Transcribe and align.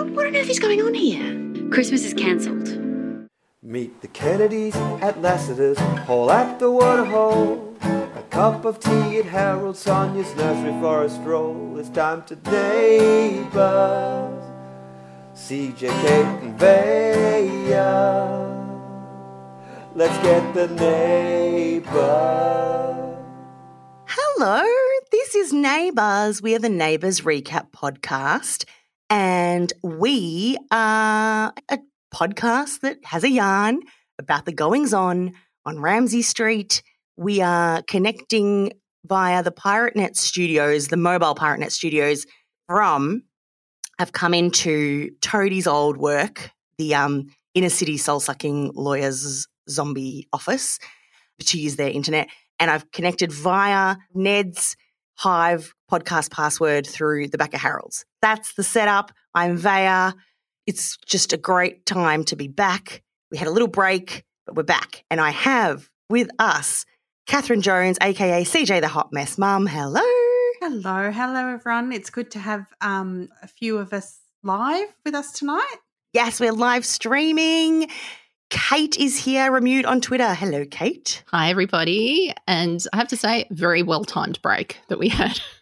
What, 0.00 0.12
what 0.12 0.26
on 0.28 0.34
earth 0.34 0.48
is 0.48 0.58
going 0.58 0.80
on 0.80 0.94
here? 0.94 1.68
Christmas 1.68 2.06
is 2.06 2.14
cancelled. 2.14 2.80
Meet 3.62 4.00
the 4.00 4.08
Kennedys 4.08 4.74
at 5.02 5.20
Lassiter's 5.20 5.78
Hall 6.06 6.30
at 6.30 6.58
the 6.58 6.70
Waterhole. 6.70 7.76
A 7.82 8.24
cup 8.30 8.64
of 8.64 8.80
tea 8.80 9.18
at 9.18 9.26
Harold 9.26 9.76
Sonia's 9.76 10.34
nursery 10.36 10.72
for 10.80 11.04
a 11.04 11.10
stroll. 11.10 11.78
It's 11.78 11.90
time 11.90 12.22
to 12.28 12.36
neighbours. 12.50 14.42
CJ, 15.34 15.80
Kate, 15.80 16.44
and 16.44 16.58
Vaya. 16.58 17.76
Let's 19.94 20.16
get 20.22 20.54
the 20.54 20.68
neighbours. 20.68 22.40
Hello, 24.06 24.64
this 25.10 25.34
is 25.34 25.52
Neighbours. 25.52 26.40
We 26.40 26.54
are 26.54 26.58
the 26.58 26.70
Neighbours 26.70 27.20
Recap 27.20 27.72
Podcast, 27.72 28.64
and 29.10 29.72
we 29.82 30.56
are 30.70 31.52
a 31.68 31.78
podcast 32.14 32.80
that 32.80 32.98
has 33.04 33.24
a 33.24 33.30
yarn 33.30 33.80
about 34.18 34.46
the 34.46 34.52
goings 34.52 34.94
on 34.94 35.32
on 35.66 35.80
Ramsay 35.80 36.22
Street. 36.22 36.82
We 37.16 37.40
are 37.42 37.82
connecting 37.82 38.72
via 39.04 39.42
the 39.42 39.50
PirateNet 39.50 40.16
studios, 40.16 40.88
the 40.88 40.96
mobile 40.96 41.34
PirateNet 41.34 41.72
studios 41.72 42.24
from, 42.66 43.24
have 43.98 44.12
come 44.12 44.32
into 44.32 45.10
Toadie's 45.20 45.66
old 45.66 45.96
work, 45.96 46.50
the 46.78 46.94
um, 46.94 47.26
inner 47.54 47.68
city 47.68 47.98
soul 47.98 48.20
sucking 48.20 48.72
lawyers 48.74 49.46
zombie 49.68 50.28
office, 50.32 50.78
to 51.40 51.58
use 51.58 51.76
their 51.76 51.90
internet. 51.90 52.28
And 52.58 52.70
I've 52.70 52.90
connected 52.92 53.32
via 53.32 53.96
Ned's 54.14 54.76
Hive 55.16 55.74
podcast 55.90 56.30
password 56.30 56.86
through 56.86 57.28
the 57.28 57.38
back 57.38 57.52
of 57.52 57.60
Harold's. 57.60 58.04
That's 58.22 58.54
the 58.54 58.62
setup. 58.62 59.12
I'm 59.34 59.56
Vaya. 59.56 60.12
It's 60.66 60.96
just 61.06 61.32
a 61.32 61.36
great 61.36 61.86
time 61.86 62.24
to 62.24 62.36
be 62.36 62.48
back. 62.48 63.02
We 63.30 63.38
had 63.38 63.48
a 63.48 63.50
little 63.50 63.68
break, 63.68 64.24
but 64.46 64.54
we're 64.54 64.62
back. 64.62 65.04
And 65.10 65.20
I 65.20 65.30
have 65.30 65.88
with 66.08 66.28
us 66.38 66.84
Catherine 67.26 67.62
Jones, 67.62 67.96
aka 68.02 68.44
CJ 68.44 68.80
the 68.80 68.88
Hot 68.88 69.12
Mess 69.12 69.38
Mum. 69.38 69.66
Hello. 69.66 70.02
Hello, 70.60 71.10
hello 71.10 71.54
everyone. 71.54 71.92
It's 71.92 72.10
good 72.10 72.30
to 72.32 72.38
have 72.38 72.66
um, 72.80 73.28
a 73.42 73.48
few 73.48 73.78
of 73.78 73.92
us 73.92 74.18
live 74.42 74.88
with 75.04 75.14
us 75.14 75.32
tonight. 75.32 75.76
Yes, 76.12 76.40
we're 76.40 76.52
live 76.52 76.84
streaming. 76.84 77.88
Kate 78.50 78.98
is 78.98 79.16
here, 79.16 79.50
Remute 79.52 79.86
on 79.86 80.00
Twitter. 80.00 80.34
Hello, 80.34 80.64
Kate. 80.68 81.22
Hi, 81.28 81.50
everybody. 81.50 82.34
And 82.48 82.84
I 82.92 82.96
have 82.96 83.08
to 83.08 83.16
say, 83.16 83.46
very 83.50 83.84
well 83.84 84.04
timed 84.04 84.42
break 84.42 84.78
that 84.88 84.98
we 84.98 85.08
had 85.08 85.40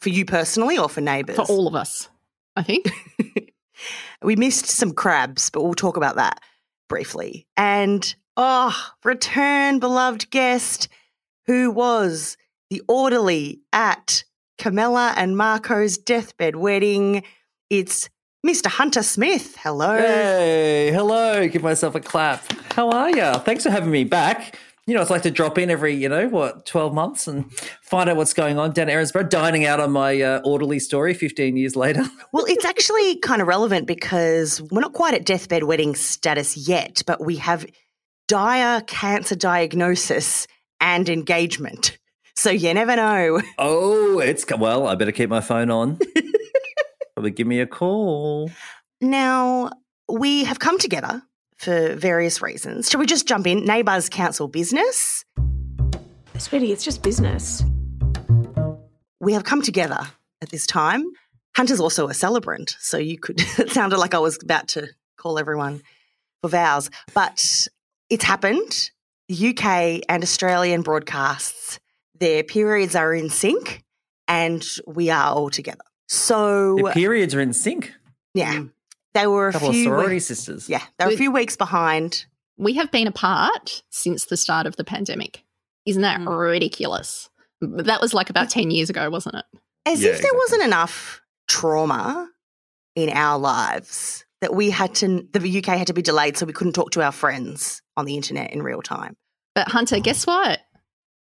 For 0.00 0.08
you 0.08 0.24
personally 0.24 0.78
or 0.78 0.88
for 0.88 1.00
neighbours? 1.00 1.36
for 1.36 1.44
all 1.44 1.66
of 1.66 1.74
us, 1.74 2.08
I 2.56 2.62
think. 2.62 2.90
we 4.22 4.36
missed 4.36 4.66
some 4.66 4.92
crabs, 4.92 5.50
but 5.50 5.62
we'll 5.62 5.74
talk 5.74 5.96
about 5.96 6.16
that 6.16 6.40
briefly. 6.88 7.46
And 7.56 8.14
oh, 8.36 8.76
return 9.04 9.78
beloved 9.78 10.30
guest 10.30 10.88
who 11.46 11.70
was 11.70 12.36
the 12.70 12.82
orderly 12.88 13.60
at 13.72 14.24
Camilla 14.58 15.14
and 15.16 15.36
Marco's 15.36 15.98
deathbed 15.98 16.56
wedding. 16.56 17.24
It's 17.70 18.08
Mr. 18.46 18.66
Hunter 18.66 19.02
Smith. 19.02 19.56
Hello. 19.56 19.96
Hey, 19.96 20.90
hello. 20.92 21.48
Give 21.48 21.62
myself 21.62 21.94
a 21.94 22.00
clap. 22.00 22.44
How 22.72 22.90
are 22.90 23.10
you? 23.10 23.34
Thanks 23.40 23.64
for 23.64 23.70
having 23.70 23.90
me 23.90 24.04
back. 24.04 24.58
You 24.86 24.94
know, 24.94 25.02
it's 25.02 25.10
like 25.10 25.22
to 25.22 25.30
drop 25.30 25.58
in 25.58 25.70
every, 25.70 25.94
you 25.94 26.08
know, 26.08 26.28
what, 26.28 26.66
12 26.66 26.94
months 26.94 27.28
and 27.28 27.52
find 27.82 28.08
out 28.08 28.16
what's 28.16 28.32
going 28.32 28.58
on 28.58 28.72
down 28.72 28.88
at 28.88 28.96
Erinsborough, 28.96 29.28
dining 29.28 29.64
out 29.64 29.78
on 29.78 29.92
my 29.92 30.20
uh, 30.20 30.40
orderly 30.44 30.78
story 30.78 31.14
15 31.14 31.56
years 31.56 31.76
later. 31.76 32.04
Well, 32.32 32.44
it's 32.48 32.64
actually 32.64 33.18
kind 33.18 33.42
of 33.42 33.48
relevant 33.48 33.88
because 33.88 34.62
we're 34.70 34.80
not 34.80 34.92
quite 34.92 35.14
at 35.14 35.26
deathbed 35.26 35.64
wedding 35.64 35.96
status 35.96 36.56
yet, 36.56 37.02
but 37.04 37.24
we 37.24 37.36
have 37.36 37.66
dire 38.28 38.80
cancer 38.82 39.34
diagnosis 39.34 40.46
and 40.80 41.08
engagement. 41.08 41.98
So 42.36 42.50
you 42.50 42.72
never 42.72 42.96
know. 42.96 43.42
Oh, 43.58 44.20
it's, 44.20 44.46
well, 44.48 44.86
I 44.86 44.94
better 44.94 45.12
keep 45.12 45.28
my 45.28 45.40
phone 45.40 45.70
on. 45.70 45.98
Probably 47.14 47.32
give 47.32 47.46
me 47.46 47.60
a 47.60 47.66
call. 47.66 48.50
Now, 49.00 49.70
we 50.08 50.44
have 50.44 50.58
come 50.58 50.78
together 50.78 51.22
for 51.60 51.94
various 51.94 52.40
reasons. 52.40 52.88
Shall 52.88 53.00
we 53.00 53.06
just 53.06 53.28
jump 53.28 53.46
in? 53.46 53.66
Neighbours 53.66 54.08
Council 54.08 54.48
business. 54.48 55.26
Sweetie, 56.38 56.72
it's 56.72 56.82
just 56.82 57.02
business. 57.02 57.62
We 59.20 59.34
have 59.34 59.44
come 59.44 59.60
together 59.60 60.00
at 60.40 60.48
this 60.48 60.66
time. 60.66 61.04
Hunter's 61.54 61.78
also 61.78 62.08
a 62.08 62.14
celebrant, 62.14 62.76
so 62.80 62.96
you 62.96 63.18
could, 63.18 63.40
it 63.58 63.70
sounded 63.72 63.98
like 63.98 64.14
I 64.14 64.18
was 64.18 64.38
about 64.42 64.68
to 64.68 64.88
call 65.18 65.38
everyone 65.38 65.82
for 66.40 66.48
vows, 66.48 66.88
but 67.12 67.68
it's 68.08 68.24
happened. 68.24 68.90
The 69.28 69.50
UK 69.50 70.02
and 70.08 70.22
Australian 70.22 70.80
broadcasts, 70.80 71.78
their 72.18 72.42
periods 72.42 72.96
are 72.96 73.12
in 73.12 73.28
sync 73.28 73.84
and 74.26 74.66
we 74.86 75.10
are 75.10 75.34
all 75.34 75.50
together. 75.50 75.84
So, 76.08 76.76
The 76.76 76.92
periods 76.92 77.34
are 77.34 77.40
in 77.40 77.52
sync. 77.52 77.92
yeah, 78.32 78.60
hmm. 78.60 78.66
They 79.14 79.26
were 79.26 79.46
a 79.46 79.50
A 79.50 79.52
couple 79.52 79.68
of 79.68 79.74
few. 79.74 79.84
sorority 79.84 80.14
we- 80.16 80.20
sisters. 80.20 80.68
yeah, 80.68 80.82
they 80.98 81.06
were 81.06 81.12
a 81.12 81.16
few 81.16 81.30
weeks 81.32 81.56
behind. 81.56 82.26
we 82.56 82.74
have 82.74 82.90
been 82.90 83.06
apart 83.06 83.82
since 83.90 84.26
the 84.26 84.36
start 84.36 84.66
of 84.66 84.76
the 84.76 84.84
pandemic. 84.84 85.44
Isn't 85.86 86.02
that 86.02 86.20
Mm. 86.20 86.38
ridiculous? 86.38 87.30
That 87.62 88.00
was 88.02 88.12
like 88.12 88.28
about 88.28 88.50
10 88.50 88.70
years 88.70 88.90
ago, 88.90 89.08
wasn't 89.08 89.36
it? 89.36 89.44
As 89.86 90.02
Yeah, 90.02 90.10
if 90.10 90.20
there 90.20 90.34
wasn't 90.34 90.62
enough 90.64 91.22
trauma 91.48 92.28
in 92.94 93.08
our 93.10 93.38
lives 93.38 94.24
that 94.42 94.54
we 94.54 94.68
had 94.70 94.94
to, 94.96 95.26
the 95.32 95.40
UK 95.58 95.76
had 95.78 95.86
to 95.86 95.94
be 95.94 96.02
delayed 96.02 96.36
so 96.36 96.44
we 96.46 96.52
couldn't 96.52 96.74
talk 96.74 96.90
to 96.92 97.02
our 97.02 97.12
friends 97.12 97.80
on 97.96 98.04
the 98.04 98.14
internet 98.14 98.52
in 98.52 98.62
real 98.62 98.82
time. 98.82 99.16
But 99.54 99.68
Hunter, 99.68 99.98
guess 100.00 100.26
what? 100.26 100.60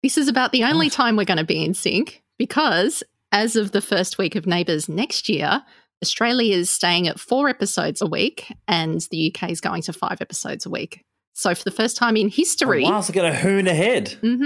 This 0.02 0.16
is 0.16 0.26
about 0.28 0.52
the 0.52 0.64
only 0.64 0.88
time 0.88 1.16
we're 1.16 1.24
going 1.26 1.36
to 1.38 1.44
be 1.44 1.62
in 1.64 1.74
sync 1.74 2.22
because 2.38 3.02
as 3.32 3.56
of 3.56 3.72
the 3.72 3.82
first 3.82 4.16
week 4.18 4.34
of 4.36 4.46
Neighbours 4.46 4.88
next 4.88 5.28
year, 5.28 5.62
Australia 6.02 6.56
is 6.56 6.70
staying 6.70 7.08
at 7.08 7.20
four 7.20 7.48
episodes 7.48 8.00
a 8.00 8.06
week 8.06 8.52
and 8.68 9.00
the 9.10 9.32
UK 9.34 9.50
is 9.50 9.60
going 9.60 9.82
to 9.82 9.92
five 9.92 10.20
episodes 10.20 10.66
a 10.66 10.70
week. 10.70 11.04
So 11.34 11.54
for 11.54 11.64
the 11.64 11.70
first 11.70 11.96
time 11.96 12.16
in 12.16 12.26
Oh, 12.26 12.30
history, 12.30 12.84
wow, 12.84 13.00
so 13.00 13.12
going 13.12 13.30
to 13.32 13.38
hoon 13.38 13.66
ahead. 13.66 14.10
hmm 14.20 14.44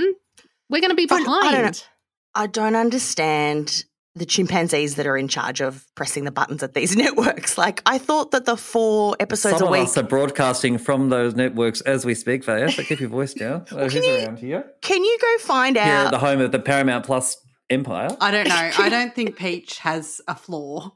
we're 0.71 0.81
going 0.81 0.91
to 0.91 0.97
be 0.97 1.07
But 1.07 1.21
I 1.21 1.25
don't 1.25 1.43
behind. 1.53 1.85
I 2.35 2.47
don't 2.47 2.75
understand 2.75 3.85
the 4.17 4.25
chimpanzees 4.25 4.95
that 4.95 5.07
are 5.07 5.17
in 5.17 5.29
charge 5.29 5.61
of 5.61 5.85
pressing 5.95 6.25
the 6.25 6.31
buttons 6.31 6.63
at 6.63 6.73
these 6.73 6.97
networks. 7.05 7.59
Like, 7.59 7.83
I 7.85 7.99
thought 7.99 8.31
that 8.31 8.45
the 8.47 8.57
four 8.57 9.15
episodes 9.21 9.59
Some 9.59 9.65
a 9.69 9.71
of 9.71 9.73
week. 9.73 9.83
us 9.83 9.99
are 9.99 10.03
broadcasting 10.05 10.79
from 10.79 11.11
those 11.11 11.35
networks 11.35 11.81
as 11.83 12.05
we 12.07 12.15
speak, 12.15 12.45
Vaya, 12.45 12.71
so 12.71 12.83
keep 12.83 13.01
your 13.01 13.09
voice 13.11 13.35
down. 13.45 13.67
Oh, 13.73 13.77
can 13.77 13.91
who's 13.91 14.07
you- 14.07 14.17
around 14.25 14.39
here? 14.39 14.65
Can 14.83 15.05
you 15.05 15.19
go 15.21 15.39
find 15.45 15.77
Here 15.77 15.85
at 15.85 16.07
out? 16.07 16.11
the 16.13 16.19
home 16.19 16.41
of 16.41 16.51
the 16.53 16.59
Paramount 16.61 17.05
Plus 17.05 17.37
empire. 17.71 18.09
I 18.21 18.31
don't 18.31 18.49
know. 18.49 18.71
I 18.79 18.89
don't 18.89 19.15
think 19.15 19.37
Peach 19.37 19.79
has 19.81 20.21
a 20.29 20.35
flaw. 20.35 20.93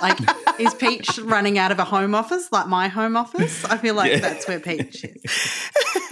Like, 0.00 0.18
is 0.60 0.74
Peach 0.74 1.18
running 1.18 1.58
out 1.58 1.72
of 1.72 1.78
a 1.78 1.84
home 1.84 2.14
office 2.14 2.50
like 2.52 2.66
my 2.66 2.88
home 2.88 3.16
office? 3.16 3.64
I 3.64 3.76
feel 3.76 3.94
like 3.94 4.12
Yeah. 4.12 4.18
that's 4.20 4.46
where 4.48 4.60
Peach 4.60 5.04
is. 5.04 5.70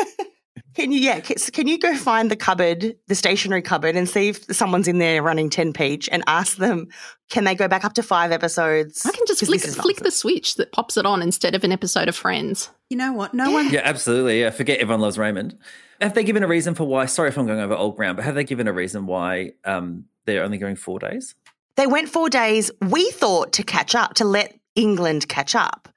Can 0.76 0.92
you, 0.92 1.00
yeah, 1.00 1.18
can, 1.18 1.36
can 1.52 1.66
you 1.66 1.78
go 1.80 1.96
find 1.96 2.30
the 2.30 2.36
cupboard, 2.36 2.94
the 3.08 3.14
stationery 3.16 3.60
cupboard, 3.60 3.96
and 3.96 4.08
see 4.08 4.28
if 4.28 4.44
someone's 4.54 4.86
in 4.86 4.98
there 4.98 5.20
running 5.20 5.50
10 5.50 5.72
Peach 5.72 6.08
and 6.10 6.22
ask 6.28 6.58
them, 6.58 6.86
can 7.28 7.42
they 7.42 7.56
go 7.56 7.66
back 7.66 7.84
up 7.84 7.94
to 7.94 8.04
five 8.04 8.30
episodes? 8.30 9.04
I 9.04 9.10
can 9.10 9.26
just 9.26 9.44
flick, 9.44 9.60
flick 9.62 9.96
the 9.96 10.12
switch 10.12 10.54
that 10.54 10.70
pops 10.70 10.96
it 10.96 11.04
on 11.04 11.22
instead 11.22 11.56
of 11.56 11.64
an 11.64 11.72
episode 11.72 12.08
of 12.08 12.14
Friends. 12.14 12.70
You 12.88 12.96
know 12.98 13.12
what? 13.12 13.34
No 13.34 13.50
one. 13.50 13.70
Yeah, 13.70 13.80
absolutely. 13.82 14.40
Yeah, 14.40 14.50
forget 14.50 14.78
everyone 14.78 15.00
loves 15.00 15.18
Raymond. 15.18 15.58
Have 16.00 16.14
they 16.14 16.22
given 16.22 16.44
a 16.44 16.48
reason 16.48 16.74
for 16.76 16.84
why? 16.84 17.06
Sorry 17.06 17.28
if 17.28 17.36
I'm 17.36 17.46
going 17.46 17.60
over 17.60 17.74
old 17.74 17.96
ground, 17.96 18.16
but 18.16 18.24
have 18.24 18.36
they 18.36 18.44
given 18.44 18.68
a 18.68 18.72
reason 18.72 19.06
why 19.06 19.50
um, 19.64 20.04
they're 20.24 20.44
only 20.44 20.56
going 20.58 20.76
four 20.76 21.00
days? 21.00 21.34
They 21.76 21.86
went 21.86 22.08
four 22.08 22.28
days, 22.28 22.70
we 22.80 23.10
thought, 23.10 23.52
to 23.54 23.62
catch 23.62 23.94
up, 23.94 24.14
to 24.14 24.24
let 24.24 24.58
England 24.74 25.28
catch 25.28 25.54
up. 25.54 25.88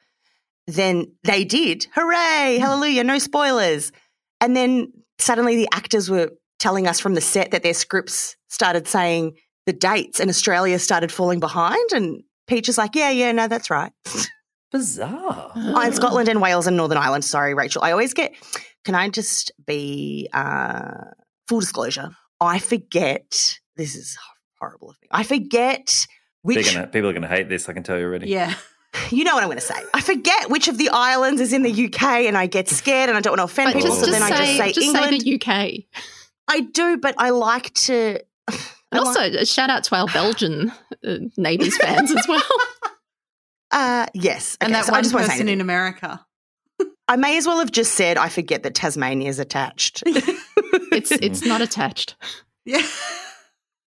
Then 0.67 1.11
they 1.23 1.43
did. 1.43 1.87
Hooray! 1.93 2.57
Hallelujah! 2.59 3.03
No 3.03 3.19
spoilers. 3.19 3.91
And 4.39 4.55
then 4.55 4.93
suddenly 5.19 5.55
the 5.55 5.69
actors 5.73 6.09
were 6.09 6.31
telling 6.59 6.87
us 6.87 6.99
from 6.99 7.13
the 7.13 7.21
set 7.21 7.51
that 7.51 7.63
their 7.63 7.73
scripts 7.73 8.35
started 8.47 8.87
saying 8.87 9.35
the 9.65 9.73
dates 9.73 10.19
and 10.19 10.29
Australia 10.29 10.79
started 10.79 11.11
falling 11.11 11.39
behind. 11.39 11.91
And 11.93 12.23
Peach 12.47 12.69
is 12.69 12.77
like, 12.77 12.95
yeah, 12.95 13.09
yeah, 13.09 13.31
no, 13.31 13.47
that's 13.47 13.69
right. 13.69 13.91
Bizarre. 14.71 15.51
Oh, 15.55 15.81
and 15.81 15.93
Scotland 15.93 16.29
and 16.29 16.41
Wales 16.41 16.65
and 16.65 16.75
Northern 16.75 16.97
Ireland. 16.97 17.23
Sorry, 17.23 17.53
Rachel. 17.53 17.83
I 17.83 17.91
always 17.91 18.13
get. 18.13 18.33
Can 18.85 18.95
I 18.95 19.07
just 19.09 19.51
be 19.65 20.29
uh, 20.33 21.11
full 21.47 21.59
disclosure? 21.59 22.09
I 22.41 22.59
forget. 22.59 23.59
This 23.75 23.95
is 23.95 24.17
horrible 24.67 24.89
of 24.91 24.95
me. 25.01 25.07
I 25.11 25.23
forget 25.23 26.07
which. 26.41 26.73
gonna, 26.73 26.87
people 26.87 27.09
are 27.09 27.13
going 27.13 27.21
to 27.23 27.27
hate 27.27 27.49
this. 27.49 27.67
I 27.69 27.73
can 27.73 27.83
tell 27.83 27.97
you 27.97 28.05
already. 28.05 28.27
Yeah. 28.29 28.53
You 29.09 29.23
know 29.23 29.33
what 29.33 29.41
I'm 29.41 29.47
going 29.49 29.57
to 29.57 29.65
say. 29.65 29.73
I 29.95 30.01
forget 30.01 30.51
which 30.51 30.67
of 30.67 30.77
the 30.77 30.89
islands 30.89 31.41
is 31.41 31.51
in 31.51 31.63
the 31.63 31.85
UK, 31.85 32.03
and 32.27 32.37
I 32.37 32.45
get 32.45 32.69
scared, 32.69 33.09
and 33.09 33.17
I 33.17 33.21
don't 33.21 33.31
want 33.31 33.39
to 33.39 33.45
offend 33.51 33.73
But 33.73 33.81
people. 33.81 33.89
just, 33.89 34.01
so 34.01 34.05
just 34.05 34.19
then 34.19 34.31
I 34.31 34.45
say, 34.45 34.71
just 34.71 34.79
say 34.79 34.85
England. 34.85 35.21
the 35.21 35.35
UK. 35.35 35.83
I 36.47 36.59
do, 36.59 36.97
but 36.97 37.15
I 37.17 37.31
like 37.31 37.73
to. 37.87 38.19
And 38.91 38.99
also, 38.99 39.21
a 39.21 39.45
shout 39.47 39.71
out 39.71 39.83
to 39.85 39.95
our 39.95 40.05
Belgian 40.09 40.71
uh, 41.03 41.15
neighbours 41.37 41.75
fans 41.77 42.11
as 42.15 42.27
well. 42.27 42.43
Uh, 43.71 44.05
yes. 44.13 44.55
and 44.61 44.69
Okay, 44.71 44.79
that 44.79 44.85
so 44.85 44.91
I 44.93 44.97
one 44.97 45.03
just 45.05 45.15
person 45.15 45.49
in. 45.49 45.59
America. 45.59 46.23
I 47.07 47.15
may 47.15 47.37
as 47.37 47.47
well 47.47 47.57
have 47.57 47.71
just 47.71 47.93
said 47.95 48.17
I 48.17 48.29
forget 48.29 48.61
that 48.61 48.75
Tasmania 48.75 49.27
is 49.27 49.39
attached. 49.39 50.03
It's 50.05 51.09
it's 51.11 51.43
not 51.43 51.61
attached. 51.61 52.15
Yeah. 52.65 52.85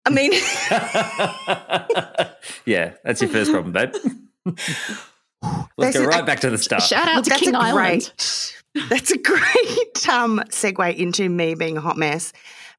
I 0.09 0.11
mean, 0.11 0.33
yeah, 2.67 2.95
that's 3.05 3.21
your 3.21 3.31
first 3.31 3.51
problem, 3.53 3.73
babe. 3.73 3.93
Let's 5.77 5.77
This 5.77 5.95
go 5.97 6.01
is- 6.03 6.07
right 6.07 6.27
back 6.27 6.41
to 6.41 6.51
the 6.51 6.59
start. 6.59 6.83
Shout 6.83 7.09
out 7.09 7.17
look, 7.17 7.25
to 7.25 7.31
that's 7.31 7.43
King 7.43 7.55
a 7.55 7.59
Island. 7.59 8.13
great, 8.75 8.75
that's 8.89 9.11
a 9.11 9.19
great 9.19 10.09
um, 10.09 10.43
segue 10.49 10.97
into 10.97 11.29
me 11.29 11.55
being 11.55 11.77
a 11.77 11.81
hot 11.81 11.97
mess 11.97 12.33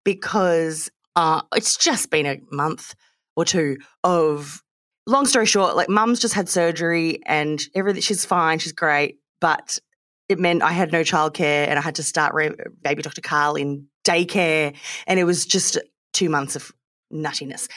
because 0.04 0.90
uh, 1.16 1.42
it's 1.56 1.78
just 1.78 2.10
been 2.10 2.26
a 2.26 2.38
month 2.52 2.96
or 3.36 3.46
two 3.46 3.78
of. 4.04 4.64
Long 5.08 5.26
story 5.26 5.48
short, 5.48 5.76
like 5.76 5.90
mum's 5.90 6.20
just 6.20 6.36
had 6.36 6.48
surgery 6.48 7.20
and 7.26 7.60
everything. 7.74 8.04
She's 8.04 8.26
fine. 8.26 8.60
She's 8.60 8.74
great, 8.74 9.18
but 9.42 9.80
it 10.28 10.38
meant 10.38 10.62
I 10.62 10.72
had 10.72 10.92
no 10.92 11.02
childcare 11.02 11.68
and 11.68 11.80
I 11.80 11.82
had 11.82 11.96
to 11.96 12.04
start 12.04 12.36
re- 12.36 12.52
baby 12.84 13.02
Dr. 13.02 13.22
Carl 13.22 13.56
in 13.56 13.88
daycare, 14.06 14.76
and 15.08 15.20
it 15.20 15.24
was 15.24 15.48
just 15.48 15.80
two 16.14 16.30
months 16.30 16.56
of 16.56 16.72
nuttiness, 17.12 17.68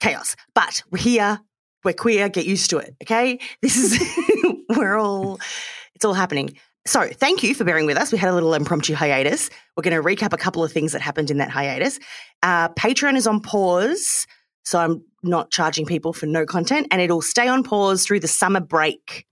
chaos. 0.00 0.36
But 0.54 0.82
we're 0.90 1.02
here. 1.02 1.40
We're 1.84 1.94
queer. 1.94 2.28
Get 2.28 2.46
used 2.46 2.70
to 2.70 2.78
it. 2.78 2.94
Okay. 3.02 3.38
This 3.62 3.76
is 3.76 3.98
we're 4.76 4.98
all. 4.98 5.38
It's 5.94 6.04
all 6.04 6.14
happening. 6.14 6.56
So, 6.86 7.06
thank 7.08 7.42
you 7.42 7.54
for 7.54 7.64
bearing 7.64 7.86
with 7.86 7.98
us. 7.98 8.10
We 8.10 8.16
had 8.16 8.30
a 8.30 8.34
little 8.34 8.54
impromptu 8.54 8.94
hiatus. 8.94 9.50
We're 9.76 9.82
going 9.82 10.02
to 10.02 10.02
recap 10.02 10.32
a 10.32 10.38
couple 10.38 10.64
of 10.64 10.72
things 10.72 10.92
that 10.92 11.02
happened 11.02 11.30
in 11.30 11.36
that 11.36 11.50
hiatus. 11.50 11.98
Uh, 12.42 12.70
Patreon 12.70 13.16
is 13.16 13.26
on 13.26 13.40
pause, 13.40 14.26
so 14.64 14.78
I'm 14.78 15.04
not 15.22 15.50
charging 15.50 15.84
people 15.84 16.14
for 16.14 16.24
no 16.24 16.46
content, 16.46 16.88
and 16.90 17.02
it'll 17.02 17.20
stay 17.20 17.48
on 17.48 17.64
pause 17.64 18.06
through 18.06 18.20
the 18.20 18.28
summer 18.28 18.60
break 18.60 19.26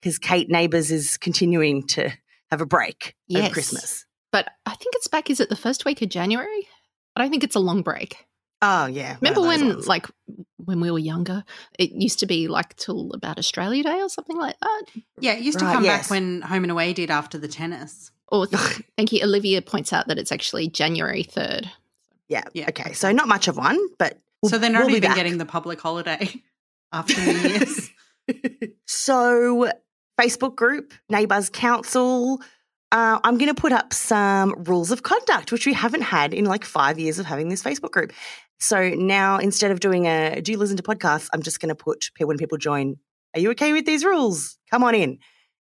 because 0.00 0.18
Kate 0.18 0.48
Neighbours 0.48 0.90
is 0.90 1.16
continuing 1.16 1.86
to 1.88 2.10
have 2.50 2.60
a 2.60 2.66
break 2.66 3.14
over 3.34 3.48
Christmas. 3.50 4.06
But 4.30 4.48
I 4.66 4.74
think 4.74 4.94
it's 4.94 5.08
back. 5.08 5.28
Is 5.28 5.40
it 5.40 5.48
the 5.48 5.56
first 5.56 5.84
week 5.84 6.02
of 6.02 6.08
January? 6.08 6.68
I 7.16 7.20
don't 7.20 7.30
think 7.30 7.44
it's 7.44 7.56
a 7.56 7.60
long 7.60 7.82
break. 7.82 8.16
Oh 8.62 8.86
yeah, 8.86 9.16
Remember 9.20 9.40
when, 9.40 9.68
ones. 9.68 9.88
like, 9.88 10.06
when 10.56 10.80
we 10.80 10.90
were 10.90 10.98
younger, 10.98 11.42
it 11.78 11.90
used 11.90 12.20
to 12.20 12.26
be 12.26 12.46
like 12.46 12.76
till 12.76 13.10
about 13.12 13.36
Australia 13.38 13.82
Day 13.82 14.00
or 14.00 14.08
something 14.08 14.36
like 14.36 14.56
that. 14.60 14.82
Yeah, 15.18 15.32
it 15.32 15.40
used 15.42 15.58
to 15.58 15.64
come 15.64 15.84
yes. 15.84 16.02
back 16.04 16.10
when 16.10 16.42
Home 16.42 16.62
and 16.62 16.70
Away 16.70 16.92
did 16.92 17.10
after 17.10 17.38
the 17.38 17.48
tennis. 17.48 18.12
Oh, 18.30 18.42
or 18.42 18.46
thank 18.96 19.12
you, 19.12 19.22
Olivia 19.24 19.60
points 19.62 19.92
out 19.92 20.06
that 20.06 20.16
it's 20.18 20.30
actually 20.32 20.68
January 20.68 21.24
third. 21.24 21.68
yeah, 22.28 22.44
Yeah. 22.54 22.66
okay, 22.68 22.92
so 22.92 23.10
not 23.10 23.26
much 23.28 23.48
of 23.48 23.56
one, 23.56 23.78
but 23.98 24.18
we'll- 24.40 24.50
so 24.50 24.58
they're 24.58 24.70
not 24.70 24.86
we'll 24.86 24.90
even 24.96 25.08
back. 25.08 25.16
getting 25.16 25.38
the 25.38 25.44
public 25.44 25.80
holiday 25.80 26.32
after 26.92 27.20
New 27.20 27.32
Year's. 27.32 27.90
So, 28.86 29.70
Facebook 30.20 30.54
group, 30.54 30.92
Neighbours 31.08 31.50
Council. 31.50 32.40
Uh, 32.92 33.18
I'm 33.24 33.38
going 33.38 33.52
to 33.52 33.60
put 33.60 33.72
up 33.72 33.92
some 33.92 34.54
rules 34.64 34.92
of 34.92 35.02
conduct, 35.02 35.50
which 35.50 35.66
we 35.66 35.72
haven't 35.72 36.02
had 36.02 36.32
in 36.32 36.44
like 36.44 36.64
five 36.64 36.98
years 36.98 37.18
of 37.18 37.26
having 37.26 37.48
this 37.48 37.62
Facebook 37.62 37.90
group. 37.90 38.12
So 38.60 38.90
now, 38.90 39.38
instead 39.38 39.72
of 39.72 39.80
doing 39.80 40.06
a 40.06 40.40
do 40.40 40.52
you 40.52 40.58
listen 40.58 40.76
to 40.76 40.82
podcasts, 40.84 41.28
I'm 41.32 41.42
just 41.42 41.58
going 41.58 41.70
to 41.70 41.74
put 41.74 42.10
when 42.18 42.38
people 42.38 42.58
join, 42.58 42.96
are 43.34 43.40
you 43.40 43.50
okay 43.52 43.72
with 43.72 43.86
these 43.86 44.04
rules? 44.04 44.58
Come 44.70 44.84
on 44.84 44.94
in. 44.94 45.18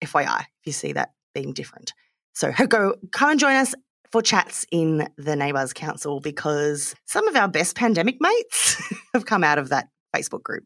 FYI, 0.02 0.40
if 0.40 0.66
you 0.66 0.72
see 0.72 0.92
that 0.94 1.10
being 1.32 1.52
different. 1.52 1.92
So 2.34 2.50
go 2.68 2.96
come 3.12 3.30
and 3.30 3.38
join 3.38 3.54
us 3.54 3.74
for 4.10 4.20
chats 4.20 4.66
in 4.72 5.08
the 5.16 5.36
Neighbours 5.36 5.72
Council 5.72 6.18
because 6.18 6.96
some 7.06 7.28
of 7.28 7.36
our 7.36 7.46
best 7.46 7.76
pandemic 7.76 8.16
mates 8.20 8.82
have 9.14 9.26
come 9.26 9.44
out 9.44 9.58
of 9.58 9.68
that 9.68 9.88
Facebook 10.14 10.42
group. 10.42 10.64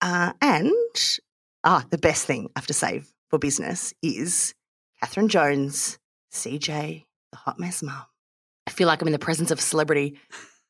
Uh, 0.00 0.32
and 0.40 0.72
Ah, 1.64 1.84
the 1.90 1.98
best 1.98 2.24
thing 2.24 2.48
I 2.54 2.60
have 2.60 2.66
to 2.68 2.74
say 2.74 3.02
for 3.30 3.38
business 3.38 3.92
is 4.02 4.54
Catherine 5.00 5.28
Jones, 5.28 5.98
CJ, 6.32 7.04
the 7.30 7.36
hot 7.36 7.58
mess 7.58 7.82
mum. 7.82 8.02
I 8.66 8.70
feel 8.70 8.86
like 8.88 9.00
I'm 9.00 9.08
in 9.08 9.12
the 9.12 9.18
presence 9.18 9.50
of 9.50 9.58
a 9.58 9.62
celebrity. 9.62 10.18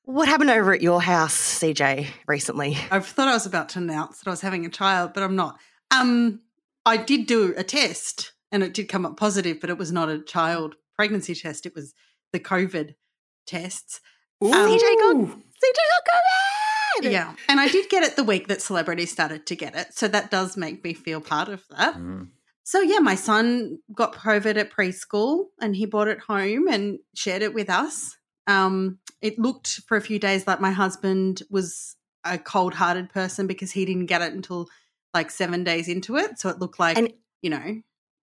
What 0.05 0.29
happened 0.29 0.51
over 0.51 0.73
at 0.73 0.81
your 0.81 1.03
house, 1.03 1.61
CJ, 1.61 2.07
recently? 2.27 2.79
I 2.91 3.01
thought 3.01 3.29
I 3.29 3.35
was 3.35 3.47
about 3.47 3.69
to 3.71 3.79
announce 3.79 4.21
that 4.21 4.29
I 4.29 4.31
was 4.31 4.41
having 4.41 4.65
a 4.65 4.71
child, 4.71 5.13
but 5.13 5.23
I'm 5.23 5.37
not. 5.37 5.59
Um, 5.91 6.41
I 6.87 6.97
did 6.97 7.27
do 7.27 7.53
a 7.57 7.65
test 7.65 8.33
and 8.51 8.63
it 8.63 8.73
did 8.73 8.89
come 8.89 9.05
up 9.05 9.17
positive, 9.17 9.61
but 9.61 9.71
it 9.71 9.79
was 9.79 9.93
not 9.93 10.09
a 10.09 10.23
child 10.23 10.77
pregnancy 10.97 11.35
test. 11.35 11.67
It 11.67 11.75
was 11.75 11.95
the 12.33 12.41
COVID 12.41 12.95
tests. 13.47 14.01
Um, 14.41 14.51
CJ 14.51 14.81
got 14.81 15.17
CJ 15.17 15.79
got 15.91 17.03
COVID. 17.03 17.13
Yeah. 17.13 17.35
And 17.49 17.61
I 17.61 17.69
did 17.69 17.91
get 17.91 18.03
it 18.03 18.17
the 18.17 18.25
week 18.25 18.49
that 18.49 18.63
celebrities 18.63 19.13
started 19.13 19.47
to 19.47 19.57
get 19.57 19.77
it. 19.77 19.95
So 19.95 20.09
that 20.09 20.31
does 20.31 20.57
make 20.57 20.83
me 20.83 20.95
feel 20.95 21.21
part 21.21 21.49
of 21.49 21.65
that. 21.71 21.97
Mm. 21.97 22.29
So 22.69 22.83
yeah, 22.83 22.99
my 22.99 23.15
son 23.15 23.79
got 23.95 24.13
COVID 24.13 24.59
at 24.59 24.71
preschool 24.71 25.47
and 25.59 25.75
he 25.75 25.87
brought 25.87 26.07
it 26.09 26.21
home 26.21 26.69
and 26.69 26.99
shared 27.15 27.41
it 27.41 27.55
with 27.55 27.71
us. 27.71 28.19
Um, 28.47 28.99
it 29.23 29.39
looked 29.39 29.81
for 29.89 29.97
a 29.97 30.03
few 30.03 30.19
days 30.19 30.47
like 30.47 30.61
my 30.61 30.73
husband 30.73 31.43
was 31.49 31.97
a 32.25 32.37
cold-hearted 32.37 33.09
person 33.09 33.47
because 33.47 33.71
he 33.71 33.87
didn't 33.87 34.05
get 34.05 34.21
it 34.21 34.35
until 34.35 34.69
like 35.15 35.31
seven 35.31 35.65
days 35.65 35.89
into 35.89 36.19
it. 36.19 36.39
So 36.39 36.51
it 36.51 36.59
looked 36.59 36.79
like 36.79 36.99
And- 36.99 37.15
you 37.41 37.49
know. 37.49 37.81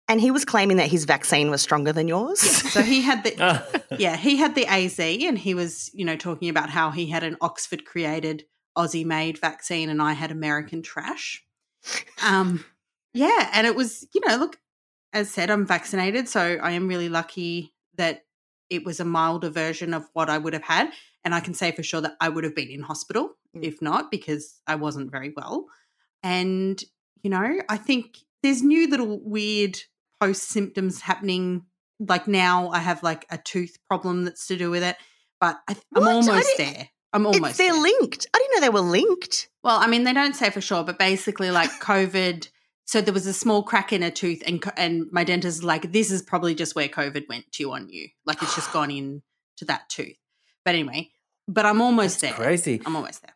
And 0.09 0.21
he 0.21 0.31
was 0.31 0.45
claiming 0.45 0.77
that 0.77 0.91
his 0.91 1.07
vaccine 1.07 1.49
was 1.51 1.63
stronger 1.63 1.95
than 1.95 2.07
yours. 2.07 2.39
So 2.41 2.83
he 2.83 3.01
had 3.01 3.25
the 3.25 3.35
Ah. 3.41 3.67
yeah 3.99 4.15
he 4.19 4.37
had 4.37 4.55
the 4.55 4.67
AZ 4.67 5.01
and 5.01 5.39
he 5.39 5.55
was 5.55 5.91
you 5.95 6.05
know 6.05 6.17
talking 6.17 6.51
about 6.51 6.69
how 6.69 6.91
he 6.91 7.07
had 7.07 7.23
an 7.23 7.39
Oxford 7.41 7.87
created 7.87 8.45
Aussie 8.77 9.07
made 9.07 9.39
vaccine 9.39 9.89
and 9.89 10.03
I 10.03 10.13
had 10.13 10.31
American 10.31 10.83
trash. 10.83 11.43
Um, 12.23 12.63
yeah, 13.15 13.51
and 13.55 13.67
it 13.67 13.75
was 13.77 14.07
you 14.15 14.21
know 14.27 14.37
look 14.37 14.59
as 15.13 15.31
said 15.31 15.49
I'm 15.51 15.67
vaccinated, 15.67 16.29
so 16.29 16.59
I 16.63 16.73
am 16.73 16.89
really 16.89 17.09
lucky 17.09 17.73
that 17.97 18.25
it 18.69 18.85
was 18.85 18.99
a 19.01 19.05
milder 19.05 19.49
version 19.51 19.95
of 19.95 20.05
what 20.13 20.29
I 20.29 20.39
would 20.39 20.53
have 20.55 20.65
had, 20.65 20.91
and 21.25 21.35
I 21.35 21.41
can 21.41 21.55
say 21.55 21.71
for 21.73 21.83
sure 21.85 22.01
that 22.01 22.17
I 22.21 22.29
would 22.29 22.45
have 22.45 22.55
been 22.57 22.69
in 22.71 22.83
hospital 22.83 23.31
Mm. 23.57 23.63
if 23.65 23.81
not 23.81 24.11
because 24.11 24.61
I 24.67 24.75
wasn't 24.75 25.13
very 25.13 25.33
well, 25.37 25.67
and 26.23 26.83
you 27.23 27.31
know 27.31 27.61
I 27.69 27.77
think 27.77 28.19
there's 28.43 28.63
new 28.63 28.89
little 28.89 29.21
weird 29.23 29.79
post 30.21 30.45
symptoms 30.49 31.01
happening. 31.01 31.65
Like 32.01 32.27
now, 32.27 32.71
I 32.71 32.79
have 32.81 33.03
like 33.05 33.25
a 33.31 33.39
tooth 33.39 33.79
problem 33.89 34.25
that's 34.25 34.47
to 34.49 34.57
do 34.57 34.71
with 34.71 34.83
it, 34.83 34.97
but 35.41 35.61
I? 35.69 35.77
I 35.95 36.01
almost 36.01 36.57
there. 36.59 36.89
I'm 37.13 37.23
It's- 37.27 37.37
almost 37.37 37.59
they're 37.59 37.73
there. 37.73 37.81
linked. 37.81 38.27
I 38.35 38.39
didn't 38.39 38.55
know 38.57 38.61
they 38.61 38.71
were 38.71 38.81
linked. 38.81 39.49
Well, 39.63 39.79
I 39.79 39.87
mean, 39.87 40.03
they 40.03 40.13
don't 40.13 40.35
say 40.35 40.51
for 40.51 40.61
sure, 40.61 40.83
but 40.83 40.99
basically, 40.99 41.53
like 41.53 41.71
COVID. 41.81 42.49
So 42.87 43.01
there 43.01 43.15
was 43.15 43.27
a 43.27 43.33
small 43.33 43.63
crack 43.63 43.93
in 43.93 44.03
a 44.03 44.11
tooth, 44.11 44.43
and 44.47 44.63
and 44.77 45.07
my 45.11 45.25
dentist 45.25 45.59
is 45.59 45.65
like, 45.65 45.93
"This 45.93 46.11
is 46.11 46.23
probably 46.23 46.55
just 46.55 46.75
where 46.75 46.89
COVID 46.89 47.29
went 47.29 47.51
to 47.53 47.73
on 47.73 47.89
you. 47.89 48.09
Like 48.27 48.43
it's 48.43 48.55
just 48.55 48.73
gone 48.79 48.91
in 48.91 49.23
to 49.59 49.65
that 49.67 49.89
tooth." 49.89 50.17
But 50.65 50.75
anyway, 50.75 51.11
but 51.49 51.67
I'm 51.67 51.81
almost 51.81 52.21
That's 52.21 52.37
there. 52.37 52.45
crazy. 52.47 52.81
I'm 52.85 52.97
almost 52.97 53.23
there. 53.23 53.35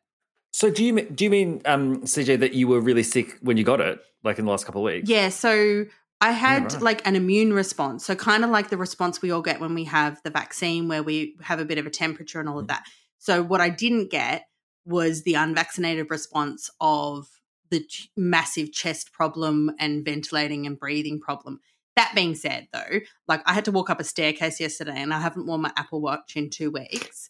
So 0.53 0.71
do 0.71 0.85
you 0.85 1.03
do 1.03 1.25
you 1.25 1.31
mean 1.31 1.63
um, 1.65 2.03
CJ 2.03 2.41
that 2.41 2.55
you 2.55 2.69
were 2.69 2.81
really 2.81 3.03
sick 3.03 3.39
when 3.43 3.57
you 3.57 3.65
got 3.65 3.81
it, 3.81 4.01
like 4.25 4.39
in 4.39 4.45
the 4.45 4.51
last 4.51 4.67
couple 4.67 4.87
of 4.87 4.93
weeks? 4.93 5.09
Yeah. 5.09 5.29
So 5.29 5.85
I 6.21 6.33
had 6.33 6.73
right. 6.73 6.83
like 6.83 7.07
an 7.07 7.17
immune 7.17 7.53
response. 7.53 8.05
So 8.05 8.15
kind 8.17 8.45
of 8.45 8.51
like 8.51 8.71
the 8.71 8.77
response 8.77 9.23
we 9.23 9.31
all 9.31 9.43
get 9.43 9.61
when 9.61 9.75
we 9.75 9.85
have 9.85 10.21
the 10.25 10.31
vaccine, 10.31 10.89
where 10.89 11.03
we 11.03 11.37
have 11.43 11.61
a 11.61 11.65
bit 11.65 11.79
of 11.79 11.87
a 11.87 11.91
temperature 11.91 12.41
and 12.41 12.49
all 12.49 12.59
of 12.59 12.65
Mm. 12.65 12.69
that. 12.69 12.85
So 13.19 13.43
what 13.43 13.61
I 13.61 13.69
didn't 13.69 14.11
get 14.11 14.47
was 14.85 15.23
the 15.23 15.35
unvaccinated 15.35 16.11
response 16.11 16.71
of 16.81 17.29
the 17.71 17.85
ch- 17.85 18.11
massive 18.17 18.73
chest 18.73 19.13
problem 19.13 19.71
and 19.79 20.05
ventilating 20.05 20.67
and 20.67 20.79
breathing 20.79 21.21
problem. 21.21 21.61
That 21.97 22.13
being 22.15 22.35
said, 22.35 22.69
though, 22.73 23.01
like 23.27 23.43
I 23.47 23.53
had 23.53 23.65
to 23.65 23.73
walk 23.73 23.91
up 23.91 24.01
a 24.01 24.05
staircase 24.05 24.61
yesterday 24.61 24.97
and 24.97 25.13
I 25.13 25.21
haven't 25.21 25.47
worn 25.47 25.63
my 25.63 25.73
Apple 25.77 26.01
Watch 26.01 26.37
in 26.37 26.49
two 26.49 26.71
weeks. 26.71 27.29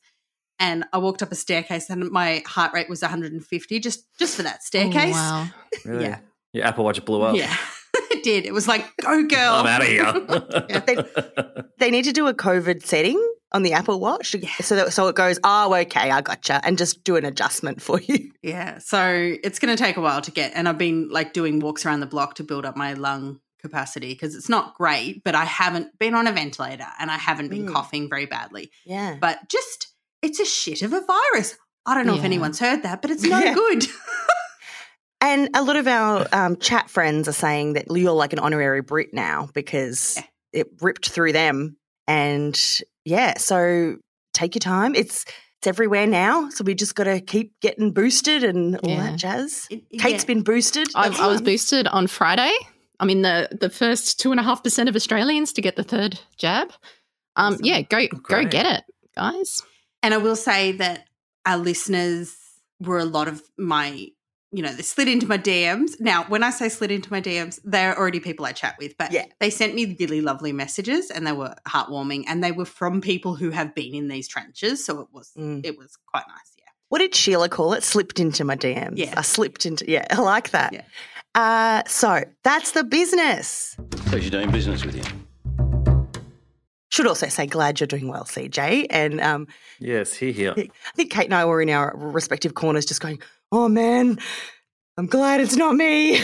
And 0.59 0.85
I 0.93 0.99
walked 0.99 1.23
up 1.23 1.33
a 1.33 1.37
staircase 1.37 1.89
and 1.89 2.11
my 2.11 2.43
heart 2.47 2.75
rate 2.75 2.89
was 2.89 3.01
150 3.01 3.81
just 3.81 4.07
just 4.19 4.37
for 4.37 4.43
that 4.43 4.57
oh, 4.57 4.65
staircase. 4.65 5.15
Oh, 5.17 5.19
wow. 5.19 5.49
Really? 5.85 6.05
Yeah. 6.05 6.19
Your 6.53 6.65
Apple 6.67 6.85
Watch 6.85 7.05
blew 7.05 7.23
up. 7.23 7.37
Yeah, 7.37 7.55
it 7.95 8.23
did. 8.23 8.47
It 8.47 8.53
was 8.53 8.67
like, 8.67 8.85
go 9.01 9.27
girl. 9.27 9.55
I'm 9.55 9.67
out 9.67 9.83
of 9.83 9.89
here. 9.89 11.65
They 11.79 11.93
need 11.93 12.07
to 12.07 12.13
do 12.13 12.27
a 12.27 12.35
COVID 12.35 12.85
setting 12.85 13.17
on 13.53 13.63
the 13.63 13.73
Apple 13.73 13.99
Watch 14.01 14.33
to- 14.33 14.47
so 14.63 14.77
that 14.77 14.93
so 14.93 15.09
it 15.09 15.17
goes, 15.17 15.39
oh, 15.45 15.75
okay, 15.75 16.11
I 16.11 16.21
gotcha, 16.21 16.61
and 16.65 16.77
just 16.79 17.03
do 17.05 17.17
an 17.17 17.25
adjustment 17.25 17.81
for 17.83 18.01
you. 18.01 18.31
Yeah, 18.43 18.79
so 18.79 19.37
it's 19.45 19.59
going 19.59 19.77
to 19.77 19.83
take 19.83 19.97
a 19.97 20.01
while 20.01 20.21
to 20.23 20.31
get, 20.31 20.53
and 20.55 20.69
I've 20.69 20.79
been 20.79 21.09
like 21.11 21.33
doing 21.33 21.61
walks 21.61 21.85
around 21.85 22.01
the 22.01 22.07
block 22.07 22.35
to 22.37 22.45
build 22.45 22.65
up 22.65 22.77
my 22.77 22.95
lung 22.95 23.41
capacity 23.61 24.13
because 24.13 24.35
it's 24.37 24.49
not 24.49 24.75
great, 24.75 25.23
but 25.25 25.35
I 25.35 25.45
haven't 25.45 25.99
been 25.99 26.15
on 26.15 26.27
a 26.27 26.33
ventilator 26.33 26.87
and 27.01 27.11
I 27.11 27.17
haven't 27.19 27.49
been 27.49 27.67
Mm. 27.67 27.73
coughing 27.73 28.09
very 28.09 28.27
badly. 28.27 28.71
Yeah. 28.87 29.17
But 29.21 29.49
just, 29.49 29.89
it's 30.23 30.39
a 30.41 30.45
shit 30.45 30.83
of 30.83 30.93
a 30.93 31.01
virus. 31.01 31.57
I 31.85 31.95
don't 31.95 32.07
know 32.07 32.15
if 32.17 32.23
anyone's 32.25 32.59
heard 32.61 32.85
that, 32.85 33.03
but 33.03 33.11
it's 33.11 33.23
no 33.25 33.39
Yeah. 33.39 33.55
good. 33.55 33.85
And 35.21 35.49
a 35.55 35.63
lot 35.65 35.75
of 35.77 35.89
our 35.89 36.27
um, 36.33 36.57
chat 36.59 36.89
friends 36.89 37.27
are 37.27 37.33
saying 37.33 37.73
that 37.73 37.87
you're 37.91 38.13
like 38.13 38.33
an 38.33 38.39
honorary 38.39 38.83
Brit 38.83 39.13
now 39.13 39.49
because 39.53 40.15
Yeah. 40.17 40.23
it 40.61 40.67
ripped 40.81 41.11
through 41.11 41.33
them. 41.33 41.77
And 42.07 42.59
yeah, 43.09 43.39
so 43.39 43.97
take 44.35 44.55
your 44.55 44.61
time. 44.61 44.95
It's 44.95 45.25
it's 45.59 45.67
everywhere 45.67 46.07
now. 46.07 46.51
So 46.51 46.63
we 46.63 46.75
just 46.75 46.95
got 46.95 47.05
to 47.05 47.21
keep 47.21 47.59
getting 47.61 47.93
boosted 47.93 48.45
and 48.45 48.77
all 48.77 48.91
Yeah. 48.91 49.03
that 49.11 49.17
jazz. 49.19 49.67
It- 49.71 49.89
Kate's 49.99 50.23
yeah. 50.23 50.27
been 50.27 50.43
boosted. 50.43 50.87
I, 50.95 51.09
I 51.09 51.27
was 51.27 51.41
boosted 51.51 51.89
on 51.89 52.07
Friday. 52.07 52.53
I'm 53.01 53.11
in 53.11 53.23
the 53.23 53.49
the 53.61 53.71
first 53.71 54.21
two 54.21 54.31
and 54.31 54.39
a 54.41 54.43
half 54.43 54.63
percent 54.63 54.89
of 54.89 54.95
Australians 54.97 55.53
to 55.55 55.63
get 55.63 55.75
the 55.77 55.85
third 55.85 56.21
jab. 56.37 56.69
Um, 57.37 57.55
Awesome. 57.55 57.65
yeah, 57.65 57.81
go 57.83 58.07
go 58.09 58.45
get 58.45 58.67
it, 58.67 58.85
guys. 59.17 59.63
And 60.03 60.15
I 60.15 60.19
will 60.19 60.37
say 60.37 60.73
that 60.73 61.07
our 61.47 61.57
listeners 61.59 62.37
were 62.81 62.99
a 62.99 63.05
lot 63.05 63.27
of 63.29 63.43
my, 63.57 64.09
you 64.51 64.63
know, 64.63 64.73
they 64.73 64.83
slid 64.83 65.09
into 65.09 65.27
my 65.27 65.37
DMs. 65.37 66.01
Now, 66.01 66.25
when 66.25 66.43
I 66.43 66.51
say 66.51 66.69
slid 66.71 66.91
into 66.91 67.13
my 67.13 67.21
DMs, 67.21 67.61
they're 67.65 67.97
already 67.99 68.19
people 68.21 68.47
I 68.47 68.53
chat 68.53 68.77
with, 68.79 68.97
but 68.97 69.13
Yeah. 69.13 69.27
they 69.41 69.51
sent 69.51 69.75
me 69.75 69.95
really 70.01 70.21
lovely 70.23 70.53
messages 70.53 71.11
and 71.11 71.27
they 71.27 71.33
were 71.33 71.55
heartwarming 71.69 72.25
and 72.27 72.43
they 72.43 72.53
were 72.53 72.65
from 72.65 73.01
people 73.03 73.35
who 73.35 73.51
have 73.51 73.75
been 73.75 73.95
in 73.95 74.09
these 74.09 74.27
trenches. 74.27 74.85
So 74.85 75.01
it 75.01 75.09
was, 75.13 75.33
Mm. 75.37 75.61
it 75.67 75.77
was 75.77 75.99
quite 76.07 76.25
nice. 76.29 76.53
Yeah. 76.59 76.65
What 76.89 77.01
did 77.01 77.15
Sheila 77.15 77.51
call 77.51 77.75
it? 77.75 77.83
Slipped 77.83 78.19
into 78.19 78.43
my 78.45 78.57
DMs. 78.57 78.95
Yeah. 78.97 79.13
I 79.17 79.23
slipped 79.23 79.67
into, 79.67 79.85
yeah, 79.91 80.07
I 80.11 80.21
like 80.21 80.51
that. 80.51 80.73
Yeah. 80.73 80.83
Uh, 81.35 81.83
so 81.87 82.25
that's 82.43 82.73
the 82.73 82.85
business. 82.85 83.77
Pleasure 83.91 84.31
doing 84.31 84.51
business 84.51 84.83
with 84.85 84.97
you. 84.97 85.05
Should 86.91 87.07
also 87.07 87.29
say, 87.29 87.47
glad 87.47 87.79
you're 87.81 87.87
doing 87.87 88.09
well, 88.09 88.25
CJ. 88.25 88.87
And 88.89 89.21
um, 89.21 89.47
Yes, 89.79 90.15
here, 90.15 90.33
here. 90.33 90.55
I 90.57 90.69
think 90.97 91.11
Kate 91.13 91.27
and 91.27 91.35
I 91.35 91.45
were 91.45 91.61
in 91.61 91.69
our 91.69 91.93
respective 91.95 92.55
corners 92.55 92.87
just 92.87 93.03
going, 93.03 93.21
oh 93.53 93.69
man, 93.69 94.19
I'm 94.97 95.07
glad 95.07 95.41
it's 95.41 95.57
not 95.57 95.75
me. 95.75 96.21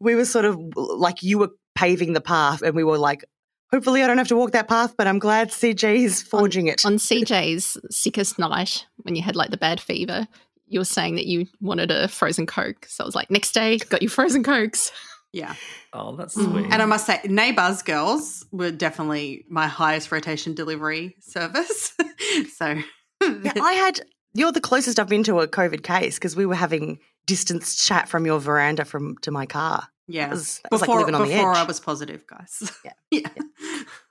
we 0.00 0.14
were 0.14 0.24
sort 0.24 0.44
of 0.44 0.58
like 0.76 1.22
you 1.22 1.38
were 1.38 1.50
paving 1.74 2.12
the 2.12 2.20
path, 2.20 2.62
and 2.62 2.74
we 2.74 2.84
were 2.84 2.98
like, 2.98 3.24
hopefully 3.70 4.02
I 4.02 4.06
don't 4.06 4.18
have 4.18 4.28
to 4.28 4.36
walk 4.36 4.52
that 4.52 4.68
path, 4.68 4.94
but 4.96 5.06
I'm 5.06 5.18
glad 5.18 5.50
CJ 5.50 5.96
is 6.04 6.22
forging 6.22 6.66
it. 6.66 6.84
On 6.84 6.94
CJ's 6.96 7.76
sickest 7.90 8.38
night, 8.38 8.86
when 8.98 9.14
you 9.16 9.22
had 9.22 9.36
like 9.36 9.50
the 9.50 9.56
bad 9.56 9.80
fever, 9.80 10.26
you 10.66 10.80
were 10.80 10.84
saying 10.84 11.16
that 11.16 11.26
you 11.26 11.46
wanted 11.60 11.90
a 11.90 12.08
frozen 12.08 12.46
coke. 12.46 12.86
So 12.88 13.04
I 13.04 13.06
was 13.06 13.14
like, 13.14 13.30
next 13.30 13.52
day, 13.52 13.78
got 13.78 14.02
you 14.02 14.08
frozen 14.08 14.42
cokes. 14.42 14.90
Yeah. 15.32 15.54
Oh, 15.94 16.14
that's 16.16 16.36
Mm. 16.36 16.50
sweet. 16.52 16.66
And 16.70 16.82
I 16.82 16.84
must 16.84 17.06
say, 17.06 17.20
Neighbours 17.24 17.82
girls 17.82 18.44
were 18.52 18.70
definitely 18.70 19.44
my 19.48 19.66
highest 19.66 20.12
rotation 20.12 20.54
delivery 20.54 21.16
service. 21.20 21.94
so, 22.56 22.76
Yeah, 23.22 23.52
I 23.62 23.72
had, 23.72 24.00
you're 24.34 24.52
the 24.52 24.60
closest 24.60 24.98
I've 24.98 25.08
been 25.08 25.24
to 25.24 25.40
a 25.40 25.48
COVID 25.48 25.82
case 25.82 26.16
because 26.16 26.36
we 26.36 26.46
were 26.46 26.54
having 26.54 26.98
distance 27.26 27.76
chat 27.86 28.08
from 28.08 28.26
your 28.26 28.40
veranda 28.40 28.84
from 28.84 29.16
to 29.18 29.30
my 29.30 29.46
car. 29.46 29.88
yeah. 30.08 30.26
That 30.26 30.30
was, 30.30 30.60
that 30.64 30.72
was 30.72 30.80
like 30.80 30.88
before 30.88 31.00
living 31.00 31.14
on 31.14 31.22
the 31.22 31.34
before 31.34 31.52
edge. 31.52 31.58
I 31.58 31.64
was 31.64 31.80
positive, 31.80 32.26
guys. 32.26 32.72
Yeah. 32.84 32.92
yeah. 33.10 33.28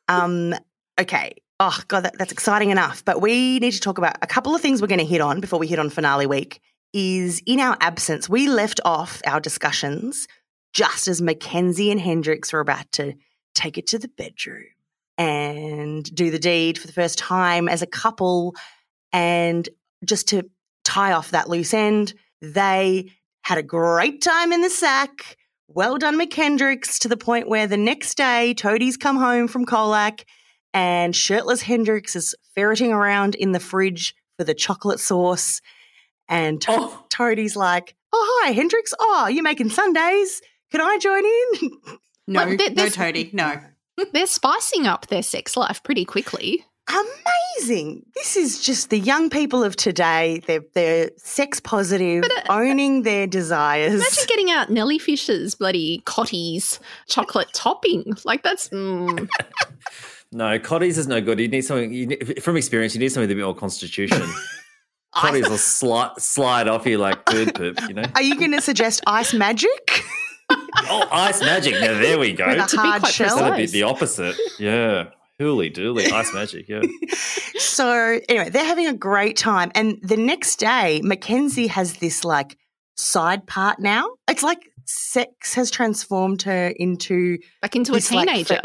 Um, 0.08 0.54
okay. 1.00 1.36
Oh, 1.60 1.78
God, 1.88 2.02
that, 2.02 2.18
that's 2.18 2.32
exciting 2.32 2.70
enough. 2.70 3.04
But 3.06 3.22
we 3.22 3.60
need 3.60 3.72
to 3.72 3.80
talk 3.80 3.98
about 3.98 4.18
a 4.22 4.28
couple 4.28 4.56
of 4.56 4.62
things 4.62 4.82
we're 4.82 4.88
going 4.88 5.00
to 5.00 5.06
hit 5.06 5.22
on 5.22 5.40
before 5.42 5.60
we 5.60 5.68
hit 5.68 5.80
on 5.80 5.90
finale 5.90 6.28
week. 6.28 6.62
Is 6.94 7.42
in 7.46 7.60
our 7.62 7.78
absence, 7.80 8.28
we 8.28 8.50
left 8.50 8.82
off 8.84 9.22
our 9.26 9.40
discussions 9.40 10.28
just 10.74 11.08
as 11.08 11.22
Mackenzie 11.22 11.92
and 11.92 12.02
Hendrix 12.02 12.52
were 12.52 12.60
about 12.60 12.92
to 12.94 13.14
take 13.54 13.78
it 13.78 13.88
to 13.88 14.00
the 14.00 14.10
bedroom 14.10 14.66
and 15.18 16.04
do 16.04 16.32
the 16.32 16.40
deed 16.40 16.78
for 16.78 16.88
the 16.88 16.94
first 16.94 17.18
time 17.18 17.70
as 17.70 17.82
a 17.82 17.88
couple. 17.88 18.56
And 19.14 19.68
just 20.06 20.28
to 20.30 20.50
tie 20.84 21.14
off 21.14 21.32
that 21.32 21.50
loose 21.50 21.74
end, 21.74 22.14
they 22.42 23.12
had 23.44 23.58
a 23.58 23.64
great 23.64 24.22
time 24.22 24.52
in 24.54 24.62
the 24.62 24.70
sack. 24.70 25.38
Well 25.68 25.98
done, 25.98 26.20
McKendricks, 26.20 27.00
to 27.00 27.08
the 27.08 27.18
point 27.18 27.48
where 27.48 27.68
the 27.68 27.78
next 27.78 28.16
day, 28.18 28.54
Toadie's 28.54 28.98
come 28.98 29.18
home 29.18 29.48
from 29.48 29.66
Colac 29.66 30.24
and 30.74 31.16
shirtless 31.16 31.62
Hendrix 31.62 32.16
is 32.16 32.36
ferreting 32.56 32.92
around 32.92 33.36
in 33.36 33.52
the 33.52 33.60
fridge 33.60 34.14
for 34.38 34.44
the 34.44 34.54
chocolate 34.54 35.00
sauce. 35.00 35.62
And 36.28 36.62
to- 36.62 36.72
Oh. 36.72 37.06
Toadie's 37.10 37.56
like, 37.56 37.96
Oh, 38.14 38.42
hi, 38.44 38.52
Hendrix. 38.52 38.94
Oh, 39.00 39.28
you're 39.28 39.44
making 39.44 39.70
sundaes. 39.70 40.42
Can 40.72 40.82
I 40.82 40.98
join 40.98 41.24
in? 41.26 41.98
No, 42.28 42.46
Well, 42.46 42.56
no, 42.56 42.88
Toadie, 42.88 43.32
no. 43.34 43.60
They're 44.14 44.28
spicing 44.28 44.86
up 44.86 45.08
their 45.08 45.24
sex 45.24 45.58
life 45.58 45.82
pretty 45.84 46.06
quickly. 46.06 46.64
Amazing. 46.90 48.06
This 48.16 48.36
is 48.36 48.62
just 48.62 48.90
the 48.90 49.00
young 49.00 49.30
people 49.30 49.64
of 49.64 49.76
today. 49.76 50.42
They're, 50.46 50.64
they're 50.74 51.10
sex 51.18 51.60
positive, 51.60 52.24
owning 52.50 53.04
their 53.04 53.28
desires. 53.28 53.94
Imagine 53.94 54.24
getting 54.28 54.52
out 54.52 54.70
Nelly 54.70 55.00
Fisher's 55.00 55.56
bloody 55.56 56.02
Cottee's 56.06 56.80
chocolate 57.08 57.50
topping. 57.54 58.14
Like 58.26 58.44
that's 58.44 58.70
mm, 58.70 59.30
No, 60.34 60.58
Cottee's 60.60 60.98
is 60.98 61.08
no 61.08 61.20
good. 61.22 61.40
You 61.40 61.48
need 61.50 61.62
something, 61.62 61.94
you 61.94 62.08
need, 62.08 62.42
from 62.44 62.56
experience, 62.56 62.94
you 62.94 63.00
need 63.00 63.10
something 63.10 63.28
with 63.28 63.32
a 63.32 63.36
bit 63.36 63.46
more 63.46 63.56
constitution. 63.56 64.22
Cottee's 65.16 65.50
will 65.50 65.58
slide, 65.58 66.14
slide 66.20 66.70
off 66.70 66.86
you 66.86 66.98
like 66.98 67.26
bird 67.26 67.54
poop, 67.54 67.78
you 67.88 67.94
know? 67.94 68.06
Are 68.16 68.22
you 68.22 68.38
going 68.40 68.54
to 68.54 68.62
suggest 68.62 69.02
ice 69.08 69.34
magic? 69.34 70.04
Oh, 70.90 71.08
ice 71.10 71.40
magic. 71.40 71.76
Now, 71.76 71.98
there 71.98 72.20
we 72.20 72.34
go. 72.34 72.46
With 72.46 72.60
a 72.60 72.68
To 72.68 72.76
be 72.76 72.82
hard 72.82 73.02
quite 73.04 73.14
shell? 73.14 73.38
That'd 73.38 73.56
be 73.56 73.68
the 73.68 73.84
opposite. 73.84 74.36
Yeah. 74.60 75.06
Hooly 75.42 75.72
dooly. 75.72 76.12
Ice 76.12 76.34
magic. 76.34 76.70
Yeah. 76.70 76.82
So 77.58 78.20
anyway, 78.30 78.50
they're 78.50 78.66
having 78.66 78.88
a 78.88 78.94
great 78.94 79.38
time. 79.38 79.72
And 79.76 79.98
the 80.04 80.18
next 80.18 80.58
day, 80.58 81.02
Mackenzie 81.04 81.68
has 81.68 81.96
this 81.96 82.24
like 82.24 82.58
side 82.96 83.48
part 83.48 83.80
now. 83.80 84.10
It's 84.30 84.44
like 84.44 84.60
sex 84.86 85.54
has 85.56 85.72
transformed 85.72 86.44
her 86.44 86.68
into 86.76 87.38
back 87.62 87.76
into 87.76 87.94
a 87.94 87.98
It's 87.98 88.12
like 88.12 88.28
teenager. 88.28 88.62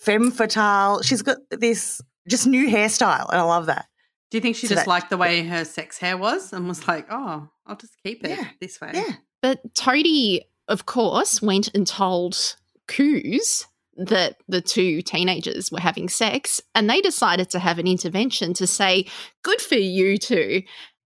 femme 0.00 0.30
fatale. 0.30 1.02
She's 1.02 1.22
got 1.22 1.38
this 1.50 2.00
just 2.28 2.46
new 2.46 2.68
hairstyle, 2.68 3.28
and 3.30 3.38
I 3.40 3.42
love 3.42 3.66
that. 3.66 3.86
Do 4.30 4.38
you 4.38 4.42
think 4.42 4.56
she 4.56 4.66
So 4.66 4.74
just 4.74 4.86
that- 4.86 4.90
liked 4.90 5.10
the 5.10 5.16
way 5.16 5.42
her 5.44 5.64
sex 5.64 5.98
hair 5.98 6.16
was 6.16 6.52
and 6.52 6.66
was 6.68 6.86
like, 6.88 7.06
oh, 7.10 7.48
I'll 7.66 7.76
just 7.76 7.94
keep 8.02 8.24
it 8.24 8.30
Yeah. 8.30 8.48
this 8.60 8.80
way? 8.80 8.90
Yeah. 8.94 9.12
But 9.42 9.74
Toadie, 9.74 10.40
of 10.68 10.86
course, 10.86 11.42
went 11.42 11.68
and 11.74 11.86
told 11.86 12.56
Coos 12.88 13.66
that 13.96 14.36
the 14.48 14.60
two 14.60 15.02
teenagers 15.02 15.70
were 15.70 15.80
having 15.80 16.08
sex, 16.08 16.60
and 16.74 16.88
they 16.88 17.00
decided 17.00 17.50
to 17.50 17.58
have 17.58 17.78
an 17.78 17.86
intervention 17.86 18.54
to 18.54 18.66
say, 18.66 19.06
Good 19.42 19.60
for 19.60 19.76
you 19.76 20.18
two. 20.18 20.62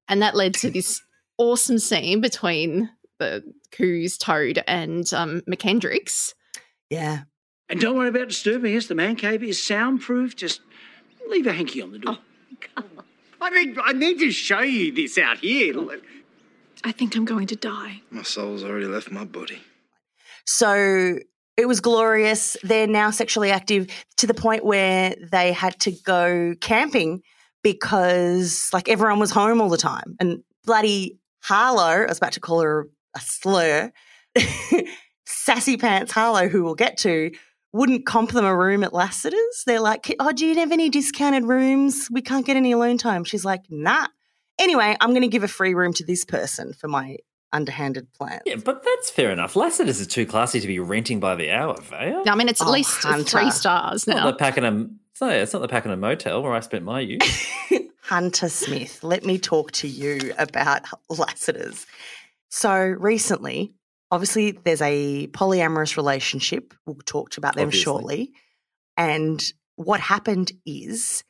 And 0.09 0.23
that 0.23 0.35
led 0.35 0.54
to 0.54 0.71
this 0.71 1.02
awesome 1.37 1.78
scene 1.78 2.21
between 2.21 2.90
the 3.18 3.42
Coos, 3.73 4.16
Toad, 4.16 4.62
and 4.66 5.12
um, 5.12 5.42
McKendricks. 5.42 6.35
Yeah. 6.90 7.23
And 7.68 7.80
don't 7.80 7.97
worry 7.97 8.09
about 8.09 8.28
disturbing 8.28 8.76
us. 8.76 8.87
The 8.87 8.95
man 8.95 9.16
cave 9.16 9.42
is 9.42 9.62
soundproof. 9.62 10.37
Just 10.37 10.61
leave 11.28 11.47
a 11.47 11.52
hanky 11.52 11.83
on 11.83 11.92
the 11.92 11.99
door. 11.99 12.18
I 13.40 13.50
mean, 13.50 13.76
I 13.85 13.92
need 13.92 14.18
to 14.21 14.30
show 14.30 14.61
you 14.61 14.92
this 14.92 15.18
out 15.18 15.38
here. 15.38 15.75
I 16.85 16.92
think 16.92 17.14
I'm 17.16 17.25
going 17.25 17.47
to 17.49 17.57
die. 17.57 18.02
My 18.11 18.23
soul's 18.23 18.64
already 18.64 18.87
left 18.87 19.11
my 19.11 19.25
body. 19.25 19.61
So 20.47 21.18
it 21.59 21.67
was 21.67 21.81
glorious. 21.81 22.57
They're 22.62 22.87
now 22.87 23.11
sexually 23.11 23.50
active 23.50 23.88
to 24.19 24.29
the 24.29 24.33
point 24.33 24.65
where 24.65 25.17
they 25.33 25.53
had 25.53 25.79
to 25.81 25.91
go 25.91 26.55
camping 26.61 27.23
because 27.65 28.71
like 28.73 28.88
everyone 28.88 29.19
was 29.19 29.33
home 29.33 29.61
all 29.61 29.69
the 29.69 29.77
time. 29.77 30.17
And 30.21 30.45
bloody 30.65 31.19
Harlow, 31.43 32.05
I 32.05 32.07
was 32.07 32.19
about 32.19 32.33
to 32.33 32.41
call 32.41 32.61
her 32.61 32.88
a 33.17 33.21
slur, 33.21 33.93
sassy 35.27 35.77
pants 35.77 36.12
Harlow, 36.12 36.49
who 36.49 36.62
we'll 36.62 36.77
get 36.77 36.97
to, 36.99 37.33
wouldn't 37.73 38.07
comp 38.07 38.31
them 38.31 38.45
a 38.45 38.57
room 38.57 38.85
at 38.85 38.95
Lassiter's. 38.95 39.65
They're 39.67 39.81
like, 39.81 40.15
oh, 40.21 40.31
do 40.31 40.47
you 40.47 40.55
have 40.55 40.71
any 40.71 40.88
discounted 40.88 41.45
rooms? 41.45 42.09
We 42.09 42.23
can't 42.23 42.47
get 42.47 42.57
any 42.57 42.71
alone 42.71 42.99
time. 42.99 43.25
She's 43.25 43.45
like, 43.45 43.62
nah. 43.69 44.07
Anyway, 44.61 44.97
I'm 45.00 45.11
going 45.11 45.23
to 45.23 45.29
give 45.29 45.43
a 45.43 45.49
free 45.49 45.75
room 45.75 45.93
to 45.95 46.05
this 46.05 46.25
person 46.25 46.73
for 46.73 46.87
my 46.87 47.17
underhanded 47.52 48.12
plans. 48.12 48.43
Yeah, 48.47 48.57
but 48.57 48.85
that's 48.85 49.11
fair 49.11 49.31
enough. 49.31 49.57
Lassiter's 49.57 50.00
is 50.00 50.07
too 50.07 50.26
classy 50.26 50.61
to 50.61 50.67
be 50.67 50.78
renting 50.78 51.21
by 51.21 51.35
the 51.35 51.50
hour, 51.50 51.81
Vaya. 51.81 52.23
I 52.26 52.35
mean, 52.35 52.49
it's 52.49 52.61
at 52.61 52.67
Oh, 52.69 52.71
least 52.73 53.02
Hunter. 53.02 53.25
three 53.25 53.50
stars 53.50 54.02
It's 54.02 54.07
not 54.07 54.17
now. 54.17 54.26
the 54.31 54.37
Pakenham. 54.37 55.00
It's 55.12 55.21
not, 55.21 55.33
it's 55.33 55.52
not 55.52 55.62
the 55.62 55.69
Pakenham 55.69 56.00
Motel 56.00 56.43
where 56.43 56.52
I 56.55 56.61
spent 56.61 56.85
my 56.85 57.00
youth. 57.00 57.23
Hunter 58.02 58.49
Smith, 58.49 59.02
let 59.02 59.25
me 59.25 59.38
talk 59.38 59.73
to 59.73 59.88
you 59.88 60.33
about 60.38 60.83
Lassiter's. 61.11 61.87
So 62.50 62.75
recently, 62.78 63.75
obviously, 64.11 64.52
there's 64.52 64.81
a 64.81 65.26
polyamorous 65.28 65.97
relationship. 65.97 66.73
We'll 66.87 66.97
talk 67.05 67.37
about 67.37 67.55
them 67.57 67.67
Obviously. 67.69 67.83
shortly. 67.85 68.33
And 68.97 69.43
what 69.76 70.00
happened 70.00 70.52
is 70.64 71.23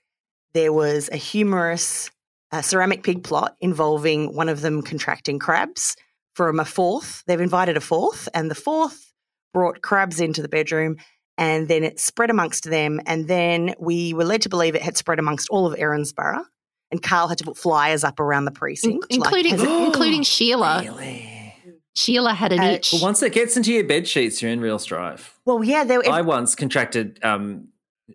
there 0.54 0.72
was 0.72 1.08
a 1.12 1.16
humorous 1.16 2.10
uh, 2.52 2.62
ceramic 2.62 3.02
pig 3.02 3.24
plot 3.24 3.56
involving 3.60 4.34
one 4.34 4.48
of 4.48 4.60
them 4.60 4.80
contracting 4.82 5.38
crabs 5.38 5.96
from 6.38 6.60
a 6.60 6.64
fourth. 6.64 7.24
They've 7.26 7.40
invited 7.40 7.76
a 7.76 7.80
fourth, 7.80 8.28
and 8.32 8.48
the 8.48 8.54
fourth 8.54 9.12
brought 9.52 9.82
crabs 9.82 10.20
into 10.20 10.40
the 10.40 10.48
bedroom. 10.48 10.96
And 11.36 11.66
then 11.66 11.82
it 11.82 11.98
spread 11.98 12.30
amongst 12.30 12.62
them. 12.70 13.00
And 13.06 13.26
then 13.26 13.74
we 13.80 14.14
were 14.14 14.24
led 14.24 14.42
to 14.42 14.48
believe 14.48 14.74
it 14.76 14.82
had 14.82 14.96
spread 14.96 15.18
amongst 15.18 15.48
all 15.50 15.66
of 15.66 15.76
Erinsborough. 15.78 16.44
And 16.92 17.02
Karl 17.02 17.26
had 17.28 17.38
to 17.38 17.44
put 17.44 17.56
flyers 17.58 18.04
up 18.04 18.18
around 18.20 18.44
the 18.44 18.50
In- 18.50 18.54
precinct. 18.54 19.02
like, 19.10 19.14
including 19.18 19.52
has 19.52 19.62
it- 19.62 19.68
including 19.86 20.22
Sheila. 20.34 20.82
really? 20.84 21.54
Sheila 21.96 22.34
had 22.34 22.52
an 22.52 22.60
Uh, 22.60 22.70
itch. 22.72 22.92
Well, 22.92 23.02
once 23.02 23.20
it 23.22 23.32
gets 23.32 23.56
into 23.56 23.72
your 23.72 23.82
bed 23.84 24.06
sheets, 24.06 24.40
you're 24.40 24.52
in 24.52 24.60
real 24.60 24.78
strife. 24.78 25.38
well, 25.44 25.64
yeah, 25.64 25.82
there, 25.82 26.00
I 26.08 26.20
once 26.22 26.54
contracted 26.54 27.18
um, 27.24 27.68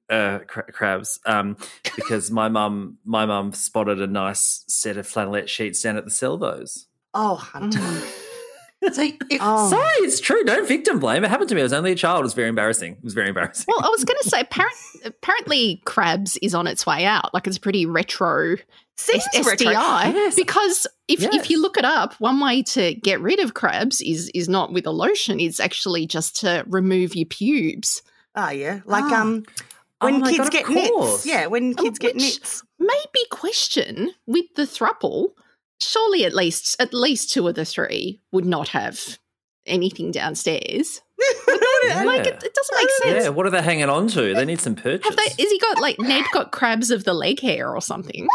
uh, 0.10 0.40
cra- 0.48 0.72
crabs 0.72 1.20
um, 1.26 1.58
because 1.96 2.32
my 2.32 2.48
mum 2.48 3.00
my 3.04 3.26
mum 3.26 3.52
spotted 3.52 4.02
a 4.02 4.08
nice 4.08 4.64
set 4.68 4.96
of 4.98 5.06
flannelette 5.08 5.50
sheets 5.50 5.82
down 5.82 5.98
at 5.98 6.06
the 6.06 6.12
Salvos. 6.12 6.88
Oh, 7.14 7.36
Hunter. 7.36 7.80
So 8.92 9.02
it, 9.02 9.16
Oh. 9.40 9.70
Sorry, 9.70 9.88
it's 10.00 10.20
true. 10.20 10.44
Don't 10.44 10.68
victim 10.68 11.00
blame. 11.00 11.24
It 11.24 11.30
happened 11.30 11.48
to 11.48 11.56
me. 11.56 11.62
I 11.62 11.64
was 11.64 11.72
only 11.72 11.94
a 11.94 11.96
child. 11.96 12.20
It 12.20 12.24
was 12.24 12.34
very 12.34 12.50
embarrassing. 12.50 12.96
It 12.98 13.02
was 13.04 13.14
very 13.14 13.30
embarrassing. 13.30 13.64
Well, 13.66 13.80
I 13.82 13.88
was 13.88 14.04
going 14.04 14.18
to 14.24 14.30
say, 14.30 14.42
apparent, 14.42 14.76
apparently, 15.06 15.82
crabs 15.86 16.36
is 16.42 16.54
on 16.54 16.68
its 16.68 16.86
way 16.86 17.06
out. 17.06 17.34
Like 17.34 17.48
it's 17.48 17.58
pretty 17.58 17.86
retro 17.86 18.58
Seems 18.98 19.24
S- 19.34 19.46
retro. 19.48 19.72
Yes. 19.72 20.36
Because 20.36 20.86
if 21.08 21.22
Yes. 21.22 21.34
if 21.34 21.50
you 21.50 21.62
look 21.62 21.78
it 21.78 21.86
up, 21.86 22.16
one 22.16 22.42
way 22.42 22.62
to 22.64 22.94
get 22.96 23.22
rid 23.22 23.40
of 23.40 23.54
crabs 23.54 24.02
is 24.02 24.30
is 24.36 24.50
not 24.50 24.74
with 24.74 24.86
a 24.86 24.92
lotion. 24.92 25.40
It's 25.40 25.62
actually 25.62 26.06
just 26.06 26.36
to 26.42 26.66
remove 26.68 27.16
your 27.16 27.28
pubes. 27.28 28.02
Oh, 28.36 28.50
yeah. 28.50 28.82
Like 28.86 29.06
Ah. 29.06 29.22
um, 29.22 29.46
Oh 30.02 30.08
when 30.08 30.20
my 30.20 30.30
kids 30.32 30.50
God, 30.50 30.52
get 30.52 30.68
nits. 30.70 31.26
Yeah, 31.26 31.46
when 31.48 31.74
kids 31.74 32.00
get 32.00 32.16
which- 32.16 32.22
nits. 32.24 32.64
Maybe 32.80 33.28
question 33.32 34.12
with 34.28 34.48
the 34.58 34.64
thruple. 34.64 35.30
Surely, 35.84 36.26
at 36.26 36.34
least 36.34 36.76
at 36.80 36.94
least 36.94 37.32
two 37.32 37.48
of 37.48 37.56
the 37.56 37.66
three 37.66 38.20
would 38.32 38.46
not 38.46 38.70
have 38.70 39.18
anything 39.66 40.12
downstairs. 40.12 41.02
Yeah. 41.86 42.04
Like 42.06 42.26
it, 42.26 42.42
it 42.42 42.54
doesn't 42.54 42.78
make 42.78 42.90
sense. 43.04 43.24
Yeah, 43.26 43.30
what 43.30 43.46
are 43.46 43.50
they 43.50 43.62
hanging 43.62 43.90
on 43.90 44.08
to? 44.08 44.34
They 44.34 44.46
need 44.46 44.62
some 44.62 44.74
purchase. 44.74 45.06
Have 45.06 45.18
they? 45.18 45.44
Is 45.44 45.52
he 45.52 45.60
got 45.60 45.82
like 45.82 46.00
Ned 46.00 46.24
got 46.34 46.54
crabs 46.54 46.92
of 46.92 47.04
the 47.04 47.14
leg 47.14 47.42
hair 47.42 47.76
or 47.76 47.82
something? 47.82 48.26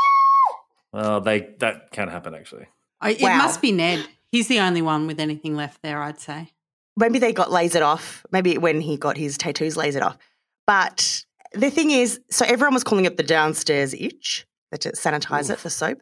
well, 0.93 1.23
they 1.23 1.49
that 1.61 1.91
can't 1.91 2.11
happen 2.11 2.35
actually. 2.35 2.67
I- 3.01 3.13
it 3.13 3.23
Wow. 3.23 3.39
must 3.39 3.63
be 3.63 3.73
Ned. 3.73 4.07
He's 4.31 4.49
the 4.49 4.61
only 4.61 4.83
one 4.83 5.07
with 5.07 5.19
anything 5.19 5.57
left 5.57 5.81
there, 5.83 6.03
I'd 6.03 6.21
say. 6.21 6.53
Maybe 6.95 7.19
they 7.19 7.33
got 7.33 7.49
lasered 7.49 7.81
off. 7.83 8.25
Maybe 8.31 8.59
when 8.59 8.83
he 8.83 8.99
got 8.99 9.17
his 9.17 9.39
tattoos 9.39 9.77
lasered 9.77 10.03
off. 10.03 10.19
But 10.67 11.25
the 11.55 11.71
thing 11.71 11.91
is, 11.91 12.21
so 12.31 12.45
everyone 12.45 12.75
was 12.75 12.85
calling 12.85 13.07
it 13.07 13.17
the 13.17 13.23
downstairs 13.23 13.95
itch, 13.95 14.47
that 14.73 14.83
to 14.83 14.93
sanitize 14.93 15.49
it 15.51 15.59
for 15.59 15.71
soap. 15.71 16.01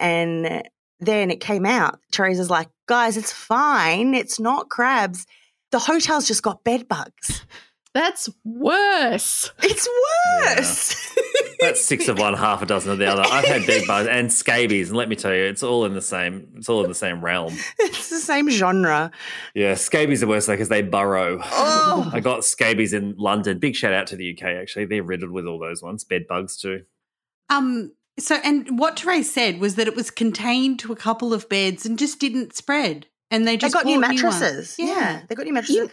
And 0.00 0.64
then 1.00 1.30
it 1.30 1.40
came 1.40 1.66
out. 1.66 2.00
Terese's 2.10 2.50
like, 2.50 2.68
guys, 2.86 3.16
it's 3.16 3.32
fine. 3.32 4.14
It's 4.14 4.40
not 4.40 4.68
crabs. 4.68 5.26
The 5.70 5.78
hotel's 5.78 6.26
just 6.26 6.42
got 6.42 6.64
bed 6.64 6.88
bugs. 6.88 7.44
That's 7.94 8.28
worse. 8.44 9.50
It's 9.62 9.88
worse. 10.46 11.16
That's 11.60 11.84
six 11.84 12.06
of 12.06 12.18
one, 12.18 12.34
half 12.34 12.62
a 12.62 12.66
dozen 12.66 12.92
of 12.92 12.98
the 12.98 13.06
other. 13.06 13.22
I've 13.22 13.46
had 13.46 13.66
bed 13.66 13.86
bugs 13.86 14.06
and 14.06 14.32
scabies, 14.32 14.90
and 14.90 14.96
let 14.96 15.08
me 15.08 15.16
tell 15.16 15.34
you, 15.34 15.44
it's 15.44 15.62
all 15.62 15.84
in 15.84 15.94
the 15.94 16.02
same. 16.02 16.48
It's 16.56 16.68
all 16.68 16.82
in 16.84 16.88
the 16.88 16.94
same 16.94 17.24
realm. 17.24 17.56
it's 17.78 18.10
the 18.10 18.20
same 18.20 18.50
genre. 18.50 19.10
Yeah, 19.54 19.74
scabies 19.74 20.22
are 20.22 20.28
worse 20.28 20.46
though 20.46 20.52
because 20.52 20.68
they 20.68 20.82
burrow. 20.82 21.40
Oh. 21.42 22.10
I 22.12 22.20
got 22.20 22.44
scabies 22.44 22.92
in 22.92 23.14
London. 23.16 23.58
Big 23.58 23.74
shout 23.74 23.92
out 23.92 24.06
to 24.08 24.16
the 24.16 24.32
UK. 24.32 24.44
Actually, 24.44 24.84
they're 24.84 25.02
riddled 25.02 25.32
with 25.32 25.46
all 25.46 25.58
those 25.58 25.82
ones. 25.82 26.04
Bed 26.04 26.26
bugs 26.28 26.56
too. 26.56 26.84
Um. 27.48 27.92
So, 28.18 28.36
and 28.44 28.78
what 28.78 28.96
Terese 28.96 29.24
said 29.24 29.60
was 29.60 29.76
that 29.76 29.86
it 29.86 29.94
was 29.96 30.10
contained 30.10 30.78
to 30.80 30.92
a 30.92 30.96
couple 30.96 31.32
of 31.32 31.48
beds 31.48 31.86
and 31.86 31.98
just 31.98 32.18
didn't 32.18 32.54
spread. 32.56 33.06
And 33.30 33.46
they 33.46 33.52
They 33.52 33.58
just 33.58 33.74
got 33.74 33.84
new 33.84 34.00
bought 34.00 34.08
ones. 34.10 34.22
mattresses. 34.22 34.76
yeah. 34.78 35.22
they 35.28 35.34
got 35.34 35.46
new 35.46 35.52
mattresses. 35.52 35.76
You- 35.76 35.90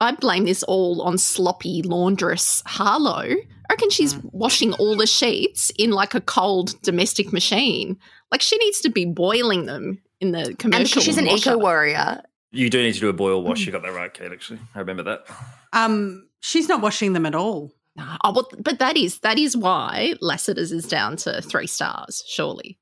I 0.00 0.12
blame 0.12 0.44
this 0.44 0.62
all 0.62 1.02
on 1.02 1.18
sloppy 1.18 1.82
laundress 1.82 2.62
Harlow. 2.66 3.24
I 3.34 3.72
reckon 3.72 3.90
she's 3.90 4.14
Mm. 4.14 4.30
washing 4.32 4.72
all 4.74 4.96
the 4.96 5.08
sheets 5.08 5.70
in 5.76 5.90
like 5.90 6.14
a 6.14 6.20
cold 6.20 6.80
domestic 6.82 7.32
machine. 7.32 7.98
Like 8.30 8.40
she 8.40 8.56
needs 8.58 8.80
to 8.82 8.90
be 8.90 9.04
boiling 9.06 9.66
them 9.66 10.00
in 10.20 10.30
the 10.30 10.38
and 10.50 10.58
commercial. 10.58 10.84
because 10.84 11.02
she's 11.04 11.18
an 11.18 11.26
washer. 11.26 11.50
eco 11.50 11.58
warrior, 11.58 12.22
You 12.52 12.70
do 12.70 12.80
need 12.80 12.94
to 12.94 13.00
do 13.00 13.08
a 13.08 13.12
boil 13.12 13.42
wash. 13.42 13.66
You 13.66 13.72
got 13.72 13.82
that 13.82 13.92
right, 13.92 14.14
Kate. 14.14 14.30
Actually, 14.32 14.60
I 14.74 14.78
remember 14.78 15.02
that. 15.02 15.26
Um. 15.72 16.28
She's 16.40 16.68
not 16.68 16.80
washing 16.80 17.12
them 17.14 17.26
at 17.26 17.34
all. 17.34 17.72
Nah, 17.98 18.16
Oh, 18.24 18.32
well, 18.32 18.48
but 18.58 18.78
that 18.78 18.96
is 18.96 19.18
that 19.20 19.38
is 19.38 19.56
why 19.56 20.14
Lassiter's 20.20 20.72
is 20.72 20.86
down 20.86 21.16
to 21.18 21.42
three 21.42 21.66
stars. 21.66 22.22
Surely, 22.26 22.78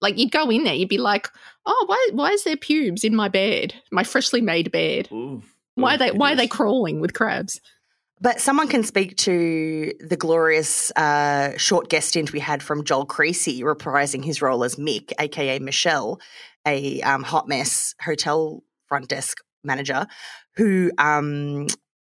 like 0.00 0.18
you'd 0.18 0.32
go 0.32 0.50
in 0.50 0.64
there, 0.64 0.74
you'd 0.74 0.88
be 0.88 0.98
like, 0.98 1.28
"Oh, 1.64 1.84
why 1.86 2.08
why 2.12 2.30
is 2.32 2.44
there 2.44 2.56
pubes 2.56 3.04
in 3.04 3.14
my 3.14 3.28
bed, 3.28 3.74
my 3.92 4.02
freshly 4.02 4.40
made 4.40 4.72
bed? 4.72 5.08
Ooh. 5.12 5.42
Why 5.76 5.94
are 5.94 5.98
they 5.98 6.10
why 6.10 6.32
are 6.32 6.36
they 6.36 6.48
crawling 6.48 7.00
with 7.00 7.14
crabs?" 7.14 7.60
But 8.20 8.40
someone 8.40 8.68
can 8.68 8.82
speak 8.82 9.16
to 9.18 9.92
the 10.00 10.16
glorious 10.16 10.90
uh, 10.96 11.56
short 11.58 11.90
guest 11.90 12.08
stint 12.08 12.32
we 12.32 12.40
had 12.40 12.62
from 12.62 12.82
Joel 12.82 13.04
Creasy 13.04 13.62
reprising 13.62 14.24
his 14.24 14.40
role 14.40 14.64
as 14.64 14.76
Mick, 14.76 15.12
aka 15.18 15.58
Michelle, 15.58 16.18
a 16.66 17.02
um, 17.02 17.22
hot 17.22 17.46
mess 17.46 17.94
hotel 18.00 18.64
front 18.88 19.08
desk 19.08 19.38
manager 19.62 20.06
who 20.56 20.90
um, 20.98 21.66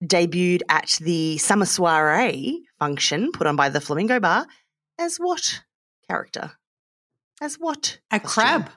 debuted 0.03 0.61
at 0.69 0.97
the 1.01 1.37
summer 1.37 1.65
soiree 1.65 2.63
function 2.79 3.31
put 3.31 3.47
on 3.47 3.55
by 3.55 3.69
the 3.69 3.81
Flamingo 3.81 4.19
Bar 4.19 4.47
as 4.97 5.17
what 5.17 5.61
character? 6.09 6.51
As 7.41 7.55
what? 7.55 7.99
A 8.11 8.19
costume? 8.19 8.43
crab. 8.43 8.69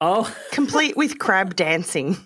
Oh, 0.00 0.36
Complete 0.52 0.96
with 0.96 1.18
crab 1.18 1.56
dancing. 1.56 2.16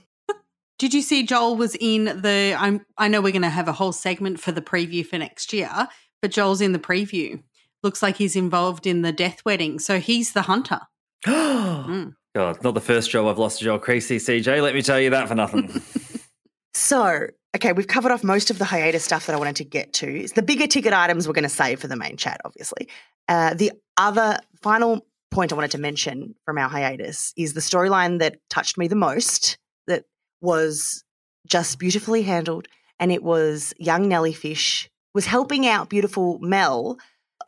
Did 0.79 0.93
you 0.93 1.03
see 1.03 1.23
Joel 1.23 1.57
was 1.57 1.77
in 1.81 2.05
the? 2.23 2.57
I'm, 2.59 2.85
I 2.99 3.09
know 3.09 3.21
we're 3.21 3.33
going 3.33 3.43
to 3.43 3.49
have 3.49 3.69
a 3.69 3.73
whole 3.73 3.93
segment 3.93 4.41
for 4.41 4.53
the 4.53 4.61
preview 4.63 5.07
for 5.07 5.19
next 5.19 5.53
year, 5.53 5.89
but 6.21 6.31
Joel's 6.31 6.61
in 6.61 6.73
the 6.73 6.79
preview. 6.79 7.43
Looks 7.83 8.03
like 8.03 8.17
he's 8.17 8.35
involved 8.35 8.87
in 8.87 9.03
the 9.03 9.13
death 9.13 9.45
wedding, 9.45 9.79
so 9.79 10.01
he's 10.01 10.33
the 10.33 10.43
hunter. 10.43 10.81
Mm. 11.27 12.15
God, 12.35 12.65
not 12.65 12.75
the 12.75 12.81
first 12.81 13.11
job 13.11 13.27
I've 13.27 13.39
lost 13.39 13.59
to 13.59 13.65
Joel 13.65 13.79
Creasy, 13.79 14.17
CJ. 14.17 14.61
Let 14.63 14.75
me 14.75 14.83
tell 14.83 14.99
you 14.99 15.11
that 15.11 15.29
for 15.29 15.35
nothing. 15.35 15.71
So, 16.77 17.29
okay, 17.55 17.73
we've 17.73 17.87
covered 17.87 18.13
off 18.13 18.25
most 18.25 18.51
of 18.51 18.59
the 18.59 18.65
hiatus 18.65 19.05
stuff 19.05 19.27
that 19.27 19.35
I 19.35 19.39
wanted 19.39 19.57
to 19.57 19.65
get 19.65 19.93
to. 19.95 20.07
It's 20.07 20.33
the 20.33 20.43
bigger 20.43 20.67
ticket 20.67 20.93
items 20.93 21.27
we're 21.27 21.35
going 21.35 21.45
to 21.45 21.49
save 21.49 21.81
for 21.81 21.87
the 21.87 21.97
main 21.97 22.17
chat, 22.17 22.41
obviously. 22.45 22.89
Uh, 23.29 23.55
the 23.55 23.73
other 23.97 24.39
final 24.63 25.07
point 25.31 25.53
I 25.53 25.55
wanted 25.55 25.73
to 25.73 25.79
mention 25.79 26.35
from 26.45 26.59
our 26.59 26.69
hiatus 26.69 27.33
is 27.37 27.55
the 27.55 27.61
storyline 27.61 28.19
that 28.19 28.39
touched 28.51 28.79
me 28.79 28.89
the 28.89 28.97
most, 28.97 29.59
that 29.87 30.05
was 30.41 31.05
just 31.47 31.79
beautifully 31.79 32.23
handled, 32.23 32.69
and 32.99 33.13
it 33.13 33.23
was 33.23 33.75
young 33.79 34.09
Nellie 34.09 34.33
Fish 34.33 34.91
was 35.15 35.27
helping 35.27 35.67
out 35.67 35.89
beautiful 35.89 36.39
Mel, 36.41 36.99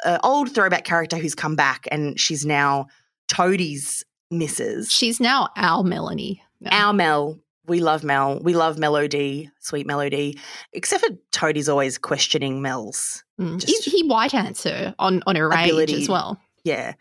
an 0.04 0.20
old 0.22 0.54
throwback 0.54 0.84
character 0.84 1.16
who's 1.16 1.34
come 1.34 1.56
back, 1.56 1.86
and 1.90 2.18
she's 2.18 2.46
now 2.46 2.86
Toadie's 3.28 4.04
missus. 4.30 4.92
She's 4.92 5.20
now 5.20 5.48
our 5.56 5.82
Melanie. 5.82 6.42
Our 6.70 6.92
Mel, 6.92 7.38
we 7.66 7.80
love 7.80 8.04
Mel. 8.04 8.40
We 8.40 8.54
love 8.54 8.78
Melody, 8.78 9.50
sweet 9.60 9.86
Melody. 9.86 10.38
Except 10.72 11.04
for 11.04 11.12
Toadie's 11.32 11.68
always 11.68 11.98
questioning 11.98 12.62
Mel's. 12.62 13.24
Mm. 13.40 13.62
he, 13.62 13.74
he 13.90 14.08
white 14.08 14.34
answer 14.34 14.94
on 14.98 15.22
on 15.26 15.36
her 15.36 15.50
Ability. 15.50 16.02
as 16.02 16.08
well. 16.08 16.40
Yeah. 16.64 16.94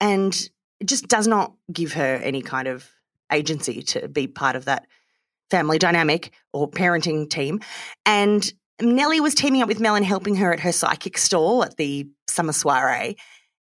And 0.00 0.34
it 0.80 0.86
just 0.88 1.08
does 1.08 1.26
not 1.26 1.52
give 1.72 1.92
her 1.92 2.16
any 2.16 2.42
kind 2.42 2.68
of 2.68 2.90
agency 3.30 3.82
to 3.82 4.08
be 4.08 4.26
part 4.26 4.56
of 4.56 4.64
that 4.64 4.86
family 5.50 5.78
dynamic 5.78 6.32
or 6.52 6.70
parenting 6.70 7.28
team. 7.28 7.60
And 8.06 8.50
Nellie 8.80 9.20
was 9.20 9.34
teaming 9.34 9.62
up 9.62 9.68
with 9.68 9.80
Mel 9.80 9.94
and 9.94 10.04
helping 10.04 10.36
her 10.36 10.52
at 10.52 10.60
her 10.60 10.72
psychic 10.72 11.18
stall 11.18 11.62
at 11.62 11.76
the 11.76 12.08
summer 12.28 12.52
soiree. 12.52 13.16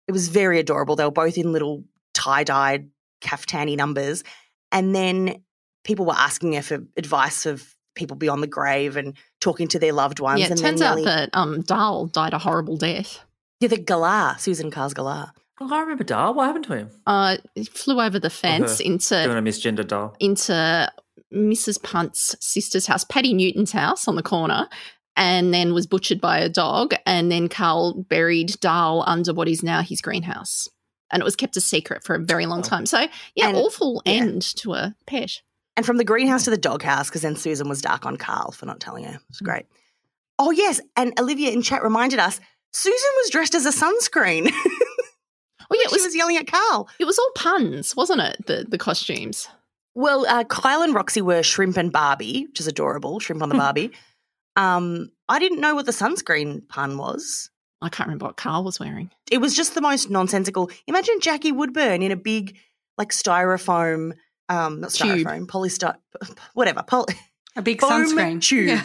It 0.07 0.11
was 0.11 0.27
very 0.29 0.59
adorable. 0.59 0.95
They 0.95 1.05
were 1.05 1.11
both 1.11 1.37
in 1.37 1.51
little 1.51 1.83
tie 2.13 2.43
dyed 2.43 2.89
caftani 3.21 3.77
numbers. 3.77 4.23
And 4.71 4.95
then 4.95 5.43
people 5.83 6.05
were 6.05 6.13
asking 6.15 6.53
her 6.53 6.61
for 6.61 6.83
advice 6.97 7.45
of 7.45 7.75
people 7.95 8.17
beyond 8.17 8.41
the 8.41 8.47
grave 8.47 8.97
and 8.97 9.13
talking 9.39 9.67
to 9.67 9.79
their 9.79 9.93
loved 9.93 10.19
ones. 10.19 10.39
yeah, 10.39 10.45
it 10.47 10.51
and 10.51 10.59
turns 10.59 10.79
then 10.79 10.97
out 10.99 11.03
that 11.05 11.29
um 11.33 11.61
Dahl 11.61 12.07
died 12.07 12.33
a 12.33 12.39
horrible 12.39 12.77
death. 12.77 13.19
yeah, 13.59 13.67
the 13.67 13.77
Galar, 13.77 14.35
Susan 14.39 14.71
Carr's 14.71 14.93
Galar. 14.93 15.31
oh, 15.61 15.73
I 15.73 15.81
remember 15.81 16.03
Dar. 16.03 16.33
What 16.33 16.45
happened 16.47 16.65
to 16.65 16.75
him? 16.75 16.89
Uh, 17.05 17.37
he 17.55 17.65
flew 17.65 18.01
over 18.01 18.17
the 18.19 18.29
fence 18.29 18.77
Doing 18.79 18.93
into 18.93 19.15
a 19.37 19.41
misgender 19.41 19.87
Dar. 19.87 20.13
into 20.19 20.91
Mrs. 21.33 21.81
Punt's 21.81 22.35
sister's 22.39 22.87
house, 22.87 23.03
Patty 23.03 23.33
Newton's 23.33 23.71
house 23.71 24.07
on 24.07 24.15
the 24.15 24.23
corner, 24.23 24.67
and 25.15 25.53
then 25.53 25.73
was 25.73 25.87
butchered 25.87 26.21
by 26.21 26.39
a 26.39 26.49
dog. 26.49 26.93
And 27.05 27.31
then 27.31 27.47
Karl 27.47 27.93
buried 28.09 28.59
Dahl 28.59 29.03
under 29.07 29.33
what 29.33 29.47
is 29.47 29.63
now 29.63 29.81
his 29.81 30.01
greenhouse. 30.01 30.67
And 31.11 31.21
it 31.21 31.25
was 31.25 31.35
kept 31.35 31.57
a 31.57 31.61
secret 31.61 32.03
for 32.03 32.15
a 32.15 32.19
very 32.19 32.45
long 32.47 32.59
Oh. 32.59 32.63
time. 32.63 32.85
So, 32.87 33.05
yeah, 33.35 33.49
And- 33.49 33.57
awful 33.57 34.01
yeah. 34.05 34.13
end 34.13 34.41
to 34.57 34.73
a 34.73 34.95
pet. 35.05 35.41
And 35.75 35.85
from 35.85 35.97
the 35.97 36.03
greenhouse 36.03 36.43
to 36.43 36.49
the 36.51 36.57
doghouse, 36.57 37.09
because 37.09 37.23
then 37.23 37.35
Susan 37.35 37.67
was 37.67 37.81
dark 37.81 38.05
on 38.05 38.17
Karl 38.17 38.51
for 38.51 38.65
not 38.65 38.79
telling 38.79 39.05
her. 39.05 39.15
It 39.15 39.21
was 39.29 39.39
great. 39.39 39.65
Oh, 40.37 40.51
yes. 40.51 40.79
And 40.95 41.17
Olivia 41.19 41.51
in 41.51 41.61
chat 41.61 41.83
reminded 41.83 42.19
us 42.19 42.39
Susan 42.71 43.09
was 43.17 43.29
dressed 43.31 43.55
as 43.55 43.65
a 43.65 43.69
sunscreen. 43.71 44.51
Oh, 45.71 45.75
yeah, 45.75 45.85
it 45.85 45.89
she 45.89 45.95
was, 45.95 46.03
was 46.05 46.15
yelling 46.15 46.37
at 46.37 46.45
Karl. 46.45 46.87
it 46.99 47.05
was 47.05 47.17
all 47.17 47.31
puns, 47.35 47.95
wasn't 47.95 48.21
it? 48.21 48.45
The, 48.45 48.65
the 48.67 48.77
costumes. 48.77 49.47
Well, 49.95 50.25
uh, 50.27 50.43
Kyle 50.43 50.83
and 50.83 50.93
Roxy 50.93 51.21
were 51.21 51.41
Shrimp 51.41 51.77
and 51.77 51.91
Barbie, 51.91 52.45
which 52.47 52.59
is 52.59 52.67
adorable. 52.67 53.19
Shrimp 53.19 53.41
on 53.41 53.49
the 53.49 53.55
Barbie. 53.57 53.91
um, 54.55 55.09
I 55.29 55.39
didn't 55.39 55.61
know 55.61 55.73
what 55.73 55.87
the 55.87 55.91
sunscreen 55.91 56.67
pun 56.67 56.97
was. 56.97 57.49
I 57.81 57.89
can't 57.89 58.07
remember 58.07 58.25
what 58.25 58.37
Karl 58.37 58.63
was 58.63 58.79
wearing. 58.79 59.09
It 59.31 59.39
was 59.39 59.55
just 59.55 59.73
the 59.73 59.81
most 59.81 60.11
nonsensical. 60.11 60.69
Imagine 60.85 61.19
Jackie 61.21 61.51
Woodburn 61.51 62.03
in 62.03 62.11
a 62.11 62.17
big, 62.17 62.55
like 62.97 63.09
styrofoam, 63.09 64.13
um, 64.49 64.81
not 64.81 64.91
Tube. 64.91 65.25
styrofoam, 65.25 65.45
polysty, 65.47 65.95
whatever, 66.53 66.83
poly- 66.83 67.15
A 67.55 67.61
big 67.61 67.81
foam 67.81 68.05
sunscreen 68.05 68.41
tube. 68.41 68.67
Yeah. 68.67 68.83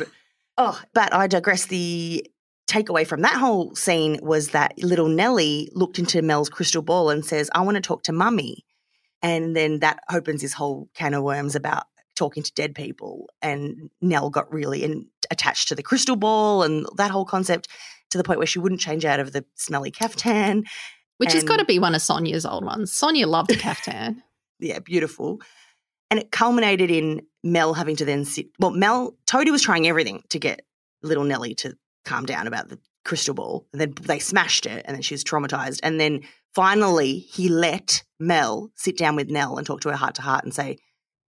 Oh, 0.56 0.80
but 0.92 1.12
I 1.14 1.26
digress. 1.26 1.66
The 1.66 2.26
takeaway 2.68 3.06
from 3.06 3.22
that 3.22 3.34
whole 3.36 3.74
scene 3.74 4.18
was 4.22 4.48
that 4.50 4.76
little 4.78 5.08
Nellie 5.08 5.70
looked 5.72 5.98
into 5.98 6.20
Mel's 6.20 6.48
crystal 6.50 6.82
ball 6.82 7.10
and 7.10 7.24
says, 7.24 7.50
I 7.54 7.62
want 7.62 7.76
to 7.76 7.80
talk 7.80 8.02
to 8.04 8.12
mummy. 8.12 8.64
And 9.22 9.56
then 9.56 9.80
that 9.80 10.00
opens 10.12 10.42
this 10.42 10.52
whole 10.52 10.88
can 10.94 11.14
of 11.14 11.22
worms 11.24 11.56
about 11.56 11.84
talking 12.14 12.42
to 12.42 12.52
dead 12.52 12.74
people. 12.74 13.28
And 13.40 13.90
Nell 14.00 14.30
got 14.30 14.52
really 14.52 14.84
in, 14.84 15.06
attached 15.30 15.68
to 15.68 15.74
the 15.74 15.82
crystal 15.82 16.16
ball 16.16 16.62
and 16.62 16.86
that 16.96 17.10
whole 17.10 17.24
concept 17.24 17.68
to 18.10 18.18
the 18.18 18.24
point 18.24 18.38
where 18.38 18.46
she 18.46 18.58
wouldn't 18.58 18.80
change 18.80 19.04
out 19.04 19.20
of 19.20 19.32
the 19.32 19.44
smelly 19.54 19.90
caftan. 19.90 20.64
Which 21.16 21.32
has 21.32 21.42
got 21.42 21.56
to 21.56 21.64
be 21.64 21.80
one 21.80 21.96
of 21.96 22.02
Sonia's 22.02 22.46
old 22.46 22.64
ones. 22.64 22.92
Sonia 22.92 23.26
loved 23.26 23.50
a 23.50 23.56
caftan. 23.56 24.22
Yeah, 24.60 24.78
beautiful. 24.78 25.40
And 26.10 26.18
it 26.18 26.30
culminated 26.30 26.90
in 26.90 27.22
Mel 27.44 27.74
having 27.74 27.96
to 27.96 28.04
then 28.04 28.24
sit. 28.24 28.46
Well, 28.58 28.70
Mel, 28.70 29.16
Toadie 29.26 29.50
was 29.50 29.62
trying 29.62 29.86
everything 29.86 30.22
to 30.30 30.38
get 30.38 30.62
little 31.02 31.24
Nellie 31.24 31.54
to 31.56 31.76
calm 32.04 32.24
down 32.26 32.46
about 32.46 32.68
the 32.68 32.78
crystal 33.04 33.34
ball. 33.34 33.66
And 33.72 33.80
then 33.80 33.94
they 34.02 34.18
smashed 34.18 34.66
it 34.66 34.84
and 34.86 34.94
then 34.94 35.02
she 35.02 35.14
was 35.14 35.24
traumatized. 35.24 35.80
And 35.82 36.00
then 36.00 36.22
finally, 36.54 37.18
he 37.18 37.48
let 37.48 38.02
Mel 38.18 38.70
sit 38.74 38.96
down 38.96 39.16
with 39.16 39.30
Nell 39.30 39.58
and 39.58 39.66
talk 39.66 39.80
to 39.82 39.90
her 39.90 39.96
heart 39.96 40.14
to 40.16 40.22
heart 40.22 40.44
and 40.44 40.54
say, 40.54 40.78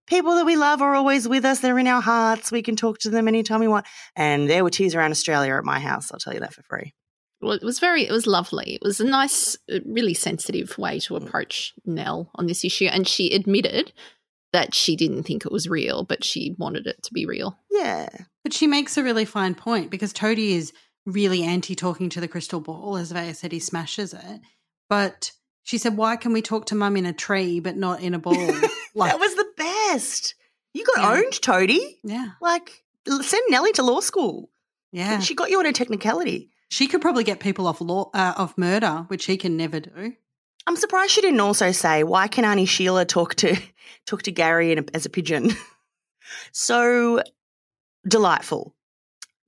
People 0.06 0.34
that 0.34 0.46
we 0.46 0.56
love 0.56 0.82
are 0.82 0.94
always 0.94 1.28
with 1.28 1.44
us. 1.44 1.60
They're 1.60 1.78
in 1.78 1.86
our 1.86 2.02
hearts. 2.02 2.50
We 2.50 2.62
can 2.62 2.74
talk 2.74 2.98
to 3.00 3.10
them 3.10 3.28
anytime 3.28 3.60
we 3.60 3.68
want. 3.68 3.86
And 4.16 4.50
there 4.50 4.64
were 4.64 4.70
tears 4.70 4.96
around 4.96 5.12
Australia 5.12 5.54
at 5.54 5.64
my 5.64 5.78
house. 5.78 6.10
I'll 6.10 6.18
tell 6.18 6.34
you 6.34 6.40
that 6.40 6.52
for 6.52 6.62
free. 6.62 6.94
Well, 7.40 7.52
it 7.52 7.62
was 7.62 7.78
very, 7.78 8.06
it 8.06 8.12
was 8.12 8.26
lovely. 8.26 8.74
It 8.74 8.82
was 8.82 9.00
a 9.00 9.04
nice, 9.04 9.56
uh, 9.72 9.78
really 9.86 10.14
sensitive 10.14 10.76
way 10.78 11.00
to 11.00 11.16
approach 11.16 11.72
Nell 11.86 12.30
on 12.34 12.46
this 12.46 12.64
issue. 12.64 12.86
And 12.86 13.08
she 13.08 13.32
admitted 13.34 13.92
that 14.52 14.74
she 14.74 14.96
didn't 14.96 15.22
think 15.22 15.46
it 15.46 15.52
was 15.52 15.68
real, 15.68 16.04
but 16.04 16.24
she 16.24 16.54
wanted 16.58 16.86
it 16.86 17.02
to 17.04 17.14
be 17.14 17.24
real. 17.24 17.56
Yeah. 17.70 18.08
But 18.44 18.52
she 18.52 18.66
makes 18.66 18.96
a 18.98 19.02
really 19.02 19.24
fine 19.24 19.54
point 19.54 19.90
because 19.90 20.12
Toadie 20.12 20.52
is 20.56 20.72
really 21.06 21.42
anti 21.42 21.74
talking 21.74 22.10
to 22.10 22.20
the 22.20 22.28
crystal 22.28 22.60
ball. 22.60 22.96
As 22.96 23.12
Vaya 23.12 23.32
said, 23.34 23.52
he 23.52 23.58
smashes 23.60 24.12
it. 24.12 24.40
But 24.88 25.30
she 25.62 25.78
said, 25.78 25.96
Why 25.96 26.16
can 26.16 26.32
we 26.32 26.42
talk 26.42 26.66
to 26.66 26.74
mum 26.74 26.96
in 26.96 27.06
a 27.06 27.12
tree 27.12 27.60
but 27.60 27.76
not 27.76 28.00
in 28.02 28.12
a 28.14 28.18
ball? 28.26 28.34
like, 28.94 29.12
that 29.12 29.20
was 29.20 29.34
the 29.36 29.46
best. 29.56 30.34
You 30.74 30.84
got 30.84 30.98
Yeah. 31.02 31.12
owned, 31.22 31.32
Toadie. 31.40 31.98
yeah, 32.04 32.30
Like, 32.40 32.84
send 33.06 33.42
Nellie 33.48 33.72
to 33.72 33.82
law 33.82 34.00
school. 34.00 34.50
yeah. 34.92 35.20
She 35.20 35.34
got 35.34 35.50
you 35.50 35.58
on 35.58 35.66
a 35.66 35.72
technicality. 35.72 36.50
She 36.70 36.86
could 36.86 37.02
probably 37.02 37.24
get 37.24 37.40
people 37.40 37.66
off 37.66 37.80
law 37.80 38.10
uh, 38.14 38.48
murder, 38.56 39.04
which 39.08 39.26
he 39.26 39.36
can 39.36 39.56
never 39.56 39.80
do. 39.80 40.14
I'm 40.66 40.76
surprised 40.76 41.10
she 41.10 41.20
didn't 41.20 41.40
also 41.40 41.72
say, 41.72 42.04
"Why 42.04 42.28
can 42.28 42.44
Auntie 42.44 42.64
Sheila 42.64 43.04
talk 43.04 43.34
to 43.36 43.56
talk 44.06 44.22
to 44.22 44.32
Gary 44.32 44.72
a, 44.72 44.84
as 44.94 45.04
a 45.04 45.10
pigeon?" 45.10 45.50
so 46.52 47.22
delightful. 48.06 48.74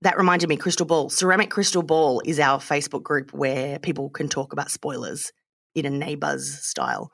That 0.00 0.18
reminded 0.18 0.48
me, 0.48 0.56
Crystal 0.56 0.84
Ball. 0.84 1.10
Ceramic 1.10 1.48
Crystal 1.48 1.84
Ball 1.84 2.22
is 2.24 2.40
our 2.40 2.58
Facebook 2.58 3.04
group 3.04 3.32
where 3.32 3.78
people 3.78 4.10
can 4.10 4.28
talk 4.28 4.52
about 4.52 4.72
spoilers 4.72 5.32
in 5.76 5.86
a 5.86 5.90
neighbours 5.90 6.58
style. 6.58 7.12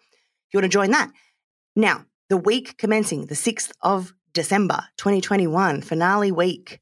You 0.51 0.59
want 0.59 0.65
to 0.65 0.75
join 0.75 0.91
that, 0.93 1.11
now 1.77 2.07
the 2.31 2.39
week 2.39 2.79
commencing 2.79 3.27
the 3.27 3.35
sixth 3.35 3.73
of 3.83 4.15
December, 4.33 4.81
2021, 4.97 5.83
finale 5.83 6.33
week. 6.33 6.81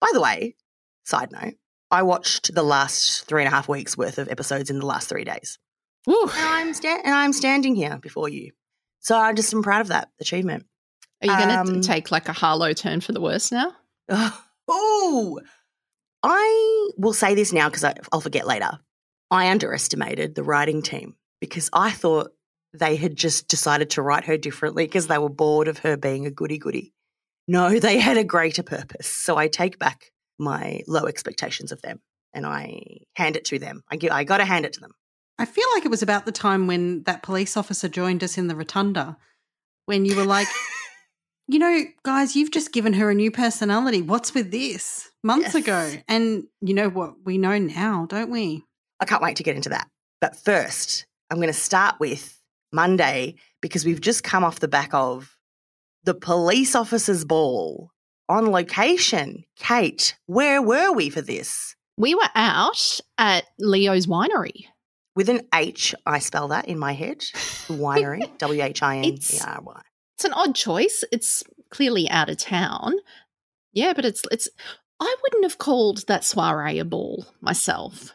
By 0.00 0.08
the 0.12 0.20
way, 0.20 0.56
side 1.04 1.30
note, 1.30 1.54
I 1.94 2.02
watched 2.02 2.54
the 2.54 2.62
last 2.62 3.24
three 3.26 3.42
and 3.42 3.48
a 3.52 3.54
half 3.54 3.68
weeks 3.68 3.96
worth 3.96 4.18
of 4.18 4.28
episodes 4.28 4.68
in 4.70 4.78
the 4.80 4.86
last 4.86 5.08
three 5.08 5.24
days. 5.24 5.58
Woo. 6.06 6.22
And 6.22 6.30
I'm 6.34 6.74
sta- 6.74 7.00
and 7.04 7.14
I'm 7.14 7.32
standing 7.32 7.74
here 7.74 7.98
before 8.02 8.28
you. 8.28 8.50
So 9.00 9.16
I 9.16 9.32
just 9.32 9.54
am 9.54 9.62
proud 9.62 9.80
of 9.82 9.88
that 9.88 10.08
achievement. 10.20 10.66
Are 11.22 11.28
you 11.28 11.36
going 11.36 11.48
to 11.48 11.60
Um, 11.76 11.80
take 11.80 12.10
like 12.10 12.28
a 12.28 12.32
Harlow 12.32 12.72
turn 12.72 13.00
for 13.00 13.12
the 13.12 13.20
worse 13.20 13.50
now? 13.52 13.72
Oh, 14.66 15.40
I 16.22 16.88
will 16.96 17.12
say 17.12 17.34
this 17.34 17.52
now 17.52 17.68
because 17.68 17.84
I'll 18.12 18.20
forget 18.22 18.46
later. 18.46 18.70
I 19.30 19.50
underestimated 19.50 20.34
the 20.34 20.42
writing 20.42 20.80
team 20.80 21.16
because 21.38 21.68
I 21.74 21.90
thought 21.90 22.30
they 22.72 22.96
had 22.96 23.14
just 23.14 23.46
decided 23.48 23.90
to 23.90 24.02
write 24.02 24.24
her 24.24 24.38
differently 24.38 24.86
because 24.86 25.06
they 25.06 25.18
were 25.18 25.28
bored 25.28 25.68
of 25.68 25.78
her 25.80 25.98
being 25.98 26.24
a 26.24 26.30
goody 26.30 26.56
goody. 26.56 26.94
No, 27.46 27.78
they 27.78 27.98
had 27.98 28.16
a 28.16 28.24
greater 28.24 28.62
purpose. 28.62 29.06
So 29.06 29.36
I 29.36 29.48
take 29.48 29.78
back 29.78 30.12
my 30.38 30.82
low 30.86 31.06
expectations 31.06 31.72
of 31.72 31.80
them 31.82 32.00
and 32.32 32.44
I 32.46 32.80
hand 33.14 33.36
it 33.36 33.44
to 33.46 33.58
them. 33.58 33.82
I, 33.90 33.98
I 34.10 34.24
got 34.24 34.38
to 34.38 34.44
hand 34.44 34.64
it 34.66 34.72
to 34.74 34.80
them. 34.80 34.92
I 35.38 35.44
feel 35.44 35.66
like 35.74 35.84
it 35.84 35.90
was 35.90 36.02
about 36.02 36.26
the 36.26 36.32
time 36.32 36.66
when 36.66 37.02
that 37.04 37.22
police 37.22 37.56
officer 37.56 37.88
joined 37.88 38.22
us 38.22 38.38
in 38.38 38.48
the 38.48 38.56
rotunda 38.56 39.16
when 39.86 40.04
you 40.04 40.16
were 40.16 40.24
like, 40.24 40.48
you 41.48 41.58
know, 41.58 41.82
guys, 42.04 42.36
you've 42.36 42.50
just 42.52 42.72
given 42.72 42.94
her 42.94 43.10
a 43.10 43.14
new 43.14 43.30
personality. 43.30 44.02
What's 44.02 44.34
with 44.34 44.50
this? 44.50 45.10
Months 45.22 45.54
Yes. 45.54 45.62
ago. 45.62 45.92
And 46.08 46.44
you 46.60 46.74
know 46.74 46.88
what 46.88 47.14
we 47.24 47.38
know 47.38 47.58
now, 47.58 48.06
don't 48.08 48.30
we? 48.30 48.64
I 49.00 49.04
can't 49.06 49.22
wait 49.22 49.36
to 49.36 49.42
get 49.42 49.56
into 49.56 49.70
that. 49.70 49.88
But 50.20 50.36
first, 50.36 51.06
I'm 51.30 51.38
going 51.38 51.48
to 51.48 51.52
start 51.52 51.96
with 51.98 52.40
Monday 52.72 53.34
because 53.60 53.84
we've 53.84 54.00
just 54.00 54.24
come 54.24 54.44
off 54.44 54.60
the 54.60 54.68
back 54.68 54.92
of 54.92 55.36
the 56.04 56.14
police 56.14 56.74
officers' 56.74 57.24
ball 57.24 57.90
on 58.28 58.50
location. 58.50 59.44
Kate, 59.56 60.16
where 60.26 60.62
were 60.62 60.92
we 60.92 61.10
for 61.10 61.20
this? 61.20 61.76
We 61.96 62.14
were 62.14 62.28
out 62.34 63.00
at 63.18 63.44
Leo's 63.58 64.06
winery. 64.06 64.66
With 65.16 65.28
an 65.28 65.42
H, 65.54 65.94
I 66.04 66.18
spell 66.18 66.48
that 66.48 66.66
in 66.66 66.78
my 66.78 66.92
head. 66.92 67.20
Winery, 67.68 68.28
W 68.38 68.62
H 68.62 68.82
I 68.82 68.98
N 68.98 69.04
E 69.04 69.20
R 69.44 69.60
Y. 69.62 69.80
It's 70.16 70.24
an 70.24 70.32
odd 70.32 70.54
choice. 70.54 71.04
It's 71.12 71.44
clearly 71.70 72.08
out 72.10 72.30
of 72.30 72.38
town. 72.38 72.94
Yeah, 73.72 73.92
but 73.94 74.04
it's 74.04 74.22
it's. 74.32 74.48
I 74.98 75.14
wouldn't 75.22 75.44
have 75.44 75.58
called 75.58 76.06
that 76.06 76.24
soiree 76.24 76.78
a 76.78 76.84
ball 76.84 77.26
myself. 77.40 78.12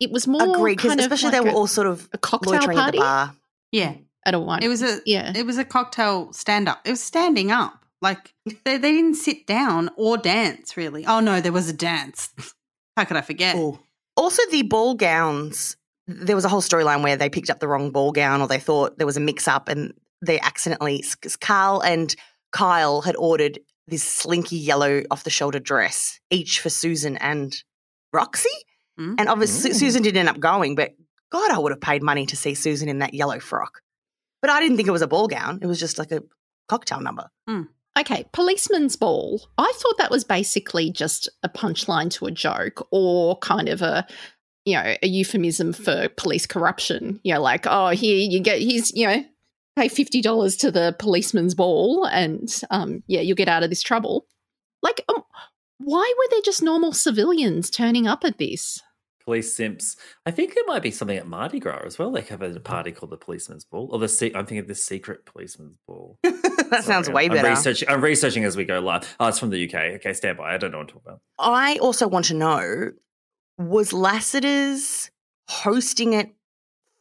It 0.00 0.10
was 0.10 0.26
more 0.26 0.56
Agreed, 0.56 0.76
because 0.76 0.90
kind 0.90 1.00
of 1.00 1.06
especially 1.06 1.36
like 1.36 1.42
they 1.42 1.48
were 1.48 1.54
a, 1.54 1.58
all 1.58 1.66
sort 1.66 1.86
of 1.86 2.08
a 2.12 2.18
cocktail 2.18 2.54
loitering 2.54 2.78
at 2.78 2.82
party 2.82 2.98
the 2.98 3.02
bar. 3.02 3.34
Yeah. 3.72 3.94
at 4.24 4.34
a 4.34 4.40
wine. 4.40 4.62
It 4.62 4.68
was 4.68 4.82
a 4.82 5.00
yeah. 5.06 5.32
it 5.34 5.46
was 5.46 5.58
a 5.58 5.64
cocktail 5.64 6.32
stand 6.32 6.68
up. 6.68 6.80
It 6.84 6.90
was 6.90 7.02
standing 7.02 7.50
up. 7.50 7.85
Like 8.06 8.32
they, 8.64 8.78
they 8.78 8.92
didn't 8.92 9.16
sit 9.16 9.46
down 9.46 9.90
or 9.96 10.16
dance 10.16 10.76
really. 10.76 11.04
Oh 11.06 11.20
no, 11.20 11.40
there 11.40 11.52
was 11.52 11.68
a 11.68 11.72
dance. 11.72 12.32
How 12.96 13.04
could 13.04 13.16
I 13.16 13.20
forget? 13.20 13.56
Oh. 13.56 13.80
Also, 14.16 14.42
the 14.50 14.62
ball 14.62 14.94
gowns. 14.94 15.76
There 16.06 16.36
was 16.36 16.44
a 16.44 16.48
whole 16.48 16.62
storyline 16.62 17.02
where 17.02 17.16
they 17.16 17.28
picked 17.28 17.50
up 17.50 17.58
the 17.58 17.66
wrong 17.66 17.90
ball 17.90 18.12
gown, 18.12 18.40
or 18.40 18.46
they 18.46 18.60
thought 18.60 18.96
there 18.96 19.06
was 19.06 19.16
a 19.16 19.20
mix-up, 19.20 19.68
and 19.68 19.92
they 20.24 20.38
accidentally. 20.38 21.02
Karl 21.40 21.80
and 21.80 22.14
Kyle 22.52 23.02
had 23.02 23.16
ordered 23.16 23.58
this 23.88 24.04
slinky 24.04 24.56
yellow 24.56 25.02
off-the-shoulder 25.10 25.58
dress, 25.58 26.20
each 26.30 26.60
for 26.60 26.70
Susan 26.70 27.16
and 27.16 27.62
Roxy. 28.12 28.48
Mm. 28.98 29.16
And 29.18 29.28
obviously, 29.28 29.70
Mm. 29.70 29.74
Susan 29.74 30.02
didn't 30.02 30.18
end 30.18 30.28
up 30.28 30.40
going, 30.40 30.76
but 30.76 30.92
God, 31.30 31.50
I 31.50 31.58
would 31.58 31.72
have 31.72 31.80
paid 31.80 32.02
money 32.02 32.24
to 32.26 32.36
see 32.36 32.54
Susan 32.54 32.88
in 32.88 33.00
that 33.00 33.14
yellow 33.14 33.40
frock. 33.40 33.82
But 34.40 34.50
I 34.50 34.60
didn't 34.60 34.76
think 34.76 34.88
it 34.88 34.92
was 34.92 35.02
a 35.02 35.08
ball 35.08 35.26
gown; 35.26 35.58
it 35.60 35.66
was 35.66 35.80
just 35.80 35.98
like 35.98 36.12
a 36.12 36.22
cocktail 36.68 37.00
number. 37.00 37.28
Okay, 37.98 38.26
policeman's 38.32 38.94
ball. 38.96 39.48
I 39.56 39.72
thought 39.76 39.96
that 39.98 40.10
was 40.10 40.24
basically 40.24 40.90
just 40.90 41.28
a 41.42 41.48
punchline 41.48 42.10
to 42.12 42.26
a 42.26 42.30
joke 42.30 42.86
or 42.90 43.38
kind 43.38 43.68
of 43.68 43.80
a 43.82 44.06
you 44.66 44.74
know, 44.74 44.96
a 45.00 45.06
euphemism 45.06 45.72
for 45.72 46.08
police 46.16 46.44
corruption. 46.44 47.20
You 47.22 47.34
know, 47.34 47.40
like, 47.40 47.66
oh, 47.68 47.90
here 47.90 48.18
you 48.18 48.40
get 48.40 48.58
he's, 48.58 48.92
you 48.94 49.06
know, 49.06 49.24
pay 49.78 49.88
fifty 49.88 50.20
dollars 50.20 50.56
to 50.56 50.70
the 50.70 50.94
policeman's 50.98 51.54
ball 51.54 52.06
and 52.06 52.52
um 52.70 53.02
yeah, 53.06 53.20
you'll 53.20 53.36
get 53.36 53.48
out 53.48 53.62
of 53.62 53.70
this 53.70 53.82
trouble. 53.82 54.26
Like 54.82 55.02
um, 55.08 55.22
why 55.78 56.12
were 56.18 56.26
there 56.30 56.42
just 56.42 56.62
normal 56.62 56.92
civilians 56.92 57.70
turning 57.70 58.06
up 58.06 58.24
at 58.24 58.38
this? 58.38 58.82
Police 59.26 59.54
simps. 59.54 59.96
I 60.24 60.30
think 60.30 60.54
there 60.54 60.64
might 60.66 60.82
be 60.82 60.90
something 60.90 61.16
at 61.16 61.26
Mardi 61.26 61.60
Gras 61.60 61.82
as 61.84 61.98
well. 61.98 62.10
They 62.10 62.22
have 62.22 62.42
a 62.42 62.48
mm-hmm. 62.48 62.62
party 62.62 62.92
called 62.92 63.10
the 63.10 63.16
Policeman's 63.16 63.64
Ball, 63.64 63.88
or 63.92 63.98
the 63.98 64.08
se- 64.08 64.32
I'm 64.34 64.46
thinking 64.46 64.60
of 64.60 64.68
the 64.68 64.74
Secret 64.74 65.26
Policeman's 65.26 65.78
Ball. 65.86 66.18
that 66.22 66.84
sounds 66.84 67.10
way 67.10 67.24
I'm, 67.24 67.32
better. 67.32 67.48
I'm, 67.48 67.54
research- 67.54 67.84
I'm 67.88 68.00
researching 68.00 68.44
as 68.44 68.56
we 68.56 68.64
go 68.64 68.80
live. 68.80 69.16
Oh, 69.20 69.26
it's 69.26 69.38
from 69.38 69.50
the 69.50 69.68
UK. 69.68 69.96
Okay, 69.96 70.12
stand 70.12 70.38
by. 70.38 70.54
I 70.54 70.58
don't 70.58 70.70
know 70.70 70.78
what 70.78 70.88
to 70.88 70.94
talk 70.94 71.02
about. 71.04 71.20
I 71.38 71.76
also 71.78 72.06
want 72.06 72.26
to 72.26 72.34
know 72.34 72.92
was 73.58 73.92
Lassiter's 73.92 75.10
hosting 75.48 76.12
it 76.12 76.30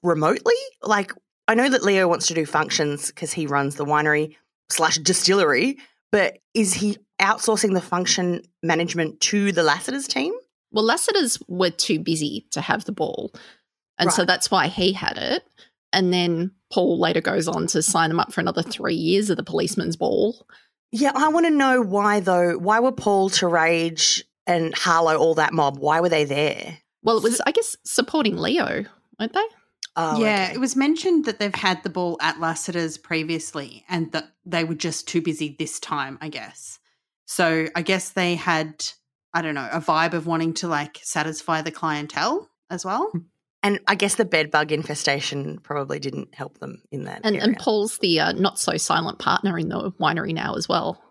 remotely? 0.04 0.56
Like, 0.82 1.12
I 1.48 1.56
know 1.56 1.70
that 1.70 1.84
Leo 1.84 2.08
wants 2.08 2.28
to 2.28 2.34
do 2.34 2.46
functions 2.46 3.08
because 3.08 3.34
he 3.34 3.48
runs 3.48 3.76
the 3.76 3.86
winery 3.86 4.36
slash 4.70 4.98
distillery, 4.98 5.78
but 6.12 6.40
is 6.54 6.74
he 6.74 6.98
outsourcing 7.22 7.74
the 7.74 7.82
function 7.82 8.42
management 8.64 9.20
to 9.22 9.52
the 9.52 9.64
Lassiter's 9.64 10.08
team? 10.08 10.34
Well, 10.76 10.84
Lassiter's 10.84 11.42
were 11.48 11.70
too 11.70 12.00
busy 12.00 12.46
to 12.52 12.60
have 12.60 12.84
the 12.84 12.92
ball. 12.92 13.34
And 13.98 14.12
so 14.12 14.26
that's 14.26 14.52
why 14.52 14.68
he 14.68 14.92
had 14.92 15.18
it. 15.18 15.44
And 15.94 16.12
then 16.12 16.52
Paul 16.70 17.00
later 17.00 17.22
goes 17.22 17.48
on 17.48 17.68
to 17.68 17.82
sign 17.82 18.10
them 18.10 18.20
up 18.20 18.34
for 18.34 18.42
another 18.42 18.62
three 18.62 18.96
years 18.96 19.30
of 19.30 19.38
the 19.38 19.44
policeman's 19.44 19.96
ball. 19.96 20.46
Yeah, 20.92 21.14
I 21.16 21.30
want 21.30 21.46
to 21.46 21.50
know 21.50 21.82
why 21.82 22.20
though. 22.20 22.58
Why 22.58 22.82
were 22.82 22.92
Paul, 22.92 23.30
Terage, 23.30 24.22
and 24.46 24.76
Harlow 24.76 25.16
all 25.16 25.36
that 25.36 25.54
mob? 25.54 25.80
Why 25.80 26.02
were 26.02 26.10
they 26.10 26.26
there? 26.26 26.78
Well, 27.04 27.18
it 27.18 27.24
was, 27.24 27.40
I 27.46 27.52
guess, 27.52 27.78
supporting 27.86 28.36
Leo, 28.36 28.84
weren't 29.18 29.34
they? 29.34 29.46
Oh, 29.96 30.20
yeah, 30.20 30.48
okay. 30.48 30.56
it 30.56 30.60
was 30.60 30.76
mentioned 30.76 31.24
that 31.24 31.40
they've 31.40 31.56
had 31.56 31.82
the 31.84 31.90
ball 31.90 32.18
at 32.20 32.42
Lassiter's 32.42 32.98
previously 32.98 33.86
and 33.88 34.12
that 34.12 34.26
they 34.46 34.66
were 34.66 34.76
just 34.76 35.08
too 35.08 35.22
busy 35.22 35.56
this 35.58 35.80
time, 35.80 36.18
I 36.20 36.28
guess. 36.28 36.80
So 37.26 37.68
I 37.76 37.82
guess 37.82 38.10
they 38.10 38.36
had 38.36 38.86
I 39.36 39.42
don't 39.44 39.54
know, 39.54 39.70
a 39.72 39.80
vibe 39.82 40.14
of 40.14 40.26
wanting 40.26 40.54
to 40.56 40.68
like 40.68 41.00
satisfy 41.04 41.62
the 41.62 41.70
clientele 41.72 42.50
as 42.72 42.84
well. 42.86 43.12
And 43.62 43.80
I 43.88 43.96
guess 43.96 44.16
the 44.16 44.26
bed 44.26 44.50
bug 44.50 44.72
infestation 44.72 45.60
probably 45.62 46.00
didn't 46.00 46.34
help 46.34 46.58
them 46.60 46.82
in 46.92 47.04
that 47.04 47.22
And, 47.24 47.36
area. 47.36 47.44
and 47.48 47.58
Paul's 47.58 47.98
the 47.98 48.20
uh, 48.20 48.32
not 48.34 48.60
so 48.60 48.78
silent 48.78 49.20
partner 49.20 49.58
in 49.60 49.70
the 49.70 49.92
winery 50.00 50.34
now 50.34 50.56
as 50.56 50.70
well. 50.70 51.02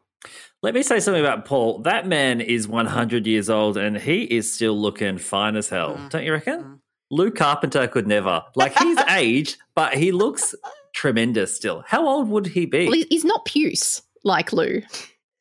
Let 0.63 0.73
me 0.73 0.83
say 0.83 1.01
something 1.01 1.21
about 1.23 1.45
Paul. 1.45 1.81
That 1.81 2.07
man 2.07 2.41
is 2.41 2.67
100 2.67 3.27
years 3.27 3.51
old 3.51 3.77
and 3.77 3.97
he 3.99 4.23
is 4.23 4.51
still 4.51 4.81
looking 4.81 5.19
fine 5.19 5.55
as 5.57 5.69
hell. 5.69 5.97
Mm. 5.97 6.09
Don't 6.11 6.25
you 6.25 6.33
reckon? 6.33 6.81
Lou 7.11 7.31
Carpenter 7.31 7.87
could 7.89 8.07
never. 8.07 8.43
Like 8.55 8.77
he's 8.79 8.99
aged, 9.11 9.59
but 9.75 9.95
he 9.95 10.13
looks 10.13 10.55
tremendous 10.95 11.55
still. 11.55 11.85
How 11.87 12.09
old 12.09 12.31
would 12.31 12.47
he 12.47 12.65
be? 12.65 12.89
Well, 12.89 13.05
he's 13.11 13.25
not 13.27 13.45
puce 13.45 14.01
like 14.25 14.53
Lou. 14.53 14.81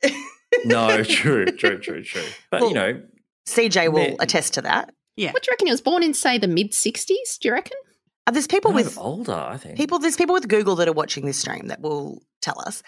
no, 0.65 1.03
true, 1.03 1.45
true, 1.45 1.79
true, 1.79 2.03
true. 2.03 2.21
But 2.51 2.61
Well, 2.61 2.69
you 2.69 2.75
know, 2.75 3.01
CJ 3.47 3.91
will 3.91 3.99
Man. 4.09 4.15
attest 4.19 4.53
to 4.55 4.61
that. 4.61 4.93
Yeah. 5.15 5.31
What 5.31 5.43
do 5.43 5.47
you 5.47 5.51
reckon? 5.53 5.67
He 5.67 5.71
was 5.73 5.81
born 5.81 6.01
in, 6.03 6.13
say, 6.13 6.37
the 6.37 6.47
mid 6.47 6.71
60s, 6.71 7.37
do 7.39 7.47
you 7.49 7.53
reckon? 7.53 7.77
Uh, 8.25 8.31
there's 8.31 8.47
people 8.47 8.71
no, 8.71 8.75
with 8.75 8.97
older, 8.97 9.33
I 9.33 9.57
think. 9.57 9.77
people. 9.77 9.99
There's 9.99 10.15
people 10.15 10.33
with 10.33 10.47
Google 10.47 10.75
that 10.77 10.87
are 10.87 10.93
watching 10.93 11.25
this 11.25 11.37
stream 11.37 11.67
that 11.67 11.81
will 11.81 12.21
tell 12.41 12.59
us. 12.65 12.81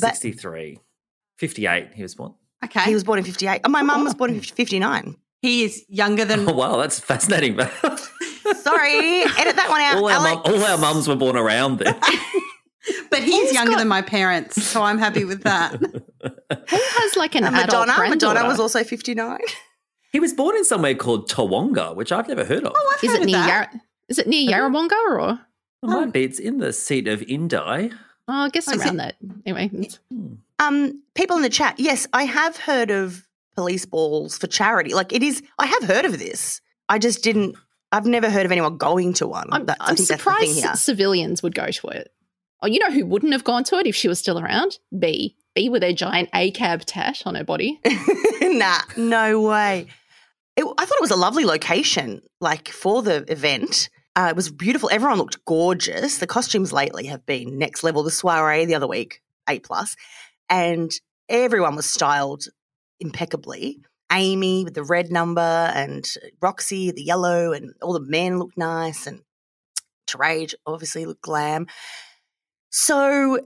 but- 0.00 0.16
63. 0.16 0.78
58, 1.38 1.88
he 1.94 2.02
was 2.02 2.14
born. 2.14 2.34
Okay. 2.64 2.80
He 2.84 2.94
was 2.94 3.04
born 3.04 3.18
in 3.18 3.24
58. 3.24 3.60
Oh, 3.64 3.68
my 3.68 3.82
mum 3.82 4.04
was 4.04 4.14
born 4.14 4.30
in 4.34 4.40
59. 4.40 5.16
He 5.42 5.64
is 5.64 5.84
younger 5.88 6.24
than 6.24 6.48
Oh, 6.48 6.52
wow, 6.52 6.76
that's 6.76 7.00
fascinating. 7.00 7.58
Sorry, 8.54 9.22
edit 9.38 9.56
that 9.56 9.66
one 9.68 9.80
out. 9.80 9.96
all, 9.96 10.08
our 10.08 10.20
mum, 10.20 10.26
Alex. 10.26 10.48
all 10.48 10.64
our 10.64 10.78
mums 10.78 11.08
were 11.08 11.16
born 11.16 11.36
around 11.36 11.78
then. 11.80 11.98
but 13.10 13.22
he's, 13.22 13.34
He's 13.48 13.52
younger 13.52 13.72
got- 13.72 13.78
than 13.78 13.88
my 13.88 14.02
parents, 14.02 14.62
so 14.62 14.82
I'm 14.82 14.98
happy 14.98 15.24
with 15.24 15.42
that. 15.42 15.80
Paul 16.22 16.60
has 16.70 17.16
like 17.16 17.34
an 17.34 17.44
And 17.44 17.56
adult 17.56 17.88
Madonna. 17.88 18.08
Madonna 18.10 18.44
was 18.46 18.60
also 18.60 18.84
59. 18.84 19.38
he 20.12 20.20
was 20.20 20.32
born 20.32 20.56
in 20.56 20.64
somewhere 20.64 20.94
called 20.94 21.28
Tawonga, 21.30 21.94
which 21.96 22.12
I've 22.12 22.28
never 22.28 22.44
heard 22.44 22.64
of. 22.64 22.72
Oh, 22.76 22.94
I've 22.96 23.04
Is 23.04 23.10
heard 23.10 23.16
it 23.18 23.22
of 23.22 23.26
near 23.26 23.36
that. 23.36 23.72
Yar- 23.72 23.80
Is 24.08 24.18
it 24.18 24.26
near 24.26 24.50
Yarrawonga 24.50 24.92
or? 25.18 25.40
It 25.82 25.86
might 25.88 26.12
be. 26.12 26.24
It's 26.24 26.38
in 26.38 26.58
the 26.58 26.72
seat 26.72 27.08
of 27.08 27.22
Indi. 27.22 27.56
Oh, 27.56 27.90
I 28.28 28.48
guess 28.50 28.68
Oh, 28.68 28.72
is 28.72 28.80
around 28.84 28.98
that. 28.98 29.16
Anyway, 29.44 29.88
Um, 30.60 31.02
people 31.14 31.36
in 31.36 31.42
the 31.42 31.48
chat, 31.48 31.74
yes, 31.78 32.06
I 32.12 32.24
have 32.24 32.56
heard 32.56 32.90
of 32.90 33.26
police 33.56 33.84
balls 33.84 34.38
for 34.38 34.46
charity. 34.46 34.94
Like 34.94 35.12
it 35.12 35.22
is, 35.22 35.42
I 35.58 35.66
have 35.66 35.82
heard 35.84 36.04
of 36.04 36.18
this. 36.18 36.60
I 36.88 36.98
just 36.98 37.22
didn't. 37.24 37.56
I've 37.90 38.06
never 38.06 38.30
heard 38.30 38.46
of 38.46 38.52
anyone 38.52 38.76
going 38.78 39.12
to 39.14 39.26
one. 39.26 39.48
I'm, 39.52 39.66
That- 39.66 39.76
I 39.80 39.90
I'm 39.90 39.96
think 39.96 40.08
that's 40.08 40.22
the 40.24 40.30
thing 40.30 40.38
surprised 40.54 40.64
here. 40.64 40.74
civilians 40.76 41.42
would 41.42 41.54
go 41.54 41.66
to 41.66 41.88
it. 41.88 42.12
Oh, 42.62 42.68
you 42.68 42.78
know 42.78 42.90
who 42.92 43.04
wouldn't 43.04 43.32
have 43.32 43.42
gone 43.44 43.64
to 43.64 43.76
it 43.78 43.86
if 43.88 43.96
she 43.96 44.06
was 44.08 44.18
still 44.20 44.38
around? 44.38 44.78
B. 44.96 45.36
B 45.54 45.68
with 45.68 45.82
her 45.82 45.92
giant 45.92 46.30
ACAB 46.32 46.82
tat 46.86 47.22
on 47.26 47.34
her 47.34 47.44
body. 47.44 47.80
nah, 48.42 48.80
no 48.96 49.40
way. 49.40 49.86
It, 50.56 50.64
I 50.64 50.84
thought 50.84 50.98
it 50.98 51.02
was 51.02 51.10
a 51.10 51.16
lovely 51.16 51.44
location, 51.44 52.22
like 52.40 52.68
for 52.68 53.02
the 53.02 53.30
event. 53.30 53.88
Uh, 54.14 54.28
it 54.30 54.36
was 54.36 54.50
beautiful. 54.50 54.90
Everyone 54.92 55.18
looked 55.18 55.44
gorgeous. 55.46 56.18
The 56.18 56.26
costumes 56.26 56.72
lately 56.72 57.06
have 57.06 57.24
been 57.24 57.58
next 57.58 57.82
level. 57.82 58.02
The 58.02 58.10
soiree 58.10 58.66
the 58.66 58.74
other 58.74 58.86
week, 58.86 59.22
A 59.48 59.58
plus, 59.58 59.96
and 60.50 60.90
everyone 61.28 61.76
was 61.76 61.86
styled 61.86 62.44
impeccably. 63.00 63.78
Amy 64.12 64.64
with 64.64 64.74
the 64.74 64.84
red 64.84 65.10
number, 65.10 65.40
and 65.40 66.06
Roxy 66.42 66.90
the 66.90 67.02
yellow, 67.02 67.52
and 67.52 67.72
all 67.80 67.94
the 67.94 68.00
men 68.00 68.38
looked 68.38 68.58
nice, 68.58 69.06
and 69.06 69.22
Terage 70.06 70.54
obviously 70.66 71.06
looked 71.06 71.22
glam. 71.22 71.66
So 72.68 73.40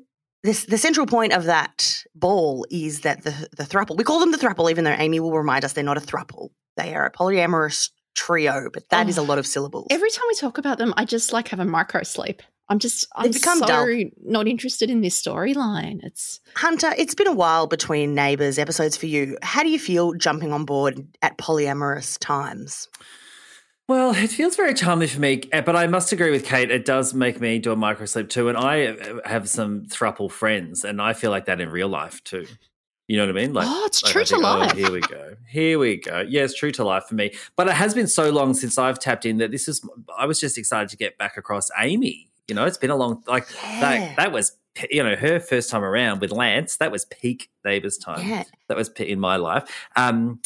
this, 0.47 0.65
the 0.65 0.79
central 0.79 1.07
point 1.07 1.33
of 1.33 1.45
that 1.45 2.03
ball 2.15 2.67
is 2.71 3.01
that 3.01 3.23
the 3.25 3.35
the 3.57 3.65
thruple. 3.65 3.97
We 3.97 4.05
call 4.05 4.21
them 4.21 4.33
the 4.33 4.39
thruple, 4.39 4.71
even 4.71 4.85
though 4.85 4.97
Amy 4.97 5.21
will 5.21 5.37
remind 5.37 5.65
us 5.65 5.73
they're 5.75 5.85
not 5.85 5.99
a 5.99 6.01
thruple. 6.01 6.49
They 6.77 6.95
are 6.95 7.05
a 7.07 7.13
polyamorous 7.13 7.91
trio, 8.15 8.69
but 8.73 8.89
that 8.91 9.09
is 9.09 9.19
a 9.19 9.21
Oh. 9.21 9.25
lot 9.25 9.39
of 9.39 9.47
syllables. 9.47 9.87
Every 9.91 10.11
time 10.11 10.25
we 10.29 10.35
talk 10.37 10.57
about 10.59 10.79
them, 10.79 10.95
I 10.97 11.05
just 11.05 11.33
like 11.33 11.49
have 11.49 11.61
a 11.61 11.65
micro 11.65 12.03
sleep. 12.03 12.43
I'm 12.69 12.81
just, 12.81 13.07
I'm 13.15 13.31
become 13.31 13.59
so 13.61 13.67
dull. 13.67 13.87
not 14.25 14.49
interested 14.49 14.91
in 14.91 15.01
this 15.01 15.21
storyline. 15.23 16.01
It's 16.03 16.41
Hunter, 16.57 16.93
it's 16.99 17.15
been 17.15 17.29
a 17.29 17.33
while 17.33 17.67
between 17.69 18.15
Neighbours 18.15 18.59
episodes 18.59 18.97
for 18.97 19.07
you. 19.07 19.39
How 19.43 19.63
do 19.63 19.69
you 19.69 19.79
feel 19.79 20.15
jumping 20.15 20.53
on 20.53 20.65
board 20.65 21.07
at 21.23 21.39
polyamorous 21.39 22.19
times? 22.19 22.89
Well, 23.89 24.13
it 24.17 24.29
feels 24.31 24.57
very 24.57 24.75
timely 24.75 25.07
for 25.07 25.21
me, 25.21 25.43
eh, 25.53 25.61
but 25.61 25.77
I 25.77 25.87
must 25.87 26.11
agree 26.11 26.33
with 26.33 26.45
Kate. 26.45 26.73
It 26.73 26.85
does 26.85 27.15
make 27.15 27.41
me 27.41 27.61
do 27.61 27.71
a 27.71 27.77
microsleep 27.77 28.29
too, 28.29 28.49
and 28.49 28.59
I 28.59 28.87
uh, 28.87 29.21
have 29.25 29.49
some 29.49 29.83
thruple 29.83 30.29
friends, 30.31 30.85
and 30.85 31.01
I 31.01 31.13
feel 31.13 31.31
like 31.31 31.45
that 31.45 31.61
in 31.61 31.69
real 31.69 31.89
life 31.89 32.23
too. 32.25 32.47
You 33.07 33.17
know 33.19 33.27
what 33.27 33.37
I 33.39 33.41
mean? 33.41 33.55
Like, 33.55 33.67
Oh, 33.69 33.85
it's 33.87 34.03
like 34.03 34.13
true 34.13 34.25
to 34.25 34.35
think, 34.35 34.45
oh, 34.45 34.59
life. 34.59 34.73
here 34.73 34.91
we 34.91 35.01
go. 35.03 35.37
Here 35.49 35.79
we 35.79 35.99
go. 35.99 36.25
Yeah, 36.29 36.43
it's 36.43 36.55
true 36.57 36.73
to 36.73 36.83
life 36.83 37.05
for 37.05 37.15
me. 37.15 37.33
But 37.55 37.69
it 37.69 37.75
has 37.75 37.95
been 37.95 38.09
so 38.09 38.31
long 38.31 38.55
since 38.55 38.77
I've 38.77 38.99
tapped 38.99 39.25
in 39.25 39.37
that 39.39 39.53
this 39.53 39.69
is. 39.69 39.89
I 40.19 40.27
was 40.27 40.41
just 40.41 40.59
excited 40.59 40.89
to 40.89 40.97
get 40.97 41.17
back 41.17 41.37
across 41.37 41.71
Amy. 41.79 42.29
You 42.49 42.57
know, 42.57 42.65
it's 42.65 42.79
been 42.79 42.91
a 42.91 42.97
long 42.97 43.23
like 43.29 43.47
Yeah. 43.63 43.81
that. 43.81 44.17
That 44.17 44.33
was 44.33 44.57
you 44.91 45.05
know 45.05 45.15
her 45.15 45.39
first 45.39 45.71
time 45.71 45.85
around 45.85 46.21
with 46.21 46.33
Lance. 46.33 46.77
That 46.79 46.91
was 46.91 47.05
peak 47.05 47.51
neighbors 47.65 47.97
time 47.99 48.27
Yeah. 48.29 48.43
that 48.67 48.77
was 48.77 48.89
in 48.99 49.21
my 49.21 49.37
life. 49.37 49.63
Um, 49.95 50.41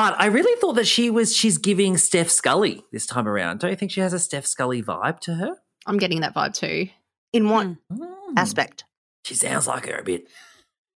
but 0.00 0.20
I 0.20 0.26
really 0.26 0.58
thought 0.60 0.74
that 0.74 0.86
she 0.86 1.10
was 1.10 1.36
she's 1.36 1.58
giving 1.58 1.96
Steph 1.98 2.30
Scully 2.30 2.82
this 2.92 3.06
time 3.06 3.28
around. 3.28 3.60
Don't 3.60 3.70
you 3.70 3.76
think 3.76 3.90
she 3.90 4.00
has 4.00 4.12
a 4.12 4.18
Steph 4.18 4.46
Scully 4.46 4.82
vibe 4.82 5.20
to 5.20 5.34
her? 5.34 5.56
I'm 5.86 5.98
getting 5.98 6.20
that 6.20 6.34
vibe 6.34 6.54
too. 6.54 6.88
In 7.32 7.48
what 7.48 7.66
Hmm. 7.92 8.04
aspect? 8.36 8.84
She 9.24 9.34
sounds 9.34 9.66
like 9.66 9.86
her 9.86 9.98
a 9.98 10.02
bit. 10.02 10.28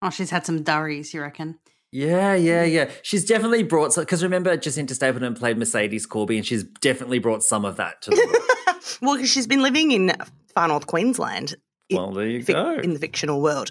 Oh, 0.02 0.10
she's 0.10 0.30
had 0.30 0.44
some 0.46 0.62
durries, 0.62 1.12
you 1.14 1.20
reckon? 1.22 1.58
Yeah, 1.92 2.34
yeah, 2.34 2.64
yeah. 2.64 2.90
She's 3.02 3.24
definitely 3.24 3.62
brought 3.62 3.94
because 3.94 4.22
remember 4.22 4.56
Jacinta 4.56 4.94
Stapleton 4.94 5.34
played 5.34 5.56
Mercedes 5.58 6.06
Corby, 6.06 6.36
and 6.38 6.46
she's 6.46 6.64
definitely 6.64 7.20
brought 7.20 7.42
some 7.42 7.64
of 7.64 7.76
that 7.76 8.02
to 8.02 8.10
the 8.10 8.16
role. 8.16 8.74
well, 9.02 9.14
because 9.16 9.30
she's 9.30 9.46
been 9.46 9.62
living 9.62 9.92
in 9.92 10.12
far 10.54 10.66
north 10.68 10.86
Queensland. 10.88 11.54
in- 11.88 11.96
well, 11.98 12.10
there 12.12 12.26
you 12.26 12.40
fic- 12.40 12.54
go. 12.54 12.80
in 12.80 12.94
the 12.94 12.98
fictional 12.98 13.40
world. 13.40 13.70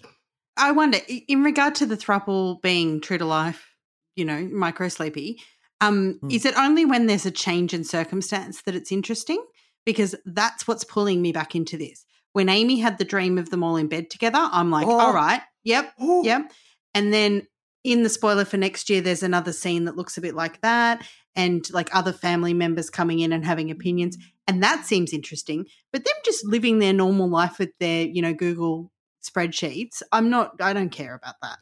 I 0.56 0.72
wonder, 0.72 1.00
in 1.28 1.43
regard 1.43 1.76
to 1.76 1.86
the 1.86 1.98
thruple 1.98 2.62
being 2.62 3.02
true 3.02 3.17
to 3.17 3.26
life, 3.26 3.72
you 4.15 4.26
know, 4.26 4.47
micro 4.52 4.88
sleepy, 4.89 5.41
um, 5.82 6.19
Hmm. 6.21 6.30
is 6.32 6.45
it 6.45 6.58
only 6.58 6.86
when 6.86 7.08
there's 7.08 7.26
a 7.26 7.32
change 7.32 7.73
in 7.73 7.84
circumstance 7.84 8.62
that 8.63 8.76
it's 8.76 8.91
interesting? 8.91 9.43
Because 9.86 10.15
that's 10.26 10.67
what's 10.67 10.84
pulling 10.84 11.21
me 11.21 11.32
back 11.32 11.56
into 11.56 11.78
this. 11.78 12.06
When 12.32 12.49
Amy 12.49 12.80
had 12.80 12.97
the 12.97 13.06
dream 13.06 13.38
of 13.38 13.49
them 13.49 13.63
all 13.63 13.76
in 13.76 13.88
bed 13.88 14.10
together, 14.10 14.39
I'm 14.52 14.71
like, 14.71 14.88
Oh. 14.88 14.99
all 14.99 15.13
right, 15.13 15.41
yep, 15.63 15.93
Oh. 15.99 16.23
yep. 16.23 16.52
And 16.93 17.13
then 17.13 17.47
in 17.84 18.04
the 18.04 18.10
spoiler 18.10 18.45
for 18.45 18.58
next 18.58 18.89
year, 18.89 19.02
there's 19.02 19.23
another 19.23 19.52
scene 19.52 19.86
that 19.86 19.97
looks 19.97 20.17
a 20.17 20.21
bit 20.21 20.36
like 20.36 20.62
that, 20.62 21.06
and 21.36 21.67
like 21.73 21.93
other 21.93 22.13
family 22.13 22.54
members 22.54 22.89
coming 22.89 23.19
in 23.19 23.34
and 23.34 23.43
having 23.43 23.69
opinions. 23.71 24.17
And 24.47 24.63
that 24.63 24.86
seems 24.86 25.12
interesting. 25.12 25.65
But 25.91 26.06
them 26.06 26.13
just 26.23 26.45
living 26.45 26.80
their 26.80 26.93
normal 26.93 27.28
life 27.30 27.60
with 27.60 27.71
their, 27.80 28.06
you 28.06 28.21
know, 28.21 28.34
Google 28.34 28.91
spreadsheets, 29.28 30.02
I'm 30.12 30.30
not, 30.30 30.52
I 30.62 30.73
don't 30.73 30.91
care 30.91 31.13
about 31.15 31.36
that. 31.41 31.58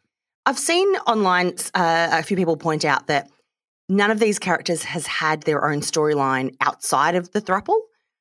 I've 0.46 0.60
seen 0.60 0.88
online 1.08 1.54
uh, 1.74 2.10
a 2.12 2.24
few 2.24 2.38
people 2.38 2.58
point 2.58 2.84
out 2.86 3.08
that 3.08 3.30
none 3.88 4.10
of 4.10 4.20
these 4.20 4.40
characters 4.40 4.84
has 4.84 5.06
had 5.06 5.44
their 5.44 5.70
own 5.70 5.82
storyline 5.82 6.56
outside 6.62 7.16
of 7.16 7.32
the 7.32 7.42
thruple. 7.42 7.80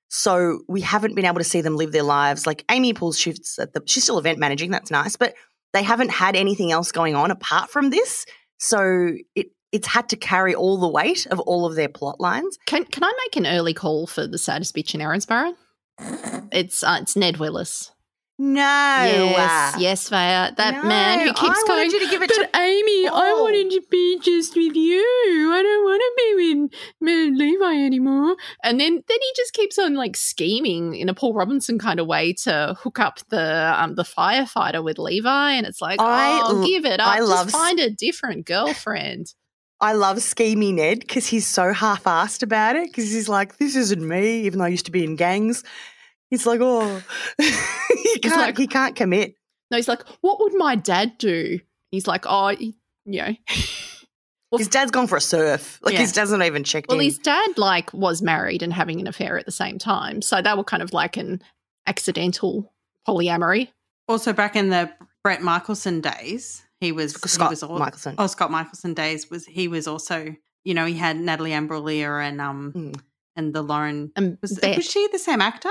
So 0.08 0.60
we 0.68 0.80
haven't 0.80 1.14
been 1.14 1.24
able 1.24 1.38
to 1.38 1.44
see 1.44 1.60
them 1.60 1.76
live 1.76 1.92
their 1.92 2.02
lives. 2.02 2.46
Like 2.46 2.64
Amy 2.70 2.92
pulls 2.92 3.18
shifts 3.18 3.58
at 3.58 3.72
the 3.72 3.82
she's 3.86 4.02
still 4.02 4.18
event 4.18 4.38
managing, 4.38 4.70
that's 4.70 4.90
nice, 4.90 5.16
but 5.16 5.34
they 5.72 5.84
haven't 5.84 6.10
had 6.10 6.34
anything 6.34 6.72
else 6.72 6.90
going 6.90 7.14
on 7.14 7.30
apart 7.30 7.70
from 7.70 7.90
this. 7.90 8.26
So 8.58 9.12
it 9.34 9.46
it's 9.72 9.86
had 9.86 10.08
to 10.08 10.16
carry 10.16 10.52
all 10.52 10.78
the 10.78 10.88
weight 10.88 11.26
of 11.28 11.38
all 11.38 11.64
of 11.64 11.76
their 11.76 11.88
plot 11.88 12.20
lines. 12.20 12.58
Can 12.66 12.84
can 12.86 13.04
I 13.04 13.12
make 13.24 13.36
an 13.36 13.46
early 13.46 13.72
call 13.72 14.08
for 14.08 14.26
the 14.26 14.38
saddest 14.38 14.74
bitch 14.74 14.94
in 14.94 15.00
Erinsborough? 15.00 15.54
It's 16.52 16.82
uh, 16.82 16.98
it's 17.02 17.16
Ned 17.16 17.36
Willis. 17.36 17.92
No. 18.42 18.62
yes, 18.62 19.74
yes, 19.78 20.08
Vaya. 20.08 20.50
That 20.56 20.72
No, 20.82 20.88
man 20.88 21.20
who 21.20 21.28
I 21.28 21.32
keeps 21.34 21.62
wanted 21.66 21.66
going. 21.66 21.90
you 21.90 22.00
to 22.00 22.10
give 22.10 22.22
it 22.22 22.28
but 22.28 22.36
to 22.36 22.58
Amy, 22.58 23.06
I 23.06 23.36
wanted 23.38 23.70
to 23.72 23.82
be 23.90 24.18
just 24.20 24.56
with 24.56 24.74
you. 24.74 25.52
I 25.52 25.62
don't 25.62 25.84
want 25.84 26.00
to 26.00 26.12
be 26.16 26.68
with 27.02 27.38
Levi 27.38 27.84
anymore. 27.84 28.36
And 28.64 28.80
then 28.80 28.94
then 28.94 29.18
he 29.20 29.32
just 29.36 29.52
keeps 29.52 29.78
on 29.78 29.94
like 29.94 30.16
scheming 30.16 30.96
in 30.96 31.10
a 31.10 31.14
Paul 31.14 31.34
Robinson 31.34 31.78
kind 31.78 32.00
of 32.00 32.06
way 32.06 32.32
to 32.44 32.76
hook 32.80 32.98
up 32.98 33.18
the 33.28 33.74
um 33.76 33.94
the 33.96 34.04
firefighter 34.04 34.82
with 34.82 34.98
Levi, 34.98 35.52
and 35.52 35.66
it's 35.66 35.82
like, 35.82 36.00
I 36.00 36.40
oh, 36.42 36.64
give 36.64 36.86
it 36.86 36.98
up. 36.98 37.08
I 37.08 37.18
just 37.18 37.28
love 37.28 37.50
find 37.50 37.78
a 37.78 37.90
different 37.90 38.46
girlfriend. 38.46 39.34
I 39.82 39.92
love 39.92 40.22
scheming 40.22 40.76
Ned 40.76 41.00
because 41.00 41.26
he's 41.26 41.46
so 41.46 41.74
half-assed 41.74 42.42
about 42.42 42.76
it. 42.76 42.86
Because 42.86 43.12
he's 43.12 43.28
like, 43.28 43.58
"This 43.58 43.76
isn't 43.76 44.06
me," 44.06 44.40
even 44.46 44.60
though 44.60 44.64
I 44.64 44.68
used 44.68 44.86
to 44.86 44.92
be 44.92 45.04
in 45.04 45.16
gangs. 45.16 45.62
He's 46.30 46.46
like, 46.46 46.60
"Oh, 46.62 47.02
he 47.38 48.18
can't. 48.20 48.36
like- 48.36 48.58
he 48.58 48.66
can't 48.66 48.96
commit." 48.96 49.34
No, 49.70 49.76
he's 49.76 49.86
like, 49.88 50.02
what 50.20 50.40
would 50.40 50.54
my 50.54 50.74
dad 50.74 51.18
do? 51.18 51.60
He's 51.92 52.06
like, 52.08 52.24
oh, 52.28 52.48
he- 52.48 52.76
you 53.04 53.22
know. 53.22 53.36
His 54.58 54.66
dad's 54.66 54.90
gone 54.90 55.06
for 55.06 55.16
a 55.16 55.20
surf. 55.20 55.78
Like 55.80 55.94
Yeah. 55.94 56.00
his 56.00 56.12
dad's 56.12 56.32
not 56.32 56.42
even 56.44 56.64
checked 56.64 56.88
Well, 56.88 56.98
in. 56.98 57.04
his 57.04 57.18
dad 57.18 57.56
like 57.56 57.92
was 57.94 58.20
married 58.20 58.64
and 58.64 58.72
having 58.72 59.00
an 59.00 59.06
affair 59.06 59.38
at 59.38 59.46
the 59.46 59.52
same 59.52 59.78
time, 59.78 60.22
so 60.22 60.42
they 60.42 60.52
were 60.54 60.64
kind 60.64 60.82
of 60.82 60.92
like 60.92 61.16
an 61.16 61.40
accidental 61.86 62.72
polyamory. 63.06 63.68
Also, 64.08 64.32
back 64.32 64.56
in 64.56 64.70
the 64.70 64.90
Brett 65.22 65.40
Michaelson 65.42 66.00
days, 66.00 66.64
He 66.80 66.90
was 66.90 67.12
Scott 67.12 67.50
he 67.50 67.52
was 67.52 67.62
al- 67.62 67.78
Michaelson. 67.78 68.16
Oh, 68.18 68.26
Scott 68.26 68.50
Michaelson 68.50 68.92
days 68.94 69.30
was 69.30 69.46
he 69.46 69.68
was 69.68 69.86
also 69.86 70.34
you 70.64 70.74
know 70.74 70.84
he 70.86 70.94
had 70.94 71.16
Natalie 71.16 71.52
Imbruglia 71.52 72.20
and 72.26 72.40
um 72.40 72.72
Mm. 72.74 73.00
and 73.36 73.54
the 73.54 73.62
Lauren 73.62 74.10
And 74.16 74.36
was 74.42 74.58
was 74.62 74.84
she 74.90 75.06
the 75.12 75.18
same 75.20 75.40
actor? 75.40 75.70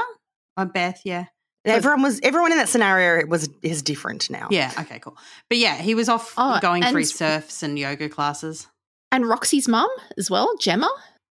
Oh, 0.60 0.66
Beth, 0.66 1.02
yeah. 1.06 1.26
Everyone 1.66 2.02
was 2.02 2.20
everyone 2.24 2.52
in 2.52 2.58
that 2.58 2.70
scenario 2.70 3.26
was 3.28 3.50
is 3.62 3.82
different 3.82 4.30
now. 4.30 4.48
Yeah, 4.50 4.72
okay, 4.80 5.00
cool. 5.00 5.18
But 5.50 5.58
yeah, 5.60 5.76
he 5.76 5.94
was 5.94 6.10
off 6.10 6.34
Oh, 6.38 6.60
going 6.62 6.82
for 6.84 6.98
and- 6.98 7.08
surfs 7.08 7.62
and 7.64 7.78
yoga 7.78 8.10
classes. 8.10 8.68
And 9.12 9.28
Roxy's 9.28 9.68
mum 9.68 9.90
as 10.18 10.30
well, 10.30 10.56
Gemma. 10.60 10.90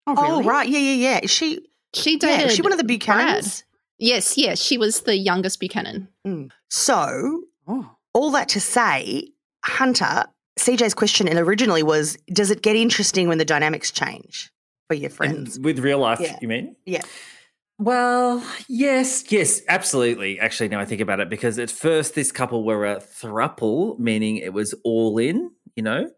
Oh, 0.07 0.15
oh 0.17 0.21
really? 0.21 0.45
Oh 0.45 0.49
right, 0.49 0.67
yeah, 0.69 0.79
yeah, 0.79 0.93
yeah. 0.93 1.19
Is 1.23 1.31
she 1.31 1.59
She 1.93 2.13
yeah, 2.13 2.17
dated 2.19 2.47
is 2.47 2.55
she 2.55 2.61
one 2.61 2.71
of 2.71 2.77
the 2.77 2.83
Brad. 2.83 2.99
Buchanans? 3.01 3.63
Yes, 3.99 4.37
yes, 4.37 4.61
she 4.61 4.77
was 4.77 5.01
the 5.01 5.15
youngest 5.15 5.59
Buchanan. 5.59 6.07
Mm. 6.27 6.49
So 6.69 7.43
Oh. 7.67 7.91
all 8.13 8.31
that 8.31 8.49
to 8.49 8.59
say, 8.59 9.29
Hunter, 9.63 10.25
CJ's 10.59 10.93
question 10.93 11.29
originally 11.37 11.83
was, 11.83 12.17
does 12.33 12.51
it 12.51 12.61
get 12.61 12.75
interesting 12.75 13.27
when 13.27 13.37
the 13.37 13.45
dynamics 13.45 13.91
change 13.91 14.51
for 14.89 14.95
your 14.95 15.09
friends? 15.09 15.55
And 15.55 15.65
with 15.65 15.79
real 15.79 15.99
life, 15.99 16.19
Yeah. 16.19 16.37
you 16.41 16.47
mean? 16.47 16.75
Yeah. 16.85 17.01
Well, 17.77 18.41
yes, 18.69 19.29
yes, 19.31 19.61
absolutely. 19.67 20.39
Actually, 20.39 20.69
now 20.69 20.79
I 20.79 20.85
think 20.85 21.01
about 21.01 21.19
it, 21.19 21.29
because 21.29 21.59
at 21.59 21.69
first 21.69 22.15
this 22.15 22.31
couple 22.31 22.63
were 22.63 22.85
a 22.85 22.97
thruple, 23.01 23.99
meaning 23.99 24.37
it 24.37 24.53
was 24.53 24.73
all 24.85 25.17
in, 25.17 25.51
you 25.75 25.83
know. 25.83 26.09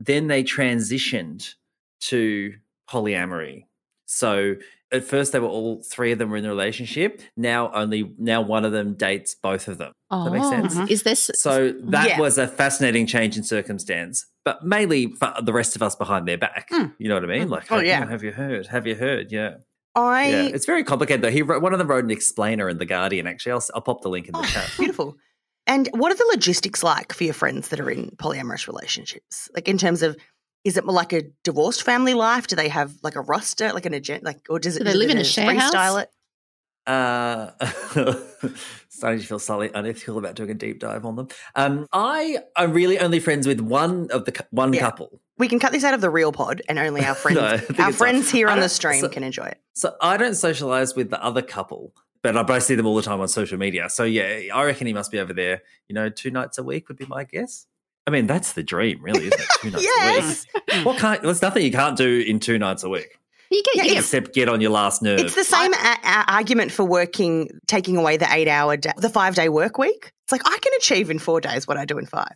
Then 0.00 0.26
they 0.28 0.42
transitioned 0.42 1.54
to 2.02 2.54
polyamory. 2.90 3.66
So 4.06 4.56
at 4.90 5.04
first 5.04 5.32
they 5.32 5.38
were 5.38 5.46
all 5.48 5.82
three 5.82 6.12
of 6.12 6.18
them 6.18 6.30
were 6.30 6.36
in 6.38 6.44
a 6.44 6.48
relationship. 6.48 7.20
Now 7.36 7.70
only 7.72 8.12
now 8.18 8.40
one 8.42 8.64
of 8.64 8.72
them 8.72 8.94
dates 8.94 9.34
both 9.34 9.68
of 9.68 9.78
them. 9.78 9.92
Oh, 10.10 10.24
that 10.24 10.30
makes 10.32 10.48
sense? 10.48 10.90
Is 10.90 11.02
this 11.04 11.30
So 11.34 11.72
that 11.84 12.08
Yeah. 12.08 12.20
was 12.20 12.36
a 12.36 12.48
fascinating 12.48 13.06
change 13.06 13.36
in 13.36 13.44
circumstance, 13.44 14.26
but 14.44 14.64
mainly 14.64 15.12
for 15.12 15.32
the 15.42 15.52
rest 15.52 15.76
of 15.76 15.82
us 15.82 15.94
behind 15.94 16.26
their 16.26 16.36
back. 16.38 16.68
Mm. 16.70 16.94
You 16.98 17.08
know 17.08 17.14
what 17.14 17.24
I 17.24 17.28
mean? 17.28 17.48
Mm. 17.48 17.50
Like, 17.50 17.70
Oh, 17.70 17.76
have, 17.76 17.84
yeah. 17.86 18.06
have 18.08 18.22
you 18.24 18.32
heard? 18.32 18.66
Have 18.66 18.86
you 18.86 18.94
heard? 18.96 19.30
Yeah. 19.30 19.54
I 19.94 20.28
Yeah, 20.28 20.42
it's 20.54 20.66
very 20.66 20.84
complicated 20.84 21.22
though. 21.22 21.30
He 21.30 21.42
wrote, 21.42 21.62
one 21.62 21.72
of 21.72 21.78
them 21.78 21.88
wrote 21.88 22.04
an 22.04 22.10
explainer 22.10 22.68
in 22.68 22.78
the 22.78 22.86
Guardian. 22.86 23.26
Actually, 23.26 23.52
I'll, 23.52 23.64
I'll 23.74 23.82
pop 23.82 24.02
the 24.02 24.08
link 24.08 24.26
in 24.26 24.32
the 24.32 24.40
Oh, 24.40 24.44
chat. 24.44 24.70
beautiful. 24.78 25.16
And 25.66 25.88
what 25.92 26.10
are 26.10 26.16
the 26.16 26.28
logistics 26.32 26.82
like 26.82 27.12
for 27.12 27.24
your 27.24 27.34
friends 27.34 27.68
that 27.68 27.78
are 27.78 27.90
in 27.90 28.10
polyamorous 28.16 28.66
relationships? 28.66 29.48
Like 29.54 29.68
in 29.68 29.78
terms 29.78 30.02
of, 30.02 30.16
is 30.64 30.76
it 30.76 30.84
more 30.84 30.94
like 30.94 31.12
a 31.12 31.22
divorced 31.44 31.82
family 31.82 32.14
life? 32.14 32.46
Do 32.46 32.56
they 32.56 32.68
have 32.68 32.94
like 33.02 33.16
a 33.16 33.20
roster, 33.20 33.72
like 33.72 33.86
an 33.86 33.94
agenda, 33.94 34.24
like, 34.24 34.40
or 34.48 34.58
does 34.58 34.76
it? 34.76 34.80
Do 34.80 34.84
they 34.84 34.94
live 34.94 35.10
in 35.10 35.18
a 35.18 35.24
share 35.24 35.48
freestyle 35.48 35.72
house? 35.72 36.02
it? 36.02 36.10
Uh, 36.86 37.50
starting 38.88 39.20
to 39.20 39.26
feel 39.26 39.38
slightly 39.38 39.70
unethical 39.74 40.18
about 40.18 40.34
doing 40.34 40.50
a 40.50 40.54
deep 40.54 40.78
dive 40.80 41.04
on 41.04 41.16
them. 41.16 41.28
Um, 41.54 41.86
I 41.92 42.38
am 42.56 42.72
really 42.72 42.98
only 42.98 43.20
friends 43.20 43.46
with 43.46 43.60
one 43.60 44.08
of 44.10 44.24
the 44.24 44.44
one 44.50 44.72
Yeah. 44.72 44.80
couple. 44.80 45.20
We 45.38 45.48
can 45.48 45.58
cut 45.58 45.72
this 45.72 45.84
out 45.84 45.94
of 45.94 46.00
the 46.00 46.10
real 46.10 46.30
pod, 46.32 46.62
and 46.68 46.78
only 46.78 47.04
our 47.04 47.14
friends, 47.16 47.38
No, 47.78 47.84
our 47.84 47.92
friends 47.92 48.30
here 48.30 48.48
on 48.48 48.60
the 48.60 48.68
stream 48.68 49.00
so- 49.00 49.08
can 49.08 49.22
enjoy 49.24 49.44
it. 49.46 49.58
So 49.74 49.94
I 50.00 50.16
don't 50.16 50.34
socialize 50.34 50.94
with 50.94 51.10
the 51.10 51.22
other 51.24 51.42
couple, 51.42 51.94
but 52.22 52.36
I 52.36 52.42
both 52.42 52.62
see 52.64 52.74
them 52.74 52.86
all 52.86 52.94
the 52.96 53.02
time 53.02 53.20
on 53.20 53.28
social 53.28 53.58
media. 53.58 53.88
So 53.88 54.04
yeah, 54.04 54.52
I 54.54 54.64
reckon 54.64 54.86
he 54.86 54.92
must 54.92 55.10
be 55.10 55.18
over 55.18 55.32
there. 55.32 55.62
You 55.88 55.94
know, 55.94 56.08
two 56.08 56.30
nights 56.30 56.58
a 56.58 56.62
week 56.62 56.88
would 56.88 56.98
be 56.98 57.06
my 57.06 57.24
guess. 57.24 57.66
I 58.06 58.10
mean, 58.10 58.26
that's 58.26 58.52
the 58.54 58.62
dream, 58.64 59.00
really, 59.00 59.26
isn't 59.28 59.40
it? 59.40 59.46
Two 59.60 59.70
nights 59.72 59.84
Yes. 59.84 60.46
a 60.54 60.76
week. 60.78 60.86
What 60.86 60.98
can't? 60.98 61.22
There's 61.22 61.42
nothing 61.42 61.64
you 61.64 61.70
can't 61.72 61.96
do 61.96 62.18
in 62.26 62.40
two 62.40 62.58
nights 62.58 62.82
a 62.82 62.88
week 62.88 63.18
you 63.52 63.62
get, 63.62 63.76
Yeah, 63.76 63.82
you 63.84 63.88
get 63.90 63.98
except 64.00 64.34
get 64.34 64.48
on 64.48 64.60
your 64.60 64.70
last 64.70 65.02
nerve. 65.02 65.20
It's 65.20 65.34
the 65.34 65.44
same 65.44 65.72
a- 65.74 65.98
a- 66.04 66.24
argument 66.32 66.72
for 66.72 66.84
working, 66.84 67.48
taking 67.66 67.96
away 67.96 68.16
the 68.16 68.26
eight 68.32 68.48
hour, 68.48 68.76
da- 68.76 68.92
the 68.96 69.08
five 69.10 69.34
day 69.34 69.48
work 69.48 69.78
week. 69.78 70.12
It's 70.24 70.32
like 70.32 70.42
I 70.44 70.58
can 70.58 70.72
achieve 70.78 71.10
in 71.10 71.18
four 71.18 71.40
days 71.40 71.66
what 71.68 71.76
I 71.76 71.84
do 71.84 71.98
in 71.98 72.06
five. 72.06 72.32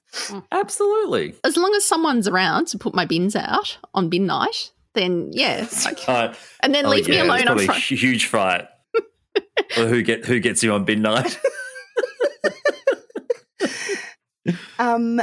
Absolutely. 0.53 1.35
as 1.45 1.57
long 1.57 1.75
as 1.75 1.85
someone's 1.85 2.29
around 2.29 2.67
to 2.69 2.79
put 2.79 2.95
my 2.95 3.05
bins 3.07 3.35
out 3.37 3.79
on 3.95 4.09
bin 4.09 4.27
night, 4.27 4.73
then 4.95 5.31
yeah, 5.33 5.67
like- 5.85 6.09
Uh, 6.09 6.33
and 6.61 6.75
then 6.75 6.87
oh, 6.87 6.91
leave 6.91 7.09
me 7.09 7.15
yeah, 7.17 7.21
it's 7.23 7.29
alone 7.29 7.41
on 7.41 7.47
probably 7.47 7.67
front. 7.67 7.91
a 7.91 7.95
huge 7.95 8.27
fight. 8.27 8.67
or 9.79 9.87
who 9.87 10.03
get 10.03 10.25
who 10.25 10.41
gets 10.41 10.63
you 10.63 10.73
on 10.73 10.85
bin 10.85 11.03
night? 11.03 11.39
Um, 14.79 15.21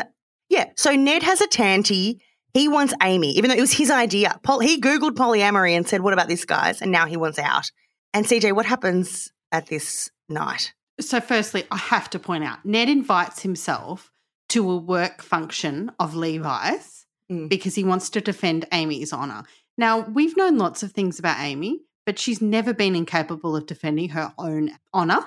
yeah. 0.49 0.65
So 0.75 0.91
Ned 0.95 1.23
has 1.23 1.39
a 1.41 1.47
tanty. 1.47 2.19
He 2.53 2.67
wants 2.67 2.93
Amy, 3.01 3.31
even 3.31 3.49
though 3.49 3.55
it 3.57 3.61
was 3.61 3.73
his 3.73 3.89
idea. 3.89 4.39
Pol- 4.43 4.59
he 4.59 4.79
Googled 4.79 5.15
polyamory 5.15 5.71
and 5.75 5.87
said, 5.87 6.01
What 6.01 6.13
about 6.13 6.27
this, 6.27 6.45
guys? 6.45 6.81
And 6.81 6.91
now 6.91 7.05
he 7.07 7.17
wants 7.17 7.39
out. 7.39 7.71
And 8.13 8.25
CJ, 8.25 8.53
what 8.53 8.65
happens 8.67 9.31
at 9.51 9.67
this 9.67 10.11
night? 10.29 10.73
So, 10.99 11.19
firstly, 11.19 11.63
I 11.71 11.77
have 11.77 12.09
to 12.11 12.19
point 12.19 12.43
out 12.43 12.63
Ned 12.63 12.89
invites 12.89 13.41
himself 13.41 14.11
to 14.49 14.69
a 14.69 14.77
work 14.77 15.21
function 15.23 15.91
of 15.99 16.13
Levi's 16.15 16.99
Mm. 17.31 17.47
because 17.47 17.73
he 17.75 17.85
wants 17.85 18.09
to 18.09 18.19
defend 18.19 18.65
Amy's 18.73 19.13
honor. 19.13 19.43
Now, 19.77 20.01
we've 20.01 20.35
known 20.35 20.57
lots 20.57 20.83
of 20.83 20.91
things 20.91 21.19
about 21.19 21.39
Amy, 21.39 21.79
but 22.05 22.19
she's 22.19 22.41
never 22.41 22.73
been 22.73 22.97
incapable 22.97 23.55
of 23.55 23.65
defending 23.65 24.09
her 24.09 24.33
own 24.37 24.71
honor. 24.93 25.25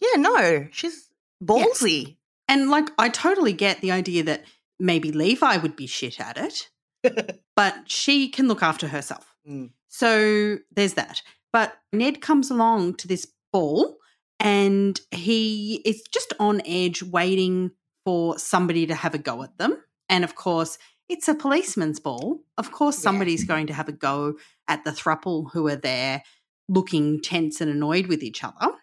Yeah, 0.00 0.20
no, 0.20 0.66
she's 0.72 1.08
ballsy. 1.42 2.16
And 2.48 2.68
like, 2.68 2.88
I 2.98 3.08
totally 3.08 3.52
get 3.52 3.80
the 3.80 3.92
idea 3.92 4.24
that 4.24 4.42
maybe 4.78 5.12
Levi 5.12 5.56
would 5.58 5.76
be 5.76 5.86
shit 5.86 6.20
at 6.20 6.36
it, 6.36 7.38
but 7.56 7.74
she 7.86 8.28
can 8.28 8.48
look 8.48 8.62
after 8.62 8.88
herself. 8.88 9.34
Mm. 9.48 9.70
So 9.88 10.58
there's 10.74 10.94
that. 10.94 11.22
But 11.52 11.74
Ned 11.92 12.20
comes 12.20 12.50
along 12.50 12.94
to 12.96 13.08
this 13.08 13.26
ball 13.52 13.96
and 14.40 15.00
he 15.10 15.76
is 15.84 16.02
just 16.12 16.34
on 16.38 16.60
edge 16.66 17.02
waiting 17.02 17.70
for 18.04 18.38
somebody 18.38 18.86
to 18.86 18.94
have 18.94 19.14
a 19.14 19.18
go 19.18 19.42
at 19.42 19.56
them. 19.58 19.82
And 20.08 20.22
of 20.24 20.34
course, 20.34 20.78
it's 21.08 21.28
a 21.28 21.34
policeman's 21.34 22.00
ball. 22.00 22.40
Of 22.58 22.72
course, 22.72 22.96
Yeah. 22.98 23.02
somebody's 23.02 23.44
going 23.44 23.68
to 23.68 23.72
have 23.72 23.88
a 23.88 23.92
go 23.92 24.34
at 24.68 24.84
the 24.84 24.90
thruple 24.90 25.50
who 25.52 25.66
are 25.68 25.76
there 25.76 26.22
looking 26.68 27.20
tense 27.22 27.60
and 27.60 27.70
annoyed 27.70 28.08
with 28.08 28.22
each 28.22 28.44
other. 28.44 28.74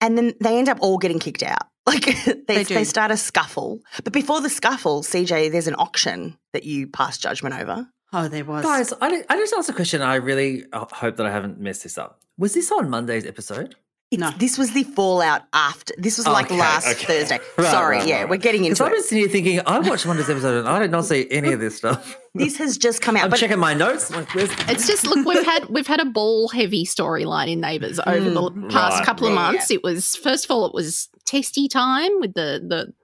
And 0.00 0.16
then 0.16 0.34
they 0.40 0.58
end 0.58 0.68
up 0.68 0.78
all 0.80 0.98
getting 0.98 1.18
kicked 1.18 1.42
out. 1.42 1.66
Like 1.86 2.04
they, 2.46 2.62
They 2.62 2.64
they, 2.64 2.84
start 2.84 3.10
a 3.10 3.16
scuffle. 3.16 3.80
But 4.04 4.12
before 4.12 4.40
the 4.40 4.50
scuffle, 4.50 5.02
CJ, 5.02 5.50
there's 5.52 5.66
an 5.66 5.74
auction 5.76 6.36
that 6.52 6.64
you 6.64 6.86
pass 6.86 7.18
judgment 7.18 7.54
over. 7.54 7.88
Oh, 8.12 8.28
there 8.28 8.44
was. 8.44 8.64
Guys, 8.64 8.92
I, 9.00 9.22
I 9.28 9.36
just 9.36 9.54
asked 9.54 9.68
a 9.68 9.72
question. 9.72 10.02
I 10.02 10.16
really 10.16 10.64
uh, 10.72 10.86
hope 10.90 11.16
that 11.16 11.26
I 11.26 11.30
haven't 11.30 11.60
messed 11.60 11.84
this 11.84 11.96
up. 11.96 12.20
Was 12.36 12.54
this 12.54 12.72
on 12.72 12.90
Monday's 12.90 13.26
episode? 13.26 13.76
It's, 14.10 14.20
No. 14.20 14.30
This 14.38 14.58
was 14.58 14.72
the 14.72 14.82
fallout 14.82 15.42
after. 15.52 15.94
This 15.98 16.18
was 16.18 16.26
like 16.26 16.46
Okay, 16.46 16.58
last 16.58 16.86
okay. 16.88 17.04
Thursday. 17.06 17.38
Right, 17.58 17.70
Sorry, 17.70 17.96
right, 17.98 18.06
yeah, 18.06 18.20
right. 18.20 18.28
we're 18.30 18.36
getting 18.38 18.62
Because 18.62 18.80
into 18.80 18.84
I've 18.84 18.92
it. 18.92 18.96
been 18.96 19.02
sitting 19.04 19.18
here 19.18 19.28
thinking, 19.28 19.60
I 19.66 19.78
watched 19.80 20.06
Monday's 20.06 20.28
episode 20.30 20.58
and 20.60 20.68
I 20.68 20.78
did 20.80 20.90
not 20.90 21.04
see 21.04 21.26
any 21.30 21.52
of 21.52 21.60
this 21.60 21.76
stuff. 21.76 22.16
This 22.32 22.58
has 22.58 22.78
just 22.78 23.02
come 23.02 23.16
out. 23.16 23.24
I'm 23.24 23.30
but 23.30 23.40
checking 23.40 23.58
my 23.58 23.74
notes. 23.74 24.08
Like, 24.12 24.28
It's 24.36 24.86
just 24.86 25.04
look, 25.04 25.26
we've 25.26 25.44
had 25.44 25.68
we've 25.68 25.88
had 25.88 25.98
a 25.98 26.04
ball 26.04 26.46
heavy 26.48 26.84
storyline 26.86 27.50
in 27.50 27.60
Neighbours 27.60 27.98
mm, 27.98 28.06
over 28.06 28.30
the 28.30 28.68
past 28.68 28.98
Right, 28.98 29.04
couple 29.04 29.26
of 29.26 29.34
right. 29.34 29.52
months. 29.54 29.68
It 29.72 29.82
was 29.82 30.14
first 30.14 30.44
of 30.44 30.52
all, 30.52 30.64
it 30.64 30.72
was 30.72 31.08
testy 31.26 31.66
time 31.66 32.20
with 32.20 32.34
the 32.34 32.62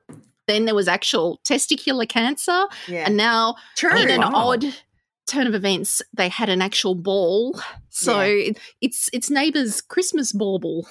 the. 0.08 0.16
Then 0.46 0.64
there 0.66 0.76
was 0.76 0.86
actual 0.86 1.40
testicular 1.42 2.08
cancer, 2.08 2.66
yeah. 2.86 3.02
and 3.04 3.16
now 3.16 3.56
True. 3.76 3.96
in 4.00 4.10
an 4.10 4.20
wow. 4.20 4.30
odd 4.32 4.64
turn 5.26 5.48
of 5.48 5.54
events, 5.56 6.02
they 6.16 6.28
had 6.28 6.48
an 6.48 6.62
actual 6.62 6.94
ball. 6.94 7.60
So 7.96 8.20
Yeah. 8.20 8.50
it, 8.50 8.59
it's 8.82 9.09
it's 9.12 9.30
Neighbours 9.30 9.80
Christmas 9.80 10.30
bauble. 10.32 10.87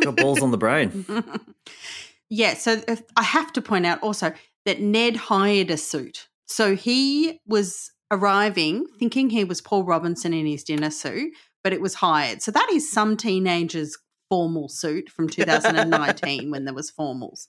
got 0.00 0.16
balls 0.16 0.42
on 0.42 0.50
the 0.50 0.58
brain? 0.58 1.04
yeah, 2.28 2.54
so 2.54 2.82
if, 2.88 3.02
I 3.16 3.22
have 3.22 3.52
to 3.52 3.62
point 3.62 3.86
out 3.86 4.02
also 4.02 4.32
that 4.66 4.80
Ned 4.80 5.16
hired 5.16 5.70
a 5.70 5.76
suit. 5.76 6.28
So 6.46 6.74
he 6.74 7.38
was 7.46 7.92
arriving 8.10 8.86
thinking 8.98 9.30
he 9.30 9.44
was 9.44 9.60
Paul 9.60 9.84
Robinson 9.84 10.32
in 10.34 10.44
his 10.46 10.64
dinner 10.64 10.90
suit, 10.90 11.32
but 11.62 11.72
it 11.72 11.80
was 11.80 11.94
hired. 11.94 12.42
So 12.42 12.50
that 12.50 12.68
is 12.72 12.90
some 12.90 13.16
teenager's 13.16 13.96
formal 14.28 14.68
suit 14.68 15.08
from 15.10 15.28
2019 15.30 16.50
when 16.50 16.64
there 16.64 16.74
was 16.74 16.90
formals. 16.90 17.46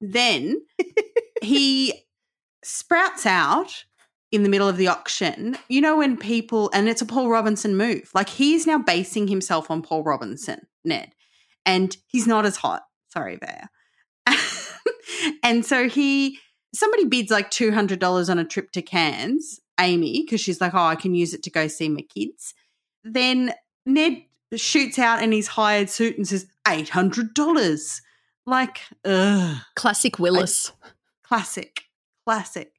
Then 0.00 0.60
he 1.42 2.04
sprouts 2.62 3.24
out 3.24 3.84
in 4.34 4.42
the 4.42 4.48
middle 4.48 4.68
of 4.68 4.76
the 4.76 4.88
auction. 4.88 5.56
You 5.68 5.80
know 5.80 5.96
when 5.96 6.16
people 6.16 6.70
and 6.72 6.88
it's 6.88 7.02
a 7.02 7.06
Paul 7.06 7.28
Robinson 7.30 7.76
move. 7.76 8.10
Like 8.14 8.28
he's 8.28 8.66
now 8.66 8.78
basing 8.78 9.28
himself 9.28 9.70
on 9.70 9.82
Paul 9.82 10.02
Robinson, 10.02 10.66
Ned. 10.84 11.14
And 11.66 11.96
he's 12.06 12.26
not 12.26 12.44
as 12.44 12.56
hot. 12.56 12.82
Sorry, 13.08 13.36
Bear. 13.36 13.70
and 15.42 15.64
so 15.64 15.88
he 15.88 16.38
somebody 16.74 17.04
bids 17.04 17.30
like 17.30 17.50
$200 17.50 18.28
on 18.28 18.38
a 18.38 18.44
trip 18.44 18.72
to 18.72 18.82
Cairns, 18.82 19.60
Amy, 19.80 20.22
because 20.22 20.40
she's 20.40 20.60
like, 20.60 20.74
"Oh, 20.74 20.78
I 20.78 20.96
can 20.96 21.14
use 21.14 21.32
it 21.32 21.42
to 21.44 21.50
go 21.50 21.68
see 21.68 21.88
my 21.88 22.02
kids." 22.02 22.52
Then 23.04 23.54
Ned 23.86 24.24
shoots 24.56 24.98
out 24.98 25.22
in 25.22 25.32
his 25.32 25.48
hired 25.48 25.90
suit 25.90 26.16
and 26.16 26.26
says, 26.26 26.46
$800. 26.66 28.00
Like, 28.46 28.80
ugh. 29.04 29.56
Classic 29.74 30.18
Willis. 30.18 30.72
Classic. 31.22 31.84
Classic. 32.26 32.72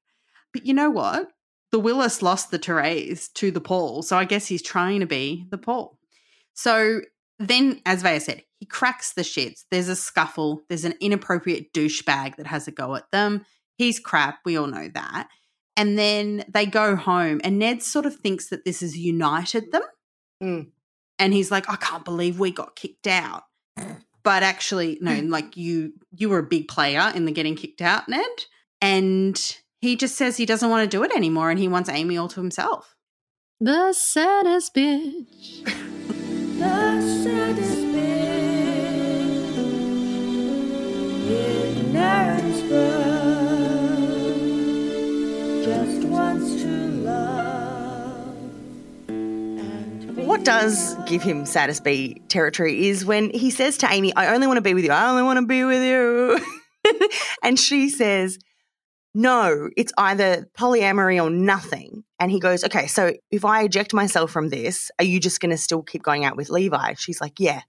But 0.53 0.65
you 0.65 0.73
know 0.73 0.89
what? 0.89 1.31
The 1.75 1.79
Willis 1.79 2.21
lost 2.21 2.51
the 2.51 2.57
Terese 2.57 3.33
to 3.33 3.51
the 3.51 3.59
Paul, 3.59 4.01
so 4.01 4.15
I 4.15 4.23
guess 4.23 4.47
he's 4.47 4.61
trying 4.61 5.01
to 5.01 5.05
be 5.05 5.45
the 5.49 5.57
Paul. 5.57 5.99
So 6.53 7.01
then, 7.37 7.81
as 7.85 8.01
Vaya 8.01 8.21
said, 8.21 8.43
he 8.61 8.65
cracks 8.65 9.11
the 9.11 9.23
shits. 9.23 9.65
There's 9.71 9.89
a 9.89 9.95
scuffle. 9.97 10.61
There's 10.69 10.85
an 10.85 10.93
inappropriate 11.01 11.73
douchebag 11.73 12.37
that 12.37 12.47
has 12.47 12.69
a 12.69 12.71
go 12.71 12.95
at 12.95 13.11
them. 13.11 13.45
He's 13.77 13.99
crap. 13.99 14.39
We 14.45 14.55
all 14.55 14.67
know 14.67 14.87
that. 14.93 15.27
And 15.75 15.99
then 15.99 16.45
they 16.47 16.65
go 16.65 16.95
home, 16.95 17.41
and 17.43 17.59
Ned 17.59 17.83
sort 17.83 18.05
of 18.05 18.15
thinks 18.15 18.47
that 18.51 18.63
this 18.63 18.79
has 18.79 18.97
united 18.97 19.73
them. 19.73 19.83
Mm. 20.41 20.67
And 21.19 21.33
he's 21.33 21.51
like, 21.51 21.69
I 21.69 21.75
can't 21.75 22.05
believe 22.05 22.39
we 22.39 22.51
got 22.51 22.77
kicked 22.77 23.07
out. 23.07 23.43
But 24.23 24.43
actually, 24.43 24.97
no, 25.01 25.13
like 25.13 25.57
you 25.57 25.91
you 26.13 26.29
were 26.29 26.39
a 26.39 26.43
big 26.43 26.69
player 26.69 27.11
in 27.13 27.25
the 27.25 27.33
getting 27.33 27.57
kicked 27.57 27.81
out, 27.81 28.07
Ned. 28.07 28.45
And 28.79 29.57
he 29.85 29.95
just 29.95 30.15
says 30.15 30.35
he 30.35 30.45
doesn't 30.45 30.69
want 30.69 30.89
to 30.89 30.97
do 30.97 31.03
it 31.03 31.11
anymore 31.15 31.51
and 31.51 31.59
he 31.59 31.67
wants 31.67 31.89
Amy 31.89 32.17
all 32.17 32.27
to 32.27 32.39
himself. 32.39 32.95
The 33.59 33.93
saddest 33.93 34.73
bitch. 34.73 35.71
The 36.55 37.01
saddest 37.23 37.77
bitch. 37.79 38.55
In 41.27 41.93
Erinsborough 41.93 43.25
just 45.65 46.07
wants 46.07 46.61
to 46.61 46.69
love. 47.03 48.25
What 50.15 50.45
does 50.45 50.95
give 51.05 51.21
him 51.21 51.45
saddest 51.45 51.83
B 51.83 52.21
territory 52.29 52.87
is 52.87 53.05
when 53.05 53.31
he 53.31 53.51
says 53.51 53.77
to 53.79 53.91
Amy, 53.91 54.15
I 54.15 54.33
only 54.33 54.47
want 54.47 54.57
to 54.57 54.61
be 54.61 54.73
with 54.73 54.85
you. 54.85 54.91
I 54.91 55.09
only 55.09 55.23
want 55.23 55.39
to 55.39 55.45
be 55.45 55.65
with 55.65 55.83
you. 55.83 56.39
and 57.43 57.59
she 57.59 57.89
says, 57.89 58.39
No, 59.15 59.69
it's 59.77 59.93
either 59.97 60.47
polyamory 60.57 61.23
or 61.23 61.29
nothing. 61.29 62.03
And 62.19 62.29
he 62.29 62.39
goes, 62.39 62.63
Okay, 62.65 62.85
so 62.87 63.13
if 63.31 63.45
I 63.45 63.63
eject 63.63 63.93
myself 63.93 64.29
from 64.29 64.49
this, 64.49 64.91
are 64.99 65.05
you 65.05 65.19
just 65.19 65.39
going 65.39 65.51
to 65.51 65.57
still 65.57 65.81
keep 65.81 66.03
going 66.03 66.25
out 66.25 66.35
with 66.37 66.49
Levi? 66.49 66.93
She's 66.97 67.21
like, 67.21 67.39
Yeah. 67.39 67.61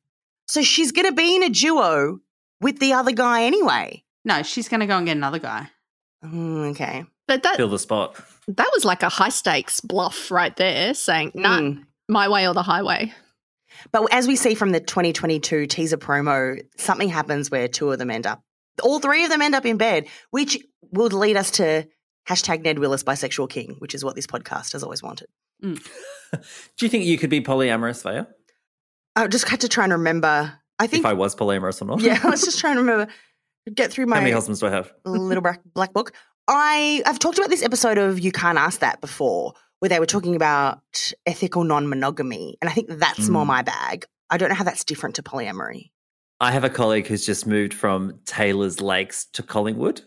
So 0.48 0.60
she's 0.62 0.92
going 0.92 1.06
to 1.06 1.12
be 1.12 1.36
in 1.36 1.42
a 1.44 1.48
duo 1.48 2.18
with 2.60 2.78
the 2.80 2.92
other 2.92 3.12
guy 3.12 3.44
anyway. 3.44 4.02
No, 4.24 4.42
she's 4.42 4.68
going 4.68 4.80
to 4.80 4.86
go 4.86 4.96
and 4.98 5.06
get 5.06 5.16
another 5.16 5.38
guy. 5.38 5.68
Mm, 6.24 6.70
okay. 6.72 7.04
But 7.28 7.42
that 7.44 7.56
Fill 7.56 7.68
the 7.68 7.78
spot. 7.78 8.16
that 8.48 8.70
was 8.74 8.84
like 8.84 9.02
a 9.02 9.08
high 9.08 9.28
stakes 9.30 9.80
bluff 9.80 10.30
right 10.30 10.54
there, 10.56 10.94
saying, 10.94 11.32
"Nah, 11.34 11.58
Mm. 11.60 11.84
my 12.08 12.28
way 12.28 12.46
or 12.48 12.54
the 12.54 12.62
highway." 12.62 13.12
But 13.92 14.12
as 14.12 14.26
we 14.26 14.36
see 14.36 14.54
from 14.54 14.70
the 14.70 14.80
2022 14.80 15.66
teaser 15.66 15.96
promo, 15.96 16.60
something 16.76 17.08
happens 17.08 17.50
where 17.50 17.68
two 17.68 17.90
of 17.92 17.98
them 17.98 18.10
end 18.10 18.26
up, 18.26 18.42
all 18.82 18.98
three 19.00 19.24
of 19.24 19.30
them 19.30 19.42
end 19.42 19.54
up 19.54 19.64
in 19.66 19.76
bed, 19.76 20.06
which 20.30 20.58
would 20.92 21.12
lead 21.12 21.36
us 21.36 21.50
to 21.52 21.86
hashtag 22.28 22.62
Ned 22.62 22.78
Willis 22.78 23.02
bisexual 23.04 23.48
king, 23.50 23.76
which 23.78 23.94
is 23.94 24.04
what 24.04 24.14
this 24.16 24.26
podcast 24.26 24.72
has 24.72 24.82
always 24.82 25.02
wanted. 25.02 25.28
Do 25.62 25.78
you 26.82 26.88
think 26.88 27.04
you 27.04 27.18
could 27.18 27.30
be 27.30 27.40
polyamorous, 27.40 28.02
Vaya? 28.02 28.26
I 29.14 29.26
just 29.28 29.48
had 29.48 29.60
to 29.62 29.68
try 29.68 29.84
and 29.84 29.92
remember. 29.94 30.52
I 30.78 30.86
think, 30.86 31.00
If 31.00 31.06
I 31.06 31.14
was 31.14 31.34
polyamorous 31.34 31.80
or 31.80 31.86
not? 31.86 32.00
yeah, 32.00 32.18
I 32.22 32.28
was 32.28 32.44
just 32.44 32.58
trying 32.58 32.74
to 32.74 32.80
remember, 32.82 33.10
get 33.72 33.90
through 33.90 34.04
How 34.06 34.14
many 34.16 34.30
my 34.30 34.34
husbands 34.34 34.60
do 34.60 34.66
I 34.66 34.70
have? 34.70 34.92
little 35.04 35.40
black, 35.42 35.60
black 35.74 35.92
book. 35.92 36.12
I 36.48 37.02
I've 37.06 37.18
talked 37.18 37.38
about 37.38 37.48
this 37.50 37.62
episode 37.62 37.96
of 37.98 38.20
You 38.20 38.30
Can't 38.32 38.58
Ask 38.58 38.80
That 38.80 39.00
before, 39.00 39.54
where 39.80 39.88
they 39.88 39.98
were 39.98 40.06
talking 40.06 40.36
about 40.36 40.80
ethical 41.24 41.64
non-monogamy, 41.64 42.56
and 42.60 42.68
I 42.68 42.72
think 42.72 42.88
that's 42.90 43.28
more 43.28 43.44
Mm. 43.44 43.48
my 43.48 43.62
bag. 43.62 44.06
I 44.30 44.36
don't 44.38 44.48
know 44.50 44.54
how 44.54 44.64
that's 44.64 44.84
different 44.84 45.14
to 45.16 45.22
polyamory. 45.22 45.90
I 46.40 46.50
have 46.52 46.64
a 46.64 46.70
colleague 46.70 47.06
who's 47.06 47.24
just 47.24 47.46
moved 47.46 47.72
from 47.72 48.20
Taylor's 48.26 48.80
Lakes 48.80 49.26
to 49.32 49.42
Collingwood. 49.42 50.02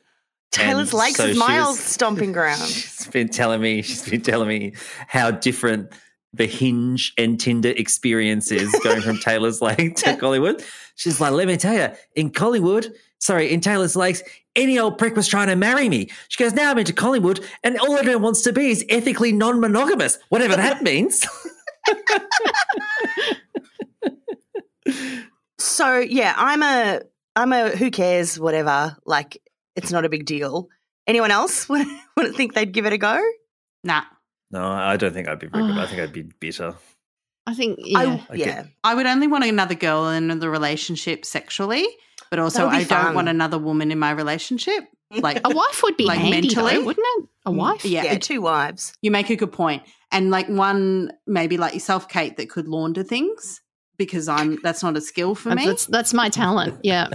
Taylor's 0.52 0.92
And 0.92 1.00
Lakes 1.00 1.18
so 1.18 1.26
is 1.26 1.38
my 1.38 1.60
old 1.60 1.78
stomping 1.78 2.32
ground. 2.32 2.62
She's 2.68 3.08
been 3.08 3.30
telling 3.30 3.62
me, 3.62 3.82
she's 3.82 4.08
been 4.08 4.22
telling 4.22 4.48
me 4.48 4.74
how 5.08 5.32
different 5.32 5.92
the 6.34 6.46
Hinge 6.46 7.14
and 7.18 7.40
Tinder 7.40 7.70
experience 7.70 8.52
is 8.52 8.72
going 8.84 9.02
from 9.02 9.18
Taylor's 9.18 9.62
Lake 9.64 9.96
to 9.98 10.16
Collingwood. 10.16 10.64
She's 10.96 11.20
like, 11.20 11.32
let 11.34 11.48
me 11.48 11.58
tell 11.58 11.74
you, 11.74 11.90
in 12.16 12.30
Collingwood, 12.30 12.94
sorry, 13.20 13.52
in 13.52 13.62
Taylor's 13.62 13.96
Lakes, 13.96 14.22
any 14.56 14.78
old 14.78 14.98
prick 14.98 15.16
was 15.16 15.28
trying 15.28 15.48
to 15.48 15.56
marry 15.56 15.90
me. 15.90 16.10
She 16.28 16.44
goes, 16.44 16.54
now 16.54 16.70
I'm 16.72 16.78
into 16.78 16.94
Collingwood, 16.94 17.44
and 17.64 17.80
all 17.80 17.98
everyone 17.98 18.22
wants 18.22 18.44
to 18.44 18.54
be 18.54 18.70
is 18.70 18.86
ethically 18.90 19.32
non 19.32 19.60
monogamous, 19.60 20.20
whatever 20.30 20.56
that 20.56 20.84
means. 20.84 21.26
So 25.60 26.00
yeah, 26.00 26.34
I'm 26.36 26.64
a 26.64 27.02
I'm 27.36 27.54
a 27.54 27.70
who 27.70 27.92
cares 27.92 28.40
whatever. 28.40 28.98
Like 29.06 29.42
it's 29.76 29.92
not 29.92 30.06
a 30.06 30.10
big 30.10 30.26
deal. 30.26 30.68
Anyone 31.08 31.32
else 31.32 31.68
would 31.70 31.86
wouldn't 32.16 32.36
think 32.36 32.54
they'd 32.54 32.72
give 32.72 32.86
it 32.86 32.94
a 32.94 32.98
go? 32.98 33.22
Nah. 33.84 34.04
no, 34.52 34.64
I 34.66 34.98
don't 34.98 35.14
think 35.14 35.28
I'd 35.28 35.40
be 35.40 35.48
very 35.48 35.68
good. 35.68 35.78
I 35.78 35.86
think 35.86 36.02
I'd 36.02 36.14
be 36.14 36.24
bitter. 36.40 36.76
I 37.48 37.54
think 37.54 37.80
yeah. 37.82 38.00
I, 38.00 38.14
Okay. 38.34 38.40
yeah. 38.40 38.64
I 38.84 38.94
would 38.96 39.06
only 39.06 39.28
want 39.28 39.44
another 39.44 39.76
girl 39.76 40.10
in 40.10 40.28
the 40.40 40.50
relationship 40.50 41.26
sexually, 41.26 41.86
but 42.30 42.40
also 42.40 42.60
That 42.60 42.66
would 42.66 42.88
be 42.88 42.96
I 42.96 43.04
don't 43.04 43.16
want 43.16 43.30
another 43.30 43.58
woman 43.58 43.92
in 43.92 43.98
my 44.00 44.12
relationship. 44.12 44.84
Like 45.12 45.42
a 45.46 45.50
wife 45.50 45.82
would 45.84 45.98
be 45.98 46.06
Like 46.06 46.20
handy, 46.20 46.54
though, 46.54 46.64
mentally? 46.64 46.86
wouldn't 46.86 47.06
it? 47.18 47.30
A 47.46 47.52
mm, 47.52 47.56
wife. 47.56 47.86
Yeah, 47.86 48.04
Yeah, 48.04 48.18
two 48.20 48.42
wives. 48.42 48.94
you 49.02 49.10
make 49.12 49.30
a 49.30 49.36
good 49.36 49.52
point. 49.52 49.84
And 50.12 50.30
like 50.30 50.48
one 50.48 51.12
maybe 51.26 51.58
like 51.58 51.74
yourself, 51.74 52.08
Kate, 52.08 52.38
that 52.38 52.50
could 52.50 52.68
launder 52.68 53.02
things 53.04 53.62
because 54.00 54.28
I'm 54.28 54.60
that's 54.64 54.82
not 54.82 54.98
a 54.98 55.02
skill 55.02 55.36
for 55.36 55.54
me. 55.54 55.66
That's 55.66 55.86
that's 55.86 56.14
my 56.14 56.30
talent. 56.30 56.80
Yeah. 56.84 57.10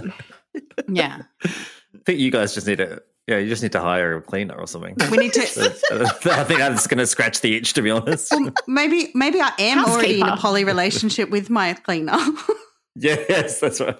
yeah. 0.87 1.23
I 1.43 1.49
think 2.05 2.19
you 2.19 2.31
guys 2.31 2.53
just 2.53 2.65
need 2.65 2.77
to, 2.77 3.01
yeah, 3.27 3.39
you 3.39 3.49
just 3.49 3.61
need 3.61 3.73
to 3.73 3.81
hire 3.81 4.15
a 4.15 4.21
cleaner 4.21 4.53
or 4.55 4.67
something. 4.67 4.95
We 5.11 5.17
need 5.17 5.33
to 5.33 5.41
uh, 5.91 6.09
I 6.31 6.43
think 6.45 6.61
i 6.61 6.69
that's 6.69 6.87
going 6.87 6.99
to 6.99 7.07
scratch 7.07 7.41
the 7.41 7.57
itch, 7.57 7.73
to 7.73 7.81
be 7.81 7.89
honest. 7.89 8.31
Well, 8.31 8.51
maybe 8.67 9.11
maybe 9.13 9.41
I 9.41 9.51
am 9.59 9.83
already 9.83 10.21
in 10.21 10.27
a 10.27 10.37
poly 10.37 10.63
relationship 10.63 11.29
with 11.29 11.49
my 11.49 11.73
cleaner. 11.73 12.17
Yes, 12.95 13.59
that's 13.59 13.81
right. 13.81 13.99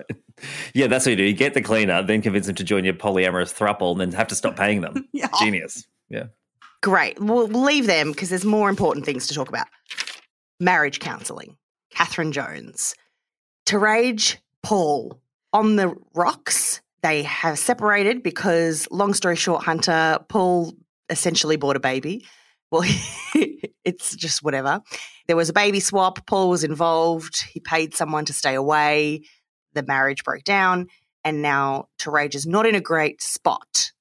Yeah, 0.73 0.87
that's 0.87 1.05
what 1.05 1.11
you 1.11 1.17
do. 1.17 1.23
You 1.23 1.33
get 1.33 1.53
the 1.53 1.61
cleaner, 1.61 2.01
then 2.01 2.21
convince 2.21 2.45
them 2.45 2.55
to 2.55 2.63
join 2.63 2.85
your 2.85 2.93
polyamorous 2.93 3.53
thruple, 3.53 3.91
and 3.91 3.99
then 3.99 4.11
have 4.13 4.29
to 4.29 4.35
stop 4.35 4.55
paying 4.55 4.79
them. 4.79 5.09
Yeah. 5.11 5.27
Genius. 5.39 5.85
Yeah. 6.09 6.27
Great. 6.81 7.19
We'll 7.19 7.47
we'll 7.47 7.63
leave 7.63 7.87
them 7.87 8.11
because 8.11 8.29
there's 8.29 8.45
more 8.45 8.69
important 8.69 9.05
things 9.05 9.27
to 9.27 9.33
talk 9.33 9.49
about. 9.49 9.67
Marriage 10.61 10.99
counselling. 10.99 11.57
Catherine 11.95 12.31
Jones. 12.31 12.93
Terage 13.65 14.37
Paul 14.63 15.19
on 15.53 15.75
the 15.75 15.95
rocks. 16.13 16.81
They 17.01 17.23
have 17.23 17.57
separated 17.59 18.23
because, 18.23 18.87
long 18.91 19.13
story 19.13 19.35
short, 19.35 19.63
Hunter, 19.63 20.19
Paul 20.29 20.73
essentially 21.09 21.55
bought 21.55 21.75
a 21.75 21.79
baby. 21.79 22.25
Well, 22.71 22.83
it's 23.83 24.15
just 24.15 24.43
whatever. 24.43 24.81
There 25.27 25.35
was 25.35 25.49
a 25.49 25.53
baby 25.53 25.79
swap. 25.79 26.25
Paul 26.25 26.49
was 26.49 26.63
involved. 26.63 27.43
He 27.51 27.59
paid 27.59 27.93
someone 27.95 28.25
to 28.25 28.33
stay 28.33 28.55
away. 28.55 29.21
The 29.73 29.83
marriage 29.83 30.23
broke 30.23 30.43
down. 30.43 30.87
And 31.23 31.41
now 31.41 31.87
Terage 31.99 32.35
is 32.35 32.45
not 32.45 32.65
in 32.67 32.75
a 32.75 32.81
great 32.81 33.21
spot. 33.21 33.91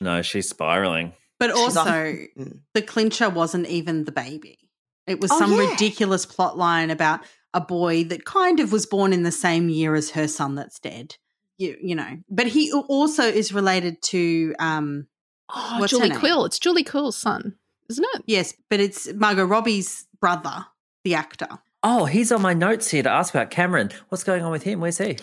No, 0.00 0.22
she's 0.22 0.48
spiraling. 0.48 1.12
But 1.38 1.50
She's 1.50 1.76
off- 1.76 1.86
also, 1.88 1.92
Mm. 1.92 2.60
the 2.74 2.82
clincher 2.82 3.28
wasn't 3.28 3.66
even 3.68 4.04
the 4.04 4.12
baby. 4.12 4.58
It 5.06 5.20
was 5.20 5.30
Oh, 5.32 5.38
some 5.38 5.52
yeah. 5.52 5.70
ridiculous 5.70 6.26
plot 6.26 6.56
line 6.56 6.90
about 6.90 7.20
a 7.52 7.60
boy 7.60 8.04
that 8.04 8.24
kind 8.24 8.58
of 8.60 8.72
was 8.72 8.86
born 8.86 9.12
in 9.12 9.22
the 9.22 9.32
same 9.32 9.68
year 9.68 9.94
as 9.94 10.10
her 10.10 10.26
son 10.28 10.54
that's 10.54 10.78
dead. 10.80 11.16
You, 11.58 11.76
you 11.80 11.94
know, 11.94 12.18
but 12.28 12.46
he 12.48 12.72
also 12.72 13.22
is 13.22 13.52
related 13.52 14.02
to, 14.02 14.54
um, 14.58 15.06
Oh, 15.54 15.76
What's 15.78 15.92
her 15.92 15.98
Julie 15.98 16.08
name? 16.10 16.18
Quill. 16.18 16.44
It's 16.46 16.58
Julie 16.58 16.82
Quill's 16.84 17.16
son, 17.16 17.54
isn't 17.90 18.04
it? 18.14 18.22
yes, 18.26 18.54
but 18.70 18.80
it's 18.80 19.12
Margot 19.12 19.44
Robbie's 19.44 20.06
brother, 20.20 20.64
the 21.04 21.14
actor. 21.14 21.46
Oh, 21.82 22.06
he's 22.06 22.32
on 22.32 22.40
my 22.40 22.54
notes 22.54 22.90
here 22.90 23.02
to 23.02 23.10
ask 23.10 23.32
about 23.34 23.50
Cameron. 23.50 23.90
What's 24.08 24.24
going 24.24 24.42
on 24.42 24.50
with 24.50 24.62
him? 24.62 24.80
Where's 24.80 24.96
he? 24.98 25.18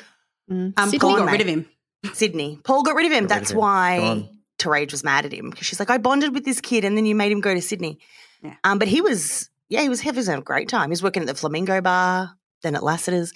Um, 0.50 0.74
Sydney? 0.78 1.00
Paul 1.00 1.12
got 1.18 1.20
Gone, 1.26 1.32
rid 1.32 1.42
of 1.42 1.48
him. 1.48 1.66
Sydney. 2.14 2.60
Paul 2.64 2.84
got 2.84 2.96
rid 2.96 3.08
of 3.08 3.12
him. 3.12 3.26
Got 3.26 3.36
rid 3.36 3.42
That's 3.42 3.50
of 3.52 3.56
him. 3.56 3.62
Why 3.62 4.00
on. 4.00 4.30
Terage 4.60 4.92
was 4.92 5.04
mad 5.04 5.26
at 5.26 5.34
him 5.34 5.50
because 5.50 5.66
she's 5.66 5.80
like, 5.80 5.90
I 5.90 5.98
bonded 5.98 6.34
with 6.36 6.46
this 6.46 6.62
kid 6.62 6.86
and 6.86 6.96
then 6.96 7.06
you 7.08 7.16
made 7.16 7.32
him 7.32 7.42
go 7.42 7.54
to 7.54 7.62
Sydney. 7.62 8.00
Yeah. 8.44 8.56
Um, 8.64 8.78
but 8.78 8.88
he 8.88 9.02
was, 9.02 9.50
yeah, 9.72 9.82
he 9.82 9.90
was, 9.90 10.02
having 10.02 10.28
a 10.28 10.42
great 10.42 10.68
time. 10.68 10.90
He 10.90 10.92
was 10.92 11.02
working 11.02 11.24
at 11.24 11.28
the 11.28 11.34
Flamingo 11.34 11.80
Bar, 11.80 12.32
then 12.62 12.76
at 12.76 12.84
Lassiter's. 12.84 13.34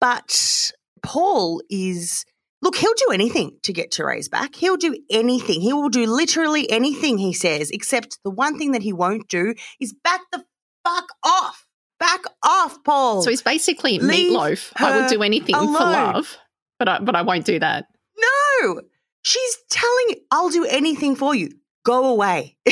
But 0.00 0.72
Paul 1.02 1.60
is, 1.68 2.24
look, 2.62 2.76
he'll 2.76 2.94
do 2.94 3.12
anything 3.12 3.58
to 3.64 3.74
get 3.74 3.90
Terese 3.92 4.30
back. 4.30 4.54
He'll 4.54 4.78
do 4.78 4.96
anything. 5.10 5.60
He 5.60 5.74
will 5.74 5.90
do 5.90 6.06
literally 6.06 6.68
anything, 6.70 7.18
he 7.18 7.34
says, 7.34 7.70
except 7.70 8.18
the 8.24 8.30
one 8.30 8.58
thing 8.58 8.72
that 8.72 8.82
he 8.82 8.94
won't 8.94 9.28
do 9.28 9.54
is 9.78 9.94
back 10.02 10.22
the 10.32 10.42
fuck 10.82 11.08
off. 11.22 11.66
Back 12.00 12.22
off, 12.42 12.82
Paul. 12.82 13.22
So 13.22 13.28
he's 13.28 13.42
basically 13.42 13.98
Leave 13.98 14.32
meatloaf. 14.32 14.72
I 14.76 14.96
would 14.96 15.02
her 15.04 15.08
do 15.10 15.22
anything 15.22 15.54
for 15.54 15.72
love, 15.72 16.38
but 16.78 16.88
I, 16.88 16.98
but 17.00 17.14
I 17.14 17.22
won't 17.22 17.44
do 17.44 17.58
that. 17.58 17.86
no, 18.18 18.80
she's 19.22 19.56
telling, 19.70 20.06
you, 20.08 20.16
I'll 20.30 20.50
do 20.50 20.64
anything 20.64 21.16
for 21.16 21.34
you. 21.34 21.50
Go 21.84 22.08
away. 22.08 22.56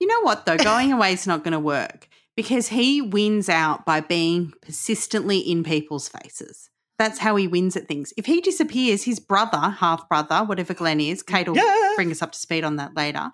You 0.00 0.06
know 0.06 0.20
what, 0.22 0.46
though? 0.46 0.56
Going 0.56 0.92
away 0.92 1.12
is 1.12 1.26
not 1.26 1.42
going 1.42 1.52
to 1.52 1.58
work 1.58 2.08
because 2.38 2.68
he 2.68 3.02
wins 3.02 3.48
out 3.48 3.84
by 3.84 4.00
being 4.00 4.52
persistently 4.62 5.38
in 5.40 5.64
people's 5.64 6.08
faces. 6.08 6.70
That's 6.96 7.18
how 7.18 7.34
he 7.34 7.48
wins 7.48 7.76
at 7.76 7.88
things. 7.88 8.12
If 8.16 8.26
he 8.26 8.40
disappears, 8.40 9.02
his 9.02 9.18
brother, 9.18 9.58
half 9.70 10.08
brother, 10.08 10.44
whatever 10.44 10.72
Glenn 10.72 11.00
is, 11.00 11.20
Kate 11.24 11.48
will 11.48 11.56
Yeah. 11.56 11.92
bring 11.96 12.12
us 12.12 12.22
up 12.22 12.30
to 12.30 12.38
speed 12.38 12.62
on 12.62 12.76
that 12.76 12.96
later, 12.96 13.32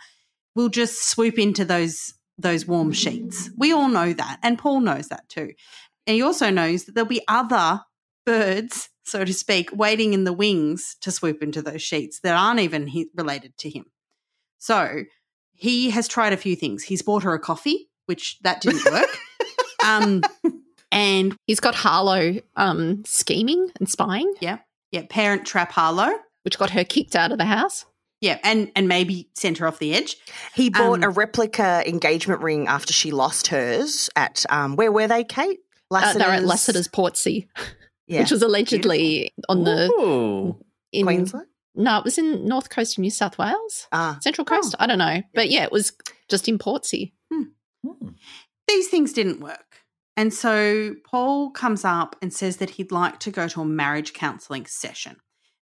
will 0.55 0.70
just 0.70 1.02
swoop 1.05 1.38
into 1.38 1.66
those 1.66 2.14
those 2.38 2.66
warm 2.66 2.92
sheets. 2.92 3.50
We 3.59 3.72
all 3.72 3.88
know 3.90 4.14
that, 4.14 4.38
and 4.42 4.59
Paul 4.59 4.80
knows 4.80 5.09
that 5.09 5.28
too. 5.28 5.52
And 6.07 6.14
he 6.16 6.22
also 6.22 6.48
knows 6.48 6.84
that 6.84 6.94
there'll 6.94 7.07
be 7.07 7.20
other 7.28 7.82
birds, 8.24 8.88
so 9.05 9.22
to 9.24 9.32
speak, 9.34 9.68
waiting 9.72 10.14
in 10.14 10.24
the 10.24 10.32
wings 10.32 10.96
to 11.02 11.12
swoop 11.12 11.42
into 11.42 11.61
those 11.61 11.82
sheets 11.82 12.20
that 12.22 12.34
aren't 12.36 12.59
even 12.61 12.86
he- 12.86 13.11
related 13.14 13.57
to 13.59 13.68
him. 13.70 13.84
So 14.59 15.05
he 15.52 15.90
has 15.90 16.09
tried 16.09 16.32
a 16.32 16.36
few 16.38 16.57
things. 16.57 16.84
He's 16.84 17.02
bought 17.02 17.22
her 17.22 17.34
a 17.34 17.38
coffee, 17.38 17.90
which 18.07 18.38
that 18.42 18.61
didn't 18.61 18.84
work. 18.90 19.09
um, 19.84 20.22
and 20.92 21.36
He's 21.46 21.61
got 21.61 21.74
Harlow 21.74 22.36
um, 22.57 23.02
scheming 23.05 23.70
and 23.78 23.88
spying, 23.88 24.32
yeah, 24.40 24.59
yeah, 24.92 25.02
parent 25.09 25.46
trap 25.46 25.72
Harlow. 25.72 26.11
which 26.42 26.59
got 26.59 26.70
her 26.70 26.84
kicked 26.84 27.16
out 27.16 27.32
of 27.32 27.38
the 27.38 27.44
house. 27.44 27.84
Yeah, 28.20 28.38
and 28.42 28.70
and 28.74 28.88
maybe 28.88 29.28
sent 29.34 29.59
her 29.59 29.66
off 29.66 29.78
the 29.78 29.94
edge. 29.94 30.16
He 30.55 30.70
bought 30.70 30.98
Um, 30.98 31.05
a 31.05 31.11
replica 31.11 31.82
engagement 31.86 32.40
ring 32.40 32.68
after 32.68 32.92
she 32.92 33.11
lost 33.11 33.48
hers 33.48 34.09
at 34.16 34.46
um, 34.48 34.76
where 34.76 34.90
were 34.92 35.07
they, 35.09 35.24
Kate? 35.24 35.59
Uh, 35.90 36.12
they're 36.14 36.22
at 36.28 36.42
Lassiter's- 36.44 36.46
Lassiter's 36.46 36.88
Portsea, 36.88 37.46
yeah. 38.07 38.20
which 38.20 38.30
was 38.30 38.42
allegedly 38.42 39.32
on 39.48 39.64
the 39.64 39.90
Ooh. 40.00 40.57
in 40.92 41.05
Queensland. 41.05 41.46
No, 41.76 41.98
it 41.98 42.05
was 42.05 42.16
in 42.18 42.46
North 42.46 42.70
Coast 42.70 42.94
of 42.96 43.02
New 43.02 43.11
South 43.11 43.36
Wales, 43.36 43.88
Ah, 43.92 44.18
Central 44.22 44.44
Coast. 44.44 44.74
I 44.78 44.86
don't 44.86 44.98
know, 44.98 45.22
but 45.34 45.50
yeah, 45.50 45.64
it 45.64 45.72
was 45.72 45.92
just 46.30 46.48
in 46.48 46.57
Portsea. 46.59 47.12
Hmm. 47.32 47.42
Hmm. 47.85 48.09
These 48.66 48.89
things 48.89 49.12
didn't 49.12 49.41
work. 49.41 49.82
And 50.16 50.32
so 50.32 50.95
Paul 51.05 51.51
comes 51.51 51.85
up 51.85 52.16
and 52.22 52.32
says 52.32 52.59
that 52.59 52.70
he'd 52.70 52.93
like 52.93 53.18
to 53.20 53.30
go 53.30 53.49
to 53.49 53.62
a 53.62 53.64
marriage 53.64 54.12
counseling 54.12 54.66
session. 54.66 55.16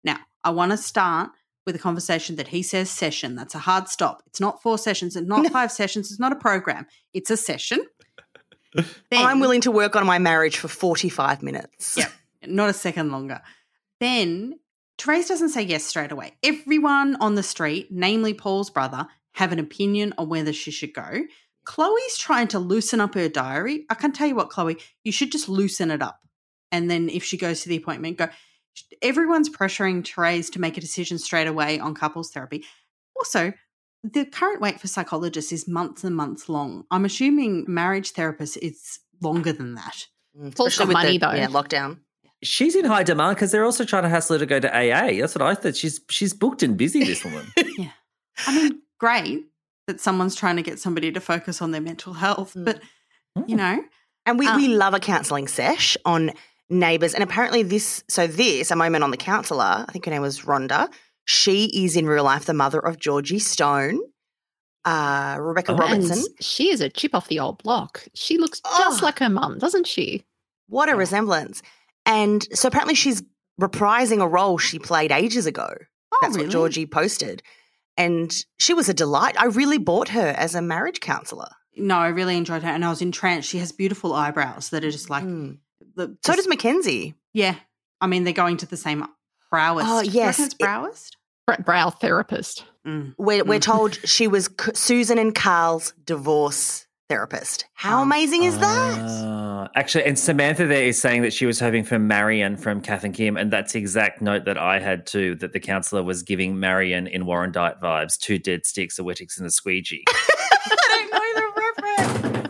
Now, 0.04 0.18
I 0.44 0.50
want 0.50 0.72
to 0.72 0.78
start 0.78 1.32
with 1.66 1.76
a 1.76 1.80
conversation 1.80 2.36
that 2.36 2.50
he 2.50 2.64
says 2.64 2.90
session. 2.90 3.36
That's 3.36 3.56
a 3.56 3.60
hard 3.60 3.88
stop. 3.88 4.24
It's 4.28 4.40
not 4.40 4.62
four 4.62 4.78
sessions, 4.78 5.16
it's 5.16 5.28
not 5.28 5.48
five 5.52 5.72
sessions, 5.72 6.12
it's 6.12 6.20
not 6.20 6.32
a 6.32 6.36
program. 6.36 6.86
It's 7.14 7.30
a 7.30 7.38
session. 7.38 7.86
I'm 9.12 9.40
willing 9.40 9.62
to 9.62 9.72
work 9.72 9.96
on 9.96 10.06
my 10.06 10.18
marriage 10.18 10.58
for 10.58 10.68
45 10.68 11.44
minutes. 11.44 11.98
Yeah. 11.98 12.10
not 12.46 12.70
a 12.70 12.74
second 12.74 13.12
longer. 13.12 13.42
Then 14.00 14.60
Terese 14.98 15.28
doesn't 15.28 15.50
say 15.50 15.64
yes 15.64 15.84
straight 15.84 16.12
away. 16.12 16.34
Everyone 16.44 17.16
on 17.18 17.36
the 17.36 17.44
street, 17.44 17.88
namely 17.92 18.34
Paul's 18.34 18.70
brother, 18.70 19.08
have 19.34 19.52
an 19.52 19.60
opinion 19.60 20.14
on 20.18 20.30
whether 20.30 20.54
she 20.54 20.72
should 20.72 20.94
go. 20.94 21.24
Chloe's 21.66 22.18
trying 22.18 22.48
to 22.50 22.60
loosen 22.60 23.00
up 23.00 23.14
her 23.16 23.30
diary. 23.30 23.86
I 23.90 23.94
can 23.96 24.12
tell 24.12 24.28
you 24.28 24.36
what, 24.36 24.50
Chloe, 24.50 24.78
you 25.04 25.12
should 25.12 25.32
just 25.32 25.48
loosen 25.48 25.92
it 25.92 26.02
up. 26.02 26.20
And 26.72 26.90
then 26.90 27.10
if 27.10 27.24
she 27.24 27.38
goes 27.38 27.62
to 27.62 27.70
the 27.70 27.78
appointment, 27.78 28.18
go. 28.18 28.30
Everyone's 29.02 29.50
pressuring 29.50 30.02
Terese 30.02 30.50
to 30.54 30.62
make 30.62 30.78
a 30.78 30.82
decision 30.82 31.20
straight 31.20 31.48
away 31.48 31.80
on 31.80 31.94
couples 31.94 32.32
therapy. 32.32 32.64
Also, 33.18 33.52
the 34.04 34.26
current 34.26 34.62
wait 34.62 34.80
for 34.80 34.88
psychologists 34.88 35.52
is 35.52 35.68
months 35.68 36.04
and 36.06 36.16
months 36.16 36.48
long. 36.48 36.86
I'm 36.90 37.04
assuming 37.06 37.66
marriage 37.68 38.14
therapists 38.14 38.58
is 38.58 39.00
longer 39.22 39.52
than 39.52 39.76
that. 39.76 40.08
Mm, 40.38 40.56
Paul's 40.56 40.70
especially 40.74 40.88
with 40.88 40.94
money, 40.94 41.18
the- 41.18 41.26
though. 41.28 41.34
Yeah, 41.34 41.48
lockdown. 41.48 42.00
She's 42.44 42.76
in 42.76 42.86
high 42.86 43.04
demand 43.04 43.36
because 43.36 43.52
they're 43.52 43.66
also 43.66 43.84
trying 43.86 44.04
to 44.04 44.10
hassle 44.10 44.36
her 44.36 44.40
to 44.40 44.46
go 44.48 44.60
to 44.60 44.68
AA. 44.76 45.20
That's 45.20 45.36
what 45.36 45.44
I 45.44 45.54
thought. 45.54 45.76
She's 45.76 46.02
she's 46.10 46.34
booked 46.34 46.64
and 46.64 46.76
busy. 46.78 47.04
This 47.04 47.24
woman. 47.24 47.46
Yeah, 47.78 47.92
I 48.48 48.56
mean, 48.56 48.82
great 49.00 49.44
that 49.92 50.00
someone's 50.02 50.36
trying 50.36 50.56
to 50.56 50.62
get 50.62 50.80
somebody 50.80 51.12
to 51.12 51.20
focus 51.20 51.62
on 51.62 51.72
their 51.72 51.82
mental 51.82 52.14
health, 52.14 52.54
Mm. 52.56 52.66
but 52.66 52.82
you 53.48 53.56
know, 53.56 53.84
And 54.26 54.38
we, 54.38 54.46
Um, 54.48 54.58
we 54.58 54.68
love 54.68 54.94
a 54.94 55.00
counselling 55.00 55.48
sesh 55.48 55.98
on 56.06 56.32
neighbours. 56.70 57.14
And 57.16 57.24
apparently, 57.24 57.64
this, 57.64 58.04
so 58.08 58.28
this, 58.28 58.70
a 58.70 58.76
moment 58.76 59.04
on 59.04 59.10
the 59.12 59.18
counsellor, 59.18 59.84
I 59.88 59.92
think 59.92 60.06
her 60.06 60.12
name 60.12 60.22
was 60.22 60.42
Rhonda. 60.42 60.90
She 61.26 61.66
is 61.86 61.96
in 61.96 62.06
real 62.06 62.24
life 62.24 62.46
the 62.46 62.54
mother 62.54 62.80
of 62.80 63.00
Georgie 63.00 63.40
Stone, 63.40 64.00
uh, 64.86 65.38
Rebecca 65.40 65.72
Oh. 65.74 65.76
Robertson. 65.78 66.18
And 66.20 66.28
she 66.40 66.70
is 66.70 66.82
a 66.82 66.90
chip 66.90 67.14
off 67.16 67.28
the 67.30 67.40
old 67.40 67.62
block. 67.64 68.06
She 68.14 68.38
looks 68.38 68.62
just 68.62 69.02
Oh. 69.02 69.06
like 69.06 69.20
her 69.20 69.30
mum, 69.30 69.58
doesn't 69.60 69.88
she? 69.88 70.24
What 70.68 70.88
a 70.90 70.96
resemblance. 70.96 71.62
And 72.06 72.48
so 72.54 72.68
apparently, 72.68 72.96
she's 72.96 73.24
reprising 73.60 74.22
a 74.22 74.28
role 74.28 74.58
she 74.58 74.80
played 74.80 75.12
ages 75.12 75.46
ago. 75.46 75.68
oh, 76.14 76.18
That's 76.22 76.36
really? 76.36 76.48
what 76.48 76.52
Georgie 76.52 76.86
posted. 76.86 77.42
And 78.06 78.46
she 78.58 78.74
was 78.74 78.90
a 78.90 78.94
delight. 78.94 79.36
I 79.40 79.46
really 79.46 79.78
bought 79.78 80.10
her 80.10 80.30
as 80.38 80.56
a 80.56 80.62
marriage 80.62 81.00
counsellor. 81.00 81.50
No, 81.76 81.96
I 81.98 82.10
really 82.10 82.36
enjoyed 82.38 82.64
her, 82.64 82.70
and 82.70 82.84
I 82.84 82.90
was 82.90 83.02
entranced. 83.02 83.50
She 83.50 83.60
has 83.60 83.72
beautiful 83.72 84.14
eyebrows 84.14 84.70
that 84.70 84.84
are 84.84 84.92
just 84.92 85.10
like 85.10 85.24
Mm. 85.24 85.58
the. 85.96 86.18
So 86.26 86.36
does 86.36 86.48
Mackenzie. 86.48 87.16
yeah. 87.34 87.56
I 88.04 88.08
mean, 88.08 88.24
they're 88.24 88.34
going 88.34 88.58
to 88.58 88.66
the 88.66 88.78
same 88.78 89.06
browist. 89.54 89.84
Oh, 89.86 90.02
Do 90.04 90.10
yes. 90.10 90.40
it's 90.40 90.56
browist. 90.56 91.12
Br- 91.46 91.62
Brow 91.64 91.92
therapist. 91.92 92.66
Mm. 92.86 93.14
We're, 93.18 93.44
we're 93.44 93.60
Mm. 93.60 93.64
told 93.64 93.96
she 94.10 94.28
was 94.28 94.50
Susan 94.74 95.20
and 95.20 95.36
Karl's 95.36 95.94
divorce 96.04 96.88
therapist. 97.12 97.66
How 97.74 98.02
amazing 98.02 98.44
is 98.44 98.58
that? 98.60 98.98
Ah, 99.02 99.70
actually, 99.76 100.06
and 100.06 100.18
Samantha 100.18 100.66
there 100.66 100.86
is 100.86 100.98
saying 100.98 101.24
that 101.24 101.34
she 101.34 101.46
was 101.46 101.60
hoping 101.60 101.84
for 101.84 102.00
Marion 102.00 102.56
from 102.56 102.80
Kath 102.80 103.04
and 103.04 103.14
Kim, 103.14 103.36
and 103.36 103.52
that's 103.52 103.74
the 103.74 103.80
exact 103.80 104.22
note 104.22 104.46
that 104.46 104.58
I 104.58 104.80
had 104.80 105.06
too. 105.06 105.36
That 105.36 105.52
the 105.52 105.60
counsellor 105.60 106.04
was 106.04 106.24
giving 106.24 106.58
Marion 106.58 107.08
in 107.08 107.26
Warren 107.26 107.52
Diet 107.52 107.82
vibes: 107.82 108.18
two 108.18 108.40
dead 108.40 108.66
sticks, 108.66 108.98
a 108.98 109.02
Wittix, 109.02 109.38
and 109.38 109.46
a 109.46 109.52
squeegee. 109.52 110.06
I 110.10 110.88
don't 110.88 111.12
know 111.12 111.30
the 111.36 112.48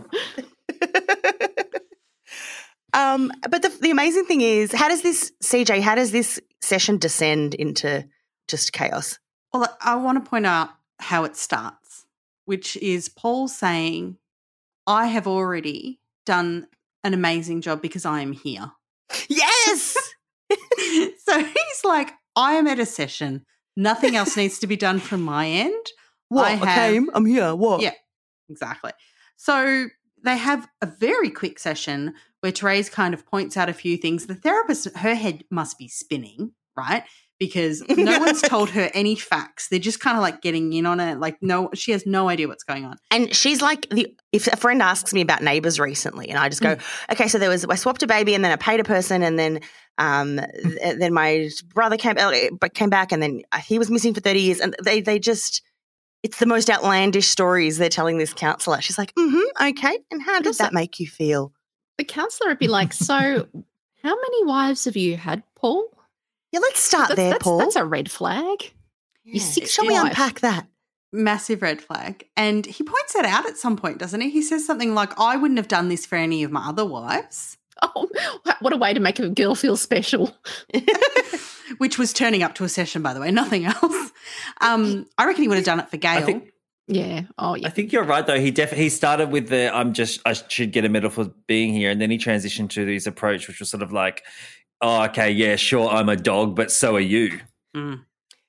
reference. 0.78 1.76
um, 2.94 3.32
but 3.50 3.64
the, 3.64 3.76
the 3.82 3.90
amazing 3.90 4.26
thing 4.26 4.42
is, 4.42 4.72
how 4.72 4.90
does 4.90 5.02
this, 5.02 5.32
CJ, 5.44 5.82
how 5.82 5.96
does 5.96 6.12
this 6.12 6.40
session 6.62 7.00
descend 7.00 7.56
into 7.56 8.08
just 8.48 8.74
chaos? 8.74 9.18
Well, 9.52 9.76
I 9.82 9.96
want 9.96 10.24
to 10.24 10.30
point 10.30 10.46
out 10.46 10.70
how 11.00 11.24
it 11.24 11.36
starts, 11.36 12.06
which 12.46 12.78
is 12.78 13.10
Paul 13.10 13.48
saying, 13.48 14.18
"I 14.88 15.08
have 15.08 15.28
already 15.28 16.00
done 16.26 16.68
an 17.04 17.14
amazing 17.14 17.62
job 17.62 17.82
because 17.82 18.06
I 18.06 18.22
am 18.22 18.32
here." 18.32 18.72
Yes! 19.30 19.98
so 20.52 21.40
he's 21.44 21.84
like, 21.86 22.12
I 22.36 22.54
am 22.54 22.68
at 22.68 22.80
a 22.80 22.86
session. 22.86 23.46
Nothing 23.78 24.16
else 24.16 24.36
needs 24.38 24.60
to 24.60 24.68
be 24.68 24.76
done 24.76 25.00
from 25.00 25.22
my 25.22 25.48
end. 25.48 25.86
what? 26.30 26.46
I 26.48 26.52
I, 26.52 26.56
have- 26.56 26.92
came, 26.92 27.10
I'm 27.14 27.26
here, 27.26 27.56
what? 27.56 27.82
Yeah. 27.82 27.94
Exactly. 28.50 28.92
So 29.38 29.88
they 30.24 30.38
have 30.38 30.68
a 30.82 30.86
very 30.86 31.30
quick 31.30 31.58
session 31.58 32.14
where 32.42 32.52
Terese 32.52 32.92
kind 32.92 33.14
of 33.14 33.26
points 33.26 33.56
out 33.58 33.70
a 33.70 33.74
few 33.74 33.98
things. 33.98 34.28
The 34.28 34.36
therapist, 34.36 34.96
her 34.98 35.16
head 35.16 35.44
must 35.50 35.78
be 35.78 35.88
spinning, 35.88 36.52
right? 36.76 37.04
Because 37.42 37.84
no 37.90 38.20
one's 38.20 38.40
told 38.44 38.70
her 38.70 38.92
any 38.94 39.16
facts. 39.16 39.68
They're 39.70 39.80
just 39.80 40.00
kind 40.00 40.16
of 40.16 40.22
like 40.22 40.44
getting 40.44 40.72
in 40.74 40.86
on 40.86 41.00
it. 41.00 41.20
Like, 41.20 41.42
no, 41.42 41.72
she 41.74 41.92
has 41.92 42.06
no 42.06 42.30
idea 42.30 42.48
what's 42.48 42.64
going 42.64 42.86
on. 42.86 42.98
And 43.10 43.36
she's 43.36 43.64
like, 43.64 43.90
the 43.90 44.16
if 44.32 44.46
a 44.46 44.56
friend 44.56 44.80
asks 44.80 45.12
me 45.12 45.22
about 45.22 45.42
neighbors 45.42 45.80
recently, 45.80 46.30
and 46.30 46.38
I 46.38 46.50
just 46.50 46.62
go, 46.62 46.78
okay, 47.12 47.28
so 47.28 47.40
there 47.40 47.50
was 47.50 47.66
I 47.66 47.74
swapped 47.74 48.04
a 48.04 48.08
baby, 48.08 48.36
and 48.36 48.46
then 48.46 48.52
I 48.52 48.58
paid 48.58 48.80
a 48.80 48.84
person, 48.84 49.24
and 49.24 49.40
then 49.40 49.62
um, 49.98 50.40
th- 50.64 51.00
then 51.00 51.14
my 51.16 51.50
brother 51.74 51.98
came 51.98 52.16
uh, 52.20 52.32
but 52.60 52.76
came 52.76 52.92
back, 52.92 53.12
and 53.12 53.24
then 53.24 53.42
uh, 53.52 53.58
he 53.58 53.80
was 53.80 53.90
missing 53.90 54.14
for 54.14 54.22
thirty 54.22 54.42
years, 54.42 54.60
and 54.60 54.76
they 54.84 55.02
they 55.02 55.18
just. 55.18 55.64
It's 56.24 56.38
the 56.38 56.46
most 56.46 56.70
outlandish 56.70 57.28
stories 57.28 57.80
they're 57.80 57.90
telling 57.90 58.20
this 58.20 58.32
counselor. 58.32 58.80
She's 58.80 59.00
like, 59.00 59.12
mm-hmm, 59.16 59.70
okay. 59.70 59.98
And 60.12 60.22
how 60.22 60.40
does 60.40 60.60
that 60.60 60.72
make 60.72 61.00
you 61.00 61.08
feel? 61.08 61.52
The 61.98 62.04
counsellor 62.04 62.50
would 62.50 62.60
be 62.60 62.68
like, 62.68 62.94
So, 62.94 63.16
how 64.04 64.16
many 64.16 64.46
wives 64.46 64.86
have 64.86 64.96
you 64.96 65.18
had, 65.18 65.42
Paul? 65.56 65.90
Yeah, 66.52 66.60
let's 66.60 66.82
start 66.82 67.10
That's, 67.10 67.18
there, 67.18 67.30
that's, 67.32 67.44
Paul. 67.44 67.60
that's 67.60 67.76
a 67.76 67.86
red 67.86 68.12
flag. 68.12 68.72
Yeah. 69.24 69.34
Your 69.36 69.42
sixth 69.42 69.74
Shall 69.74 69.86
we 69.88 69.94
wife. 69.94 70.10
unpack 70.10 70.40
that? 70.42 70.68
Massive 71.14 71.62
red 71.62 71.82
flag. 71.82 72.26
And 72.38 72.66
he 72.66 72.84
points 72.84 73.14
that 73.14 73.26
out 73.26 73.46
at 73.46 73.58
some 73.58 73.78
point, 73.78 73.98
doesn't 74.00 74.22
he? 74.22 74.30
He 74.30 74.42
says 74.42 74.66
something 74.66 74.94
like, 74.94 75.18
I 75.20 75.36
wouldn't 75.38 75.58
have 75.58 75.68
done 75.68 75.90
this 75.90 76.06
for 76.06 76.16
any 76.16 76.44
of 76.44 76.52
my 76.52 76.68
other 76.68 76.86
wives, 76.86 77.58
Oh, 77.82 78.08
what 78.60 78.74
a 78.74 78.78
way 78.78 78.94
to 78.94 79.00
make 79.00 79.20
a 79.20 79.30
girl 79.30 79.56
feel 79.56 79.76
special. 79.78 80.36
which 81.78 81.98
was 81.98 82.14
turning 82.14 82.44
up 82.44 82.56
to 82.56 82.64
a 82.64 82.70
session, 82.70 83.02
by 83.02 83.14
the 83.14 83.20
way, 83.20 83.32
nothing 83.32 83.66
else. 83.66 84.12
Um, 84.62 85.08
I 85.18 85.26
reckon 85.26 85.42
he 85.42 85.48
would 85.48 85.58
have 85.58 85.66
done 85.66 85.80
it 85.80 85.90
for 85.90 85.98
Gail. 85.98 86.20
I 86.20 86.22
think 86.22 86.52
Yeah. 86.88 87.24
Oh, 87.40 87.56
yeah. 87.56 87.68
I 87.68 87.72
think 87.72 87.92
you're 87.92 88.04
right 88.04 88.26
though. 88.26 88.40
He 88.40 88.52
def- 88.52 88.72
he 88.72 88.88
started 88.90 89.32
with 89.32 89.50
the 89.50 89.76
I'm 89.76 89.94
just 89.94 90.22
I 90.26 90.34
should 90.34 90.72
get 90.72 90.86
a 90.86 90.90
medal 90.90 91.10
for 91.10 91.26
being 91.48 91.74
here, 91.74 91.90
and 91.90 92.00
then 92.00 92.12
he 92.12 92.20
transitioned 92.20 92.70
to 92.72 92.86
his 92.86 93.08
approach, 93.08 93.48
which 93.48 93.60
was 93.60 93.70
sort 93.72 93.82
of 93.82 93.92
like, 93.92 94.24
oh 94.82 95.04
okay, 95.06 95.32
yeah, 95.32 95.56
sure, 95.56 95.90
I'm 95.90 96.10
a 96.10 96.16
dog, 96.16 96.56
but 96.56 96.72
so 96.72 96.96
are 96.96 97.00
you. 97.00 97.40
Mm. 97.76 98.04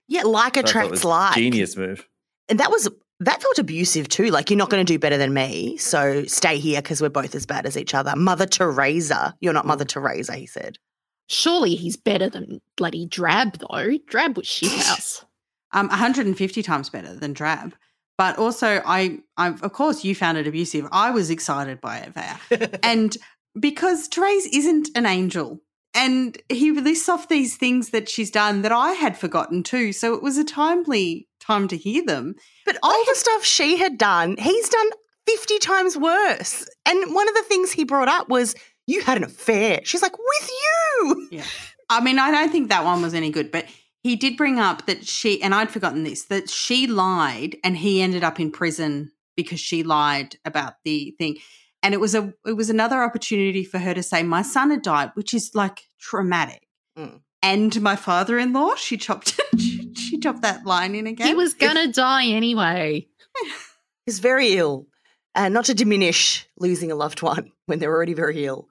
Yeah, 0.08 0.22
like 0.22 0.54
So 0.54 0.60
I 0.60 0.62
thought 0.62 0.68
it 0.68 0.70
attracts 0.70 0.90
was 0.90 1.04
like. 1.04 1.34
Genius 1.34 1.76
move. 1.76 2.06
And 2.48 2.58
that 2.58 2.70
was 2.70 2.88
that 3.20 3.40
felt 3.40 3.58
abusive 3.58 4.08
too. 4.08 4.30
Like 4.30 4.50
you're 4.50 4.58
not 4.58 4.70
going 4.70 4.84
to 4.84 4.92
do 4.92 4.98
better 4.98 5.16
than 5.16 5.32
me, 5.32 5.76
so 5.76 6.24
stay 6.24 6.58
here 6.58 6.82
because 6.82 7.00
we're 7.00 7.08
both 7.08 7.34
as 7.34 7.46
bad 7.46 7.66
as 7.66 7.76
each 7.76 7.94
other. 7.94 8.14
Mother 8.16 8.46
Teresa, 8.46 9.34
you're 9.40 9.52
not 9.52 9.66
Mother 9.66 9.84
Teresa, 9.84 10.34
he 10.34 10.46
said. 10.46 10.78
Surely 11.28 11.76
he's 11.76 11.96
better 11.96 12.28
than 12.28 12.60
bloody 12.76 13.06
Drab, 13.06 13.58
though. 13.58 13.96
Drab 14.06 14.36
was 14.36 14.46
shithouse. 14.46 15.24
um, 15.72 15.88
150 15.88 16.62
times 16.62 16.90
better 16.90 17.14
than 17.14 17.32
Drab. 17.32 17.74
But 18.18 18.38
also, 18.38 18.82
I, 18.84 19.20
I, 19.36 19.48
of 19.48 19.72
course, 19.72 20.04
you 20.04 20.14
found 20.14 20.38
it 20.38 20.46
abusive. 20.46 20.86
I 20.92 21.10
was 21.10 21.30
excited 21.30 21.80
by 21.80 21.98
it, 21.98 22.12
Vaya. 22.12 22.68
and 22.82 23.16
because 23.58 24.08
Terese 24.08 24.48
isn't 24.52 24.90
an 24.94 25.06
angel, 25.06 25.60
and 25.94 26.40
he 26.48 26.70
lists 26.72 27.08
off 27.08 27.28
these 27.28 27.56
things 27.56 27.90
that 27.90 28.08
she's 28.08 28.30
done 28.30 28.62
that 28.62 28.72
I 28.72 28.92
had 28.92 29.16
forgotten 29.16 29.62
too. 29.62 29.92
So 29.92 30.14
it 30.14 30.22
was 30.22 30.38
a 30.38 30.44
timely 30.44 31.28
time 31.40 31.68
to 31.68 31.76
hear 31.76 32.04
them. 32.04 32.34
But 32.64 32.78
all 32.82 33.04
the 33.06 33.14
stuff 33.14 33.44
she 33.44 33.76
had 33.76 33.98
done, 33.98 34.36
he's 34.38 34.68
done 34.68 34.90
50 35.26 35.58
times 35.58 35.96
worse. 35.96 36.68
And 36.86 37.14
one 37.14 37.28
of 37.28 37.34
the 37.34 37.44
things 37.44 37.72
he 37.72 37.84
brought 37.84 38.08
up 38.08 38.28
was, 38.28 38.54
you 38.86 39.02
had 39.02 39.16
an 39.16 39.24
affair. 39.24 39.80
She's 39.84 40.02
like, 40.02 40.16
with 40.18 40.50
you. 40.50 41.28
Yeah. 41.30 41.44
I 41.88 42.00
mean, 42.00 42.18
I 42.18 42.30
don't 42.30 42.50
think 42.50 42.68
that 42.68 42.84
one 42.84 43.02
was 43.02 43.14
any 43.14 43.30
good, 43.30 43.52
but 43.52 43.66
he 44.02 44.16
did 44.16 44.36
bring 44.36 44.58
up 44.58 44.86
that 44.86 45.06
she 45.06 45.40
and 45.42 45.54
I'd 45.54 45.70
forgotten 45.70 46.02
this 46.02 46.24
that 46.26 46.50
she 46.50 46.86
lied 46.86 47.56
and 47.62 47.76
he 47.76 48.02
ended 48.02 48.24
up 48.24 48.40
in 48.40 48.50
prison 48.50 49.12
because 49.36 49.60
she 49.60 49.82
lied 49.82 50.36
about 50.44 50.74
the 50.84 51.14
thing. 51.18 51.36
And 51.82 51.94
it 51.94 52.00
was 52.00 52.14
a 52.14 52.32
it 52.46 52.52
was 52.52 52.70
another 52.70 53.02
opportunity 53.02 53.64
for 53.64 53.78
her 53.78 53.94
to 53.94 54.02
say 54.02 54.22
my 54.22 54.42
son 54.42 54.70
had 54.70 54.82
died, 54.82 55.10
which 55.14 55.34
is 55.34 55.50
like 55.54 55.82
traumatic. 55.98 56.66
Mm. 56.96 57.20
And 57.42 57.82
my 57.82 57.96
father-in-law, 57.96 58.76
she 58.76 58.96
chopped 58.96 59.40
she, 59.58 59.92
she 59.94 60.18
chopped 60.18 60.42
that 60.42 60.64
line 60.64 60.94
in 60.94 61.06
again. 61.06 61.26
He 61.26 61.34
was 61.34 61.54
gonna 61.54 61.92
die 61.92 62.26
anyway. 62.26 63.08
He's 64.06 64.20
very 64.20 64.54
ill. 64.54 64.86
And 65.34 65.54
not 65.54 65.64
to 65.66 65.74
diminish 65.74 66.46
losing 66.58 66.92
a 66.92 66.94
loved 66.94 67.22
one 67.22 67.52
when 67.66 67.78
they're 67.78 67.92
already 67.92 68.14
very 68.14 68.44
ill. 68.44 68.68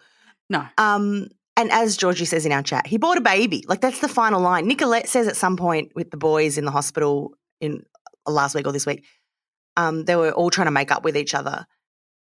no. 0.49 0.65
Um, 0.77 1.27
and 1.57 1.69
as 1.71 1.97
Georgie 1.97 2.25
says 2.25 2.45
in 2.45 2.51
our 2.53 2.63
chat, 2.63 2.87
he 2.87 2.97
bought 2.97 3.17
a 3.17 3.21
baby. 3.21 3.65
Like 3.67 3.81
that's 3.81 3.99
the 3.99 4.07
final 4.07 4.41
line. 4.41 4.67
Nicolette 4.67 5.09
says 5.09 5.27
at 5.27 5.35
some 5.35 5.57
point 5.57 5.91
with 5.95 6.09
the 6.09 6.17
boys 6.17 6.57
in 6.57 6.65
the 6.65 6.71
hospital 6.71 7.33
in 7.59 7.83
uh, 8.25 8.31
last 8.31 8.55
week 8.55 8.65
or 8.65 8.71
this 8.71 8.85
week, 8.85 9.03
um, 9.75 10.05
they 10.05 10.15
were 10.15 10.31
all 10.31 10.49
trying 10.49 10.67
to 10.67 10.71
make 10.71 10.91
up 10.91 11.03
with 11.03 11.17
each 11.17 11.33
other. 11.33 11.65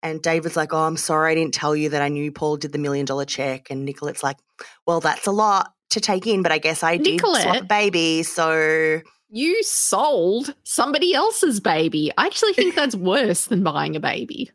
And 0.03 0.22
David's 0.22 0.57
like, 0.57 0.72
"Oh, 0.72 0.78
I'm 0.86 0.96
sorry, 0.96 1.32
I 1.32 1.34
didn't 1.34 1.55
tell 1.55 1.74
you 1.74 1.88
that 1.90 2.03
I 2.03 2.09
knew 2.09 2.30
Paul 2.30 2.57
did 2.57 2.72
the 2.72 2.78
million 2.78 3.05
dollar 3.05 3.24
check." 3.24 3.70
And 3.70 3.84
Nicolette's 3.84 4.22
like, 4.22 4.36
"Well, 4.86 5.01
that's 5.01 5.26
a 5.26 5.32
lot 5.32 5.72
to 5.90 6.01
take 6.01 6.26
in, 6.26 6.42
but 6.42 6.53
I 6.53 6.59
guess 6.59 6.82
I 6.82 6.96
did 6.99 7.20
swap 7.20 7.62
a 7.62 7.64
baby, 7.64 8.22
so 8.22 9.01
You 9.30 9.62
sold 9.62 10.55
somebody 10.64 11.14
else's 11.14 11.61
baby. 11.61 12.11
I 12.16 12.26
actually 12.26 12.53
think 12.55 12.74
that's 12.74 12.94
worse 13.14 13.46
than 13.46 13.62
buying 13.62 13.96
a 13.96 14.01
baby. 14.01 14.51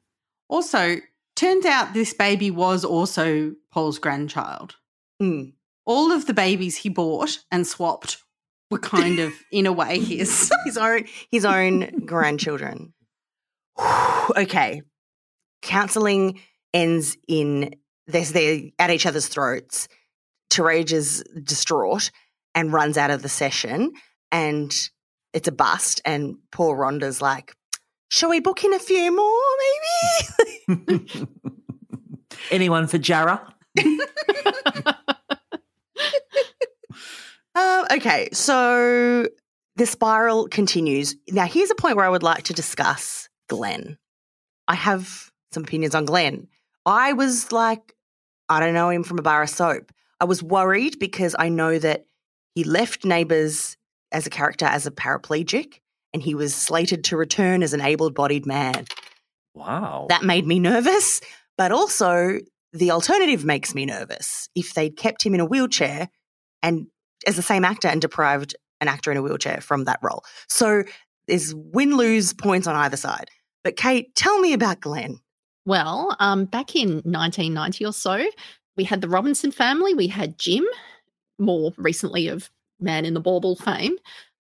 Also, 0.48 0.98
turns 1.36 1.66
out 1.66 1.94
this 1.94 2.14
baby 2.14 2.52
was 2.52 2.84
also 2.86 3.54
Paul's 3.72 4.00
grandchild. 4.00 4.76
hmm. 5.20 5.44
All 5.86 6.14
of 6.14 6.28
the 6.28 6.34
babies 6.34 6.78
he 6.78 6.88
bought 6.88 7.40
and 7.52 7.68
swapped 7.68 8.18
were 8.72 8.80
kind 8.80 9.20
of, 9.20 9.34
in 9.52 9.66
a 9.66 9.74
way, 9.74 10.00
his. 10.00 10.50
his 10.64 10.78
own 10.78 11.04
his 11.30 11.44
own 11.44 12.06
grandchildren. 12.06 12.94
okay. 14.38 14.82
Counseling 15.64 16.40
ends 16.74 17.18
in 17.28 17.74
they're, 18.06 18.26
they're 18.26 18.62
at 18.80 18.92
each 18.92 19.06
other's 19.06 19.28
throats. 19.28 19.88
Terage 20.50 20.94
is 20.94 21.24
distraught 21.42 22.12
and 22.54 22.74
runs 22.74 22.98
out 22.98 23.10
of 23.12 23.22
the 23.22 23.30
session 23.30 23.94
and 24.32 24.90
it's 25.34 25.48
a 25.48 25.52
bust 25.52 26.02
and 26.06 26.36
poor 26.52 26.78
Rhonda's 26.78 27.22
like, 27.22 27.56
shall 28.10 28.30
we 28.30 28.40
book 28.40 28.64
in 28.64 28.74
a 28.74 28.80
few 28.80 29.16
more 29.16 29.42
maybe? 30.68 31.28
Anyone 32.52 32.88
for 32.88 32.98
Jarrah? 32.98 33.54
Um, 37.56 37.86
okay, 37.92 38.30
so 38.32 39.28
the 39.76 39.86
spiral 39.86 40.48
continues. 40.48 41.16
Now, 41.30 41.46
here's 41.46 41.72
a 41.72 41.76
point 41.76 41.96
where 41.96 42.06
I 42.06 42.10
would 42.10 42.24
like 42.24 42.44
to 42.46 42.54
discuss 42.54 43.30
Glenn. 43.48 43.98
I 44.68 44.76
have 44.76 45.32
some 45.54 45.64
opinions 45.64 45.96
on 45.96 46.06
Glenn. 46.06 46.48
I 46.86 47.14
was 47.14 47.52
like, 47.52 47.94
I 48.50 48.60
don't 48.60 48.74
know 48.74 48.90
him 48.90 49.04
from 49.04 49.20
a 49.20 49.24
bar 49.24 49.44
of 49.44 49.50
soap. 49.50 49.92
I 50.20 50.26
was 50.26 50.44
worried 50.44 51.00
because 51.00 51.36
I 51.38 51.50
know 51.50 51.80
that 51.80 52.06
he 52.56 52.64
left 52.64 53.06
Neighbours 53.06 53.78
as 54.12 54.28
a 54.28 54.30
character 54.30 54.66
as 54.66 54.86
a 54.86 54.92
paraplegic 54.92 55.80
and 56.14 56.22
he 56.22 56.36
was 56.36 56.54
slated 56.54 57.06
to 57.06 57.18
return 57.18 57.64
as 57.64 57.74
an 57.74 57.82
able 57.82 58.12
bodied 58.12 58.46
man. 58.46 58.86
Wow. 59.56 60.08
That 60.10 60.24
made 60.24 60.46
me 60.46 60.60
nervous, 60.60 61.22
but 61.58 61.72
also 61.72 62.40
the 62.72 62.92
alternative 62.92 63.44
makes 63.44 63.74
me 63.76 63.86
nervous. 63.86 64.50
If 64.56 64.74
they'd 64.74 64.96
kept 64.96 65.24
him 65.24 65.34
in 65.34 65.40
a 65.40 65.46
wheelchair 65.46 66.10
and 66.62 66.88
as 67.26 67.36
the 67.36 67.42
same 67.42 67.66
actor 67.66 67.88
and 67.88 68.02
deprived 68.02 68.56
an 68.82 68.88
actor 68.88 69.12
in 69.12 69.18
a 69.18 69.22
wheelchair 69.22 69.62
from 69.62 69.86
that 69.86 70.00
role. 70.02 70.24
So 70.50 70.84
there's 71.28 71.54
win 71.56 71.96
lose 71.96 72.34
points 72.34 72.68
on 72.68 72.76
either 72.76 72.98
side. 72.98 73.30
But 73.64 73.78
Kate, 73.78 74.14
tell 74.16 74.40
me 74.40 74.54
about 74.54 74.82
Glenn. 74.82 75.20
Well, 75.66 76.16
um, 76.20 76.46
back 76.46 76.76
in 76.76 76.96
1990 77.06 77.86
or 77.86 77.94
so, 77.94 78.26
we 78.76 78.84
had 78.84 79.02
the 79.02 79.10
Robinson 79.10 79.52
family. 79.52 79.94
We 79.94 80.08
had 80.08 80.38
Jim, 80.38 80.66
more 81.40 81.74
recently 81.78 82.28
of 82.28 82.50
Man 82.80 83.06
in 83.06 83.14
the 83.14 83.22
Bauble 83.22 83.56
fame. 83.56 83.96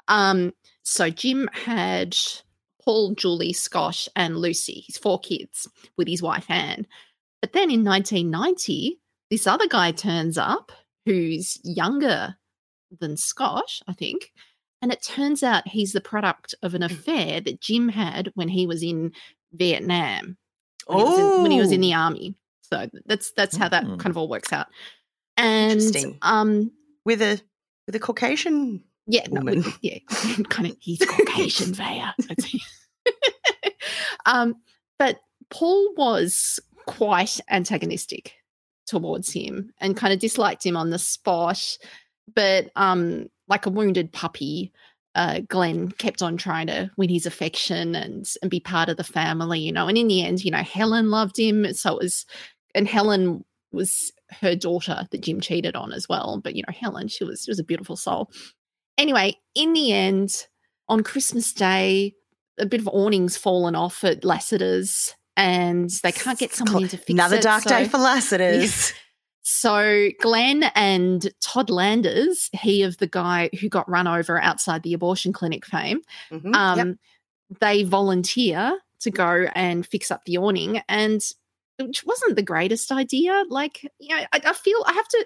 Um, 0.07 0.53
so 0.83 1.09
Jim 1.09 1.49
had 1.53 2.17
Paul, 2.83 3.15
Julie, 3.15 3.53
Scott, 3.53 4.07
and 4.15 4.37
Lucy, 4.37 4.83
his 4.87 4.97
four 4.97 5.19
kids, 5.19 5.67
with 5.97 6.07
his 6.07 6.21
wife 6.21 6.45
Anne. 6.49 6.85
But 7.41 7.53
then 7.53 7.71
in 7.71 7.83
1990, 7.83 8.99
this 9.29 9.47
other 9.47 9.67
guy 9.67 9.91
turns 9.91 10.37
up 10.37 10.71
who's 11.05 11.57
younger 11.63 12.35
than 12.99 13.17
Scott, 13.17 13.81
I 13.87 13.93
think. 13.93 14.31
And 14.81 14.91
it 14.91 15.01
turns 15.01 15.43
out 15.43 15.67
he's 15.67 15.93
the 15.93 16.01
product 16.01 16.53
of 16.61 16.73
an 16.73 16.83
affair 16.83 17.39
that 17.41 17.61
Jim 17.61 17.89
had 17.89 18.31
when 18.35 18.49
he 18.49 18.67
was 18.67 18.83
in 18.83 19.13
Vietnam 19.53 20.37
when, 20.87 20.97
he 20.99 21.03
was 21.05 21.19
in, 21.19 21.41
when 21.43 21.51
he 21.51 21.59
was 21.59 21.71
in 21.71 21.79
Oh. 21.79 21.81
the 21.81 21.93
army. 21.93 22.35
So 22.61 22.89
that's 23.05 23.31
that's 23.31 23.55
how 23.55 23.69
that 23.69 23.83
Mm. 23.85 23.99
kind 23.99 24.09
of 24.11 24.17
all 24.17 24.27
works 24.29 24.51
out. 24.53 24.67
And 25.37 25.73
Interesting. 25.73 26.17
um, 26.21 26.71
With 27.05 27.21
a 27.21 27.39
with 27.85 27.95
a 27.95 27.99
Caucasian 27.99 28.83
yeah, 29.07 29.25
no, 29.29 29.41
with- 29.41 29.77
yeah, 29.81 29.99
kind 30.49 30.69
of 30.69 30.77
he's 30.79 30.99
Caucasian, 31.05 31.73
Vaya. 31.73 32.11
um, 34.25 34.55
but 34.97 35.19
Paul 35.49 35.93
was 35.95 36.59
quite 36.87 37.39
antagonistic 37.49 38.33
towards 38.87 39.31
him 39.31 39.71
and 39.79 39.95
kind 39.97 40.13
of 40.13 40.19
disliked 40.19 40.65
him 40.65 40.77
on 40.77 40.89
the 40.89 40.99
spot. 40.99 41.77
But 42.33 42.71
um, 42.75 43.29
like 43.47 43.65
a 43.65 43.69
wounded 43.69 44.11
puppy, 44.13 44.71
uh, 45.15 45.41
Glenn 45.47 45.91
kept 45.91 46.21
on 46.21 46.37
trying 46.37 46.67
to 46.67 46.89
win 46.97 47.09
his 47.09 47.25
affection 47.25 47.95
and 47.95 48.25
and 48.41 48.49
be 48.49 48.59
part 48.59 48.89
of 48.89 48.97
the 48.97 49.03
family, 49.03 49.59
you 49.59 49.71
know. 49.71 49.87
And 49.87 49.97
in 49.97 50.07
the 50.07 50.25
end, 50.25 50.43
you 50.43 50.51
know, 50.51 50.63
Helen 50.63 51.11
loved 51.11 51.37
him, 51.37 51.71
so 51.73 51.93
it 51.93 52.03
was, 52.03 52.25
and 52.73 52.87
Helen 52.87 53.45
was 53.71 54.11
her 54.41 54.55
daughter 54.55 55.07
that 55.09 55.21
Jim 55.21 55.39
cheated 55.39 55.75
on 55.75 55.93
as 55.93 56.09
well. 56.09 56.39
But 56.43 56.55
you 56.55 56.63
know, 56.63 56.73
Helen, 56.73 57.07
she 57.07 57.23
was 57.23 57.43
she 57.43 57.51
was 57.51 57.59
a 57.59 57.63
beautiful 57.63 57.95
soul. 57.95 58.31
Anyway, 58.97 59.35
in 59.55 59.73
the 59.73 59.91
end, 59.91 60.47
on 60.89 61.03
Christmas 61.03 61.53
Day, 61.53 62.15
a 62.57 62.65
bit 62.65 62.81
of 62.81 62.87
awnings 62.87 63.37
fallen 63.37 63.75
off 63.75 64.03
at 64.03 64.23
Lassiter's, 64.23 65.15
and 65.37 65.91
they 66.01 66.11
can't 66.11 66.39
get 66.39 66.53
someone 66.53 66.83
in 66.83 66.89
to 66.89 66.97
fix 66.97 67.11
Another 67.11 67.35
it. 67.35 67.45
Another 67.45 67.61
dark 67.61 67.83
day 67.83 67.87
for 67.87 67.97
Lassiter's. 67.97 68.93
so 69.43 70.09
Glenn 70.21 70.63
and 70.75 71.31
Todd 71.41 71.69
Landers, 71.69 72.49
he 72.53 72.81
of 72.83 72.97
the 72.97 73.07
guy 73.07 73.49
who 73.59 73.69
got 73.69 73.89
run 73.89 74.07
over 74.07 74.41
outside 74.41 74.83
the 74.83 74.93
abortion 74.93 75.33
clinic 75.33 75.65
fame, 75.65 76.01
Mhm, 76.31 76.55
um, 76.55 76.77
yep. 76.77 76.97
they 77.59 77.83
volunteer 77.83 78.79
to 79.01 79.11
go 79.11 79.47
and 79.53 79.85
fix 79.85 80.09
up 80.09 80.23
the 80.25 80.37
awning, 80.37 80.81
and 80.87 81.21
which 81.77 82.05
wasn't 82.05 82.35
the 82.37 82.41
greatest 82.41 82.91
idea. 82.91 83.43
Like, 83.49 83.83
you 83.99 84.15
know, 84.15 84.23
I, 84.31 84.41
I 84.45 84.53
feel 84.53 84.81
I 84.85 84.93
have 84.93 85.07
to 85.09 85.25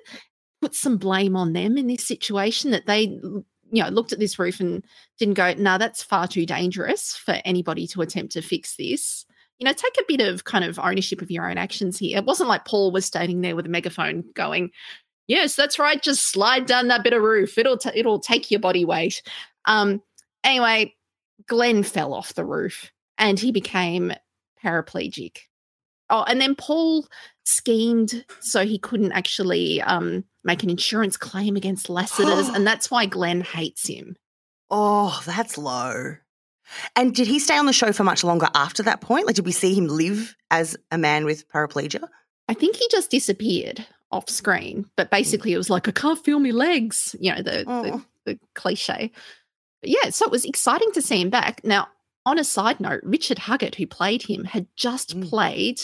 put 0.62 0.74
some 0.74 0.98
blame 0.98 1.36
on 1.36 1.54
them 1.54 1.78
in 1.78 1.86
this 1.86 2.08
situation 2.08 2.72
that 2.72 2.88
they, 2.88 3.02
you 3.02 3.44
know, 3.72 3.90
looked 3.90 4.14
at 4.14 4.20
this 4.20 4.40
roof 4.40 4.60
and 4.60 4.84
didn't 5.20 5.36
go, 5.36 5.54
"No, 5.54 5.78
that's 5.78 6.02
far 6.02 6.28
too 6.28 6.48
dangerous 6.48 7.16
for 7.16 7.40
anybody 7.46 7.86
to 7.90 8.02
attempt 8.02 8.34
to 8.34 8.42
fix 8.42 8.76
this." 8.78 9.27
You 9.60 9.66
know, 9.66 9.74
take 9.74 9.98
a 10.00 10.06
bit 10.08 10.22
of 10.22 10.44
kind 10.44 10.64
of 10.64 10.78
ownership 10.80 11.22
of 11.22 11.32
your 11.32 11.50
own 11.50 11.58
actions 11.58 11.98
here. 11.98 12.18
It 12.18 12.26
wasn't 12.26 12.50
like 12.50 12.66
Paul 12.66 12.92
was 12.92 13.06
standing 13.06 13.42
there 13.42 13.56
with 13.56 13.66
a 13.66 13.70
megaphone 13.70 14.24
going, 14.36 14.72
"Yes, 15.28 15.56
that's 15.56 15.80
right. 15.80 16.02
Just 16.02 16.32
slide 16.32 16.66
down 16.66 16.88
that 16.90 17.04
bit 17.04 17.14
of 17.14 17.24
roof. 17.24 17.58
It'll 17.58 17.78
t- 17.78 17.92
it'll 17.96 18.20
take 18.20 18.52
your 18.52 18.60
body 18.60 18.86
weight." 18.86 19.22
Um. 19.66 20.02
Anyway, 20.44 20.96
Glenn 21.48 21.84
fell 21.84 22.14
off 22.14 22.36
the 22.36 22.46
roof 22.46 22.92
and 23.18 23.40
he 23.40 23.52
became 23.52 24.14
paraplegic. 24.64 25.40
Oh, 26.10 26.24
and 26.24 26.40
then 26.40 26.56
Paul 26.56 27.06
schemed 27.44 28.26
so 28.40 28.66
he 28.66 28.80
couldn't 28.80 29.12
actually 29.12 29.82
um, 29.82 30.24
make 30.44 30.64
an 30.64 30.70
insurance 30.70 31.18
claim 31.18 31.56
against 31.56 31.90
Lassiter's, 31.90 32.48
and 32.54 32.66
that's 32.66 32.90
why 32.90 33.06
Glenn 33.06 33.42
hates 33.42 33.88
him. 33.88 34.16
Oh, 34.70 35.22
that's 35.26 35.58
low. 35.58 36.16
And 36.96 37.14
did 37.16 37.28
he 37.28 37.40
stay 37.40 37.58
on 37.58 37.66
the 37.66 37.74
show 37.74 37.92
for 37.92 38.04
much 38.04 38.24
longer 38.24 38.48
after 38.56 38.84
that 38.84 39.02
point? 39.02 39.26
Like, 39.26 39.36
did 39.36 39.46
we 39.46 39.52
see 39.52 39.74
him 39.74 39.88
live 39.88 40.36
as 40.52 40.76
a 40.92 40.98
man 40.98 41.26
with 41.26 41.48
paraplegia? 41.50 42.08
I 42.50 42.54
think 42.54 42.76
he 42.76 42.88
just 42.92 43.12
disappeared 43.12 43.86
off 44.12 44.30
screen, 44.30 44.90
but 44.96 45.12
basically 45.12 45.54
it 45.54 45.58
was 45.58 45.70
like, 45.70 45.88
I 45.88 45.92
can't 45.92 46.24
feel 46.24 46.40
my 46.40 46.52
legs, 46.52 47.16
you 47.20 47.32
know, 47.32 47.42
the, 47.42 47.52
the, 47.66 47.92
Oh. 47.94 48.02
the 48.26 48.40
cliche. 48.56 49.12
But 49.82 49.90
yeah, 49.90 50.10
so 50.12 50.26
it 50.26 50.32
was 50.32 50.46
exciting 50.46 50.92
to 50.94 51.02
see 51.02 51.22
him 51.22 51.30
back. 51.30 51.62
Now, 51.64 51.88
on 52.26 52.40
a 52.40 52.44
side 52.44 52.80
note, 52.80 53.02
Richard 53.04 53.38
Huggett, 53.38 53.76
who 53.76 53.86
played 53.88 54.24
him, 54.24 54.44
had 54.46 54.68
just 54.76 55.18
Mm. 55.18 55.30
played 55.30 55.82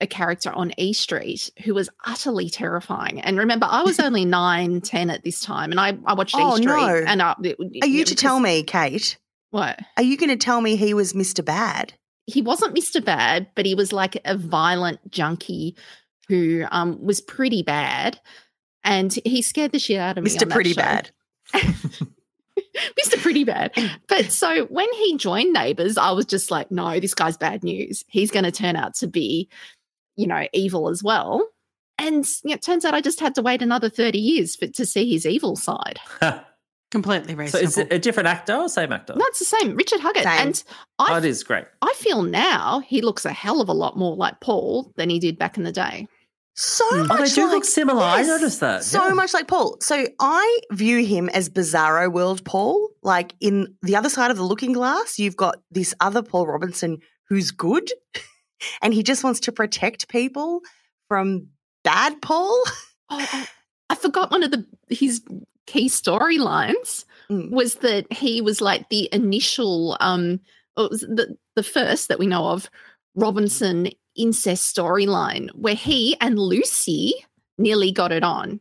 a 0.00 0.06
character 0.06 0.50
on 0.52 0.72
E 0.78 0.92
Street 0.92 1.50
who 1.64 1.74
was 1.74 1.90
utterly 2.06 2.48
terrifying. 2.48 3.20
And 3.20 3.36
remember, 3.38 3.66
I 3.70 3.82
was 3.82 4.00
only 4.00 4.24
nine, 4.40 4.80
ten 4.80 5.10
at 5.10 5.22
this 5.24 5.40
time, 5.40 5.70
and 5.70 5.78
I, 5.80 5.96
I 6.06 6.14
watched 6.14 6.34
Oh, 6.38 6.54
E 6.54 6.56
Street. 6.56 6.66
no. 6.66 7.02
And 7.06 7.20
uh, 7.22 7.34
Are 7.82 7.86
you 7.88 8.04
to 8.04 8.14
tell 8.14 8.40
me, 8.40 8.62
Kate? 8.62 9.16
What? 9.50 9.78
Are 9.96 10.02
you 10.02 10.16
going 10.16 10.30
to 10.30 10.36
tell 10.36 10.60
me 10.60 10.76
he 10.76 10.94
was 10.94 11.12
Mr. 11.12 11.44
Bad? 11.44 11.94
he 12.30 12.42
wasn't 12.42 12.74
Mr. 12.74 13.04
Bad, 13.04 13.48
but 13.54 13.66
he 13.66 13.74
was 13.74 13.92
like 13.92 14.20
a 14.24 14.36
violent 14.36 15.10
junkie 15.10 15.76
who 16.28 16.64
um, 16.70 17.04
was 17.04 17.20
pretty 17.20 17.62
bad. 17.62 18.20
And 18.84 19.12
he 19.24 19.42
scared 19.42 19.72
the 19.72 19.78
shit 19.78 19.98
out 19.98 20.16
of 20.16 20.24
me. 20.24 20.30
Mr. 20.30 20.48
Pretty. 20.48 20.74
Bad. 20.74 21.10
Mr. 21.52 23.18
Pretty 23.18 23.44
Bad. 23.44 23.72
But 24.06 24.32
so 24.32 24.64
when 24.66 24.90
he 24.94 25.16
joined 25.16 25.52
Neighbours, 25.52 25.98
I 25.98 26.12
was 26.12 26.24
just 26.24 26.50
like, 26.50 26.70
no, 26.70 26.98
this 27.00 27.14
guy's 27.14 27.36
bad 27.36 27.62
news. 27.62 28.04
He's 28.08 28.30
going 28.30 28.44
to 28.44 28.52
turn 28.52 28.76
out 28.76 28.94
to 28.96 29.06
be, 29.06 29.48
you 30.16 30.26
know, 30.26 30.46
evil 30.52 30.88
as 30.88 31.02
well. 31.02 31.46
And 31.98 32.26
you 32.44 32.50
know, 32.50 32.54
it 32.54 32.62
turns 32.62 32.84
out 32.84 32.94
I 32.94 33.02
just 33.02 33.20
had 33.20 33.34
to 33.34 33.42
wait 33.42 33.60
another 33.60 33.90
30 33.90 34.18
years 34.18 34.56
for, 34.56 34.66
to 34.68 34.86
see 34.86 35.12
his 35.12 35.26
evil 35.26 35.56
side. 35.56 35.98
Completely 36.90 37.34
reasonable. 37.36 37.70
so 37.70 37.80
is 37.82 37.86
it 37.86 37.92
a 37.92 37.98
different 38.00 38.26
actor 38.26 38.56
or 38.56 38.68
same 38.68 38.92
actor? 38.92 39.14
No, 39.16 39.24
it's 39.26 39.38
the 39.38 39.44
same. 39.44 39.76
Richard 39.76 40.00
Huggett. 40.00 40.24
Same. 40.24 40.46
And 40.48 40.64
oh, 40.98 41.16
it 41.16 41.24
is 41.24 41.44
great. 41.44 41.64
I 41.82 41.92
feel 41.96 42.22
now 42.22 42.80
he 42.80 43.00
looks 43.00 43.24
a 43.24 43.32
hell 43.32 43.60
of 43.60 43.68
a 43.68 43.72
lot 43.72 43.96
more 43.96 44.16
like 44.16 44.40
Paul 44.40 44.92
than 44.96 45.08
he 45.08 45.20
did 45.20 45.38
back 45.38 45.56
in 45.56 45.62
the 45.62 45.70
day. 45.72 46.08
So 46.54 46.84
Oh, 46.90 47.04
much 47.04 47.30
they 47.30 47.34
do 47.36 47.44
like, 47.44 47.52
look 47.52 47.64
similar. 47.64 48.02
I 48.02 48.22
noticed 48.22 48.58
that. 48.60 48.82
So 48.82 49.06
yeah. 49.06 49.14
much 49.14 49.32
like 49.32 49.46
Paul. 49.46 49.76
So 49.80 50.06
I 50.18 50.58
view 50.72 51.04
him 51.04 51.28
as 51.28 51.48
Bizarro 51.48 52.12
World 52.12 52.44
Paul. 52.44 52.90
Like 53.02 53.34
in 53.40 53.76
the 53.82 53.94
other 53.94 54.08
side 54.08 54.32
of 54.32 54.36
the 54.36 54.42
looking 54.42 54.72
glass, 54.72 55.18
you've 55.18 55.36
got 55.36 55.56
this 55.70 55.94
other 56.00 56.22
Paul 56.22 56.48
Robinson 56.48 56.98
who's 57.28 57.52
good 57.52 57.88
and 58.82 58.92
he 58.92 59.04
just 59.04 59.22
wants 59.22 59.40
to 59.40 59.52
protect 59.52 60.08
people 60.08 60.60
from 61.08 61.48
bad 61.84 62.20
Paul. 62.20 62.60
Oh, 63.12 63.28
oh, 63.32 63.46
I 63.88 63.96
forgot 63.96 64.30
one 64.30 64.44
of 64.44 64.52
the 64.52 64.64
his 64.88 65.20
key 65.66 65.88
storylines 65.88 67.04
Mm. 67.30 67.50
was 67.52 67.76
that 67.76 68.12
he 68.12 68.40
was 68.40 68.60
like 68.60 68.88
the 68.88 69.08
initial 69.12 69.96
um 70.00 70.40
it 70.76 70.90
was 70.90 71.02
the 71.02 71.36
the 71.54 71.62
first 71.62 72.08
that 72.08 72.18
we 72.18 72.26
know 72.26 72.46
of 72.48 72.68
Robinson 73.14 73.88
incest 74.16 74.74
storyline 74.76 75.48
where 75.54 75.74
he 75.76 76.16
and 76.20 76.38
Lucy 76.38 77.14
nearly 77.56 77.92
got 77.92 78.10
it 78.10 78.24
on. 78.24 78.60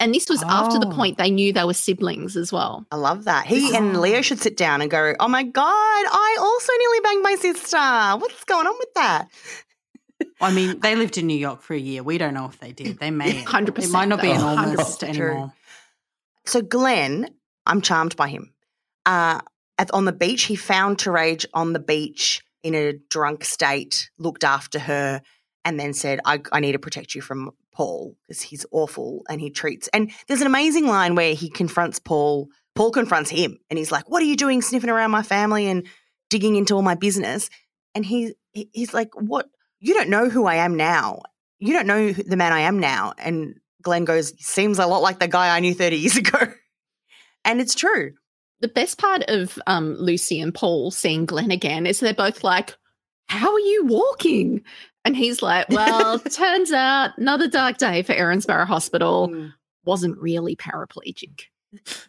And 0.00 0.14
this 0.14 0.28
was 0.28 0.44
after 0.44 0.78
the 0.78 0.86
Oh. 0.86 0.92
point 0.92 1.18
they 1.18 1.30
knew 1.30 1.52
they 1.52 1.64
were 1.64 1.74
siblings 1.74 2.36
as 2.36 2.52
well. 2.52 2.86
I 2.92 2.96
love 2.96 3.24
that. 3.24 3.46
He 3.46 3.74
and 3.74 4.00
Leo 4.00 4.22
should 4.22 4.38
sit 4.38 4.56
down 4.56 4.80
and 4.80 4.88
go, 4.90 5.14
Oh 5.18 5.26
my 5.26 5.42
God, 5.42 5.64
I 5.66 6.36
also 6.38 6.72
nearly 6.78 7.00
banged 7.00 7.22
my 7.24 7.34
sister. 7.34 8.20
What's 8.20 8.44
going 8.44 8.66
on 8.68 8.74
with 8.78 8.94
that? 8.94 9.26
I 10.40 10.52
mean, 10.52 10.78
they 10.80 10.94
lived 10.94 11.18
in 11.18 11.26
New 11.26 11.36
York 11.36 11.62
for 11.62 11.74
a 11.74 11.78
year. 11.78 12.04
We 12.04 12.16
don't 12.18 12.34
know 12.34 12.46
if 12.46 12.60
they 12.60 12.70
did. 12.70 13.00
They 13.00 13.10
may. 13.10 13.42
100% 13.42 13.78
It 13.82 13.90
might 13.90 14.06
not 14.08 14.20
be 14.22 14.28
though. 14.28 14.34
an 14.34 14.56
100% 14.56 14.68
almost 14.68 15.02
anymore. 15.04 15.52
So 16.48 16.62
Glenn, 16.62 17.28
I'm 17.66 17.82
charmed 17.82 18.16
by 18.16 18.28
him. 18.28 18.54
Uh, 19.04 19.40
at, 19.76 19.92
on 19.92 20.06
the 20.06 20.12
beach, 20.12 20.44
he 20.44 20.56
found 20.56 20.98
Terage 20.98 21.46
on 21.54 21.72
the 21.74 21.78
beach 21.78 22.42
in 22.62 22.74
a 22.74 22.94
drunk 23.10 23.44
state, 23.44 24.10
looked 24.18 24.44
after 24.44 24.78
her, 24.78 25.20
and 25.64 25.78
then 25.78 25.92
said, 25.92 26.20
I, 26.24 26.40
I 26.50 26.60
need 26.60 26.72
to 26.72 26.78
protect 26.78 27.14
you 27.14 27.20
from 27.20 27.50
Paul 27.74 28.16
because 28.26 28.40
he's 28.42 28.64
awful 28.72 29.22
and 29.28 29.40
he 29.40 29.50
treats. 29.50 29.88
And 29.92 30.10
there's 30.26 30.40
an 30.40 30.46
amazing 30.46 30.86
line 30.86 31.14
where 31.14 31.34
he 31.34 31.50
confronts 31.50 31.98
Paul. 31.98 32.48
Paul 32.74 32.90
confronts 32.92 33.30
him 33.30 33.58
and 33.68 33.78
he's 33.78 33.92
like, 33.92 34.08
What 34.08 34.22
are 34.22 34.26
you 34.26 34.36
doing 34.36 34.62
sniffing 34.62 34.90
around 34.90 35.10
my 35.10 35.22
family 35.22 35.66
and 35.66 35.86
digging 36.30 36.56
into 36.56 36.74
all 36.74 36.82
my 36.82 36.94
business? 36.94 37.50
And 37.94 38.04
he, 38.04 38.34
he- 38.52 38.70
he's 38.72 38.94
like, 38.94 39.10
What? 39.14 39.48
You 39.80 39.94
don't 39.94 40.08
know 40.08 40.28
who 40.28 40.46
I 40.46 40.56
am 40.56 40.76
now. 40.76 41.20
You 41.60 41.72
don't 41.74 41.86
know 41.86 42.12
the 42.12 42.36
man 42.36 42.52
I 42.52 42.60
am 42.60 42.78
now. 42.78 43.12
And 43.18 43.56
Glenn 43.88 44.04
goes, 44.04 44.32
Seems 44.44 44.78
a 44.78 44.86
lot 44.86 45.02
like 45.02 45.18
the 45.18 45.28
guy 45.28 45.56
I 45.56 45.60
knew 45.60 45.74
30 45.74 45.96
years 45.96 46.16
ago. 46.16 46.38
And 47.44 47.60
it's 47.60 47.74
true. 47.74 48.12
The 48.60 48.68
best 48.68 48.98
part 48.98 49.22
of 49.28 49.58
um, 49.66 49.94
Lucy 49.98 50.40
and 50.40 50.52
Paul 50.54 50.90
seeing 50.90 51.24
Glenn 51.24 51.50
again 51.50 51.86
is 51.86 52.00
they're 52.00 52.12
both 52.12 52.44
like, 52.44 52.76
How 53.28 53.52
are 53.52 53.60
you 53.60 53.86
walking? 53.86 54.62
And 55.04 55.16
he's 55.16 55.40
like, 55.40 55.68
Well, 55.70 56.18
turns 56.18 56.72
out 56.72 57.12
another 57.16 57.48
dark 57.48 57.78
day 57.78 58.02
for 58.02 58.12
Erinsborough 58.12 58.66
Hospital. 58.66 59.50
Wasn't 59.84 60.18
really 60.18 60.56
paraplegic. 60.56 61.42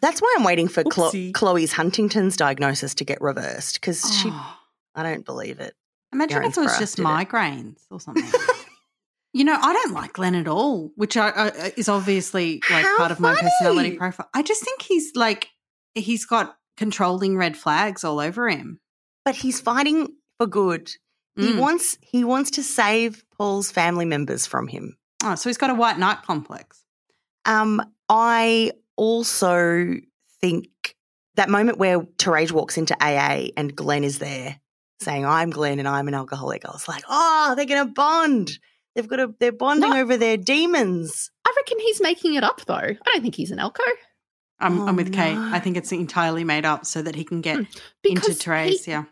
That's 0.02 0.20
why 0.20 0.34
I'm 0.36 0.44
waiting 0.44 0.68
for 0.68 0.82
Chlo- 0.84 1.10
Oopsie. 1.10 1.32
Chloe's 1.32 1.72
Huntington's 1.72 2.36
diagnosis 2.36 2.94
to 2.96 3.04
get 3.04 3.20
reversed 3.22 3.80
because 3.80 4.02
she, 4.20 4.28
Oh. 4.30 4.56
I 4.94 5.02
don't 5.04 5.24
believe 5.24 5.60
it. 5.60 5.74
Imagine 6.12 6.42
if 6.44 6.56
it 6.56 6.60
was 6.60 6.72
Erinsborough 6.72 6.78
just 6.80 6.96
did 6.96 7.02
it. 7.02 7.06
migraines 7.06 7.78
or 7.90 8.00
something. 8.00 8.24
you 9.32 9.44
know, 9.44 9.56
I 9.60 9.72
don't 9.72 9.92
like 9.92 10.14
Glenn 10.14 10.34
at 10.34 10.48
all, 10.48 10.90
which 10.96 11.16
I, 11.16 11.28
I, 11.30 11.72
is 11.76 11.88
obviously 11.88 12.62
like 12.70 12.84
How 12.84 12.96
part 12.98 13.10
of 13.12 13.20
my 13.20 13.34
personality 13.34 13.96
profile. 13.96 14.28
I 14.34 14.42
just 14.42 14.64
think 14.64 14.82
he's 14.82 15.12
like 15.14 15.48
he's 15.94 16.24
got 16.26 16.56
controlling 16.76 17.36
red 17.36 17.56
flags 17.56 18.04
all 18.04 18.20
over 18.20 18.48
him. 18.48 18.80
But 19.24 19.36
he's 19.36 19.60
fighting 19.60 20.08
for 20.38 20.46
good. 20.46 20.90
He 21.36 21.52
Mm. 21.52 21.58
wants 21.58 21.96
he 22.02 22.24
wants 22.24 22.50
to 22.52 22.62
save 22.62 23.22
Paul's 23.36 23.70
family 23.70 24.04
members 24.04 24.46
from 24.46 24.66
him. 24.66 24.96
Oh, 25.22 25.34
so 25.36 25.48
he's 25.48 25.58
got 25.58 25.70
a 25.70 25.74
white 25.74 25.98
knight 25.98 26.22
complex. 26.22 26.82
Um, 27.44 27.80
I 28.08 28.72
also 28.96 29.94
think 30.40 30.66
that 31.36 31.48
moment 31.48 31.78
where 31.78 32.00
Terage 32.18 32.52
walks 32.52 32.76
into 32.76 32.96
AA 33.00 33.50
and 33.56 33.74
Glenn 33.76 34.04
is 34.04 34.18
there 34.18 34.58
saying, 35.00 35.24
I'm 35.24 35.50
Glenn 35.50 35.78
and 35.78 35.88
I'm 35.88 36.08
an 36.08 36.14
alcoholic. 36.14 36.64
I 36.66 36.70
was 36.72 36.88
like, 36.88 37.04
oh, 37.08 37.54
they're 37.56 37.64
gonna 37.66 37.86
bond. 37.86 38.58
They've 38.94 39.06
got 39.08 39.20
a 39.20 39.34
they're 39.38 39.52
bonding 39.52 39.90
No. 39.90 39.96
over 40.00 40.16
their 40.16 40.36
demons. 40.36 41.30
I 41.46 41.52
reckon 41.56 41.78
he's 41.80 42.00
making 42.00 42.34
it 42.34 42.44
up 42.44 42.64
though. 42.66 42.74
I 42.74 42.96
don't 43.12 43.22
think 43.22 43.34
he's 43.34 43.50
an 43.50 43.58
Elko. 43.58 43.82
I'm, 44.58 44.80
Oh, 44.80 44.86
I'm 44.88 44.96
with 44.96 45.12
Kate. 45.12 45.34
no. 45.34 45.50
I 45.52 45.58
think 45.60 45.76
it's 45.76 45.90
entirely 45.92 46.44
made 46.44 46.64
up 46.66 46.84
so 46.84 47.00
that 47.02 47.14
he 47.14 47.24
can 47.24 47.40
get 47.40 47.56
Hmm. 47.56 47.62
into 47.62 47.80
Because 48.02 48.38
Terese. 48.40 48.84
he, 48.84 48.90
Yeah. 48.90 49.04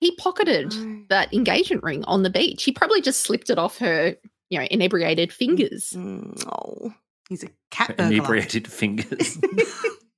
he 0.00 0.16
pocketed 0.16 0.74
No. 0.74 1.02
that 1.10 1.32
engagement 1.32 1.82
ring 1.84 2.02
on 2.04 2.22
the 2.22 2.30
beach. 2.30 2.64
He 2.64 2.72
probably 2.72 3.00
just 3.00 3.20
slipped 3.20 3.50
it 3.50 3.58
off 3.58 3.78
her, 3.78 4.16
you 4.48 4.58
know, 4.58 4.66
inebriated 4.70 5.32
fingers. 5.32 5.90
Mm, 5.94 6.42
oh. 6.46 6.92
He's 7.28 7.44
a 7.44 7.48
cat 7.70 7.96
burglar. 7.96 8.06
Inebriated 8.06 8.66
fingers. 8.66 9.38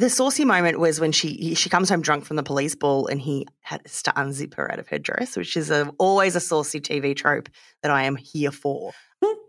The 0.00 0.08
saucy 0.08 0.46
moment 0.46 0.80
was 0.80 0.98
when 0.98 1.12
she 1.12 1.54
she 1.54 1.68
comes 1.68 1.90
home 1.90 2.00
drunk 2.00 2.24
from 2.24 2.36
the 2.36 2.42
police 2.42 2.74
ball 2.74 3.06
and 3.06 3.20
he 3.20 3.46
has 3.60 4.02
to 4.04 4.10
unzip 4.12 4.54
her 4.54 4.72
out 4.72 4.78
of 4.78 4.88
her 4.88 4.98
dress, 4.98 5.36
which 5.36 5.58
is 5.58 5.70
a, 5.70 5.92
always 5.98 6.34
a 6.34 6.40
saucy 6.40 6.80
TV 6.80 7.14
trope 7.14 7.50
that 7.82 7.90
I 7.90 8.04
am 8.04 8.16
here 8.16 8.50
for. 8.50 8.92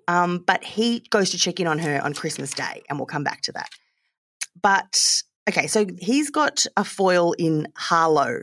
um, 0.09 0.43
but 0.45 0.61
he 0.61 1.05
goes 1.09 1.29
to 1.29 1.37
check 1.37 1.61
in 1.61 1.67
on 1.67 1.79
her 1.79 2.03
on 2.03 2.13
Christmas 2.13 2.53
Day, 2.53 2.83
and 2.89 2.99
we'll 2.99 3.05
come 3.05 3.23
back 3.23 3.39
to 3.43 3.53
that. 3.53 3.69
But 4.61 5.23
okay, 5.49 5.67
so 5.67 5.85
he's 5.99 6.29
got 6.29 6.65
a 6.75 6.83
foil 6.83 7.31
in 7.31 7.69
Harlow. 7.77 8.41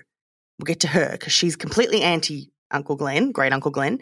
We'll 0.59 0.65
get 0.65 0.81
to 0.81 0.89
her 0.89 1.11
because 1.13 1.35
she's 1.35 1.57
completely 1.57 2.01
anti 2.01 2.51
Uncle 2.71 2.97
Glenn, 2.97 3.33
great 3.33 3.53
Uncle 3.53 3.71
Glenn. 3.71 3.99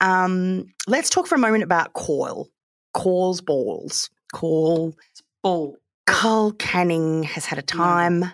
Um, 0.00 0.72
let's 0.86 1.10
talk 1.10 1.26
for 1.26 1.34
a 1.34 1.38
moment 1.38 1.62
about 1.62 1.92
Coil. 1.92 2.48
Coil's 2.94 3.42
balls. 3.42 4.08
Coil 4.32 4.94
Ball. 5.42 5.76
Carl 6.06 6.52
Canning 6.52 7.22
has 7.24 7.44
had 7.46 7.58
a 7.58 7.62
time. 7.62 8.24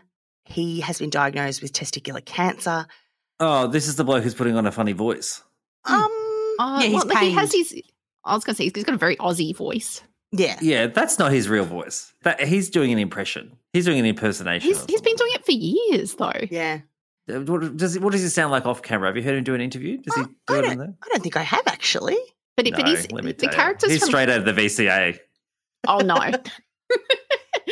He 0.45 0.81
has 0.81 0.99
been 0.99 1.11
diagnosed 1.11 1.63
with 1.63 1.73
testicular 1.73 2.25
cancer. 2.25 2.87
oh, 3.39 3.67
this 3.69 3.87
is 3.89 3.97
the 3.97 4.05
bloke 4.05 4.23
who's 4.25 4.35
putting 4.35 4.57
on 4.57 4.67
a 4.67 4.73
funny 4.73 4.93
voice. 4.93 5.43
Um, 5.85 6.09
Uh, 6.59 6.79
Yeah, 6.83 6.89
he's 6.89 7.05
well, 7.05 7.17
he 7.19 7.31
has 7.33 7.53
his. 7.53 7.75
I 8.25 8.35
was 8.35 8.45
going 8.45 8.55
to 8.55 8.57
say 8.59 8.65
he's 8.75 8.85
got 8.85 8.95
a 8.95 8.99
very 8.99 9.17
Aussie 9.17 9.57
voice. 9.57 10.03
yeah. 10.33 10.59
Yeah, 10.61 10.89
that's 10.89 11.19
not 11.19 11.33
his 11.33 11.49
real 11.49 11.65
voice. 11.65 12.13
That 12.23 12.41
he's 12.43 12.69
doing 12.71 12.93
an 12.93 12.99
impression. 12.99 13.57
He's 13.73 13.85
doing 13.87 13.99
an 13.99 14.05
impersonation. 14.07 14.69
He's 14.69 14.85
he's 14.87 15.01
been 15.01 15.17
doing 15.17 15.31
it 15.35 15.45
for 15.45 15.53
years 15.53 16.15
though. 16.15 16.33
Yeah. 16.51 16.81
Uh, 17.33 17.41
What 17.43 17.77
does 17.77 17.97
it, 17.97 18.03
what 18.03 18.13
does 18.13 18.23
he 18.23 18.29
sound 18.29 18.51
like 18.51 18.67
off 18.67 18.83
camera? 18.83 19.09
Have 19.09 19.17
you 19.17 19.23
heard 19.23 19.37
him 19.39 19.45
do 19.45 19.55
an 19.55 19.61
interview? 19.61 19.99
Does 19.99 20.15
he 20.17 20.23
Oh, 20.23 20.27
do 20.49 20.55
I 20.55 20.59
it 20.59 20.63
don't- 20.63 20.71
on 20.73 20.79
there? 20.79 20.95
I 21.03 21.09
don't 21.13 21.23
think 21.23 21.37
I 21.37 21.43
have 21.43 21.63
actually. 21.67 22.19
But, 22.57 22.67
it 22.67 22.75
but 22.75 22.87
he's 22.89 23.11
let 23.13 23.25
me 23.25 23.33
the 23.33 23.47
you. 23.47 23.53
characters 23.53 23.91
He's 23.91 24.01
from. 24.01 24.09
straight 24.09 24.29
out 24.29 24.41
of 24.41 24.45
the 24.45 24.53
VCA. 24.53 25.19
Oh 25.89 25.99
no! 26.01 26.17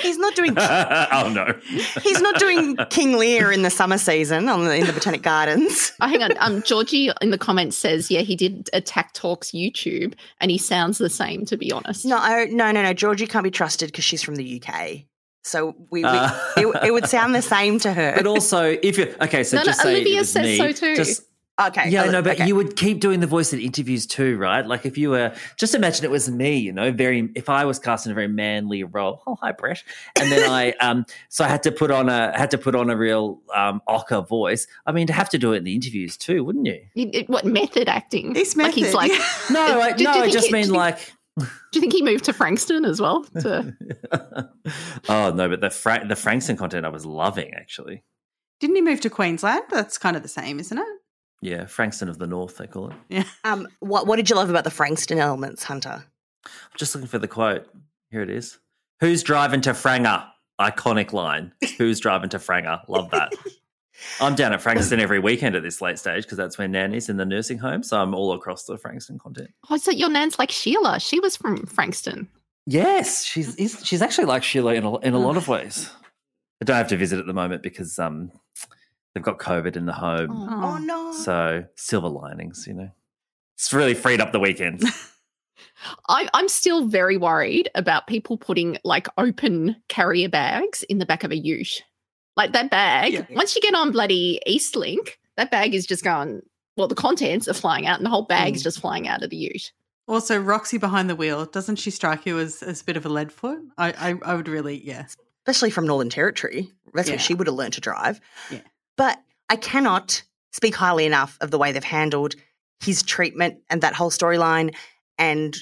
He's 0.02 0.18
not 0.18 0.34
doing 0.34 0.54
oh 0.56 1.30
no! 1.34 1.54
he's 2.02 2.20
not 2.20 2.38
doing 2.38 2.76
King 2.90 3.16
Lear 3.16 3.52
in 3.52 3.62
the 3.62 3.70
summer 3.70 3.98
season 3.98 4.48
on 4.48 4.64
the, 4.64 4.76
in 4.76 4.86
the 4.86 4.92
Botanic 4.92 5.22
Gardens. 5.22 5.92
oh, 6.00 6.08
hang 6.08 6.22
on. 6.22 6.32
Um, 6.38 6.62
Georgie 6.62 7.10
in 7.20 7.30
the 7.30 7.38
comments 7.38 7.76
says, 7.76 8.10
yeah, 8.10 8.20
he 8.20 8.36
did 8.36 8.68
Attack 8.72 9.12
Talks 9.14 9.50
YouTube, 9.50 10.14
and 10.40 10.50
he 10.50 10.58
sounds 10.58 10.98
the 10.98 11.10
same. 11.10 11.44
To 11.46 11.56
be 11.56 11.72
honest, 11.72 12.04
No, 12.04 12.18
I, 12.18 12.46
no, 12.46 12.70
no, 12.72 12.82
no. 12.82 12.92
Georgie 12.92 13.26
can't 13.26 13.44
be 13.44 13.50
trusted 13.50 13.90
because 13.90 14.04
she's 14.04 14.22
from 14.22 14.36
the 14.36 14.62
UK. 14.62 15.04
So 15.44 15.74
we, 15.90 16.02
we 16.02 16.04
Uh, 16.04 16.30
it, 16.56 16.66
it 16.86 16.92
would 16.92 17.06
sound 17.06 17.34
the 17.34 17.42
same 17.42 17.78
to 17.80 17.92
her. 17.92 18.12
But 18.16 18.26
also, 18.26 18.76
if 18.82 18.98
you 18.98 19.14
okay, 19.20 19.44
so 19.44 19.56
No, 19.56 19.62
no, 19.62 19.66
just 19.66 19.80
say 19.80 19.94
Olivia 19.94 20.20
it 20.20 20.26
says 20.26 20.42
me, 20.44 20.58
so 20.58 20.72
too. 20.72 20.96
Just, 20.96 21.22
okay. 21.58 21.88
yeah, 21.90 22.04
no, 22.04 22.22
but 22.22 22.36
okay. 22.36 22.46
you 22.46 22.54
would 22.56 22.76
keep 22.76 23.00
doing 23.00 23.20
the 23.20 23.26
voice 23.26 23.52
in 23.52 23.60
interviews 23.60 24.06
too, 24.06 24.36
right? 24.38 24.66
Like 24.66 24.86
if 24.86 24.96
you 24.98 25.10
were, 25.10 25.34
just 25.56 25.74
imagine 25.74 26.04
it 26.04 26.10
was 26.10 26.30
me, 26.30 26.56
you 26.58 26.72
know, 26.72 26.92
very. 26.92 27.30
If 27.34 27.48
I 27.48 27.64
was 27.64 27.78
cast 27.78 28.06
in 28.06 28.12
a 28.12 28.14
very 28.14 28.28
manly 28.28 28.84
role, 28.84 29.22
oh 29.26 29.36
hi 29.40 29.52
Brett, 29.52 29.82
and 30.20 30.30
then 30.30 30.48
I, 30.50 30.72
um, 30.80 31.04
so 31.28 31.44
I 31.44 31.48
had 31.48 31.62
to 31.64 31.72
put 31.72 31.90
on 31.90 32.08
a 32.08 32.36
had 32.38 32.50
to 32.52 32.58
put 32.58 32.74
on 32.74 32.90
a 32.90 32.96
real 32.96 33.40
um 33.54 33.82
ocker 33.88 34.26
voice. 34.26 34.66
I 34.86 34.92
mean, 34.92 35.06
to 35.08 35.12
have 35.12 35.28
to 35.30 35.38
do 35.38 35.52
it 35.52 35.58
in 35.58 35.64
the 35.64 35.74
interviews 35.74 36.16
too, 36.16 36.44
wouldn't 36.44 36.66
you? 36.66 36.80
You- 36.94 37.10
it- 37.12 37.28
what 37.28 37.44
method 37.44 37.88
acting? 37.88 38.32
This 38.32 38.56
Like 38.56 38.74
he's 38.74 38.94
method, 38.94 38.96
like, 38.96 39.12
yeah. 39.12 39.24
No, 39.50 39.80
I, 39.80 39.90
Do- 39.92 39.98
do 39.98 40.04
no, 40.04 40.14
you 40.16 40.22
I 40.24 40.30
just 40.30 40.46
he- 40.48 40.52
mean 40.52 40.66
do 40.66 40.72
like. 40.74 40.98
do 41.38 41.44
you 41.74 41.80
think 41.80 41.92
he 41.92 42.02
moved 42.02 42.24
to 42.24 42.32
Frankston 42.32 42.84
as 42.84 43.00
well? 43.00 43.22
To, 43.40 43.74
oh 45.08 45.32
no, 45.34 45.48
but 45.48 45.60
the 45.60 45.70
Fra- 45.70 46.04
the 46.06 46.16
Frankston 46.16 46.56
content 46.56 46.84
I 46.84 46.88
was 46.88 47.06
loving 47.06 47.52
actually. 47.54 48.02
Didn't 48.60 48.76
he 48.76 48.82
move 48.82 49.00
to 49.02 49.10
Queensland? 49.10 49.62
That's 49.70 49.98
kind 49.98 50.16
of 50.16 50.22
the 50.22 50.28
same, 50.28 50.58
isn't 50.58 50.76
it? 50.76 50.84
Yeah, 51.40 51.66
Frankston 51.66 52.08
of 52.08 52.18
the 52.18 52.26
North, 52.26 52.56
they 52.56 52.66
call 52.66 52.92
it. 53.10 53.26
um, 53.44 53.68
what 53.80 54.06
what 54.06 54.16
did 54.16 54.28
you 54.28 54.36
love 54.36 54.50
about 54.50 54.64
the 54.64 54.70
Frankston 54.70 55.18
elements, 55.18 55.64
Hunter? 55.64 56.04
I'm 56.44 56.50
just 56.76 56.94
looking 56.94 57.08
for 57.08 57.18
the 57.18 57.28
quote. 57.28 57.66
Here 58.10 58.22
it 58.22 58.30
is. 58.30 58.58
Who's 59.00 59.22
driving 59.22 59.60
to 59.62 59.70
Franger? 59.70 60.26
iconic 60.60 61.12
line. 61.12 61.52
Who's 61.78 62.00
driving 62.00 62.30
to 62.30 62.38
Franger? 62.38 62.80
Love 62.88 63.10
that. 63.10 63.32
I'm 64.20 64.34
down 64.36 64.52
at 64.52 64.62
Frankston 64.62 65.00
every 65.00 65.18
weekend 65.18 65.56
at 65.56 65.62
this 65.62 65.80
late 65.80 65.98
stage 65.98 66.22
because 66.24 66.38
that's 66.38 66.56
where 66.56 66.68
Nan 66.68 66.94
is 66.94 67.08
in 67.08 67.16
the 67.16 67.24
nursing 67.24 67.58
home. 67.58 67.82
So 67.82 68.00
I'm 68.00 68.14
all 68.14 68.32
across 68.32 68.64
the 68.64 68.78
Frankston 68.78 69.18
content. 69.18 69.50
Oh, 69.70 69.76
so 69.76 69.90
your 69.90 70.08
nan's 70.08 70.38
like 70.38 70.52
Sheila. 70.52 71.00
She 71.00 71.18
was 71.18 71.36
from 71.36 71.66
Frankston. 71.66 72.28
Yes, 72.66 73.24
she's 73.24 73.56
she's 73.82 74.02
actually 74.02 74.26
like 74.26 74.44
Sheila 74.44 74.74
in 74.74 74.84
a, 74.84 74.96
in 74.98 75.14
a 75.14 75.18
lot 75.18 75.36
of 75.36 75.48
ways. 75.48 75.90
I 76.60 76.64
don't 76.64 76.76
have 76.76 76.88
to 76.88 76.96
visit 76.96 77.18
at 77.18 77.26
the 77.26 77.32
moment 77.32 77.62
because 77.62 77.98
um 77.98 78.30
they've 79.18 79.24
got 79.24 79.38
COVID 79.38 79.76
in 79.76 79.86
the 79.86 79.92
home. 79.92 80.30
Oh, 80.30 80.78
no. 80.78 81.12
So 81.12 81.64
silver 81.74 82.08
linings, 82.08 82.64
you 82.66 82.74
know. 82.74 82.90
It's 83.54 83.72
really 83.72 83.94
freed 83.94 84.20
up 84.20 84.30
the 84.32 84.38
weekends. 84.40 84.84
I, 86.08 86.28
I'm 86.34 86.48
still 86.48 86.86
very 86.86 87.16
worried 87.16 87.68
about 87.74 88.06
people 88.06 88.36
putting 88.36 88.78
like 88.84 89.08
open 89.18 89.76
carrier 89.88 90.28
bags 90.28 90.82
in 90.84 90.98
the 90.98 91.06
back 91.06 91.24
of 91.24 91.30
a 91.32 91.36
ute. 91.36 91.82
Like 92.36 92.52
that 92.52 92.70
bag, 92.70 93.12
Yeah. 93.14 93.26
once 93.30 93.56
you 93.56 93.62
get 93.62 93.74
on 93.74 93.90
bloody 93.90 94.40
Eastlink, 94.46 95.16
that 95.36 95.50
bag 95.50 95.74
is 95.74 95.86
just 95.86 96.04
going, 96.04 96.42
well, 96.76 96.86
the 96.88 96.94
contents 96.94 97.48
are 97.48 97.54
flying 97.54 97.86
out 97.86 97.96
and 97.98 98.06
the 98.06 98.10
whole 98.10 98.22
bag's 98.26 98.60
Mm. 98.60 98.64
just 98.64 98.80
flying 98.80 99.08
out 99.08 99.22
of 99.24 99.30
the 99.30 99.36
ute. 99.36 99.72
Also, 100.06 100.38
Roxy 100.38 100.78
behind 100.78 101.10
the 101.10 101.16
wheel, 101.16 101.44
doesn't 101.44 101.76
she 101.76 101.90
strike 101.90 102.24
you 102.24 102.38
as, 102.38 102.62
as 102.62 102.80
a 102.80 102.84
bit 102.84 102.96
of 102.96 103.04
a 103.04 103.08
lead 103.08 103.32
foot? 103.32 103.58
I, 103.76 103.92
I, 103.92 104.14
I 104.24 104.34
would 104.34 104.48
really, 104.48 104.80
yeah. 104.86 105.06
especially 105.46 105.70
from 105.70 105.86
Northern 105.86 106.08
Territory. 106.10 106.70
That's 106.94 107.08
Yeah. 107.08 107.14
where 107.14 107.18
she 107.20 107.34
would 107.34 107.46
have 107.48 107.56
learned 107.56 107.74
to 107.74 107.80
drive. 107.80 108.20
Yeah. 108.50 108.60
But 108.98 109.18
I 109.48 109.56
cannot 109.56 110.22
speak 110.52 110.74
highly 110.74 111.06
enough 111.06 111.38
of 111.40 111.50
the 111.50 111.56
way 111.56 111.72
they've 111.72 111.82
handled 111.82 112.34
his 112.80 113.02
treatment 113.02 113.60
and 113.70 113.80
that 113.80 113.94
whole 113.94 114.10
storyline. 114.10 114.74
And 115.16 115.56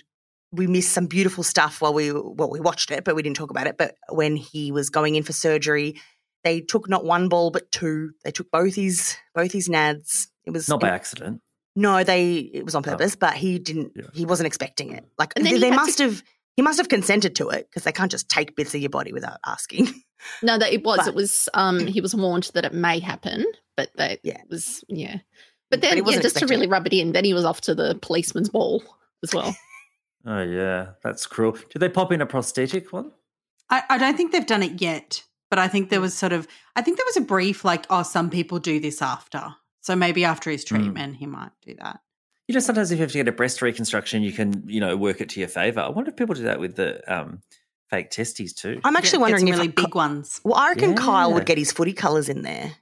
we 0.53 0.67
missed 0.67 0.91
some 0.93 1.07
beautiful 1.07 1.45
stuff 1.45 1.81
while 1.81 1.95
we 1.95 2.11
well 2.13 2.51
we 2.51 2.59
watched 2.61 2.91
it, 2.91 3.05
but 3.05 3.15
we 3.15 3.23
didn't 3.23 3.37
talk 3.37 3.51
about 3.51 3.67
it. 3.69 3.77
But 3.79 3.95
when 4.11 4.35
he 4.37 4.73
was 4.73 4.91
going 4.91 5.15
in 5.15 5.23
for 5.23 5.33
surgery, 5.33 6.01
they 6.45 6.61
took 6.61 6.89
not 6.89 7.05
one 7.05 7.29
ball 7.29 7.51
but 7.51 7.71
two. 7.71 8.11
They 8.25 8.31
took 8.33 8.51
both 8.51 8.75
his 8.75 9.17
both 9.35 9.53
his 9.53 9.69
nads. 9.69 10.27
It 10.45 10.51
was 10.51 10.69
Not 10.69 10.81
by 10.81 10.89
accident. 10.89 11.41
no, 11.75 12.05
they 12.05 12.37
it 12.39 12.65
was 12.65 12.75
on 12.75 12.83
Oh. 12.87 12.91
purpose, 12.91 13.17
but 13.17 13.35
he 13.35 13.59
didn't. 13.59 13.93
Yeah. 13.97 14.05
He 14.15 14.25
wasn't 14.25 14.47
expecting 14.47 14.93
it. 14.93 15.05
Like 15.19 15.35
they, 15.35 15.43
they 15.59 15.69
had 15.69 15.71
to- 15.71 15.77
must 15.77 15.99
have. 15.99 16.23
He 16.57 16.63
must 16.63 16.79
have 16.79 16.89
consented 16.89 17.37
to 17.37 17.51
it 17.51 17.69
because 17.69 17.85
they 17.85 17.93
can't 17.93 18.11
just 18.11 18.31
take 18.31 18.57
bits 18.57 18.75
of 18.75 18.81
your 18.81 18.89
body 18.89 19.13
without 19.13 19.39
asking. 19.45 19.89
No, 20.43 20.59
that 20.59 20.73
it 20.73 20.85
was. 20.85 20.99
But- 20.99 21.09
it 21.09 21.15
was. 21.15 21.49
Um, 21.55 21.87
he 21.87 22.01
was 22.01 22.15
warned 22.15 22.51
that 22.55 22.65
it 22.65 22.73
may 22.75 22.99
happen, 22.99 23.45
but 23.77 23.91
that 23.97 24.21
Yeah. 24.23 24.41
was 24.49 24.85
yeah. 24.89 25.19
But 25.71 25.81
But 25.81 25.81
then, 25.83 25.91
he 25.93 25.97
yeah, 25.99 26.05
wasn't 26.05 26.23
just 26.23 26.37
to 26.39 26.47
really 26.47 26.69
rub 26.69 26.87
it 26.87 26.93
in, 26.93 27.13
then 27.13 27.25
he 27.25 27.35
was 27.35 27.45
off 27.45 27.61
to 27.63 27.75
the 27.75 27.99
policeman's 28.01 28.49
ball 28.49 28.83
as 29.23 29.35
well. 29.35 29.55
Oh 30.29 30.43
yeah, 30.43 30.89
that's 31.05 31.25
cruel. 31.25 31.53
Did 31.71 31.79
they 31.79 31.89
pop 31.89 32.11
in 32.11 32.21
a 32.21 32.27
prosthetic 32.27 32.93
one? 32.93 33.13
I, 33.71 33.85
I 33.91 33.97
don't 33.97 34.17
think 34.17 34.33
they've 34.33 34.45
done 34.45 34.65
it 34.65 34.81
yet, 34.83 35.23
but 35.51 35.61
I 35.61 35.69
think 35.69 35.89
there 35.89 36.01
was 36.01 36.15
sort 36.15 36.33
of, 36.33 36.49
I 36.75 36.83
think 36.83 36.97
there 36.97 37.07
was 37.07 37.17
a 37.17 37.21
brief 37.21 37.65
like, 37.65 37.87
oh, 37.91 38.03
some 38.03 38.29
people 38.29 38.59
do 38.59 38.81
this 38.81 39.01
after. 39.01 39.55
So 39.83 39.95
maybe 39.95 40.25
after 40.25 40.51
his 40.51 40.65
treatment, 40.65 41.19
he 41.19 41.27
might 41.27 41.53
do 41.65 41.77
that. 41.81 42.01
You 42.49 42.55
know, 42.55 42.59
sometimes 42.61 42.91
if 42.91 42.99
you 42.99 43.03
have 43.05 43.13
to 43.13 43.19
get 43.19 43.29
a 43.29 43.33
breast 43.33 43.63
reconstruction, 43.63 44.23
you 44.25 44.33
can, 44.33 44.65
you 44.67 44.81
know, 44.81 44.97
work 44.97 45.21
it 45.21 45.29
to 45.29 45.39
your 45.39 45.49
favor. 45.49 45.79
I 45.79 45.91
wonder 45.91 46.11
if 46.11 46.17
people 46.17 46.35
do 46.35 46.43
that 46.43 46.59
with 46.59 46.75
the 46.75 47.03
um, 47.13 47.41
fake 47.91 48.11
testes 48.11 48.53
too. 48.53 48.81
I'm 48.85 48.97
actually 48.97 49.19
get 49.19 49.21
wondering 49.23 49.41
some 49.47 49.49
if 49.49 49.55
really 49.57 49.69
Ky- 49.73 49.83
big 49.85 49.95
ones. 49.95 50.41
Well, 50.45 50.55
I 50.55 50.69
reckon 50.71 50.95
Kyle 50.97 51.33
would 51.35 51.47
get 51.47 51.59
his 51.59 51.73
footy 51.73 51.93
colours 51.93 52.29
in 52.29 52.43
there. 52.43 52.73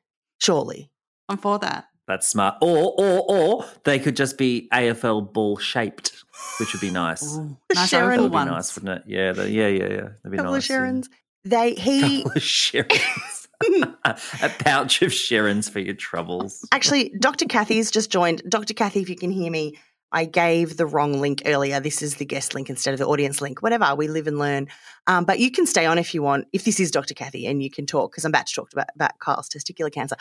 Surely. 0.40 0.90
I'm 1.28 1.38
for 1.38 1.58
that. 1.60 1.86
That's 2.06 2.26
smart. 2.28 2.56
Or, 2.60 2.92
or, 2.98 3.24
or 3.28 3.64
they 3.84 3.98
could 3.98 4.14
just 4.16 4.36
be 4.36 4.68
AFL 4.72 5.32
ball 5.32 5.56
shaped, 5.56 6.12
which 6.60 6.72
would 6.74 6.80
be 6.82 6.90
nice. 6.90 7.22
Ooh, 7.36 7.56
The 7.70 7.74
nice 7.76 7.90
Sherrin- 7.90 8.16
That 8.16 8.22
would 8.22 8.30
be 8.30 8.34
ones. 8.34 8.50
nice, 8.50 8.74
wouldn't 8.76 8.98
it? 8.98 9.04
Yeah, 9.06 9.32
the, 9.32 9.50
yeah, 9.50 9.68
yeah, 9.68 9.82
yeah. 9.84 9.88
That'd 10.22 10.30
be 10.30 10.36
couple 10.36 10.52
nice. 10.52 10.68
of 10.70 10.76
yeah. 10.76 11.08
They 11.44 11.74
he 11.74 12.22
Couple 12.24 12.32
of 12.36 12.42
Sherrins. 12.42 13.48
a 14.42 14.48
pouch 14.58 15.00
of 15.02 15.12
Sherrins 15.12 15.70
for 15.70 15.78
your 15.80 15.94
troubles. 15.94 16.66
actually 16.72 17.10
Dr. 17.18 17.46
Kathy's 17.46 17.90
just 17.90 18.10
joined. 18.10 18.42
Dr. 18.48 18.74
Kathy, 18.74 19.00
if 19.00 19.08
you 19.08 19.16
can 19.16 19.30
hear 19.30 19.50
me, 19.50 19.78
I 20.14 20.26
gave 20.26 20.76
the 20.76 20.86
wrong 20.86 21.20
link 21.20 21.42
earlier. 21.44 21.80
This 21.80 22.00
is 22.00 22.14
the 22.14 22.24
guest 22.24 22.54
link 22.54 22.70
instead 22.70 22.94
of 22.94 22.98
the 22.98 23.06
audience 23.06 23.40
link. 23.40 23.62
Whatever, 23.62 23.96
we 23.96 24.06
live 24.06 24.28
and 24.28 24.38
learn. 24.38 24.68
Um, 25.08 25.24
but 25.24 25.40
you 25.40 25.50
can 25.50 25.66
stay 25.66 25.86
on 25.86 25.98
if 25.98 26.14
you 26.14 26.22
want, 26.22 26.46
if 26.52 26.64
this 26.64 26.78
is 26.78 26.92
Dr. 26.92 27.14
Kathy, 27.14 27.46
and 27.46 27.60
you 27.60 27.68
can 27.68 27.84
talk 27.84 28.12
because 28.12 28.24
I'm 28.24 28.30
about 28.30 28.46
to 28.46 28.54
talk 28.54 28.72
about, 28.72 28.86
about 28.94 29.18
Kyle's 29.18 29.48
testicular 29.48 29.92
cancer. 29.92 30.14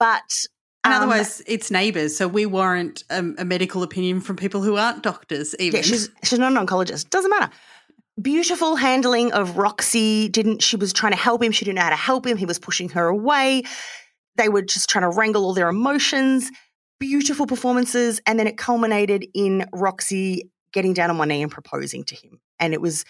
But 0.00 0.46
And 0.82 0.94
um, 0.94 1.02
otherwise, 1.02 1.42
it's 1.46 1.70
neighbours, 1.70 2.16
so 2.16 2.26
we 2.26 2.46
warrant 2.46 3.04
um, 3.10 3.36
a 3.38 3.44
medical 3.44 3.82
opinion 3.82 4.22
from 4.22 4.36
people 4.36 4.62
who 4.62 4.76
aren't 4.78 5.02
doctors. 5.02 5.54
Even 5.60 5.76
Yeah, 5.76 5.82
she's 5.82 6.08
she's 6.22 6.38
not 6.38 6.50
an 6.50 6.66
oncologist. 6.66 7.10
Doesn't 7.10 7.30
matter. 7.30 7.52
Beautiful 8.22 8.76
handling 8.76 9.30
of 9.32 9.58
Roxy. 9.58 10.30
Didn't 10.30 10.62
she 10.62 10.76
was 10.76 10.94
trying 10.94 11.12
to 11.12 11.18
help 11.18 11.42
him. 11.42 11.52
She 11.52 11.66
didn't 11.66 11.76
know 11.76 11.82
how 11.82 11.90
to 11.90 11.96
help 11.96 12.26
him. 12.26 12.38
He 12.38 12.46
was 12.46 12.58
pushing 12.58 12.88
her 12.90 13.08
away. 13.08 13.64
They 14.36 14.48
were 14.48 14.62
just 14.62 14.88
trying 14.88 15.10
to 15.10 15.14
wrangle 15.14 15.44
all 15.44 15.52
their 15.52 15.68
emotions. 15.68 16.50
Beautiful 17.04 17.46
performances, 17.46 18.22
and 18.26 18.38
then 18.38 18.46
it 18.46 18.56
culminated 18.56 19.26
in 19.34 19.66
Roxy 19.74 20.50
getting 20.72 20.94
down 20.94 21.10
on 21.10 21.18
one 21.18 21.28
knee 21.28 21.42
and 21.42 21.52
proposing 21.52 22.02
to 22.04 22.14
him, 22.14 22.40
and 22.58 22.72
it 22.72 22.80
was 22.80 23.04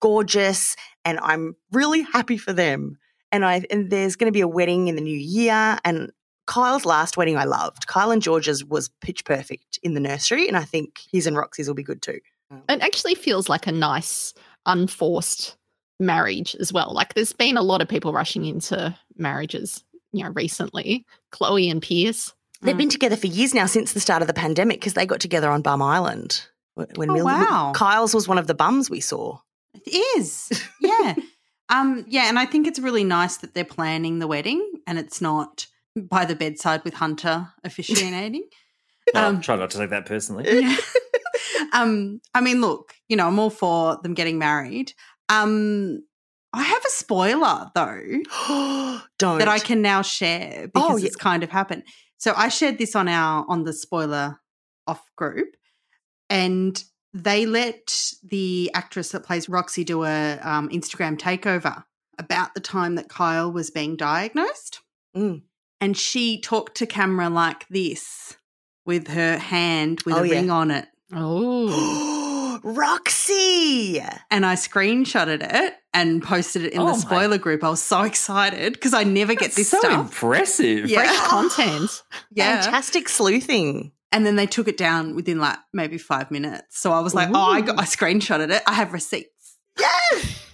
gorgeous. 0.00 0.76
And 1.04 1.20
I'm 1.20 1.54
really 1.70 2.00
happy 2.00 2.38
for 2.38 2.54
them. 2.54 2.96
And 3.32 3.44
I 3.44 3.64
and 3.70 3.90
there's 3.90 4.16
going 4.16 4.28
to 4.28 4.32
be 4.32 4.40
a 4.40 4.48
wedding 4.48 4.88
in 4.88 4.94
the 4.94 5.02
new 5.02 5.18
year, 5.18 5.76
and 5.84 6.10
Kyle's 6.46 6.86
last 6.86 7.18
wedding 7.18 7.36
I 7.36 7.44
loved. 7.44 7.86
Kyle 7.86 8.10
and 8.10 8.22
George's 8.22 8.64
was 8.64 8.88
pitch 9.02 9.26
perfect 9.26 9.78
in 9.82 9.92
the 9.92 10.00
nursery, 10.00 10.48
and 10.48 10.56
I 10.56 10.64
think 10.64 11.00
his 11.12 11.26
and 11.26 11.36
Roxy's 11.36 11.68
will 11.68 11.74
be 11.74 11.82
good 11.82 12.00
too. 12.00 12.20
Mm. 12.50 12.62
It 12.70 12.80
actually 12.80 13.14
feels 13.14 13.50
like 13.50 13.66
a 13.66 13.72
nice, 13.72 14.32
unforced 14.64 15.58
marriage 16.00 16.56
as 16.58 16.72
well. 16.72 16.94
Like 16.94 17.12
there's 17.12 17.34
been 17.34 17.58
a 17.58 17.62
lot 17.62 17.82
of 17.82 17.88
people 17.88 18.14
rushing 18.14 18.46
into 18.46 18.96
marriages, 19.18 19.84
you 20.14 20.24
know, 20.24 20.30
recently. 20.30 21.04
Chloe 21.30 21.68
and 21.68 21.82
Pierce. 21.82 22.32
They've 22.64 22.74
Mm. 22.74 22.78
been 22.78 22.88
together 22.90 23.16
for 23.16 23.26
years 23.26 23.54
now 23.54 23.66
since 23.66 23.92
the 23.92 24.00
start 24.00 24.22
of 24.22 24.28
the 24.28 24.34
pandemic 24.34 24.80
because 24.80 24.94
they 24.94 25.06
got 25.06 25.20
together 25.20 25.50
on 25.50 25.62
Bum 25.62 25.82
Island. 25.82 26.46
When 26.74 27.10
Oh, 27.10 27.14
Mil- 27.14 27.24
wow. 27.24 27.72
Kyle's 27.74 28.14
was 28.14 28.26
one 28.26 28.38
of 28.38 28.46
the 28.48 28.54
bums 28.54 28.90
we 28.90 29.00
saw. 29.00 29.38
It 29.74 30.18
is. 30.18 30.50
Yeah. 30.80 31.14
um, 31.68 32.04
yeah, 32.08 32.28
and 32.28 32.38
I 32.38 32.46
think 32.46 32.66
it's 32.66 32.78
really 32.80 33.04
nice 33.04 33.36
that 33.38 33.54
they're 33.54 33.64
planning 33.64 34.18
the 34.18 34.26
wedding 34.26 34.66
and 34.86 34.98
it's 34.98 35.20
not 35.20 35.66
by 35.94 36.24
the 36.24 36.34
bedside 36.34 36.82
with 36.84 36.94
Hunter 36.94 37.48
officiating. 37.62 38.44
Well, 39.12 39.28
Um, 39.28 39.40
try 39.42 39.56
not 39.56 39.68
to 39.72 39.76
take 39.78 39.90
that 39.90 40.06
personally. 40.06 40.62
Yeah. 40.62 40.76
um, 41.74 42.22
I 42.34 42.40
mean, 42.40 42.62
look, 42.62 42.94
you 43.08 43.16
know, 43.18 43.26
I'm 43.26 43.38
all 43.38 43.50
for 43.50 43.98
them 44.02 44.14
getting 44.14 44.38
married. 44.38 44.94
Um, 45.28 46.02
I 46.54 46.62
have 46.62 46.82
a 46.86 46.90
spoiler 46.90 47.70
though 47.74 48.00
Don't. 49.18 49.38
that 49.38 49.48
I 49.48 49.58
can 49.58 49.82
now 49.82 50.00
share 50.00 50.68
because 50.72 50.90
Oh, 50.92 50.96
yeah. 50.96 51.06
it's 51.06 51.16
kind 51.16 51.42
of 51.42 51.50
happened. 51.50 51.82
So 52.18 52.32
I 52.36 52.48
shared 52.48 52.78
this 52.78 52.94
on 52.96 53.08
our 53.08 53.44
on 53.48 53.64
the 53.64 53.72
spoiler 53.72 54.40
off 54.86 55.02
group, 55.16 55.56
and 56.30 56.82
they 57.12 57.46
let 57.46 58.12
the 58.22 58.70
actress 58.74 59.10
that 59.10 59.24
plays 59.24 59.48
Roxy 59.48 59.84
do 59.84 60.04
a 60.04 60.38
um, 60.42 60.68
Instagram 60.70 61.18
takeover 61.18 61.84
about 62.18 62.54
the 62.54 62.60
time 62.60 62.94
that 62.96 63.08
Kyle 63.08 63.50
was 63.52 63.70
being 63.70 63.96
diagnosed, 63.96 64.80
Mm. 65.16 65.42
and 65.80 65.96
she 65.96 66.40
talked 66.40 66.76
to 66.78 66.86
camera 66.86 67.28
like 67.28 67.68
this 67.68 68.36
with 68.86 69.08
her 69.08 69.38
hand 69.38 70.02
with 70.04 70.14
Oh, 70.14 70.22
a 70.22 70.26
yeah. 70.26 70.34
ring 70.34 70.50
on 70.50 70.70
it. 70.70 70.88
Oh. 71.12 72.10
Roxy. 72.64 74.00
And 74.30 74.44
I 74.46 74.54
screenshotted 74.54 75.40
it 75.42 75.74
and 75.92 76.22
posted 76.22 76.64
it 76.64 76.72
in 76.72 76.80
Oh 76.80 76.86
the 76.86 76.92
my- 76.92 76.98
spoiler 76.98 77.38
group. 77.38 77.62
I 77.62 77.68
was 77.70 77.82
so 77.82 78.02
excited 78.02 78.72
because 78.72 78.94
I 78.94 79.04
never 79.04 79.34
get 79.34 79.52
this 79.52 79.70
so 79.70 79.78
stuff. 79.78 80.00
impressive. 80.06 80.88
Yeah. 80.90 81.04
Fresh 81.04 81.20
content. 81.28 82.02
Yeah. 82.32 82.62
Fantastic 82.62 83.08
sleuthing. 83.08 83.92
And 84.10 84.24
then 84.26 84.36
they 84.36 84.46
took 84.46 84.66
it 84.68 84.76
down 84.76 85.14
within 85.14 85.38
like 85.38 85.58
maybe 85.72 85.98
five 85.98 86.30
minutes. 86.30 86.80
So 86.80 86.92
I 86.92 87.00
was 87.00 87.14
like, 87.14 87.28
oh, 87.32 87.34
I, 87.40 87.60
got, 87.60 87.78
I 87.78 87.84
screenshotted 87.84 88.50
it. 88.54 88.62
I 88.66 88.72
have 88.74 88.92
receipts. 88.92 89.56
Yes. 89.78 90.40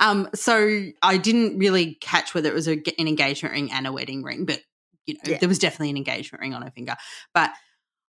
Um, 0.00 0.28
so 0.34 0.82
I 1.02 1.16
didn't 1.16 1.58
really 1.58 1.94
catch 1.94 2.34
whether 2.34 2.50
it 2.50 2.54
was 2.54 2.68
a, 2.68 2.72
an 2.98 3.08
engagement 3.08 3.52
ring 3.54 3.72
and 3.72 3.86
a 3.86 3.92
wedding 3.92 4.22
ring, 4.22 4.44
but 4.44 4.60
you 5.06 5.14
know, 5.14 5.20
Yeah. 5.32 5.38
there 5.38 5.48
was 5.48 5.58
definitely 5.58 5.90
an 5.90 5.96
engagement 5.96 6.42
ring 6.42 6.52
on 6.54 6.60
her 6.62 6.70
finger. 6.70 6.94
But 7.32 7.50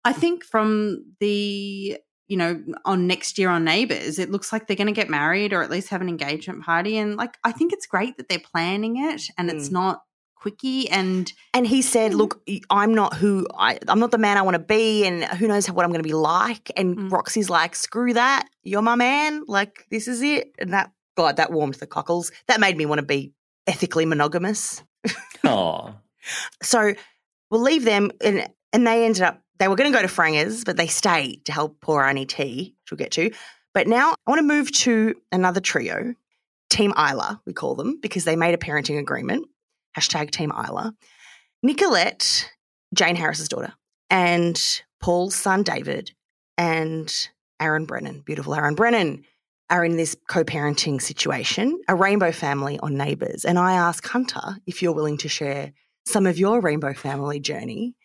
I 0.06 0.14
think 0.14 0.46
from 0.46 1.04
the 1.20 1.98
you 2.28 2.38
know 2.38 2.64
on 2.86 3.08
next 3.08 3.38
year 3.38 3.50
on 3.50 3.64
Neighbours, 3.64 4.20
it 4.20 4.30
looks 4.32 4.52
like 4.54 4.68
they're 4.68 4.78
going 4.78 4.88
to 4.88 4.94
get 4.94 5.10
married 5.10 5.54
or 5.54 5.62
at 5.64 5.70
least 5.70 5.90
have 5.90 6.02
an 6.02 6.10
engagement 6.10 6.64
party. 6.64 6.98
And 6.98 7.16
like, 7.18 7.38
I 7.44 7.52
think 7.52 7.74
it's 7.74 7.86
great 7.86 8.18
that 8.18 8.30
they're 8.30 8.40
planning 8.40 8.98
it 8.98 9.24
and 9.38 9.50
it's 9.50 9.70
Mm. 9.70 9.74
not 9.74 10.04
quickie 10.36 10.90
and 10.90 11.32
And 11.54 11.66
he 11.66 11.82
said, 11.82 12.14
"Look, 12.14 12.42
I'm 12.70 12.94
not 12.94 13.14
who 13.16 13.48
I. 13.58 13.80
I'm 13.88 14.00
not 14.00 14.12
the 14.12 14.18
man 14.18 14.38
I 14.38 14.42
want 14.42 14.56
to 14.56 14.60
be, 14.64 15.06
and 15.06 15.24
who 15.24 15.48
knows 15.48 15.70
what 15.72 15.86
I'm 15.86 15.92
going 15.92 16.04
to 16.04 16.08
be 16.08 16.14
like." 16.14 16.70
And 16.76 16.98
Mm. 16.98 17.12
Roxy's 17.12 17.50
like, 17.50 17.76
"Screw 17.76 18.14
that! 18.14 18.48
You're 18.64 18.82
my 18.82 18.96
man. 18.96 19.44
Like 19.48 19.86
this 19.90 20.08
is 20.08 20.22
it." 20.22 20.52
And 20.60 20.74
that 20.74 20.92
God, 21.16 21.38
that 21.38 21.52
warmed 21.52 21.76
the 21.76 21.88
cockles. 21.88 22.32
That 22.48 22.60
made 22.60 22.76
me 22.76 22.86
want 22.86 23.00
to 23.00 23.06
be 23.06 23.34
ethically 23.68 24.06
monogamous. 24.06 24.84
Oh, 25.46 25.94
So 26.62 26.94
we'll 27.50 27.62
leave 27.62 27.86
them, 27.86 28.12
and 28.20 28.50
and 28.74 28.86
they 28.88 29.06
ended 29.06 29.22
up. 29.22 29.43
They 29.60 29.68
were 29.68 29.76
going 29.76 29.92
to 29.92 29.98
go 29.98 30.02
to 30.02 30.14
Frangers, 30.14 30.66
but 30.66 30.78
they 30.78 30.88
stayed 30.88 31.46
to 31.46 31.52
help 31.52 31.80
poor 31.82 32.04
Annie 32.04 32.26
T, 32.26 32.76
which 32.82 32.92
we'll 32.92 32.98
get 32.98 33.12
to. 33.14 33.32
But 33.74 33.88
now 33.88 34.12
I 34.12 34.32
want 34.32 34.40
to 34.40 34.48
move 34.48 34.72
to 34.72 35.16
another 35.32 35.60
trio, 35.60 36.16
Team 36.70 36.94
Isla, 36.98 37.42
we 37.46 37.54
call 37.54 37.76
them, 37.76 38.00
because 38.02 38.26
they 38.26 38.36
made 38.36 38.54
a 38.54 38.58
parenting 38.58 39.00
agreement. 39.00 39.48
Hashtag 39.98 40.32
Team 40.32 40.52
Isla. 40.52 40.94
Nicolette, 41.62 42.50
Jane 42.94 43.16
Harris's 43.16 43.48
daughter, 43.48 43.74
and 44.10 44.60
Paul's 45.00 45.36
son 45.36 45.64
David, 45.64 46.12
and 46.58 47.14
Aaron 47.60 47.86
Brennan, 47.86 48.22
beautiful 48.22 48.54
Aaron 48.54 48.76
Brennan, 48.76 49.24
are 49.70 49.86
in 49.86 49.98
this 49.98 50.16
co 50.28 50.44
parenting 50.44 51.02
situation, 51.02 51.80
a 51.88 51.96
rainbow 51.96 52.32
family 52.32 52.80
on 52.80 52.98
Neighbours. 52.98 53.46
And 53.46 53.58
I 53.58 53.74
ask 53.74 54.06
Hunter 54.08 54.58
if 54.68 54.82
you're 54.82 54.94
willing 54.94 55.18
to 55.20 55.30
share 55.30 55.74
some 56.06 56.28
of 56.28 56.38
your 56.38 56.60
rainbow 56.60 56.94
family 56.94 57.40
journey. 57.40 57.96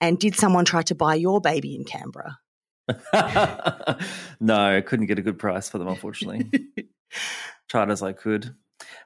And 0.00 0.18
did 0.18 0.34
someone 0.34 0.64
try 0.64 0.82
to 0.82 0.94
buy 0.94 1.14
your 1.14 1.40
baby 1.40 1.74
in 1.74 1.84
Canberra? 1.84 2.38
no, 4.40 4.82
couldn't 4.82 5.06
get 5.06 5.18
a 5.18 5.22
good 5.22 5.38
price 5.38 5.68
for 5.68 5.78
them, 5.78 5.88
unfortunately. 5.88 6.50
Tried 7.68 7.90
as 7.90 8.02
I 8.02 8.12
could. 8.12 8.54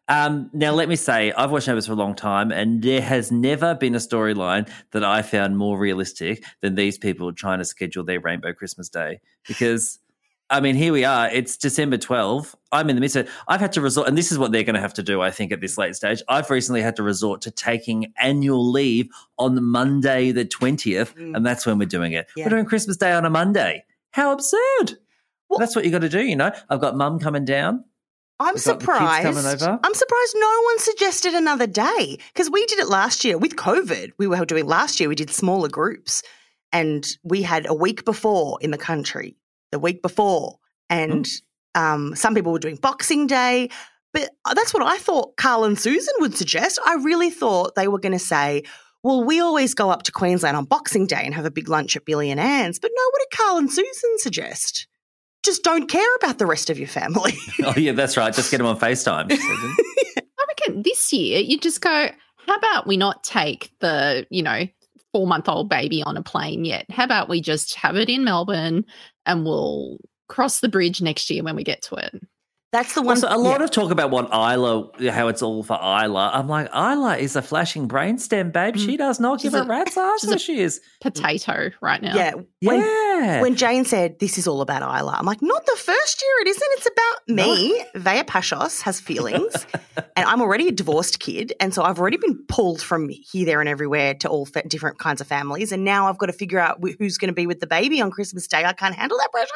Um, 0.06 0.50
now, 0.52 0.72
let 0.72 0.88
me 0.88 0.96
say, 0.96 1.32
I've 1.32 1.50
watched 1.50 1.66
Neighbours 1.66 1.86
for 1.86 1.92
a 1.92 1.96
long 1.96 2.14
time, 2.14 2.52
and 2.52 2.82
there 2.82 3.00
has 3.00 3.32
never 3.32 3.74
been 3.74 3.94
a 3.94 3.98
storyline 3.98 4.68
that 4.92 5.04
I 5.04 5.22
found 5.22 5.56
more 5.56 5.78
realistic 5.78 6.44
than 6.60 6.74
these 6.74 6.98
people 6.98 7.32
trying 7.32 7.58
to 7.58 7.64
schedule 7.64 8.04
their 8.04 8.20
Rainbow 8.20 8.52
Christmas 8.52 8.88
Day. 8.88 9.20
Because, 9.48 9.98
I 10.50 10.60
mean, 10.60 10.74
here 10.76 10.92
we 10.92 11.04
are. 11.04 11.28
It's 11.30 11.56
December 11.56 11.96
12. 11.96 12.54
I'm 12.70 12.90
in 12.90 12.96
the 12.96 13.00
midst 13.00 13.16
of 13.16 13.26
it. 13.26 13.32
I've 13.48 13.60
had 13.60 13.72
to 13.72 13.80
resort, 13.80 14.08
and 14.08 14.16
this 14.16 14.30
is 14.30 14.38
what 14.38 14.52
they're 14.52 14.62
going 14.62 14.74
to 14.74 14.80
have 14.80 14.94
to 14.94 15.02
do, 15.02 15.22
I 15.22 15.30
think, 15.30 15.52
at 15.52 15.60
this 15.60 15.78
late 15.78 15.96
stage. 15.96 16.22
I've 16.28 16.50
recently 16.50 16.82
had 16.82 16.96
to 16.96 17.02
resort 17.02 17.40
to 17.42 17.50
taking 17.50 18.12
annual 18.20 18.70
leave 18.70 19.08
on 19.38 19.62
Monday, 19.64 20.32
the 20.32 20.44
20th, 20.44 21.14
Mm. 21.14 21.34
and 21.36 21.46
that's 21.46 21.64
when 21.64 21.78
we're 21.78 21.86
doing 21.86 22.12
it. 22.12 22.26
Yeah. 22.36 22.44
We're 22.44 22.50
doing 22.50 22.66
Christmas 22.66 22.96
Day 22.98 23.12
on 23.12 23.24
a 23.24 23.30
Monday. 23.30 23.84
How 24.10 24.32
absurd! 24.32 24.98
Well- 25.48 25.58
that's 25.58 25.74
what 25.74 25.84
you 25.86 25.90
got 25.90 26.00
to 26.00 26.08
do, 26.10 26.20
you 26.22 26.36
know. 26.36 26.52
I've 26.68 26.80
got 26.80 26.94
mum 26.96 27.18
coming 27.20 27.44
down. 27.46 27.84
I'm 28.40 28.54
We've 28.54 28.64
got 28.64 28.80
the 28.80 28.86
kids 28.86 28.98
surprised. 29.38 29.62
I'm 29.62 29.94
surprised 29.94 30.34
no 30.36 30.60
one 30.64 30.78
suggested 30.80 31.34
another 31.34 31.66
day 31.68 32.18
because 32.34 32.50
we 32.50 32.66
did 32.66 32.80
it 32.80 32.88
last 32.88 33.24
year 33.24 33.38
with 33.38 33.54
COVID. 33.56 34.10
We 34.18 34.26
were 34.26 34.44
doing 34.44 34.66
last 34.66 34.98
year. 35.00 35.08
We 35.08 35.14
did 35.14 35.30
smaller 35.30 35.68
groups, 35.68 36.22
and 36.72 37.06
we 37.22 37.42
had 37.42 37.66
a 37.66 37.74
week 37.74 38.04
before 38.04 38.58
in 38.60 38.72
the 38.72 38.78
country, 38.78 39.36
the 39.74 39.78
week 39.78 40.00
before, 40.00 40.58
and 40.88 41.28
um, 41.74 42.14
some 42.16 42.34
people 42.34 42.52
were 42.52 42.58
doing 42.58 42.76
Boxing 42.76 43.26
Day. 43.26 43.68
But 44.14 44.30
uh, 44.44 44.54
that's 44.54 44.72
what 44.72 44.82
I 44.82 44.96
thought 44.98 45.36
Karl 45.36 45.64
and 45.64 45.78
Susan 45.78 46.14
would 46.20 46.36
suggest. 46.36 46.78
I 46.86 46.94
really 46.94 47.30
thought 47.30 47.74
they 47.74 47.88
were 47.88 47.98
going 47.98 48.12
to 48.12 48.18
say, 48.18 48.62
well, 49.02 49.22
we 49.22 49.40
always 49.40 49.74
go 49.74 49.90
up 49.90 50.04
to 50.04 50.12
Queensland 50.12 50.56
on 50.56 50.64
Boxing 50.64 51.06
Day 51.06 51.22
and 51.24 51.34
have 51.34 51.44
a 51.44 51.50
big 51.50 51.68
lunch 51.68 51.96
at 51.96 52.04
Billy 52.06 52.30
and 52.30 52.40
Ann's. 52.40 52.78
But 52.78 52.92
no, 52.94 53.02
what 53.10 53.20
did 53.20 53.36
Karl 53.36 53.58
and 53.58 53.70
Susan 53.70 54.18
suggest? 54.18 54.86
Just 55.42 55.62
don't 55.62 55.88
care 55.90 56.14
about 56.16 56.38
the 56.38 56.46
rest 56.46 56.70
of 56.70 56.78
your 56.78 56.88
family. 56.88 57.34
Oh 57.64 57.74
yeah, 57.76 57.92
that's 57.92 58.16
right. 58.16 58.32
Just 58.32 58.50
get 58.50 58.58
them 58.58 58.66
on 58.66 58.78
FaceTime. 58.78 59.26
I 59.32 60.44
reckon 60.48 60.82
this 60.82 61.12
year 61.12 61.40
you 61.40 61.58
just 61.58 61.80
go, 61.80 62.08
how 62.46 62.56
about 62.56 62.86
we 62.86 62.96
not 62.96 63.24
take 63.24 63.70
the, 63.80 64.26
you 64.30 64.42
know, 64.42 64.66
four 65.14 65.26
month 65.26 65.48
old 65.48 65.68
baby 65.70 66.02
on 66.02 66.16
a 66.16 66.22
plane 66.22 66.64
yet? 66.64 66.84
How 66.90 67.04
about 67.04 67.28
we 67.28 67.40
just 67.40 67.74
have 67.76 67.96
it 67.96 68.10
in 68.10 68.24
Melbourne 68.24 68.84
and 69.24 69.44
we'll 69.44 69.98
cross 70.28 70.58
the 70.60 70.68
bridge 70.68 71.00
next 71.00 71.30
year 71.30 71.44
when 71.44 71.54
we 71.54 71.62
get 71.62 71.82
to 71.82 71.94
it? 71.94 72.20
That's 72.74 72.92
the 72.92 73.02
one. 73.02 73.10
Also, 73.16 73.28
a 73.30 73.38
lot 73.38 73.60
yeah. 73.60 73.64
of 73.66 73.70
talk 73.70 73.92
about 73.92 74.10
what 74.10 74.24
Isla, 74.32 74.90
how 75.12 75.28
it's 75.28 75.42
all 75.42 75.62
for 75.62 75.74
Isla. 75.80 76.32
I'm 76.34 76.48
like, 76.48 76.66
Isla 76.74 77.16
is 77.18 77.36
a 77.36 77.40
flashing 77.42 77.86
brainstem, 77.86 78.50
babe. 78.52 78.74
Mm. 78.74 78.84
She 78.84 78.96
does 78.96 79.20
not 79.20 79.40
give 79.40 79.54
a, 79.54 79.58
a- 79.62 79.64
rat's 79.64 79.96
ass 79.96 80.22
she's 80.22 80.28
where 80.28 80.38
she 80.40 80.58
is. 80.58 80.80
Potato 81.00 81.70
right 81.80 82.02
now. 82.02 82.16
Yeah. 82.16 82.32
When, 82.62 82.80
Yeah. 82.80 83.42
when 83.42 83.54
Jane 83.54 83.84
said, 83.84 84.18
This 84.18 84.38
is 84.38 84.48
all 84.48 84.60
about 84.60 84.82
Isla, 84.82 85.14
I'm 85.16 85.24
like, 85.24 85.40
Not 85.40 85.64
the 85.64 85.76
first 85.76 86.20
year, 86.20 86.32
it 86.40 86.48
isn't. 86.48 86.68
It's 86.72 86.86
about 86.88 87.28
me. 87.36 87.84
Vea 87.94 88.24
Pashos 88.24 88.80
has 88.82 88.98
feelings, 88.98 89.54
and 90.16 90.26
I'm 90.26 90.40
already 90.40 90.66
a 90.66 90.72
divorced 90.72 91.20
kid. 91.20 91.52
And 91.60 91.72
so 91.72 91.84
I've 91.84 92.00
already 92.00 92.16
been 92.16 92.44
pulled 92.48 92.82
from 92.82 93.08
here, 93.08 93.46
there, 93.46 93.60
and 93.60 93.68
everywhere 93.68 94.14
to 94.14 94.28
all 94.28 94.48
different 94.66 94.98
kinds 94.98 95.20
of 95.20 95.28
families. 95.28 95.70
And 95.70 95.84
now 95.84 96.08
I've 96.08 96.18
got 96.18 96.26
to 96.26 96.32
figure 96.32 96.58
out 96.58 96.78
wh- 96.82 96.96
who's 96.98 97.18
going 97.18 97.28
to 97.28 97.34
be 97.34 97.46
with 97.46 97.60
the 97.60 97.68
baby 97.68 98.00
on 98.00 98.10
Christmas 98.10 98.48
Day. 98.48 98.64
I 98.64 98.72
can't 98.72 98.96
handle 98.96 99.16
that 99.18 99.30
pressure. 99.30 99.52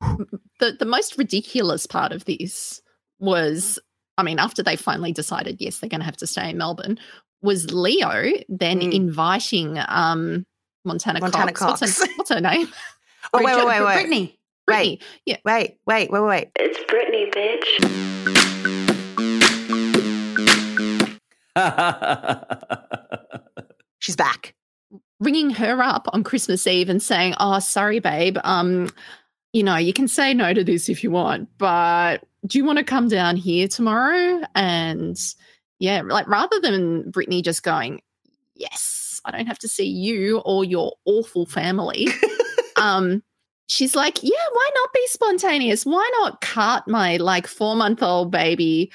The 0.00 0.76
the 0.78 0.86
most 0.86 1.18
ridiculous 1.18 1.86
part 1.86 2.12
of 2.12 2.24
this 2.24 2.80
was 3.18 3.78
I 4.16 4.22
mean, 4.22 4.38
after 4.38 4.62
they 4.62 4.76
finally 4.76 5.12
decided 5.12 5.56
yes, 5.60 5.78
they're 5.78 5.90
gonna 5.90 6.04
have 6.04 6.16
to 6.18 6.26
stay 6.26 6.50
in 6.50 6.58
Melbourne, 6.58 6.98
was 7.42 7.70
Leo 7.72 8.32
then 8.48 8.80
Mm. 8.80 8.92
inviting 8.94 9.78
um 9.88 10.46
Montana, 10.84 11.20
Montana 11.20 11.52
Cox. 11.52 11.80
What's, 11.80 12.00
her, 12.02 12.08
what's 12.16 12.30
her 12.30 12.40
name? 12.40 12.68
Oh, 13.34 13.42
wait, 13.44 13.56
wait, 13.56 13.66
wait, 13.66 13.84
wait. 13.84 13.92
Brittany. 13.94 14.38
Brittany. 14.66 15.00
Yeah. 15.26 15.36
Wait, 15.44 15.76
wait, 15.86 16.10
wait, 16.10 16.20
wait. 16.20 16.48
It's 16.56 16.78
Brittany, 16.90 17.30
bitch. 17.30 18.78
She's 23.98 24.16
back. 24.16 24.54
ringing 25.20 25.50
her 25.50 25.82
up 25.82 26.06
on 26.12 26.22
Christmas 26.22 26.64
Eve 26.66 26.88
and 26.88 27.02
saying, 27.02 27.34
"Oh, 27.40 27.58
sorry, 27.58 27.98
babe. 27.98 28.38
Um, 28.44 28.88
you 29.52 29.62
know, 29.62 29.76
you 29.76 29.92
can 29.92 30.08
say 30.08 30.34
no 30.34 30.52
to 30.52 30.64
this 30.64 30.88
if 30.88 31.02
you 31.02 31.10
want, 31.10 31.48
but 31.58 32.24
do 32.46 32.58
you 32.58 32.64
want 32.64 32.78
to 32.78 32.84
come 32.84 33.08
down 33.08 33.36
here 33.36 33.68
tomorrow?" 33.68 34.42
And 34.54 35.18
yeah, 35.78 36.02
like 36.04 36.28
rather 36.28 36.60
than 36.60 37.10
Brittany 37.10 37.42
just 37.42 37.62
going, 37.62 38.00
"Yes, 38.54 39.20
I 39.24 39.30
don't 39.30 39.46
have 39.46 39.58
to 39.60 39.68
see 39.68 39.86
you 39.86 40.38
or 40.38 40.64
your 40.64 40.94
awful 41.04 41.46
family," 41.46 42.08
um, 42.76 43.22
she's 43.68 43.96
like, 43.96 44.22
"Yeah, 44.22 44.46
why 44.52 44.70
not 44.74 44.92
be 44.92 45.06
spontaneous? 45.06 45.86
Why 45.86 46.08
not 46.20 46.40
cart 46.40 46.86
my 46.86 47.16
like 47.16 47.46
four 47.46 47.74
month 47.76 48.02
old 48.02 48.30
baby 48.30 48.92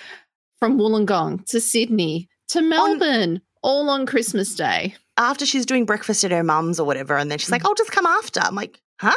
from 0.60 0.78
Wollongong 0.78 1.46
to 1.48 1.60
Sydney 1.60 2.30
to 2.50 2.62
Melbourne?" 2.62 3.42
all 3.64 3.90
on 3.90 4.06
Christmas 4.06 4.54
Day. 4.56 4.94
After 5.16 5.46
she's 5.46 5.66
doing 5.66 5.86
breakfast 5.86 6.26
at 6.26 6.32
her 6.32 6.44
mum's 6.44 6.82
or 6.82 6.86
whatever, 6.86 7.16
and 7.18 7.32
then 7.32 7.40
she's 7.40 7.50
like, 7.50 7.64
I'll 7.66 7.76
just 7.76 7.94
come 7.94 8.06
after. 8.06 8.42
I'm 8.42 8.56
like, 8.56 8.82
Huh? 9.00 9.16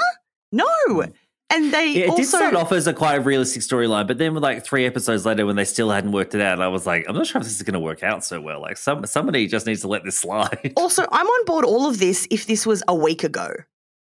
No. 0.53 0.67
And 1.49 1.73
they 1.73 1.93
Yeah, 1.93 2.05
it 2.05 2.09
also. 2.11 2.23
did 2.23 2.27
start 2.29 2.55
off 2.55 2.73
as 2.73 2.87
a 2.89 2.93
quite 2.93 3.17
a 3.17 3.21
realistic 3.21 3.63
storyline, 3.63 4.07
but 4.09 4.19
then 4.19 4.35
with 4.35 4.43
like 4.43 4.65
three 4.65 4.85
episodes 4.85 5.25
later, 5.25 5.47
when 5.47 5.55
they 5.57 5.65
still 5.65 5.91
hadn't 5.91 6.11
worked 6.13 6.35
it 6.35 6.41
out, 6.41 6.61
I 6.61 6.67
was 6.69 6.87
like, 6.87 7.05
I'm 7.09 7.15
not 7.15 7.27
sure 7.27 7.41
if 7.41 7.47
this 7.47 7.55
is 7.57 7.63
going 7.63 7.75
to 7.75 7.81
work 7.81 8.03
out 8.03 8.25
so 8.25 8.41
well. 8.41 8.61
Like, 8.61 8.77
some 8.77 9.07
somebody 9.07 9.47
just 9.47 9.65
needs 9.67 9.83
to 9.83 9.89
let 9.89 10.03
this 10.05 10.19
slide. 10.19 10.73
Also, 10.77 11.05
I'm 11.13 11.27
on 11.27 11.45
board 11.45 11.65
all 11.65 11.89
of 11.89 11.99
this 11.99 12.27
if 12.31 12.47
this 12.47 12.67
was 12.67 12.83
a 12.89 12.95
week 12.95 13.23
ago. 13.23 13.49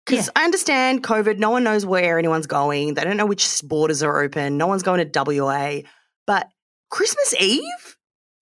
Because 0.06 0.28
I 0.36 0.44
understand 0.44 1.02
COVID, 1.02 1.38
no 1.38 1.48
one 1.50 1.64
knows 1.64 1.86
where 1.86 2.18
anyone's 2.18 2.46
going. 2.46 2.92
They 2.94 3.02
don't 3.04 3.16
know 3.16 3.24
which 3.26 3.62
borders 3.64 4.02
are 4.02 4.20
open. 4.22 4.58
No 4.58 4.66
one's 4.66 4.82
going 4.82 5.04
to 5.10 5.40
WA. 5.40 5.78
But 6.26 6.48
Christmas 6.90 7.34
Eve? 7.40 7.96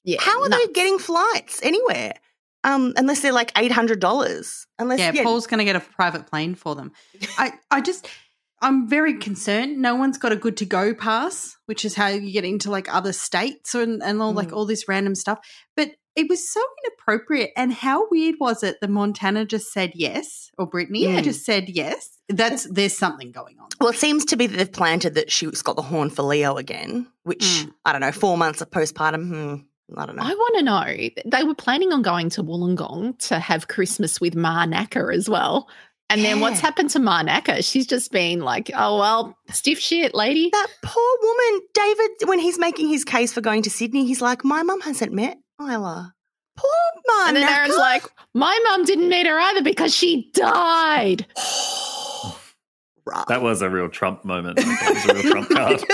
Yeah, 0.05 0.19
How 0.21 0.43
are 0.43 0.49
they 0.49 0.67
getting 0.75 0.99
flights 0.99 1.61
anywhere? 1.63 2.15
Um, 2.65 2.93
unless 2.97 3.21
they're 3.21 3.33
like 3.33 3.55
$800. 3.55 4.67
Unless, 4.81 4.99
Yeah, 4.99 5.23
Paul's 5.23 5.47
going 5.47 5.59
to 5.59 5.65
get 5.65 5.77
a 5.77 5.81
private 5.81 6.27
plane 6.27 6.57
for 6.57 6.75
them. 6.75 6.91
I, 7.39 7.53
I 7.71 7.81
just, 7.81 8.09
I'm 8.63 8.89
very 8.89 9.19
concerned. 9.19 9.79
No 9.79 9.97
one's 9.97 10.19
got 10.19 10.33
a 10.33 10.37
good 10.37 10.57
to 10.59 10.65
go 10.65 10.95
pass, 10.95 11.57
which 11.67 11.85
is 11.85 11.95
how 11.95 12.09
you 12.09 12.33
get 12.33 12.45
into 12.45 12.71
like 12.71 12.93
other 12.95 13.13
states 13.13 13.75
and, 13.75 14.03
and 14.03 14.23
all 14.23 14.33
Mm. 14.33 14.37
like 14.37 14.53
all 14.53 14.65
this 14.67 14.87
random 14.89 15.15
stuff. 15.15 15.41
But 15.77 15.91
it 16.15 16.29
was 16.29 16.49
so 16.49 16.61
inappropriate. 16.85 17.51
And 17.57 17.73
how 17.73 18.07
weird 18.11 18.37
was 18.39 18.63
it 18.63 18.77
that 18.81 18.91
Montana 18.91 19.45
just 19.47 19.73
said 19.73 19.93
yes, 19.95 20.51
or 20.59 20.67
Brittany 20.67 21.07
Mm. 21.07 21.23
just 21.25 21.45
said 21.45 21.69
yes? 21.69 22.11
That's 22.29 22.65
there's 22.71 22.97
something 22.97 23.33
going 23.33 23.59
on. 23.59 23.69
Well, 23.81 23.91
it 23.91 23.97
seems 23.97 24.25
to 24.27 24.37
be 24.37 24.47
that 24.47 24.57
they've 24.57 24.73
planted 24.73 25.15
that 25.15 25.31
she's 25.33 25.63
got 25.63 25.77
the 25.77 25.83
horn 25.83 26.09
for 26.11 26.23
Leo 26.23 26.57
again, 26.57 27.09
which, 27.25 27.41
Mm. 27.45 27.73
I 27.85 27.93
don't 27.93 28.01
know, 28.01 28.13
four 28.13 28.39
months 28.39 28.61
of 28.61 28.71
postpartum. 28.71 29.27
Hmm, 29.29 29.99
I 29.99 30.07
don't 30.07 30.17
know. 30.17 30.23
I 30.23 30.35
want 30.35 30.57
to 30.59 30.63
know. 30.63 31.09
They 31.39 31.45
were 31.45 31.55
planning 31.55 31.93
on 31.93 32.03
going 32.03 32.31
to 32.31 32.43
Wollongong 32.45 33.19
to 33.29 33.39
have 33.39 33.69
Christmas 33.69 34.21
with 34.21 34.35
Ma 34.37 34.65
Naka 34.67 35.09
as 35.13 35.29
well. 35.29 35.69
And 36.11 36.23
then 36.23 36.41
what's 36.41 36.61
happened 36.61 36.91
to 36.91 36.99
Ma 36.99 37.23
Naka? 37.23 37.63
She's 37.63 37.87
just 37.87 38.13
been 38.13 38.41
like, 38.41 38.71
oh, 38.75 38.99
well, 38.99 39.35
stiff 39.51 39.79
shit, 39.79 40.15
lady. 40.15 40.51
That 40.53 40.67
poor 40.83 41.17
woman, 41.23 41.63
David, 41.73 42.11
when 42.27 42.39
he's 42.39 42.59
making 42.59 42.89
his 42.89 43.03
case 43.03 43.33
for 43.33 43.41
going 43.41 43.63
to 43.63 43.71
Sydney, 43.71 44.05
he's 44.07 44.21
like, 44.21 44.45
My 44.45 44.63
mum 44.63 44.83
hasn't 44.83 45.13
met 45.13 45.39
Isla. 45.59 46.13
Poor 46.55 46.71
mum. 47.09 47.29
and 47.29 47.37
then 47.39 47.49
Aaron's 47.49 47.79
like, 47.79 48.05
my 48.35 48.59
mum 48.65 48.85
didn't 48.85 49.09
meet 49.09 49.27
her 49.27 49.39
either 49.39 49.63
because 49.63 49.95
she 49.95 50.31
died. 50.35 51.25
That 53.29 53.43
was 53.43 53.63
a 53.63 53.69
real 53.69 53.89
Trump 53.89 54.25
moment. 54.25 54.59
That 54.59 54.95
was 54.95 55.05
a 55.11 55.15
real 55.15 55.33
Trump 55.33 55.49
card. 55.51 55.81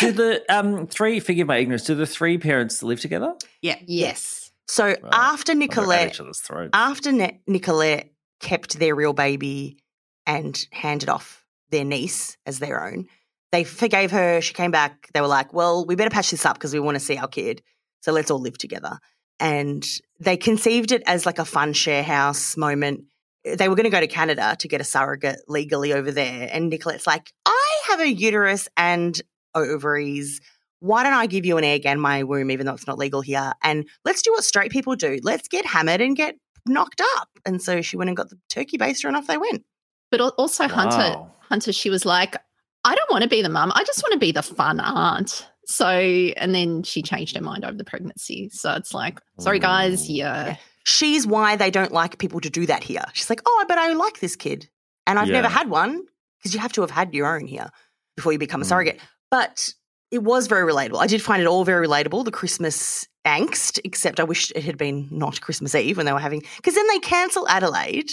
do 0.00 0.12
the 0.12 0.42
um 0.50 0.86
three? 0.86 1.20
Forgive 1.20 1.46
my 1.46 1.56
ignorance. 1.56 1.84
Do 1.84 1.94
the 1.94 2.04
three 2.06 2.36
parents 2.36 2.82
live 2.82 3.00
together? 3.00 3.32
Yeah. 3.62 3.76
Yes. 3.86 4.45
So 4.68 4.94
after 5.12 5.54
Nicolette, 5.54 6.08
each 6.12 6.20
other's 6.20 6.40
throats. 6.40 6.70
after 6.72 7.12
Ni- 7.12 7.40
Nicolette 7.46 8.10
kept 8.40 8.78
their 8.78 8.94
real 8.94 9.12
baby 9.12 9.78
and 10.26 10.66
handed 10.72 11.08
off 11.08 11.44
their 11.70 11.84
niece 11.84 12.36
as 12.46 12.58
their 12.58 12.84
own, 12.84 13.06
they 13.52 13.64
forgave 13.64 14.10
her. 14.10 14.40
She 14.40 14.54
came 14.54 14.70
back. 14.70 15.08
They 15.14 15.20
were 15.20 15.26
like, 15.28 15.52
well, 15.52 15.86
we 15.86 15.94
better 15.94 16.10
patch 16.10 16.30
this 16.30 16.44
up 16.44 16.56
because 16.56 16.72
we 16.72 16.80
want 16.80 16.96
to 16.96 17.00
see 17.04 17.16
our 17.16 17.28
kid. 17.28 17.62
So 18.02 18.12
let's 18.12 18.30
all 18.30 18.40
live 18.40 18.58
together. 18.58 18.98
And 19.38 19.84
they 20.20 20.36
conceived 20.36 20.92
it 20.92 21.02
as 21.06 21.26
like 21.26 21.38
a 21.38 21.44
fun 21.44 21.72
share 21.72 22.02
house 22.02 22.56
moment. 22.56 23.04
they 23.44 23.68
were 23.68 23.76
going 23.76 23.84
to 23.84 23.90
go 23.90 24.00
to 24.00 24.06
Canada 24.06 24.56
to 24.58 24.68
get 24.68 24.80
a 24.80 24.84
surrogate 24.84 25.40
legally 25.48 25.92
over 25.92 26.10
there. 26.10 26.48
And 26.50 26.68
Nicolette's 26.70 27.06
like, 27.06 27.32
I 27.46 27.80
have 27.88 28.00
a 28.00 28.08
uterus 28.08 28.68
and 28.76 29.20
ovaries. 29.54 30.40
Why 30.86 31.02
don't 31.02 31.12
I 31.14 31.26
give 31.26 31.44
you 31.44 31.56
an 31.58 31.64
egg 31.64 31.84
and 31.86 32.00
my 32.00 32.22
womb, 32.22 32.50
even 32.50 32.66
though 32.66 32.74
it's 32.74 32.86
not 32.86 32.98
legal 32.98 33.20
here? 33.20 33.52
And 33.62 33.88
let's 34.04 34.22
do 34.22 34.32
what 34.32 34.44
straight 34.44 34.70
people 34.70 34.94
do. 34.96 35.18
Let's 35.22 35.48
get 35.48 35.66
hammered 35.66 36.00
and 36.00 36.16
get 36.16 36.36
knocked 36.66 37.00
up. 37.16 37.28
And 37.44 37.60
so 37.62 37.82
she 37.82 37.96
went 37.96 38.08
and 38.08 38.16
got 38.16 38.30
the 38.30 38.38
turkey 38.48 38.78
baster 38.78 39.06
and 39.06 39.16
off 39.16 39.26
they 39.26 39.38
went. 39.38 39.64
But 40.10 40.20
also, 40.20 40.68
Hunter, 40.68 40.96
Wow. 40.96 41.32
Hunter, 41.40 41.72
she 41.72 41.90
was 41.90 42.04
like, 42.04 42.36
I 42.84 42.94
don't 42.94 43.10
want 43.10 43.22
to 43.22 43.28
be 43.28 43.42
the 43.42 43.48
mum. 43.48 43.72
I 43.74 43.82
just 43.84 44.02
want 44.02 44.12
to 44.12 44.18
be 44.18 44.32
the 44.32 44.42
fun 44.42 44.78
aunt. 44.80 45.48
So, 45.66 45.88
and 45.88 46.54
then 46.54 46.84
she 46.84 47.02
changed 47.02 47.34
her 47.36 47.42
mind 47.42 47.64
over 47.64 47.76
the 47.76 47.82
pregnancy. 47.84 48.48
So 48.52 48.72
it's 48.74 48.94
like, 48.94 49.18
sorry, 49.40 49.58
guys, 49.58 50.08
yeah. 50.08 50.56
She's 50.84 51.26
why 51.26 51.56
they 51.56 51.72
don't 51.72 51.90
like 51.90 52.18
people 52.18 52.40
to 52.40 52.48
do 52.50 52.66
that 52.66 52.84
here. 52.84 53.02
She's 53.12 53.28
like, 53.28 53.40
oh, 53.44 53.64
but 53.66 53.76
I 53.76 53.92
like 53.94 54.20
this 54.20 54.36
kid. 54.36 54.68
And 55.08 55.18
I've 55.18 55.28
never 55.28 55.48
had 55.48 55.68
one 55.68 56.02
because 56.38 56.54
you 56.54 56.60
have 56.60 56.72
to 56.74 56.82
have 56.82 56.90
had 56.92 57.12
your 57.12 57.34
own 57.36 57.46
here 57.48 57.68
before 58.16 58.32
you 58.32 58.38
become 58.38 58.60
a 58.62 58.64
Mm. 58.64 58.68
surrogate. 58.68 59.00
But 59.32 59.74
it 60.10 60.22
was 60.22 60.46
very 60.46 60.70
relatable. 60.70 60.98
I 61.00 61.06
did 61.06 61.22
find 61.22 61.42
it 61.42 61.48
all 61.48 61.64
very 61.64 61.86
relatable, 61.86 62.24
the 62.24 62.30
Christmas 62.30 63.06
angst, 63.26 63.80
except 63.84 64.20
I 64.20 64.24
wish 64.24 64.52
it 64.52 64.62
had 64.62 64.78
been 64.78 65.08
not 65.10 65.40
Christmas 65.40 65.74
Eve 65.74 65.96
when 65.96 66.06
they 66.06 66.12
were 66.12 66.20
having, 66.20 66.42
because 66.56 66.74
then 66.74 66.86
they 66.88 66.98
cancel 67.00 67.48
Adelaide. 67.48 68.10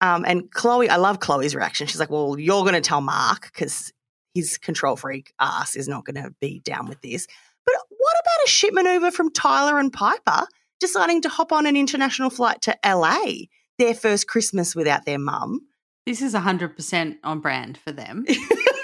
Um, 0.00 0.24
and 0.24 0.50
Chloe, 0.52 0.88
I 0.88 0.96
love 0.96 1.20
Chloe's 1.20 1.54
reaction. 1.54 1.86
She's 1.86 2.00
like, 2.00 2.10
well, 2.10 2.38
you're 2.38 2.62
going 2.62 2.74
to 2.74 2.80
tell 2.80 3.00
Mark 3.00 3.50
because 3.52 3.92
his 4.34 4.58
control 4.58 4.96
freak 4.96 5.32
ass 5.40 5.74
is 5.74 5.88
not 5.88 6.04
going 6.04 6.22
to 6.22 6.32
be 6.40 6.60
down 6.60 6.88
with 6.88 7.00
this. 7.02 7.26
But 7.66 7.74
what 7.88 8.14
about 8.20 8.46
a 8.46 8.48
shipment 8.48 8.86
maneuver 8.86 9.10
from 9.10 9.32
Tyler 9.32 9.78
and 9.78 9.92
Piper 9.92 10.46
deciding 10.80 11.22
to 11.22 11.28
hop 11.28 11.52
on 11.52 11.66
an 11.66 11.76
international 11.76 12.30
flight 12.30 12.62
to 12.62 12.78
LA, 12.84 13.46
their 13.78 13.94
first 13.94 14.28
Christmas 14.28 14.76
without 14.76 15.04
their 15.04 15.18
mum? 15.18 15.60
This 16.06 16.22
is 16.22 16.34
100% 16.34 17.16
on 17.24 17.40
brand 17.40 17.78
for 17.78 17.92
them. 17.92 18.24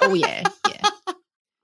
Oh, 0.07 0.13
yeah. 0.13 0.43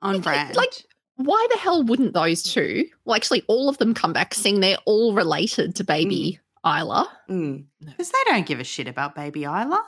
On 0.02 0.14
Like- 0.14 0.22
brand. 0.22 0.56
like- 0.56 0.86
Why 1.16 1.46
the 1.50 1.58
hell 1.58 1.82
wouldn't 1.82 2.14
those 2.14 2.42
two, 2.42 2.88
well, 3.04 3.14
actually, 3.14 3.42
all 3.46 3.68
of 3.68 3.76
them 3.76 3.92
come 3.92 4.14
back 4.14 4.32
saying 4.32 4.60
they're 4.60 4.78
all 4.86 5.12
related 5.12 5.74
to 5.76 5.84
baby 5.84 6.40
Isla? 6.64 7.10
Mm. 7.28 7.66
Because 7.78 8.10
they 8.10 8.18
don't 8.24 8.46
give 8.46 8.58
a 8.58 8.64
shit 8.64 8.88
about 8.88 9.14
baby 9.14 9.44
Isla. 9.44 9.84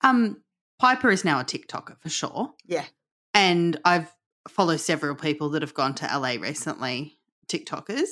Um, 0.00 0.42
Piper 0.78 1.10
is 1.10 1.24
now 1.26 1.40
a 1.40 1.44
TikToker 1.44 2.00
for 2.00 2.08
sure. 2.08 2.54
Yeah. 2.64 2.86
And 3.34 3.78
I've 3.84 4.10
followed 4.48 4.80
several 4.80 5.14
people 5.14 5.50
that 5.50 5.60
have 5.62 5.74
gone 5.74 5.94
to 5.96 6.06
LA 6.06 6.36
recently, 6.40 7.18
TikTokers. 7.48 8.08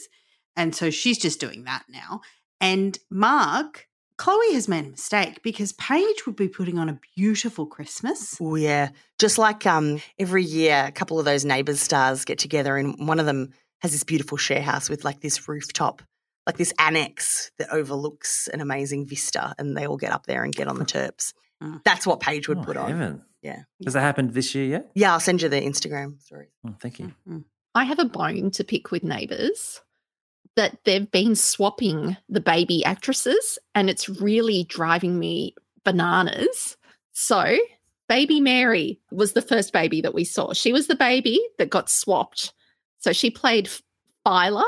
And 0.54 0.74
so 0.74 0.90
she's 0.90 1.16
just 1.18 1.40
doing 1.40 1.64
that 1.64 1.84
now. 1.88 2.20
And 2.60 2.98
Mark, 3.10 3.88
Chloe 4.20 4.52
has 4.52 4.68
made 4.68 4.84
a 4.84 4.90
mistake 4.90 5.42
because 5.42 5.72
Paige 5.72 6.26
would 6.26 6.36
be 6.36 6.46
putting 6.46 6.78
on 6.78 6.90
a 6.90 7.00
beautiful 7.16 7.64
Christmas. 7.64 8.36
Oh 8.38 8.54
yeah, 8.54 8.90
just 9.18 9.38
like 9.38 9.64
um, 9.66 9.98
every 10.18 10.44
year, 10.44 10.84
a 10.86 10.92
couple 10.92 11.18
of 11.18 11.24
those 11.24 11.46
neighbours 11.46 11.80
stars 11.80 12.26
get 12.26 12.38
together, 12.38 12.76
and 12.76 13.08
one 13.08 13.18
of 13.18 13.24
them 13.24 13.54
has 13.80 13.92
this 13.92 14.04
beautiful 14.04 14.36
share 14.36 14.60
house 14.60 14.90
with 14.90 15.06
like 15.06 15.22
this 15.22 15.48
rooftop, 15.48 16.02
like 16.46 16.58
this 16.58 16.74
annex 16.78 17.50
that 17.58 17.70
overlooks 17.72 18.46
an 18.48 18.60
amazing 18.60 19.06
vista, 19.06 19.54
and 19.58 19.74
they 19.74 19.86
all 19.86 19.96
get 19.96 20.12
up 20.12 20.26
there 20.26 20.44
and 20.44 20.54
get 20.54 20.68
on 20.68 20.78
the 20.78 20.84
terps. 20.96 21.32
Mm. 21.62 21.82
That's 21.82 22.06
what 22.06 22.20
Paige 22.20 22.46
would 22.46 22.58
Oh, 22.58 22.62
put 22.64 22.76
on. 22.76 23.22
Yeah. 23.40 23.62
Has 23.86 23.94
that 23.94 24.02
happened 24.02 24.34
this 24.34 24.54
year 24.54 24.66
yet? 24.66 24.90
Yeah, 24.94 25.14
I'll 25.14 25.20
send 25.20 25.40
you 25.40 25.48
the 25.48 25.62
Instagram 25.62 26.20
story. 26.20 26.48
Oh, 26.68 26.74
thank 26.78 26.98
you. 26.98 27.14
Mhm. 27.26 27.44
I 27.74 27.84
have 27.84 27.98
a 27.98 28.04
bone 28.04 28.50
to 28.50 28.64
pick 28.64 28.90
with 28.90 29.02
neighbours 29.02 29.80
that 30.56 30.78
they've 30.84 31.10
been 31.10 31.34
swapping 31.34 32.16
the 32.28 32.40
baby 32.40 32.84
actresses, 32.84 33.58
and 33.74 33.88
it's 33.88 34.08
really 34.08 34.64
driving 34.64 35.18
me 35.18 35.54
bananas. 35.84 36.76
So, 37.12 37.58
baby 38.08 38.40
Mary 38.40 39.00
was 39.10 39.32
the 39.32 39.42
first 39.42 39.72
baby 39.72 40.00
that 40.00 40.14
we 40.14 40.24
saw. 40.24 40.52
She 40.52 40.72
was 40.72 40.86
the 40.86 40.94
baby 40.94 41.40
that 41.58 41.70
got 41.70 41.90
swapped. 41.90 42.52
So, 42.98 43.12
she 43.12 43.30
played 43.30 43.70
Phyla, 44.26 44.64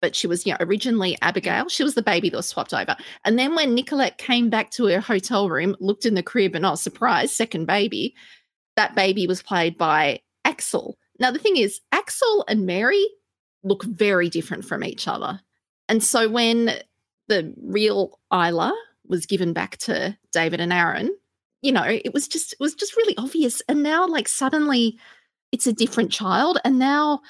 but 0.00 0.16
she 0.16 0.26
was 0.26 0.44
you 0.44 0.52
know, 0.52 0.58
originally 0.60 1.16
Abigail. 1.22 1.68
She 1.68 1.84
was 1.84 1.94
the 1.94 2.02
baby 2.02 2.28
that 2.28 2.36
was 2.36 2.48
swapped 2.48 2.74
over. 2.74 2.96
And 3.24 3.38
then 3.38 3.54
when 3.54 3.74
Nicolette 3.74 4.18
came 4.18 4.50
back 4.50 4.70
to 4.72 4.86
her 4.86 5.00
hotel 5.00 5.48
room, 5.48 5.76
looked 5.80 6.04
in 6.04 6.14
the 6.14 6.22
crib, 6.22 6.54
and 6.54 6.66
oh, 6.66 6.74
surprise, 6.74 7.34
second 7.34 7.66
baby, 7.66 8.14
that 8.76 8.94
baby 8.94 9.26
was 9.26 9.42
played 9.42 9.78
by 9.78 10.20
Axel. 10.44 10.98
Now, 11.18 11.30
the 11.30 11.38
thing 11.38 11.56
is, 11.56 11.80
Axel 11.92 12.44
and 12.48 12.66
Mary 12.66 13.06
look 13.62 13.84
very 13.84 14.28
different 14.28 14.64
from 14.64 14.84
each 14.84 15.06
other. 15.08 15.40
And 15.88 16.02
so 16.02 16.28
when 16.28 16.70
the 17.28 17.54
real 17.62 18.18
Isla 18.32 18.72
was 19.06 19.26
given 19.26 19.52
back 19.52 19.76
to 19.78 20.16
David 20.32 20.60
and 20.60 20.72
Aaron, 20.72 21.14
you 21.60 21.72
know, 21.72 21.84
it 21.84 22.12
was 22.12 22.28
just 22.28 22.52
it 22.54 22.60
was 22.60 22.74
just 22.74 22.96
really 22.96 23.16
obvious. 23.16 23.62
And 23.68 23.82
now 23.82 24.06
like 24.06 24.28
suddenly 24.28 24.98
it's 25.52 25.66
a 25.66 25.72
different 25.72 26.10
child. 26.10 26.58
And 26.64 26.78
now 26.78 27.20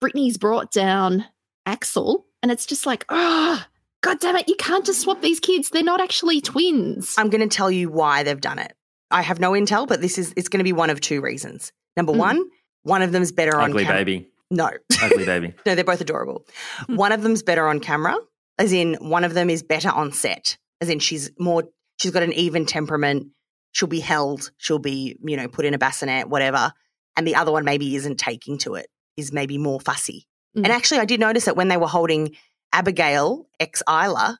Brittany's 0.00 0.38
brought 0.38 0.72
down 0.72 1.24
Axel. 1.66 2.26
And 2.42 2.52
it's 2.52 2.66
just 2.66 2.86
like, 2.86 3.04
oh, 3.08 3.64
God 4.02 4.20
damn 4.20 4.36
it, 4.36 4.48
you 4.48 4.54
can't 4.56 4.84
just 4.86 5.00
swap 5.00 5.20
these 5.20 5.40
kids. 5.40 5.70
They're 5.70 5.82
not 5.82 6.00
actually 6.00 6.40
twins. 6.40 7.14
I'm 7.18 7.28
going 7.28 7.46
to 7.46 7.54
tell 7.54 7.70
you 7.70 7.90
why 7.90 8.22
they've 8.22 8.40
done 8.40 8.58
it. 8.58 8.72
I 9.10 9.22
have 9.22 9.40
no 9.40 9.52
intel, 9.52 9.86
but 9.86 10.00
this 10.00 10.16
is 10.18 10.32
it's 10.36 10.48
going 10.48 10.58
to 10.58 10.64
be 10.64 10.72
one 10.72 10.90
of 10.90 11.00
two 11.00 11.20
reasons. 11.20 11.72
Number 11.96 12.12
Mm. 12.12 12.18
one, 12.18 12.44
one 12.82 13.02
of 13.02 13.12
them's 13.12 13.32
better 13.32 13.56
on 13.60 13.70
Ugly 13.70 13.84
camera. 13.84 13.98
baby. 14.00 14.28
No, 14.50 14.70
Ugly 15.02 15.24
baby. 15.26 15.54
no, 15.64 15.74
they're 15.74 15.84
both 15.84 16.00
adorable. 16.00 16.46
one 16.86 17.12
of 17.12 17.22
them's 17.22 17.42
better 17.42 17.66
on 17.66 17.80
camera, 17.80 18.16
as 18.58 18.72
in 18.72 18.94
one 19.00 19.24
of 19.24 19.34
them 19.34 19.50
is 19.50 19.62
better 19.62 19.90
on 19.90 20.12
set, 20.12 20.56
as 20.80 20.88
in 20.88 20.98
she's 20.98 21.30
more, 21.38 21.64
she's 21.98 22.12
got 22.12 22.22
an 22.22 22.32
even 22.32 22.64
temperament. 22.66 23.28
She'll 23.72 23.88
be 23.88 24.00
held, 24.00 24.50
she'll 24.56 24.78
be, 24.78 25.18
you 25.22 25.36
know, 25.36 25.48
put 25.48 25.64
in 25.66 25.74
a 25.74 25.78
bassinet, 25.78 26.28
whatever. 26.28 26.72
And 27.16 27.26
the 27.26 27.34
other 27.34 27.52
one 27.52 27.64
maybe 27.64 27.94
isn't 27.96 28.16
taking 28.18 28.56
to 28.58 28.74
it, 28.74 28.86
is 29.16 29.32
maybe 29.32 29.58
more 29.58 29.80
fussy. 29.80 30.26
Mm. 30.56 30.64
And 30.64 30.68
actually, 30.68 30.98
I 31.00 31.04
did 31.04 31.20
notice 31.20 31.44
that 31.44 31.56
when 31.56 31.68
they 31.68 31.76
were 31.76 31.86
holding 31.88 32.36
Abigail, 32.72 33.46
ex 33.60 33.82
Isla, 33.88 34.38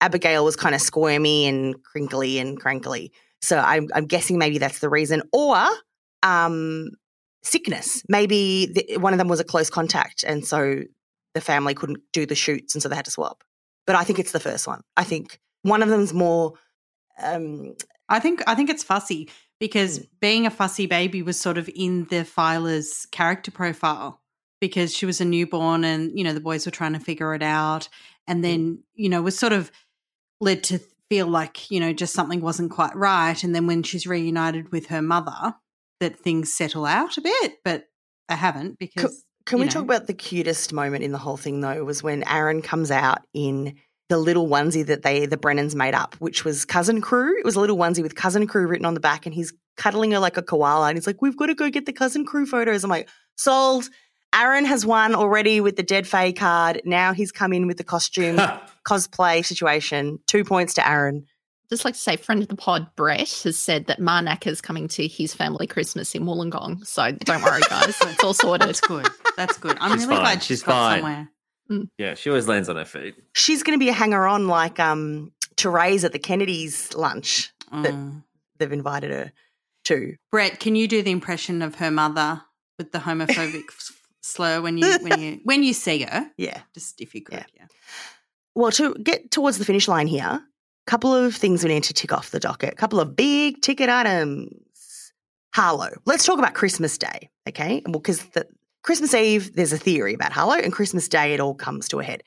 Abigail 0.00 0.44
was 0.44 0.56
kind 0.56 0.74
of 0.74 0.80
squirmy 0.80 1.46
and 1.46 1.82
crinkly 1.82 2.38
and 2.38 2.58
crankly. 2.58 3.12
So 3.42 3.58
I'm, 3.58 3.88
I'm 3.94 4.06
guessing 4.06 4.38
maybe 4.38 4.58
that's 4.58 4.78
the 4.78 4.88
reason. 4.88 5.22
Or 5.32 5.66
um, 6.22 6.90
sickness. 7.42 8.02
Maybe 8.08 8.66
the, 8.66 8.98
one 8.98 9.12
of 9.12 9.18
them 9.18 9.28
was 9.28 9.40
a 9.40 9.44
close 9.44 9.70
contact, 9.70 10.24
and 10.24 10.46
so 10.46 10.82
the 11.34 11.40
family 11.40 11.74
couldn't 11.74 12.00
do 12.12 12.26
the 12.26 12.34
shoots, 12.34 12.74
and 12.74 12.82
so 12.82 12.88
they 12.88 12.96
had 12.96 13.04
to 13.04 13.10
swap. 13.10 13.44
But 13.86 13.96
I 13.96 14.04
think 14.04 14.18
it's 14.18 14.32
the 14.32 14.40
first 14.40 14.66
one. 14.66 14.82
I 14.96 15.04
think 15.04 15.40
one 15.62 15.82
of 15.82 15.88
them's 15.88 16.12
more. 16.12 16.54
Um, 17.20 17.74
I 18.08 18.20
think 18.20 18.42
I 18.46 18.54
think 18.54 18.70
it's 18.70 18.84
fussy 18.84 19.28
because 19.60 19.98
being 20.20 20.46
a 20.46 20.50
fussy 20.50 20.86
baby 20.86 21.22
was 21.22 21.38
sort 21.38 21.58
of 21.58 21.68
in 21.74 22.04
the 22.06 22.24
filer's 22.24 23.06
character 23.10 23.50
profile 23.50 24.20
because 24.60 24.94
she 24.94 25.06
was 25.06 25.20
a 25.20 25.24
newborn 25.24 25.84
and 25.84 26.16
you 26.16 26.24
know 26.24 26.32
the 26.32 26.40
boys 26.40 26.66
were 26.66 26.72
trying 26.72 26.92
to 26.92 27.00
figure 27.00 27.34
it 27.34 27.42
out 27.42 27.88
and 28.26 28.44
then 28.44 28.82
you 28.94 29.08
know 29.08 29.22
was 29.22 29.38
sort 29.38 29.52
of 29.52 29.70
led 30.40 30.62
to 30.64 30.80
feel 31.08 31.26
like 31.26 31.70
you 31.70 31.80
know 31.80 31.92
just 31.92 32.14
something 32.14 32.40
wasn't 32.40 32.70
quite 32.70 32.94
right 32.94 33.42
and 33.42 33.54
then 33.54 33.66
when 33.66 33.82
she's 33.82 34.06
reunited 34.06 34.70
with 34.72 34.86
her 34.86 35.02
mother 35.02 35.54
that 36.00 36.18
things 36.18 36.52
settle 36.52 36.86
out 36.86 37.18
a 37.18 37.20
bit 37.20 37.58
but 37.64 37.84
they 38.28 38.36
haven't 38.36 38.78
because 38.78 39.24
can 39.48 39.56
you 39.56 39.62
we 39.62 39.66
know. 39.66 39.72
talk 39.72 39.84
about 39.84 40.06
the 40.06 40.14
cutest 40.14 40.74
moment 40.74 41.02
in 41.02 41.10
the 41.10 41.18
whole 41.18 41.38
thing 41.38 41.60
though? 41.62 41.82
Was 41.82 42.02
when 42.02 42.22
Aaron 42.28 42.60
comes 42.60 42.90
out 42.90 43.20
in 43.32 43.76
the 44.10 44.18
little 44.18 44.46
onesie 44.46 44.84
that 44.86 45.02
they 45.02 45.24
the 45.24 45.38
Brennans 45.38 45.74
made 45.74 45.94
up, 45.94 46.14
which 46.18 46.44
was 46.44 46.66
cousin 46.66 47.00
crew. 47.00 47.38
It 47.38 47.46
was 47.46 47.56
a 47.56 47.60
little 47.60 47.78
onesie 47.78 48.02
with 48.02 48.14
cousin 48.14 48.46
crew 48.46 48.66
written 48.66 48.84
on 48.84 48.92
the 48.92 49.00
back, 49.00 49.24
and 49.24 49.34
he's 49.34 49.54
cuddling 49.78 50.10
her 50.10 50.18
like 50.18 50.36
a 50.36 50.42
koala, 50.42 50.88
and 50.88 50.98
he's 50.98 51.06
like, 51.06 51.22
"We've 51.22 51.36
got 51.36 51.46
to 51.46 51.54
go 51.54 51.70
get 51.70 51.86
the 51.86 51.94
cousin 51.94 52.26
crew 52.26 52.44
photos." 52.44 52.84
I'm 52.84 52.90
like, 52.90 53.08
sold. 53.36 53.88
Aaron 54.34 54.66
has 54.66 54.84
won 54.84 55.14
already 55.14 55.62
with 55.62 55.76
the 55.76 55.82
dead 55.82 56.06
Faye 56.06 56.34
card. 56.34 56.82
Now 56.84 57.14
he's 57.14 57.32
come 57.32 57.54
in 57.54 57.66
with 57.66 57.78
the 57.78 57.84
costume 57.84 58.36
cosplay 58.86 59.42
situation. 59.42 60.18
Two 60.26 60.44
points 60.44 60.74
to 60.74 60.86
Aaron. 60.86 61.24
Just 61.70 61.84
like 61.84 61.94
to 61.94 62.00
say, 62.00 62.16
friend 62.16 62.40
of 62.42 62.48
the 62.48 62.56
pod, 62.56 62.88
Brett, 62.96 63.40
has 63.44 63.58
said 63.58 63.86
that 63.88 64.00
Marnak 64.00 64.46
is 64.46 64.60
coming 64.60 64.88
to 64.88 65.06
his 65.06 65.34
family 65.34 65.66
Christmas 65.66 66.14
in 66.14 66.24
Wollongong. 66.24 66.86
So 66.86 67.12
don't 67.12 67.42
worry, 67.42 67.60
guys. 67.68 67.96
it's 68.00 68.24
all 68.24 68.32
sorted. 68.34 68.66
that's 68.68 68.80
good 68.80 69.06
that's 69.36 69.58
good 69.58 69.76
i'm 69.80 69.92
She's 69.92 70.06
really 70.06 70.16
fine. 70.16 70.24
glad 70.24 70.42
she's 70.42 70.46
She's 70.58 70.62
got 70.62 70.72
fine. 70.72 71.00
somewhere 71.00 71.28
Yeah, 71.98 72.14
she 72.14 72.30
always 72.30 72.48
lands 72.48 72.68
on 72.70 72.76
her 72.76 72.84
feet. 72.86 73.14
She's 73.34 73.62
going 73.62 73.78
to 73.78 73.82
be 73.84 73.90
a 73.90 73.92
hanger 73.92 74.26
on 74.26 74.48
like 74.48 74.80
um, 74.80 75.32
Terese 75.56 76.04
at 76.04 76.12
the 76.12 76.18
Kennedys' 76.18 76.94
lunch 76.94 77.52
that 77.70 77.92
Mm. 77.92 78.22
they've 78.58 78.72
invited 78.72 79.10
her 79.10 79.32
to. 79.84 80.14
Brett, 80.32 80.58
can 80.60 80.74
you 80.74 80.88
do 80.88 81.02
the 81.02 81.10
impression 81.10 81.60
of 81.62 81.74
her 81.76 81.90
mother 81.90 82.40
with 82.78 82.92
the 82.92 82.98
homophobic 82.98 83.64
slur 84.22 84.60
when 84.62 84.78
you 84.78 84.98
when 85.02 85.20
you 85.20 85.40
when 85.44 85.62
you 85.62 85.74
see 85.74 86.02
her? 86.02 86.30
Yeah. 86.38 86.62
Just 86.72 87.00
if 87.02 87.14
you 87.14 87.20
could, 87.22 87.44
yeah. 87.54 87.66
Well, 88.54 88.72
to 88.72 88.94
get 88.94 89.30
towards 89.30 89.58
the 89.58 89.64
finish 89.66 89.86
line 89.86 90.06
here, 90.08 90.24
a 90.26 90.42
couple 90.88 91.14
of 91.14 91.36
things 91.36 91.62
we 91.62 91.68
need 91.68 91.84
to 91.84 91.92
tick 91.92 92.12
off 92.12 92.30
the 92.30 92.40
docket. 92.40 92.72
A 92.72 92.76
couple 92.76 92.98
of 92.98 93.14
big 93.14 93.60
ticket 93.60 93.90
items. 93.90 95.12
Harlow. 95.54 95.90
Let's 96.06 96.24
talk 96.24 96.38
about 96.38 96.54
Christmas 96.54 96.96
Day, 96.96 97.28
okay? 97.48 97.82
Well, 97.84 98.00
because 98.00 98.26
Christmas 98.82 99.12
Eve, 99.12 99.54
there's 99.54 99.72
a 99.72 99.78
theory 99.78 100.14
about 100.14 100.32
Harlow, 100.32 100.54
and 100.54 100.72
Christmas 100.72 101.08
Day, 101.08 101.34
it 101.34 101.40
all 101.40 101.54
comes 101.54 101.88
to 101.88 102.00
a 102.00 102.04
head. 102.04 102.22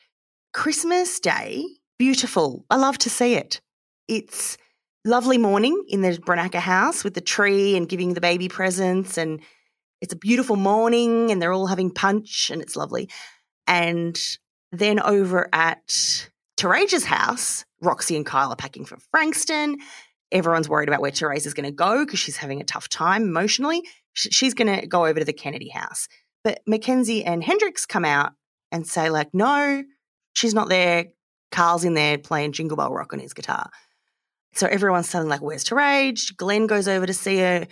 Christmas 0.54 1.20
Day, 1.20 1.66
beautiful. 1.98 2.66
I 2.70 2.76
love 2.76 2.98
to 3.00 3.10
see 3.10 3.36
it. 3.36 3.62
It's 4.08 4.58
lovely 5.06 5.40
morning 5.40 5.84
in 5.88 6.02
the 6.02 6.18
Branaka 6.18 6.60
house 6.60 7.04
with 7.04 7.16
the 7.16 7.22
tree 7.22 7.76
and 7.76 7.90
giving 7.90 8.14
the 8.14 8.22
baby 8.22 8.48
presents. 8.48 9.18
And 9.18 9.42
it's 10.02 10.14
a 10.14 10.18
beautiful 10.18 10.56
morning 10.56 11.32
and 11.32 11.42
they're 11.42 11.54
all 11.54 11.68
having 11.68 11.90
punch 11.90 12.52
and 12.52 12.62
it's 12.62 12.76
lovely. 12.76 13.10
And 13.66 14.20
then 14.72 15.00
over 15.00 15.50
at 15.54 16.30
Teresa's 16.62 17.06
house, 17.06 17.66
Roxy 17.82 18.16
and 18.16 18.24
Kyle 18.24 18.52
are 18.52 18.56
packing 18.56 18.86
for 18.86 18.96
Frankston. 19.10 19.78
Everyone's 20.32 20.70
worried 20.70 20.90
about 20.90 21.02
where 21.02 21.10
Teresa's 21.10 21.56
going 21.56 21.66
to 21.66 21.72
go 21.72 22.06
because 22.06 22.20
she's 22.20 22.38
having 22.38 22.62
a 22.62 22.64
tough 22.64 22.88
time 22.88 23.24
emotionally. 23.24 23.82
She's 24.14 24.54
going 24.54 24.80
to 24.80 24.86
go 24.86 25.08
over 25.08 25.18
to 25.18 25.26
the 25.26 25.34
Kennedy 25.34 25.70
house. 25.70 26.08
But 26.44 26.62
Mackenzie 26.68 27.26
and 27.26 27.44
Hendrix 27.44 27.88
come 27.88 28.06
out 28.06 28.34
and 28.72 28.86
say, 28.86 29.10
like, 29.10 29.34
no, 29.34 29.84
she's 30.34 30.54
not 30.54 30.70
there. 30.70 31.06
Karl's 31.52 31.84
in 31.84 31.96
there 31.96 32.20
playing 32.20 32.52
Jingle 32.52 32.78
Bell 32.78 32.94
Rock 32.94 33.12
on 33.12 33.20
his 33.20 33.34
guitar. 33.34 33.72
So 34.54 34.68
everyone's 34.68 35.12
telling, 35.12 35.30
like, 35.30 35.42
where's 35.42 35.64
Terage? 35.64 36.38
Glenn 36.38 36.68
goes 36.68 36.88
over 36.88 37.08
to 37.08 37.14
see 37.14 37.40
her. 37.40 37.66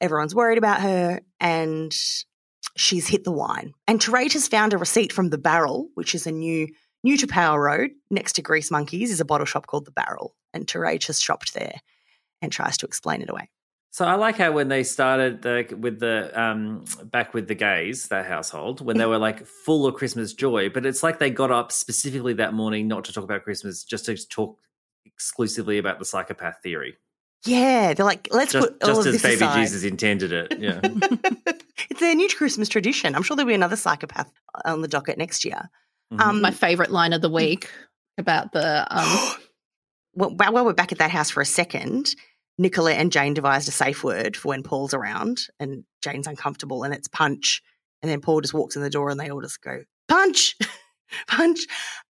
Everyone's 0.00 0.34
worried 0.34 0.56
about 0.56 0.80
her. 0.80 1.20
And 1.38 1.94
she's 2.78 3.08
hit 3.08 3.24
the 3.24 3.30
wine. 3.30 3.74
And 3.86 4.00
Terage 4.00 4.32
has 4.32 4.48
found 4.48 4.72
a 4.72 4.78
receipt 4.78 5.12
from 5.12 5.28
The 5.28 5.36
Barrel, 5.36 5.88
which 5.96 6.14
is 6.14 6.26
a 6.26 6.32
new, 6.32 6.68
new 7.02 7.16
to 7.16 7.26
Power 7.26 7.62
Road 7.62 7.90
next 8.10 8.34
to 8.34 8.42
Grease 8.42 8.70
Monkeys, 8.70 9.10
is 9.10 9.20
a 9.20 9.24
bottle 9.24 9.46
shop 9.46 9.66
called 9.66 9.84
The 9.84 9.92
Barrel. 9.92 10.34
And 10.54 10.68
Terage 10.68 11.06
has 11.06 11.20
shopped 11.20 11.54
there 11.54 11.80
and 12.40 12.52
tries 12.52 12.76
to 12.78 12.86
explain 12.86 13.22
it 13.22 13.30
away. 13.30 13.48
So 13.90 14.06
I 14.06 14.14
like 14.14 14.38
how 14.38 14.52
when 14.52 14.68
they 14.68 14.84
started 14.84 15.42
the, 15.42 15.76
with 15.78 16.00
the 16.00 16.32
um, 16.40 16.84
back 17.04 17.34
with 17.34 17.46
the 17.46 17.54
gays, 17.54 18.08
that 18.08 18.24
household, 18.24 18.80
when 18.80 18.96
they 18.96 19.04
were 19.04 19.18
like 19.18 19.46
full 19.46 19.86
of 19.86 19.94
Christmas 19.94 20.32
joy, 20.32 20.70
but 20.70 20.86
it's 20.86 21.02
like 21.02 21.18
they 21.18 21.28
got 21.28 21.50
up 21.50 21.70
specifically 21.72 22.32
that 22.34 22.54
morning 22.54 22.88
not 22.88 23.04
to 23.04 23.12
talk 23.12 23.24
about 23.24 23.44
Christmas, 23.44 23.84
just 23.84 24.06
to 24.06 24.16
talk 24.28 24.58
exclusively 25.04 25.76
about 25.76 25.98
the 25.98 26.06
psychopath 26.06 26.62
theory. 26.62 26.96
Yeah, 27.44 27.92
they're 27.92 28.06
like, 28.06 28.28
let's 28.30 28.52
Just, 28.52 28.68
put 28.68 28.82
all 28.82 28.94
just 28.94 29.06
as 29.06 29.14
this 29.14 29.22
baby 29.22 29.44
aside. 29.44 29.60
Jesus 29.60 29.84
intended 29.84 30.32
it. 30.32 30.58
Yeah. 30.58 30.80
It's 31.90 32.00
their 32.00 32.14
new 32.14 32.28
Christmas 32.28 32.68
tradition. 32.68 33.14
I'm 33.14 33.22
sure 33.22 33.36
there'll 33.36 33.48
be 33.48 33.54
another 33.54 33.76
psychopath 33.76 34.30
on 34.64 34.82
the 34.82 34.88
docket 34.88 35.18
next 35.18 35.44
year. 35.44 35.68
Mhm. 36.12 36.20
Um, 36.20 36.40
My 36.42 36.50
favorite 36.50 36.90
line 36.90 37.12
of 37.12 37.22
the 37.22 37.30
week 37.30 37.70
about 38.18 38.52
the 38.52 38.86
um, 38.90 39.36
well, 40.14 40.30
while 40.36 40.52
while 40.52 40.64
we're 40.64 40.72
back 40.74 40.92
at 40.92 40.98
that 40.98 41.10
house 41.10 41.30
for 41.30 41.40
a 41.40 41.46
second, 41.46 42.14
Nicola 42.58 42.92
and 42.92 43.10
Jane 43.10 43.34
devised 43.34 43.68
a 43.68 43.72
safe 43.72 44.04
word 44.04 44.36
for 44.36 44.48
when 44.48 44.62
Paul's 44.62 44.94
around 44.94 45.46
and 45.58 45.84
Jane's 46.02 46.26
uncomfortable 46.26 46.82
and 46.84 46.92
it's 46.92 47.08
punch. 47.08 47.62
And 48.02 48.10
then 48.10 48.20
Paul 48.20 48.40
just 48.40 48.54
walks 48.54 48.76
in 48.76 48.82
the 48.82 48.90
door 48.90 49.10
and 49.10 49.18
they 49.18 49.30
all 49.30 49.40
just 49.40 49.62
go, 49.62 49.84
punch, 50.08 50.56
punch. 51.28 51.60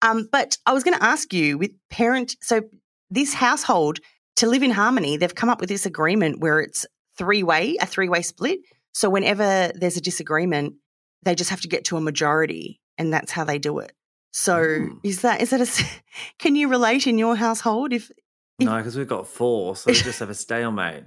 Um, 0.00 0.28
but 0.32 0.56
I 0.66 0.72
was 0.72 0.84
going 0.84 0.96
to 0.96 1.04
ask 1.04 1.32
you 1.32 1.58
with 1.58 1.70
parent, 1.90 2.34
so 2.40 2.62
this 3.10 3.34
household, 3.34 3.98
to 4.36 4.46
live 4.48 4.62
in 4.62 4.70
harmony, 4.70 5.16
they've 5.18 5.34
come 5.34 5.50
up 5.50 5.60
with 5.60 5.68
this 5.68 5.84
agreement 5.86 6.40
where 6.40 6.60
it's 6.60 6.86
three 7.18 7.42
way, 7.42 7.76
a 7.80 7.86
three 7.86 8.08
way 8.08 8.22
split. 8.22 8.58
So 8.94 9.10
whenever 9.10 9.70
there's 9.74 9.98
a 9.98 10.02
disagreement, 10.02 10.74
they 11.22 11.34
just 11.34 11.50
have 11.50 11.60
to 11.60 11.68
get 11.68 11.84
to 11.84 11.96
a 11.96 12.00
majority 12.00 12.80
and 12.98 13.12
that's 13.12 13.32
how 13.32 13.44
they 13.44 13.59
do 13.59 13.78
it. 13.78 13.93
So 14.32 14.56
Mm. 14.56 15.01
is 15.02 15.20
that, 15.23 15.40
is 15.43 15.51
that 15.51 15.60
a 15.60 15.85
can 16.39 16.56
you 16.56 16.69
relate 16.69 17.06
in 17.06 17.19
your 17.19 17.36
household 17.36 17.93
if, 17.93 18.10
no, 18.59 18.77
because 18.77 18.97
we've 18.97 19.09
got 19.09 19.27
four, 19.27 19.74
so 19.74 19.90
we 19.90 19.94
just 19.94 20.20
have 20.20 20.31
a 20.31 20.35
stalemate. 20.35 21.02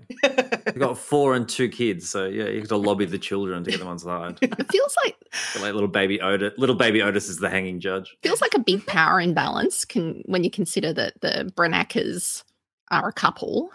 We've 0.65 0.77
got 0.79 0.97
four 0.97 1.35
and 1.35 1.47
two 1.47 1.69
kids, 1.69 2.09
so 2.09 2.25
yeah, 2.25 2.45
you 2.49 2.59
have 2.59 2.67
got 2.67 2.75
to 2.77 2.81
lobby 2.81 3.05
the 3.05 3.19
children 3.19 3.63
to 3.63 3.71
get 3.71 3.79
them 3.79 3.87
on 3.87 3.97
side. 3.97 4.37
it 4.41 4.71
feels 4.71 4.95
like 5.05 5.15
like 5.61 5.73
little 5.73 5.87
baby 5.87 6.19
Otis, 6.19 6.53
little 6.57 6.75
baby 6.75 7.01
Otis 7.01 7.29
is 7.29 7.37
the 7.37 7.49
hanging 7.49 7.79
judge. 7.79 8.13
feels 8.23 8.41
like 8.41 8.53
a 8.55 8.59
big 8.59 8.85
power 8.87 9.21
imbalance 9.21 9.85
can 9.85 10.21
when 10.25 10.43
you 10.43 10.51
consider 10.51 10.91
that 10.93 11.13
the 11.21 11.49
Branakas 11.55 12.43
are 12.91 13.07
a 13.07 13.13
couple 13.13 13.69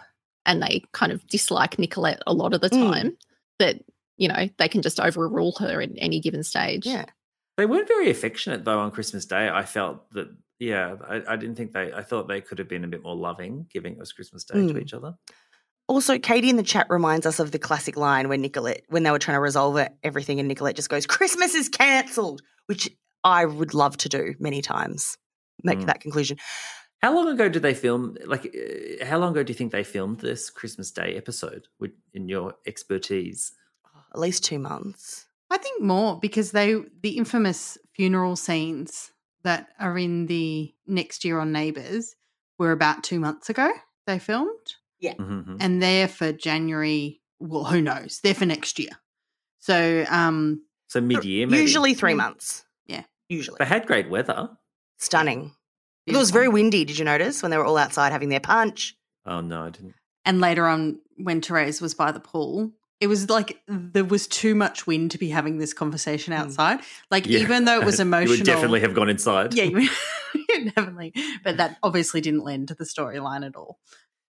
and 0.45 0.61
they 0.61 0.83
kind 0.91 1.11
of 1.11 1.25
dislike 1.27 1.79
Nicolette 1.79 2.21
a 2.27 2.33
lot 2.33 2.53
of 2.53 2.61
the 2.61 2.69
Mm. 2.69 2.91
time. 2.91 3.17
That 3.57 3.77
you 4.17 4.27
know 4.27 4.47
they 4.57 4.67
can 4.67 4.81
just 4.83 4.99
overrule 4.99 5.53
her 5.59 5.81
at 5.81 5.89
any 5.97 6.19
given 6.19 6.43
stage. 6.43 6.85
yeah. 6.85 7.05
They 7.61 7.67
weren't 7.67 7.87
very 7.87 8.09
affectionate 8.09 8.65
though 8.65 8.79
on 8.79 8.89
Christmas 8.89 9.25
Day. 9.27 9.47
I 9.47 9.65
felt 9.65 10.11
that 10.13 10.35
yeah, 10.57 10.95
I, 11.07 11.21
I 11.27 11.35
didn't 11.35 11.57
think 11.57 11.73
they 11.73 11.93
I 11.93 12.01
thought 12.01 12.27
they 12.27 12.41
could 12.41 12.57
have 12.57 12.67
been 12.67 12.83
a 12.83 12.87
bit 12.87 13.03
more 13.03 13.15
loving, 13.15 13.67
giving 13.71 14.01
us 14.01 14.11
Christmas 14.11 14.43
Day 14.43 14.67
to 14.67 14.73
Mm. 14.73 14.81
each 14.81 14.95
other. 14.95 15.13
Also, 15.87 16.17
Katie 16.17 16.49
in 16.49 16.55
the 16.55 16.63
chat 16.63 16.87
reminds 16.89 17.27
us 17.27 17.39
of 17.39 17.51
the 17.51 17.59
classic 17.59 17.95
line 17.97 18.29
when 18.29 18.41
Nicolette, 18.41 18.81
when 18.89 19.03
they 19.03 19.11
were 19.11 19.19
trying 19.19 19.35
to 19.35 19.41
resolve 19.41 19.77
it, 19.77 19.91
everything, 20.01 20.39
and 20.39 20.47
Nicolette 20.47 20.75
just 20.75 20.89
goes, 20.89 21.05
Christmas 21.05 21.53
is 21.53 21.69
cancelled, 21.69 22.41
which 22.65 22.89
I 23.23 23.45
would 23.45 23.75
love 23.75 23.95
to 23.97 24.09
do 24.09 24.33
many 24.39 24.63
times, 24.63 25.17
make 25.63 25.77
Mm. 25.79 25.85
that 25.85 26.01
conclusion. 26.01 26.37
How 27.03 27.13
long 27.13 27.27
ago 27.27 27.47
did 27.47 27.61
they 27.61 27.75
film? 27.75 28.17
Like, 28.25 28.45
uh, 28.55 29.05
how 29.05 29.19
long 29.19 29.33
ago 29.33 29.43
do 29.43 29.51
you 29.51 29.55
think 29.57 29.71
they 29.71 29.83
filmed 29.83 30.19
this 30.21 30.49
Christmas 30.49 30.89
Day 30.89 31.15
episode? 31.15 31.67
With, 31.79 31.91
in 32.15 32.27
your 32.27 32.55
expertise, 32.65 33.51
At 34.13 34.19
least 34.19 34.43
two 34.43 34.57
months. 34.59 35.27
I 35.51 35.57
think 35.57 35.81
more 35.81 36.19
because 36.19 36.51
they 36.51 36.75
the 37.01 37.17
infamous 37.17 37.77
funeral 37.93 38.35
scenes 38.35 39.11
that 39.43 39.67
are 39.79 39.97
in 39.97 40.27
the 40.27 40.73
next 40.87 41.25
year 41.25 41.39
on 41.39 41.51
Neighbours 41.51 42.15
were 42.57 42.71
about 42.71 43.03
two 43.03 43.19
months 43.19 43.49
ago. 43.49 43.71
They 44.07 44.17
filmed, 44.19 44.75
Mhm. 45.03 45.57
and 45.59 45.81
they're 45.81 46.07
for 46.07 46.31
January. 46.31 47.21
Well, 47.39 47.65
who 47.65 47.81
knows? 47.81 48.19
They're 48.23 48.33
for 48.35 48.45
next 48.45 48.79
year. 48.79 48.91
So, 49.59 50.05
um, 50.09 50.63
so 50.87 51.01
mid 51.01 51.23
year. 51.25 51.47
Usually 51.47 51.93
three 51.93 52.13
months. 52.13 52.65
Yeah. 52.85 53.03
Usually. 53.29 53.57
they 53.59 53.65
had 53.65 53.85
great 53.87 54.09
weather. 54.09 54.49
Stunning. 54.97 55.53
It 56.05 56.15
was 56.15 56.31
very 56.31 56.47
windy. 56.47 56.83
Did 56.85 56.97
you 56.97 57.05
notice 57.05 57.41
when 57.41 57.51
they 57.51 57.57
were 57.57 57.65
all 57.65 57.77
outside 57.77 58.11
having 58.11 58.29
their 58.29 58.39
punch? 58.39 58.95
Oh 59.25 59.41
no, 59.41 59.63
I 59.65 59.69
didn't. 59.69 59.95
And 60.25 60.39
later 60.41 60.65
on, 60.67 60.99
when 61.17 61.41
Terese 61.41 61.81
was 61.81 61.93
by 61.95 62.11
the 62.11 62.19
pool, 62.19 62.71
it 63.01 63.07
was 63.07 63.29
like 63.29 63.59
there 63.67 64.05
was 64.05 64.27
too 64.27 64.53
much 64.53 64.85
wind 64.85 65.11
to 65.11 65.17
be 65.17 65.29
having 65.29 65.57
this 65.57 65.73
conversation 65.73 66.33
hmm. 66.33 66.39
outside. 66.39 66.79
Like 67.09 67.25
Yeah. 67.25 67.39
even 67.39 67.65
though 67.65 67.79
it 67.81 67.85
was 67.85 67.99
emotional, 67.99 68.33
you 68.35 68.39
would 68.39 68.45
definitely 68.45 68.79
have 68.81 68.93
gone 68.93 69.09
inside. 69.09 69.53
yeah, 69.53 69.63
you 69.63 69.73
would- 69.73 69.89
definitely. 70.75 71.13
But 71.43 71.57
that 71.57 71.77
obviously 71.83 72.21
didn't 72.21 72.43
lend 72.43 72.69
to 72.69 72.75
the 72.75 72.83
storyline 72.83 73.45
at 73.45 73.55
all. 73.55 73.79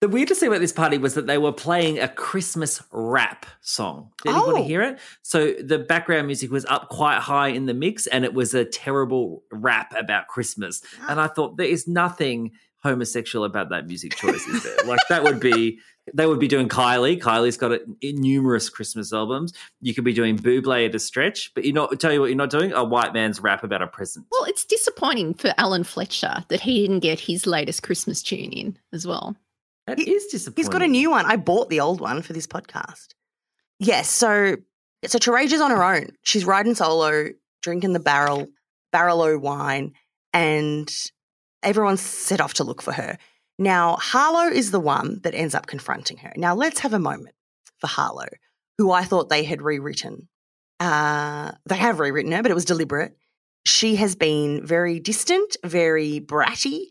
The 0.01 0.09
weirdest 0.09 0.41
thing 0.41 0.49
about 0.49 0.61
this 0.61 0.73
party 0.73 0.99
was 0.99 1.15
that 1.15 1.27
they 1.29 1.39
were 1.39 1.53
playing 1.53 2.01
a 2.01 2.09
Christmas 2.09 2.83
rap 2.91 3.47
song. 3.61 4.11
Did 4.25 4.35
anybody 4.35 4.63
Oh. 4.63 4.65
hear 4.65 4.83
it? 4.83 4.99
So 5.23 5.53
the 5.53 5.79
background 5.79 6.27
music 6.27 6.51
was 6.51 6.65
up 6.65 6.89
quite 6.89 7.19
high 7.21 7.49
in 7.49 7.67
the 7.67 7.75
mix, 7.75 8.09
and 8.09 8.25
it 8.25 8.35
was 8.35 8.53
a 8.53 8.65
terrible 8.65 9.45
rap 9.53 9.95
about 9.97 10.27
Christmas. 10.27 10.83
And 11.09 11.21
I 11.21 11.27
ah. 11.27 11.29
thought 11.29 11.57
there 11.57 11.69
is 11.69 11.87
nothing 11.87 12.51
homosexual 12.83 13.45
about 13.45 13.71
that 13.71 13.87
music 13.87 14.17
choice, 14.17 14.45
is 14.49 14.65
there? 14.65 14.77
like 14.87 14.99
that 15.09 15.23
would 15.23 15.39
be 15.39 15.79
they 16.15 16.27
would 16.27 16.39
be 16.41 16.49
doing 16.49 16.69
Kylie. 16.69 17.21
Kylie's 17.21 17.57
got 17.57 17.73
it 17.73 17.83
in 18.01 18.17
numerous 18.21 18.69
Christmas 18.69 19.13
albums. 19.13 19.53
You 19.81 19.95
could 19.95 20.05
be 20.05 20.13
doing 20.13 20.37
Buble 20.39 20.87
at 20.87 20.95
a 20.95 20.99
stretch, 20.99 21.53
but 21.55 21.65
you 21.65 21.73
not 21.73 21.99
tell 22.01 22.13
you 22.13 22.21
what, 22.21 22.27
you're 22.27 22.37
not 22.37 22.51
doing 22.51 22.73
a 22.73 22.83
white 22.85 23.13
man's 23.13 23.41
rap 23.41 23.63
about 23.63 23.83
a 23.83 23.87
present. 23.87 24.27
Well, 24.33 24.45
it's 24.45 24.65
disappointing 24.65 25.35
for 25.35 25.55
Alan 25.59 25.85
Fletcher 25.85 26.45
that 26.49 26.61
he 26.61 26.81
didn't 26.83 27.01
get 27.01 27.21
his 27.21 27.47
latest 27.47 27.83
Christmas 27.83 28.23
tune 28.23 28.53
in 28.53 28.79
as 28.93 29.07
well. 29.07 29.37
That 29.87 29.99
He- 29.99 30.11
is 30.11 30.27
disappointing. 30.27 30.63
He's 30.63 30.69
got 30.69 30.83
a 30.83 30.89
new 30.89 31.11
one. 31.11 31.27
I 31.27 31.37
bought 31.37 31.69
the 31.71 31.81
old 31.81 32.01
one 32.01 32.23
for 32.23 32.33
this 32.33 32.47
podcast. 32.47 33.09
Yes, 33.79 34.09
so 34.11 34.57
so 35.05 35.19
Terage 35.19 35.53
is 35.53 35.61
on 35.61 35.71
her 35.73 35.83
own. 35.83 36.09
She's 36.23 36.45
riding 36.45 36.75
solo, 36.77 37.31
drinking 37.63 37.93
the 37.93 38.01
barrel 38.01 38.47
barrel 38.93 39.23
o 39.23 39.39
wine, 39.39 39.93
and 40.33 40.93
everyone's 41.63 42.01
set 42.01 42.41
off 42.41 42.55
to 42.55 42.65
look 42.65 42.83
for 42.83 42.93
her. 42.93 43.19
Now, 43.63 43.95
Harlow 43.95 44.51
is 44.51 44.73
the 44.73 44.81
one 44.81 45.21
that 45.23 45.37
ends 45.37 45.55
up 45.55 45.69
confronting 45.69 46.17
her. 46.17 46.33
Now, 46.35 46.53
let's 46.57 46.81
have 46.81 46.93
a 46.93 46.99
moment 46.99 47.37
for 47.79 47.87
Harlow, 47.87 48.27
who 48.77 48.91
I 48.91 49.05
thought 49.05 49.29
they 49.29 49.45
had 49.45 49.63
rewritten. 49.63 50.29
Uh, 50.81 51.53
they 51.67 51.77
have 51.77 52.01
rewritten 52.01 52.33
her, 52.33 52.43
but 52.43 52.51
it 52.51 52.55
was 52.55 52.65
deliberate. 52.65 53.17
She 53.65 53.95
has 53.97 54.17
been 54.17 54.67
very 54.67 54.99
distant, 54.99 55.57
very 55.65 56.19
bratty, 56.19 56.87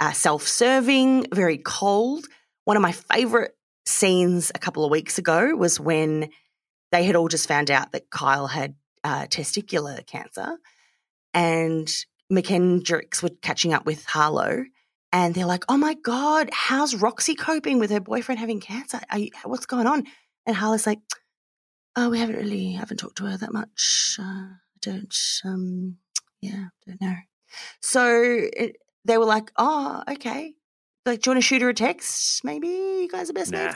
uh, 0.00 0.12
self 0.12 0.46
serving, 0.46 1.28
very 1.32 1.56
cold. 1.56 2.26
One 2.66 2.76
of 2.76 2.82
my 2.82 2.92
favorite 2.92 3.56
scenes 3.86 4.52
a 4.54 4.58
couple 4.58 4.84
of 4.84 4.90
weeks 4.90 5.16
ago 5.16 5.56
was 5.56 5.80
when 5.80 6.28
they 6.90 7.04
had 7.04 7.16
all 7.16 7.28
just 7.28 7.48
found 7.48 7.70
out 7.70 7.92
that 7.92 8.10
Kyle 8.10 8.48
had 8.48 8.74
uh, 9.02 9.24
testicular 9.28 10.06
cancer 10.06 10.58
and 11.32 11.90
McKendricks 12.30 13.22
were 13.22 13.30
catching 13.40 13.72
up 13.72 13.86
with 13.86 14.04
Harlow 14.04 14.64
and 15.12 15.34
they're 15.34 15.46
like, 15.46 15.64
oh 15.68 15.76
my 15.76 15.94
God, 15.94 16.48
how's 16.52 16.94
Roxy 16.94 17.34
coping 17.34 17.78
with 17.78 17.90
her 17.90 18.00
boyfriend 18.00 18.38
having 18.38 18.60
cancer? 18.60 19.00
Are 19.10 19.18
you, 19.18 19.30
what's 19.44 19.66
going 19.66 19.86
on? 19.86 20.04
And 20.46 20.56
Harlow's 20.56 20.86
like, 20.86 21.00
oh, 21.96 22.08
we 22.08 22.18
haven't 22.18 22.36
really, 22.36 22.72
haven't 22.72 22.96
talked 22.96 23.18
to 23.18 23.26
her 23.26 23.36
that 23.36 23.52
much. 23.52 24.16
Uh, 24.18 24.22
I 24.24 24.56
don't, 24.80 25.14
um, 25.44 25.98
yeah, 26.40 26.66
don't 26.86 27.00
know. 27.00 27.14
So 27.80 28.10
it, 28.12 28.76
they 29.04 29.18
were 29.18 29.26
like, 29.26 29.52
oh, 29.56 30.02
okay. 30.12 30.54
Like, 31.04 31.20
do 31.20 31.30
you 31.30 31.34
want 31.34 31.42
to 31.42 31.46
shoot 31.46 31.62
her 31.62 31.68
a 31.68 31.74
text? 31.74 32.42
Maybe 32.44 32.68
you 32.68 33.08
guys 33.10 33.28
are 33.28 33.34
best 33.34 33.52
Nah. 33.52 33.74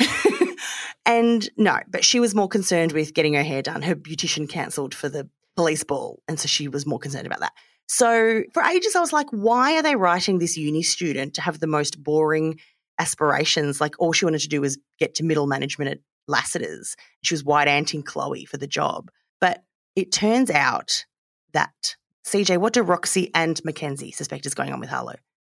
mates. 0.00 0.54
and 1.06 1.48
no, 1.56 1.78
but 1.88 2.04
she 2.04 2.20
was 2.20 2.34
more 2.34 2.48
concerned 2.48 2.92
with 2.92 3.14
getting 3.14 3.34
her 3.34 3.42
hair 3.42 3.62
done. 3.62 3.82
Her 3.82 3.96
beautician 3.96 4.48
cancelled 4.48 4.94
for 4.94 5.08
the 5.08 5.28
police 5.56 5.82
ball. 5.82 6.22
And 6.28 6.38
so 6.38 6.46
she 6.46 6.68
was 6.68 6.86
more 6.86 6.98
concerned 7.00 7.26
about 7.26 7.40
that. 7.40 7.52
So 7.88 8.42
for 8.52 8.62
ages, 8.62 8.94
I 8.94 9.00
was 9.00 9.12
like, 9.12 9.28
why 9.30 9.76
are 9.76 9.82
they 9.82 9.96
writing 9.96 10.38
this 10.38 10.56
uni 10.56 10.82
student 10.82 11.34
to 11.34 11.40
have 11.40 11.58
the 11.58 11.66
most 11.66 12.02
boring 12.02 12.58
aspirations. 12.98 13.80
Like 13.80 13.94
all 13.98 14.12
she 14.12 14.24
wanted 14.24 14.40
to 14.40 14.48
do 14.48 14.60
was 14.60 14.78
get 14.98 15.14
to 15.16 15.24
middle 15.24 15.46
management 15.46 15.90
at 15.90 15.98
Lassiter's. 16.26 16.96
She 17.22 17.34
was 17.34 17.44
white 17.44 17.68
anting 17.68 18.02
Chloe 18.02 18.44
for 18.44 18.56
the 18.56 18.66
job. 18.66 19.10
But 19.40 19.62
it 19.96 20.12
turns 20.12 20.50
out 20.50 21.04
that 21.52 21.96
CJ, 22.26 22.58
what 22.58 22.72
do 22.72 22.82
Roxy 22.82 23.30
and 23.34 23.60
Mackenzie 23.64 24.10
suspect 24.10 24.46
is 24.46 24.54
going 24.54 24.72
on 24.72 24.80
with 24.80 24.90
Harlow? 24.90 25.14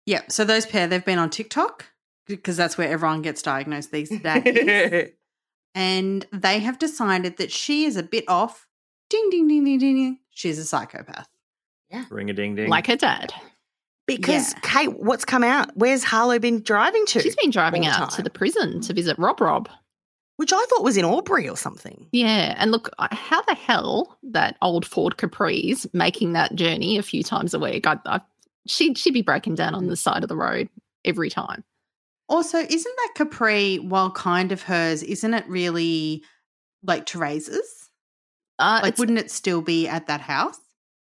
Yeah. 0.04 0.22
So 0.28 0.44
those 0.44 0.66
pair, 0.66 0.86
they've 0.86 1.04
been 1.04 1.18
on 1.18 1.30
TikTok 1.30 1.86
because 2.26 2.56
that's 2.56 2.76
where 2.76 2.88
everyone 2.88 3.22
gets 3.22 3.42
diagnosed 3.42 3.90
these 3.90 4.10
days. 4.20 5.10
and 5.74 6.26
they 6.32 6.58
have 6.60 6.78
decided 6.78 7.38
that 7.38 7.50
she 7.50 7.84
is 7.84 7.96
a 7.96 8.02
bit 8.02 8.24
off. 8.28 8.66
Ding, 9.08 9.28
ding, 9.30 9.48
ding, 9.48 9.64
ding, 9.64 9.78
ding, 9.78 9.96
ding. 9.96 10.18
She's 10.30 10.58
a 10.58 10.64
psychopath. 10.64 11.28
Ring 12.10 12.30
a 12.30 12.32
ding 12.32 12.54
ding. 12.54 12.68
Like 12.68 12.86
her 12.86 12.96
dad. 12.96 13.32
Because 14.06 14.52
Yeah. 14.54 14.60
Kate, 14.62 14.98
what's 15.00 15.24
come 15.24 15.44
out? 15.44 15.70
Where's 15.74 16.02
Harlow 16.04 16.38
been 16.38 16.62
driving 16.62 17.04
to? 17.06 17.20
She's 17.20 17.36
been 17.36 17.50
driving 17.50 17.84
all 17.86 17.92
the 17.92 18.02
out 18.04 18.10
to 18.12 18.22
the 18.22 18.30
prison 18.30 18.80
to 18.82 18.94
visit 18.94 19.18
Rob 19.18 19.40
Rob. 19.40 19.68
which 20.36 20.52
I 20.52 20.64
thought 20.70 20.84
was 20.84 20.96
in 20.96 21.04
Aubrey 21.04 21.48
or 21.48 21.56
something. 21.56 22.06
Yeah, 22.12 22.54
and 22.58 22.70
look, 22.70 22.88
how 22.98 23.42
the 23.42 23.54
hell 23.54 24.16
that 24.22 24.56
old 24.62 24.86
Ford 24.86 25.16
Caprice 25.16 25.84
making 25.92 26.32
that 26.34 26.54
journey 26.54 26.96
a 26.96 27.02
few 27.02 27.24
times 27.24 27.54
a 27.54 27.58
week? 27.58 27.86
I, 27.88 27.98
I, 28.06 28.20
she'd 28.68 28.96
she'd 28.96 29.14
be 29.14 29.22
breaking 29.22 29.56
down 29.56 29.74
on 29.74 29.88
the 29.88 29.96
side 29.96 30.22
of 30.22 30.28
the 30.28 30.36
road 30.36 30.68
every 31.04 31.28
time. 31.28 31.64
Also, 32.28 32.58
isn't 32.58 32.96
that 32.98 33.12
Capri, 33.16 33.78
while 33.78 34.10
kind 34.12 34.52
of 34.52 34.62
hers, 34.62 35.02
isn't 35.02 35.34
it 35.34 35.44
really 35.48 36.22
like 36.84 37.04
Teresa's? 37.06 37.90
Uh, 38.60 38.80
Like, 38.82 38.96
wouldn't 38.98 39.18
it 39.18 39.30
still 39.32 39.60
be 39.62 39.88
at 39.88 40.06
that 40.06 40.20
house? 40.20 40.60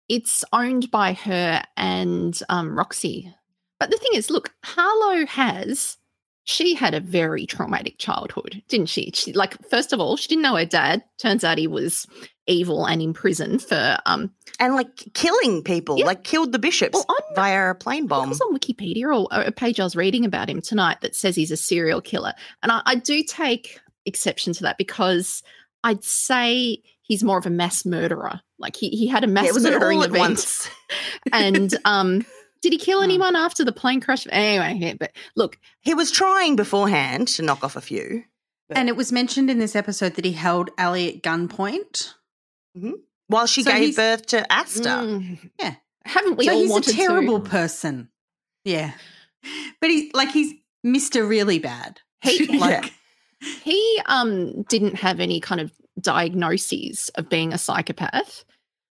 It's 0.09 0.45
owned 0.53 0.91
by 0.91 1.13
her 1.13 1.63
and 1.77 2.39
um, 2.49 2.77
Roxy. 2.77 3.33
But 3.81 3.91
the 3.91 3.97
thing 3.99 4.13
is, 4.15 4.31
look, 4.31 4.53
Harlow 4.65 5.27
has 5.27 5.97
she 6.45 6.75
had 6.75 6.95
a 6.95 7.01
very 7.01 7.45
traumatic 7.45 7.99
childhood, 7.99 8.63
didn't 8.69 8.89
she? 8.89 9.11
She 9.15 9.33
like 9.35 9.57
first 9.69 9.93
of 9.93 10.01
all, 10.01 10.17
she 10.17 10.29
didn't 10.29 10.43
know 10.43 10.57
her 10.57 10.65
dad. 10.65 11.05
Turns 11.19 11.45
out 11.45 11.59
he 11.59 11.67
was 11.67 12.07
evil 12.47 12.87
and 12.87 13.03
in 13.03 13.13
prison 13.13 13.59
for 13.59 13.99
um 14.07 14.33
And 14.59 14.75
like 14.75 15.13
killing 15.13 15.63
people, 15.63 15.99
Yeah. 15.99 16.07
like 16.07 16.25
killed 16.25 16.53
the 16.53 16.59
bishops 16.59 16.95
Well, 16.95 17.05
I'm- 17.11 17.35
via 17.35 17.71
a 17.71 17.75
plane 17.75 18.07
bomb. 18.07 18.31
was 18.31 18.41
on 18.41 18.55
Wikipedia 18.55 19.05
or 19.15 19.29
a 19.43 19.53
page 19.53 19.79
I 19.79 19.85
was 19.85 19.95
reading 19.95 20.25
about 20.25 20.49
him 20.49 20.63
tonight 20.63 21.03
that 21.03 21.15
says 21.15 21.37
he's 21.37 21.51
a 21.51 21.57
serial 21.59 22.01
killer. 22.01 22.33
And 22.63 22.73
I, 22.73 22.81
I 22.87 22.95
do 22.95 23.23
take 23.23 23.79
exception 24.07 24.55
to 24.55 24.63
that 24.63 24.79
because 24.79 25.43
I'd 25.85 26.03
say 26.03 26.83
he's 27.03 27.23
more 27.23 27.37
of 27.37 27.45
a 27.45 27.51
mass 27.51 27.85
murderer. 27.85 28.41
Like 28.59 28.77
he, 28.77 28.89
he 28.91 29.07
had 29.07 29.25
a 29.25 29.27
mass 29.27 29.45
Yeah, 29.45 29.51
it 29.51 29.55
was 29.55 29.65
murdering 29.65 29.99
all 29.99 30.05
at 30.05 30.11
event. 30.11 30.21
once. 30.21 30.71
and 31.33 31.77
um 31.85 32.25
did 32.61 32.73
he 32.73 32.79
kill 32.79 32.99
Hmm. 33.01 33.05
anyone 33.05 33.37
after 33.37 33.65
the 33.65 33.73
plane 33.73 34.01
crash? 34.01 34.27
Anyway, 34.31 34.77
yeah, 34.81 34.95
but 34.99 35.13
look, 35.37 35.59
He 35.81 35.95
was 35.95 36.11
trying 36.11 36.57
beforehand 36.57 37.29
to 37.29 37.43
knock 37.43 37.63
off 37.63 37.77
a 37.77 37.81
few. 37.81 38.25
And 38.71 38.89
it 38.91 38.97
was 38.97 39.13
mentioned 39.13 39.49
in 39.51 39.59
this 39.61 39.75
episode 39.75 40.15
that 40.17 40.25
he 40.27 40.33
held 40.33 40.69
Allie 40.77 41.15
at 41.17 41.23
gunpoint. 41.23 42.13
While 43.29 43.47
she 43.47 43.63
So 43.63 43.71
gave 43.71 43.81
he's- 43.81 43.97
birth 43.97 44.27
to 44.27 44.53
Asta. 44.53 44.81
mm, 44.89 45.51
Yeah. 45.59 45.75
haven't 46.05 46.37
we 46.37 46.47
so 46.47 46.53
all 46.55 46.77
he's 46.83 46.89
a 46.89 46.93
terrible 46.93 47.41
to? 47.41 47.49
person. 47.49 48.09
Yeah. 48.65 48.93
But 49.81 49.91
he 49.91 50.11
like 50.15 50.31
he's 50.31 50.53
Mr. 50.87 51.29
Really 51.29 51.59
Bad. 51.59 52.01
He, 52.23 52.47
Like 52.59 52.93
he 53.63 54.01
um 54.07 54.63
didn't 54.65 54.97
have 54.97 55.21
any 55.21 55.41
kind 55.41 55.61
of 55.61 55.73
diagnoses 56.01 57.11
of 57.17 57.29
being 57.29 57.53
a 57.53 57.59
psychopath 57.59 58.45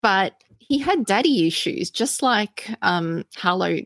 but 0.03 0.35
he 0.59 0.79
had 0.79 1.05
daddy 1.05 1.47
issues 1.47 1.91
just 1.91 2.23
like 2.23 2.71
um 2.83 3.25
harlow 3.37 3.79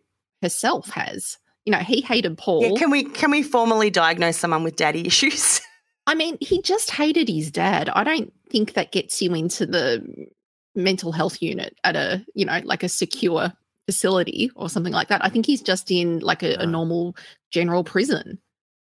herself 0.42 0.90
has. 0.90 1.38
You 1.64 1.72
know 1.72 1.78
he 1.78 2.02
hated 2.02 2.36
paul. 2.36 2.62
Yeah, 2.62 2.78
can 2.78 2.90
we 2.90 3.04
can 3.04 3.30
we 3.30 3.42
formally 3.42 3.90
diagnose 3.90 4.36
someone 4.36 4.62
with 4.62 4.76
daddy 4.76 5.06
issues? 5.06 5.60
i 6.06 6.14
mean 6.14 6.36
he 6.40 6.60
just 6.60 6.90
hated 6.90 7.28
his 7.28 7.50
dad. 7.50 7.88
I 7.88 8.04
don't 8.04 8.32
think 8.50 8.74
that 8.74 8.92
gets 8.92 9.22
you 9.22 9.34
into 9.34 9.66
the 9.66 10.28
mental 10.74 11.12
health 11.12 11.40
unit 11.40 11.76
at 11.84 11.96
a 11.96 12.24
you 12.34 12.44
know 12.44 12.60
like 12.64 12.82
a 12.82 12.88
secure 12.88 13.52
facility 13.86 14.50
or 14.56 14.68
something 14.68 14.92
like 14.92 15.08
that. 15.08 15.24
I 15.24 15.28
think 15.28 15.46
he's 15.46 15.62
just 15.62 15.90
in 15.90 16.20
like 16.20 16.42
a, 16.42 16.54
a 16.56 16.66
normal 16.66 17.16
general 17.50 17.84
prison. 17.84 18.38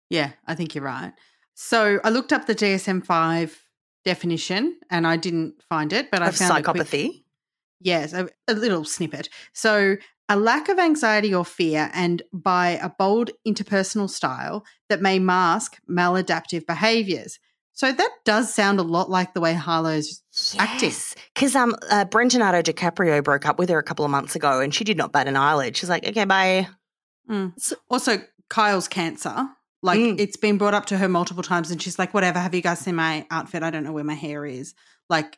Yeah, 0.09 0.31
I 0.47 0.55
think 0.55 0.75
you're 0.75 0.83
right. 0.83 1.13
So 1.55 1.99
I 2.03 2.09
looked 2.09 2.33
up 2.33 2.47
the 2.47 2.55
DSM 2.55 3.05
five 3.05 3.62
definition 4.05 4.77
and 4.89 5.07
I 5.07 5.17
didn't 5.17 5.61
find 5.69 5.93
it, 5.93 6.11
but 6.11 6.21
I 6.21 6.27
of 6.27 6.35
found 6.35 6.57
a 6.57 6.63
quick- 6.63 6.87
psychopathy. 6.87 7.23
Yes, 7.79 8.13
a, 8.13 8.29
a 8.47 8.53
little 8.53 8.85
snippet. 8.85 9.27
So, 9.51 9.97
a 10.29 10.37
lack 10.37 10.69
of 10.69 10.79
anxiety 10.79 11.35
or 11.35 11.43
fear, 11.43 11.91
and 11.93 12.21
by 12.31 12.79
a 12.81 12.89
bold 12.89 13.31
interpersonal 13.45 14.09
style 14.09 14.63
that 14.87 15.01
may 15.01 15.19
mask 15.19 15.79
maladaptive 15.89 16.65
behaviors. 16.65 17.39
So, 17.73 17.91
that 17.91 18.09
does 18.23 18.53
sound 18.53 18.79
a 18.79 18.83
lot 18.83 19.09
like 19.09 19.33
the 19.33 19.41
way 19.41 19.53
Harlow's 19.53 20.21
acting. 20.57 20.93
Because 21.33 21.57
um, 21.57 21.75
uh, 21.89 22.05
Brentonato 22.05 22.63
DiCaprio 22.63 23.21
broke 23.21 23.45
up 23.45 23.59
with 23.59 23.67
her 23.67 23.79
a 23.79 23.83
couple 23.83 24.05
of 24.05 24.11
months 24.11 24.33
ago 24.35 24.61
and 24.61 24.73
she 24.73 24.85
did 24.85 24.95
not 24.95 25.11
bat 25.11 25.27
an 25.27 25.35
eyelid. 25.35 25.75
She's 25.75 25.89
like, 25.89 26.07
okay, 26.07 26.23
bye. 26.23 26.69
Mm. 27.29 27.51
Also, 27.89 28.21
Kyle's 28.49 28.87
cancer. 28.87 29.49
Like, 29.83 29.99
Mm. 29.99 30.19
it's 30.19 30.37
been 30.37 30.57
brought 30.57 30.73
up 30.73 30.87
to 30.87 30.97
her 30.97 31.07
multiple 31.09 31.43
times, 31.43 31.69
and 31.69 31.79
she's 31.81 31.99
like, 31.99 32.13
whatever, 32.13 32.39
have 32.39 32.55
you 32.55 32.61
guys 32.61 32.79
seen 32.79 32.95
my 32.95 33.27
outfit? 33.29 33.61
I 33.61 33.69
don't 33.69 33.83
know 33.83 33.91
where 33.91 34.03
my 34.03 34.15
hair 34.15 34.45
is. 34.45 34.73
Like, 35.09 35.37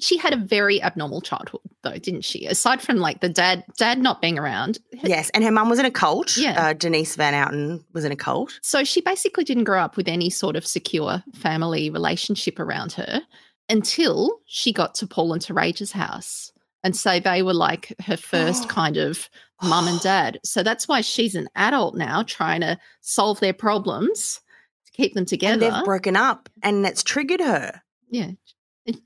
she 0.00 0.16
had 0.18 0.32
a 0.32 0.36
very 0.36 0.80
abnormal 0.82 1.20
childhood 1.20 1.60
though 1.82 1.96
didn't 1.98 2.20
she 2.22 2.46
aside 2.46 2.80
from 2.80 2.98
like 2.98 3.20
the 3.20 3.28
dad 3.28 3.64
dad 3.78 3.98
not 3.98 4.20
being 4.22 4.38
around 4.38 4.78
Yes, 4.92 5.28
and 5.30 5.42
her 5.42 5.50
mum 5.50 5.68
was 5.68 5.80
in 5.80 5.84
a 5.86 5.90
cult. 5.90 6.36
Yeah. 6.36 6.68
Uh, 6.68 6.72
Denise 6.72 7.16
Van 7.16 7.34
Outen 7.34 7.84
was 7.92 8.04
in 8.04 8.12
a 8.12 8.16
cult. 8.16 8.60
so 8.62 8.84
she 8.84 9.00
basically 9.00 9.42
didn't 9.42 9.64
grow 9.64 9.80
up 9.80 9.96
with 9.96 10.06
any 10.06 10.30
sort 10.30 10.54
of 10.54 10.64
secure 10.64 11.24
family 11.34 11.90
relationship 11.90 12.60
around 12.60 12.92
her 12.92 13.22
until 13.68 14.38
she 14.46 14.72
got 14.72 14.94
to 14.96 15.06
paul 15.06 15.32
and 15.32 15.42
Taraja's 15.42 15.92
house 15.92 16.52
and 16.84 16.94
so 16.96 17.18
they 17.18 17.42
were 17.42 17.54
like 17.54 17.92
her 18.06 18.16
first 18.16 18.68
kind 18.78 18.96
of 18.96 19.28
mum 19.62 19.88
and 19.88 20.00
dad 20.02 20.38
so 20.44 20.62
that's 20.62 20.86
why 20.88 21.00
she's 21.00 21.34
an 21.34 21.48
adult 21.56 21.94
now 21.96 22.22
trying 22.22 22.60
to 22.60 22.78
solve 23.00 23.40
their 23.40 23.52
problems 23.52 24.40
to 24.86 24.92
keep 24.92 25.14
them 25.14 25.22
And 25.22 25.28
together 25.28 25.70
they've 25.70 25.84
broken 25.84 26.16
up 26.16 26.48
and 26.62 26.84
that's 26.84 27.02
triggered 27.02 27.40
her. 27.40 27.82
yeah 28.10 28.30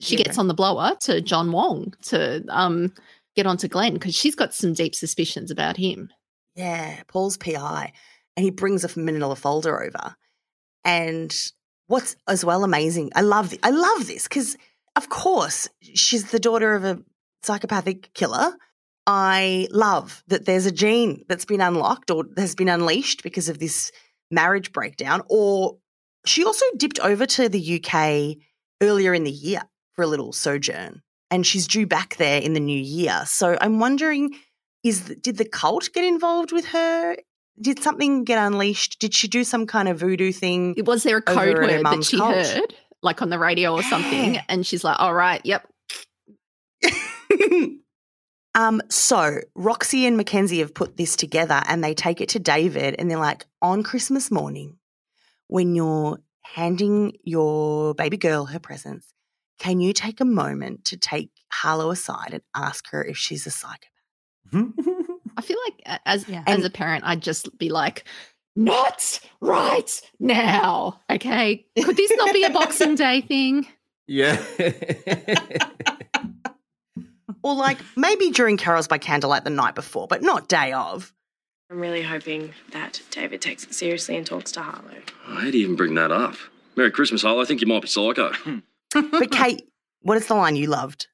she 0.01 0.16
Yeah. 0.16 0.24
gets 0.24 0.39
on 0.39 0.49
the 0.49 0.55
blower 0.55 0.95
to 1.01 1.20
john 1.20 1.51
wong 1.53 1.95
to 2.03 2.45
um 2.49 2.93
get 3.35 3.47
onto 3.47 3.66
glenn 3.69 3.95
because 3.95 4.15
she's 4.15 4.35
got 4.35 4.53
some 4.55 4.74
deep 4.74 4.95
suspicions 4.95 5.51
about 5.51 5.77
him 5.77 6.11
Yeah, 6.55 7.03
Paul's 7.09 7.39
PI. 7.39 7.93
And 8.37 8.45
he 8.45 8.51
brings 8.51 8.85
a 8.85 8.99
manila 9.01 9.37
folder 9.37 9.83
over. 9.83 10.15
And 10.85 11.35
what's 11.87 12.16
as 12.29 12.45
well 12.45 12.65
amazing, 12.65 13.11
I 13.15 13.20
love 13.23 13.55
I 13.62 13.70
love 13.70 14.07
this 14.07 14.24
because 14.29 14.57
of 14.97 15.09
course 15.09 15.69
she's 15.81 16.31
the 16.31 16.39
daughter 16.39 16.74
of 16.74 16.85
a 16.85 16.99
psychopathic 17.43 18.12
killer. 18.15 18.55
I 19.07 19.66
love 19.70 20.23
that 20.29 20.45
there's 20.47 20.66
a 20.66 20.73
gene 20.73 21.24
that's 21.29 21.45
been 21.45 21.61
unlocked 21.61 22.11
or 22.11 22.24
has 22.37 22.55
been 22.55 22.69
unleashed 22.69 23.23
because 23.23 23.49
of 23.49 23.59
this 23.59 23.91
marriage 24.31 24.73
breakdown. 24.73 25.23
Or 25.29 25.79
she 26.24 26.45
also 26.45 26.65
dipped 26.77 27.01
over 27.01 27.27
to 27.27 27.49
the 27.49 27.83
UK 27.83 28.37
earlier 28.81 29.12
in 29.12 29.24
the 29.24 29.31
year 29.31 29.61
for 29.95 30.03
a 30.03 30.07
little 30.07 30.33
sojourn. 30.33 31.03
And 31.31 31.47
she's 31.47 31.66
due 31.66 31.87
back 31.87 32.16
there 32.16 32.41
in 32.41 32.53
the 32.53 32.61
new 32.61 32.81
year. 32.81 33.23
So 33.27 33.57
I'm 33.61 33.79
wondering 33.81 34.35
is 34.85 35.01
did 35.20 35.37
the 35.39 35.45
cult 35.45 35.91
get 35.95 36.05
involved 36.05 36.53
with 36.53 36.66
her? 36.66 37.16
Did 37.61 37.83
something 37.83 38.24
get 38.24 38.39
unleashed? 38.39 38.99
Did 38.99 39.15
she 39.15 39.29
do 39.29 39.45
some 39.45 39.66
kind 39.66 39.89
of 39.89 39.99
voodoo 39.99 40.33
thing? 40.33 40.74
was 40.85 41.03
there 41.05 41.19
a 41.19 41.23
code 41.23 41.57
word 41.57 41.85
that 41.85 42.05
she 42.05 42.19
cult. 42.19 42.35
heard 42.35 42.74
like 43.03 43.20
on 43.23 43.31
the 43.31 43.39
radio 43.39 43.73
or 43.74 43.83
something 43.83 44.35
Yeah. 44.35 44.43
and 44.49 44.66
she's 44.66 44.85
like 44.85 44.99
all 45.01 45.12
right 45.15 45.41
yep 45.45 45.66
um, 48.55 48.81
so 48.89 49.39
Roxy 49.55 50.07
and 50.07 50.16
Mackenzie 50.16 50.59
have 50.61 50.74
put 50.74 50.97
this 50.97 51.16
together 51.16 51.62
and 51.69 51.83
they 51.83 51.95
take 51.95 52.20
it 52.20 52.29
to 52.31 52.39
David 52.39 52.97
and 52.99 53.11
they're 53.11 53.19
like, 53.19 53.47
on 53.61 53.83
Christmas 53.83 54.31
morning, 54.31 54.77
when 55.49 55.74
you're 55.74 56.19
handing 56.43 57.16
your 57.24 57.95
baby 57.95 58.16
girl 58.16 58.47
her 58.47 58.59
presents, 58.59 59.12
can 59.59 59.81
you 59.81 59.93
take 59.93 60.20
a 60.20 60.24
moment 60.24 60.85
to 60.87 60.97
take 60.97 61.31
Harlow 61.53 61.91
aside 61.91 62.31
and 62.33 62.43
ask 62.55 62.89
her 62.91 63.03
if 63.05 63.16
she's 63.16 63.47
a 63.47 63.51
psychopath? 63.51 63.89
i 65.37 65.41
feel 65.41 65.57
like 65.66 66.01
as 66.05 66.29
Yeah. 66.29 66.43
as 66.47 66.62
a 66.62 66.69
parent 66.69 67.05
i'd 67.07 67.23
just 67.23 67.57
be 67.57 67.70
like 67.70 68.05
not 68.55 69.19
right 69.41 69.99
now 70.19 71.01
okay 71.09 71.65
could 71.83 71.97
this 71.97 72.12
not 72.16 72.35
be 72.35 72.43
a 72.45 72.51
boxing 72.51 72.95
day 72.97 73.23
thing 73.23 73.66
yeah. 74.07 74.43
Or 77.43 77.55
like 77.55 77.78
maybe 77.97 78.31
during 78.31 78.56
Carols 78.56 78.86
by 78.89 78.98
Candlelight 78.98 79.44
the 79.44 79.51
night 79.51 79.74
before, 79.74 80.06
but 80.06 80.23
not 80.23 80.48
day 80.48 80.73
of. 80.73 81.12
I'm 81.70 81.81
really 81.81 82.02
hoping 82.02 82.52
that 82.73 83.01
David 83.10 83.40
takes 83.40 83.64
it 83.64 83.74
seriously 83.74 84.16
and 84.16 84.27
talks 84.27 84.52
to 84.52 84.62
Harlow. 84.62 84.98
How 85.24 85.51
do 85.51 85.56
you 85.59 85.64
even 85.64 85.77
bring 85.77 85.94
that 85.94 86.12
up? 86.12 86.36
Merry 86.77 86.90
Christmas, 86.90 87.23
Harlow. 87.23 87.40
I 87.43 87.44
think 87.47 87.60
you 87.60 87.66
might 87.66 87.82
be 87.82 87.89
psycho. 87.89 88.32
But 88.94 89.31
Kate, 89.31 89.62
what 90.02 90.19
is 90.19 90.27
the 90.27 90.35
line 90.35 90.55
you 90.55 90.66
loved 90.66 91.06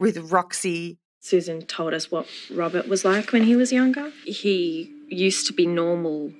with 0.00 0.32
Roxy? 0.32 0.98
Susan 1.20 1.62
told 1.62 1.94
us 1.94 2.10
what 2.10 2.26
Robert 2.52 2.88
was 2.88 3.04
like 3.04 3.30
when 3.30 3.44
he 3.44 3.54
was 3.54 3.72
younger. 3.72 4.10
He 4.24 4.92
used 5.08 5.46
to 5.46 5.52
be 5.52 5.64
normal 5.64 6.32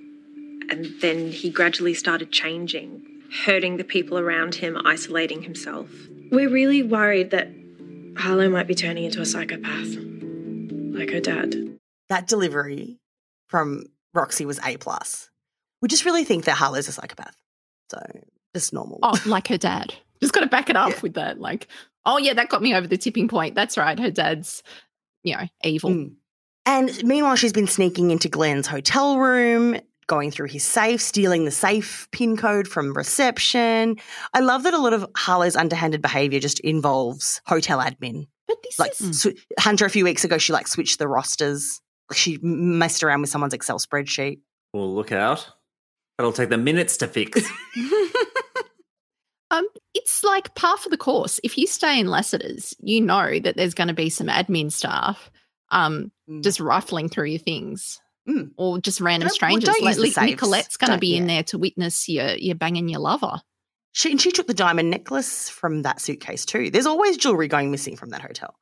And 0.68 0.86
then 1.00 1.30
he 1.30 1.48
gradually 1.50 1.94
started 1.94 2.32
changing, 2.32 3.06
hurting 3.44 3.76
the 3.76 3.84
people 3.84 4.18
around 4.18 4.56
him, 4.56 4.76
isolating 4.84 5.42
himself. 5.42 5.88
We're 6.32 6.48
really 6.48 6.82
worried 6.82 7.30
that 7.30 7.48
Harlow 8.20 8.48
might 8.48 8.66
be 8.66 8.74
turning 8.74 9.04
into 9.04 9.20
a 9.20 9.26
psychopath, 9.26 9.96
like 10.94 11.10
her 11.10 11.20
dad. 11.20 11.78
That 12.08 12.26
delivery 12.26 12.98
from 13.48 13.84
Roxy 14.14 14.44
was 14.44 14.60
A 14.64 14.76
plus. 14.76 15.30
We 15.82 15.88
just 15.88 16.04
really 16.04 16.24
think 16.24 16.44
that 16.44 16.56
Harlow's 16.56 16.88
a 16.88 16.92
psychopath. 16.92 17.34
So 17.90 18.00
just 18.54 18.72
normal. 18.72 18.98
Oh, 19.02 19.20
like 19.26 19.48
her 19.48 19.58
dad. 19.58 19.94
Just 20.20 20.32
got 20.32 20.40
to 20.40 20.46
back 20.46 20.68
it 20.68 20.76
up 20.76 21.02
with 21.02 21.14
that. 21.14 21.40
Like, 21.40 21.68
oh 22.04 22.18
yeah, 22.18 22.34
that 22.34 22.48
got 22.48 22.62
me 22.62 22.74
over 22.74 22.86
the 22.86 22.98
tipping 22.98 23.28
point. 23.28 23.54
That's 23.54 23.78
right. 23.78 23.98
Her 23.98 24.10
dad's, 24.10 24.62
you 25.22 25.36
know, 25.36 25.46
evil. 25.64 25.90
Mm. 25.90 26.14
And 26.66 27.04
meanwhile, 27.04 27.36
she's 27.36 27.52
been 27.52 27.66
sneaking 27.66 28.10
into 28.10 28.28
Glenn's 28.28 28.66
hotel 28.66 29.18
room, 29.18 29.80
going 30.10 30.30
through 30.32 30.48
his 30.48 30.64
safe, 30.64 31.00
stealing 31.00 31.44
the 31.44 31.50
safe 31.52 32.08
pin 32.10 32.36
code 32.36 32.66
from 32.66 32.92
reception. 32.92 33.96
I 34.34 34.40
love 34.40 34.64
that 34.64 34.74
a 34.74 34.78
lot 34.78 34.92
of 34.92 35.06
Harlow's 35.16 35.54
underhanded 35.54 36.02
behavior 36.02 36.40
just 36.40 36.58
involves 36.60 37.40
hotel 37.46 37.78
admin. 37.78 38.26
But 38.48 38.56
this 38.64 38.78
Like 38.78 38.90
is 39.00 39.22
sw- 39.22 39.28
Hunter, 39.60 39.84
a 39.86 39.90
few 39.90 40.02
weeks 40.04 40.24
ago, 40.24 40.36
she 40.36 40.52
like 40.52 40.66
switched 40.66 40.98
the 40.98 41.06
rosters. 41.06 41.80
She 42.12 42.38
messed 42.42 43.04
around 43.04 43.20
with 43.20 43.30
someone's 43.30 43.54
Excel 43.54 43.78
spreadsheet. 43.78 44.40
Well, 44.72 44.92
look 44.92 45.12
out. 45.12 45.48
That'll 46.18 46.32
take 46.32 46.48
them 46.48 46.64
minutes 46.64 46.96
to 46.98 47.06
fix. 47.06 47.48
um, 49.50 49.66
it's 49.94 50.22
like 50.24 50.54
par 50.54 50.76
for 50.76 50.88
the 50.88 50.96
course. 50.96 51.40
If 51.44 51.56
you 51.56 51.66
stay 51.66 51.98
in 51.98 52.08
Lassiter's, 52.08 52.74
you 52.80 53.00
know 53.00 53.38
that 53.40 53.56
there's 53.56 53.74
going 53.74 53.88
to 53.88 53.94
be 53.94 54.10
some 54.10 54.26
admin 54.26 54.70
staff, 54.72 55.30
um, 55.70 56.10
Mm. 56.28 56.42
just 56.44 56.60
rifling 56.60 57.08
through 57.08 57.26
your 57.26 57.40
things. 57.40 58.00
Mm. 58.28 58.50
Or 58.56 58.78
just 58.78 59.00
random 59.00 59.28
Don't- 59.28 59.42
well, 59.42 59.60
don't 59.60 59.82
like 59.82 59.96
use 59.96 60.14
the 60.14 60.20
Nicolette's 60.20 60.76
going 60.76 60.88
to 60.88 60.92
Don't- 60.92 61.00
be 61.00 61.16
in 61.16 61.26
there 61.26 61.42
to 61.44 61.58
witness 61.58 62.08
your 62.08 62.30
you 62.36 62.54
banging 62.54 62.88
your 62.88 63.00
lover. 63.00 63.40
She, 63.92 64.10
and 64.12 64.20
she 64.20 64.30
took 64.30 64.46
the 64.46 64.54
diamond 64.54 64.90
necklace 64.90 65.48
from 65.48 65.82
that 65.82 66.00
suitcase 66.00 66.44
too. 66.44 66.70
There's 66.70 66.86
always 66.86 67.16
jewelry 67.16 67.48
going 67.48 67.70
missing 67.72 67.96
from 67.96 68.10
that 68.10 68.20
hotel. 68.22 68.54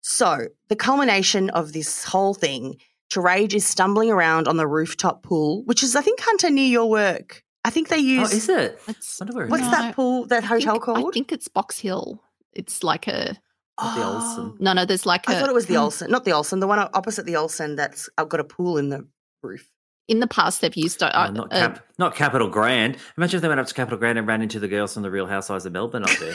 So, 0.00 0.48
the 0.68 0.76
culmination 0.76 1.50
of 1.50 1.72
this 1.72 2.04
whole 2.04 2.34
thing, 2.34 2.76
Terage 3.10 3.54
is 3.54 3.66
stumbling 3.66 4.10
around 4.10 4.48
on 4.48 4.56
the 4.56 4.66
rooftop 4.66 5.22
pool, 5.22 5.62
which 5.64 5.82
is, 5.82 5.94
I 5.96 6.00
think, 6.02 6.20
Hunter, 6.20 6.50
near 6.50 6.66
your 6.66 6.88
work. 6.88 7.42
I 7.64 7.70
think 7.70 7.88
they 7.88 7.96
oh, 7.96 7.98
use. 7.98 8.32
is 8.32 8.48
it? 8.48 8.78
It's 8.88 9.20
wonder 9.20 9.34
where 9.34 9.44
it 9.46 9.50
What's. 9.50 9.62
No, 9.64 9.70
that 9.70 9.94
pool, 9.94 10.26
that 10.26 10.44
I 10.44 10.46
hotel 10.46 10.74
think- 10.74 10.84
called? 10.84 11.08
I 11.08 11.10
think 11.12 11.32
it's 11.32 11.48
Box 11.48 11.78
Hill. 11.78 12.22
It's 12.52 12.82
like 12.84 13.06
a 13.08 13.36
Not 13.80 13.96
the 13.96 14.02
Oh. 14.04 14.14
Olsen. 14.14 14.56
no, 14.60 14.72
no. 14.72 14.84
There's 14.84 15.04
like 15.06 15.28
a 15.28 15.32
I 15.32 15.40
thought 15.40 15.48
it 15.48 15.54
was 15.54 15.66
the 15.66 15.74
Hmm. 15.74 15.80
Olsen, 15.80 16.10
not 16.10 16.24
the 16.24 16.32
Olsen, 16.32 16.60
the 16.60 16.66
one 16.66 16.78
opposite 16.78 17.26
the 17.26 17.36
Olsen 17.36 17.74
that's 17.76 18.08
uh, 18.18 18.24
got 18.24 18.40
a 18.40 18.44
pool 18.44 18.78
in 18.78 18.88
the 18.90 19.06
roof. 19.42 19.68
in 20.06 20.20
the 20.20 20.26
past 20.26 20.60
they've 20.60 20.76
used 20.76 21.02
uh, 21.02 21.10
Oh, 21.14 21.32
not, 21.32 21.52
uh, 21.52 21.74
not 21.98 22.14
Capitol 22.14 22.48
Grand. 22.48 22.96
Imagine 23.16 23.38
if 23.38 23.42
they 23.42 23.48
went 23.48 23.58
up 23.60 23.66
to 23.66 23.74
Capitol 23.74 23.98
Grand 23.98 24.18
and 24.18 24.26
ran 24.28 24.42
into 24.42 24.60
the 24.60 24.68
girls 24.68 24.94
from 24.94 25.02
the 25.02 25.10
Real 25.10 25.26
Housewives 25.26 25.64
of 25.66 25.72
Melbourne 25.72 26.04
up 26.04 26.10
there. 26.20 26.34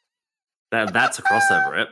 that, 0.70 0.92
that's 0.92 1.18
a 1.18 1.22
crossover, 1.22 1.70
right? 1.70 1.88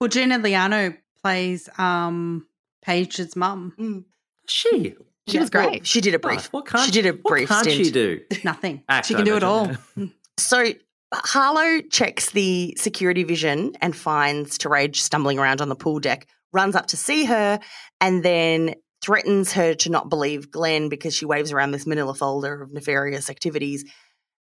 Well, 0.00 0.08
Gina 0.08 0.38
Liano 0.38 0.96
plays 1.22 1.68
um, 1.78 2.46
Paige's 2.82 3.34
mum. 3.36 4.04
She. 4.46 4.94
She 5.28 5.38
was 5.38 5.50
Well, 5.52 5.68
great. 5.68 5.86
she 5.86 6.00
did 6.00 6.14
a 6.14 6.16
Oh, 6.16 6.20
brief. 6.20 6.46
what 6.52 6.66
can't 6.66 6.84
she 6.86 6.90
did 6.90 7.04
a 7.06 7.18
what 7.20 7.46
can't 7.46 7.64
stint. 7.66 7.84
she 7.84 7.90
do? 7.92 8.20
Nothing. 8.44 8.82
Act, 8.88 9.06
she 9.08 9.14
I 9.14 9.18
can 9.18 9.26
do 9.26 9.36
it 9.36 9.42
all. 9.42 9.64
imagine. 9.66 10.14
So 10.38 10.64
Harlow 11.12 11.80
checks 11.90 12.30
the 12.30 12.74
security 12.78 13.24
vision 13.24 13.72
and 13.80 13.96
finds 13.96 14.58
Terage 14.58 15.00
stumbling 15.00 15.38
around 15.38 15.60
on 15.60 15.68
the 15.68 15.76
pool 15.76 16.00
deck, 16.00 16.26
runs 16.52 16.74
up 16.74 16.86
to 16.86 16.96
see 16.96 17.24
her, 17.24 17.60
and 18.00 18.22
then 18.22 18.74
threatens 19.02 19.52
her 19.52 19.74
to 19.74 19.90
not 19.90 20.10
believe 20.10 20.50
Glenn 20.50 20.88
because 20.88 21.14
she 21.14 21.24
waves 21.24 21.52
around 21.52 21.70
this 21.70 21.86
manila 21.86 22.14
folder 22.14 22.62
of 22.62 22.72
nefarious 22.72 23.30
activities, 23.30 23.84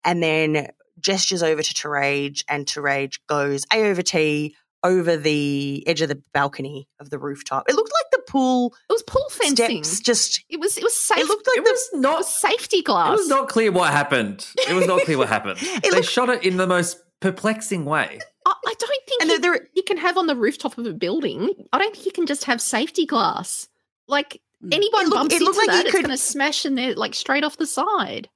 and 0.03 0.23
then 0.23 0.67
gestures 0.99 1.43
over 1.43 1.61
to 1.61 1.73
Terage, 1.73 2.43
and 2.47 2.67
Terage 2.67 3.19
goes 3.27 3.65
A 3.71 3.83
over 3.89 4.01
T 4.01 4.55
over 4.85 5.17
the 5.17 5.83
edge 5.87 6.01
of 6.01 6.09
the 6.09 6.21
balcony 6.33 6.87
of 6.99 7.09
the 7.09 7.19
rooftop. 7.19 7.67
It 7.67 7.75
looked 7.75 7.91
like 7.91 8.11
the 8.11 8.31
pool 8.31 8.73
it 8.89 8.93
was 8.93 9.03
pool 9.03 9.25
fencing. 9.31 9.83
steps 9.83 9.99
just. 9.99 10.43
It 10.49 10.59
was 10.59 10.77
it 10.77 10.83
was 10.83 10.95
safe. 10.95 11.17
It 11.17 11.27
looked 11.27 11.45
like 11.47 11.57
It 11.57 11.63
the 11.65 11.71
was 11.71 11.89
not. 12.01 12.25
safety 12.25 12.81
glass. 12.81 13.09
It 13.09 13.21
was 13.21 13.27
not 13.27 13.49
clear 13.49 13.71
what 13.71 13.91
happened. 13.91 14.47
It 14.69 14.73
was 14.73 14.87
not 14.87 15.01
clear 15.01 15.17
what 15.17 15.27
happened. 15.29 15.57
they 15.83 15.89
looked- 15.91 16.05
shot 16.07 16.29
it 16.29 16.43
in 16.45 16.57
the 16.57 16.67
most 16.67 17.01
perplexing 17.19 17.85
way. 17.85 18.19
I, 18.45 18.53
I 18.67 18.73
don't 18.79 19.05
think 19.07 19.21
And 19.21 19.29
you, 19.31 19.39
there- 19.39 19.51
there- 19.53 19.67
you 19.73 19.83
can 19.83 19.97
have 19.97 20.17
on 20.17 20.27
the 20.27 20.35
rooftop 20.35 20.77
of 20.77 20.85
a 20.85 20.93
building. 20.93 21.49
I 21.73 21.79
don't 21.79 21.93
think 21.93 22.05
you 22.05 22.11
can 22.11 22.25
just 22.27 22.43
have 22.45 22.61
safety 22.61 23.05
glass. 23.05 23.67
Like 24.07 24.39
mm. 24.63 24.73
anyone 24.73 25.05
It 25.05 25.09
look- 25.09 25.15
bumps 25.19 25.35
it 25.35 25.41
looked 25.41 25.57
into 25.57 25.67
like 25.67 25.77
you 25.77 25.77
that, 25.77 25.85
it's 25.87 25.91
could- 25.95 26.05
going 26.05 26.15
to 26.17 26.21
smash 26.21 26.65
in 26.65 26.75
there 26.75 26.93
like 26.95 27.15
straight 27.15 27.43
off 27.43 27.57
the 27.57 27.65
side. 27.65 28.29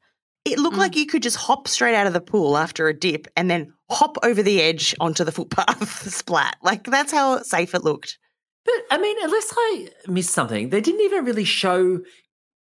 It 0.51 0.59
looked 0.59 0.77
like 0.77 0.95
you 0.95 1.05
could 1.05 1.23
just 1.23 1.37
hop 1.37 1.67
straight 1.67 1.95
out 1.95 2.07
of 2.07 2.13
the 2.13 2.21
pool 2.21 2.57
after 2.57 2.87
a 2.87 2.93
dip 2.93 3.27
and 3.35 3.49
then 3.49 3.73
hop 3.89 4.17
over 4.23 4.41
the 4.43 4.61
edge 4.61 4.95
onto 4.99 5.23
the 5.23 5.31
footpath 5.31 6.09
splat. 6.13 6.57
Like 6.61 6.85
that's 6.85 7.11
how 7.11 7.41
safe 7.41 7.73
it 7.73 7.83
looked. 7.83 8.17
But 8.65 8.75
I 8.91 8.97
mean, 8.97 9.17
unless 9.21 9.53
I 9.55 9.89
missed 10.07 10.31
something, 10.31 10.69
they 10.69 10.81
didn't 10.81 11.01
even 11.01 11.25
really 11.25 11.43
show 11.43 11.99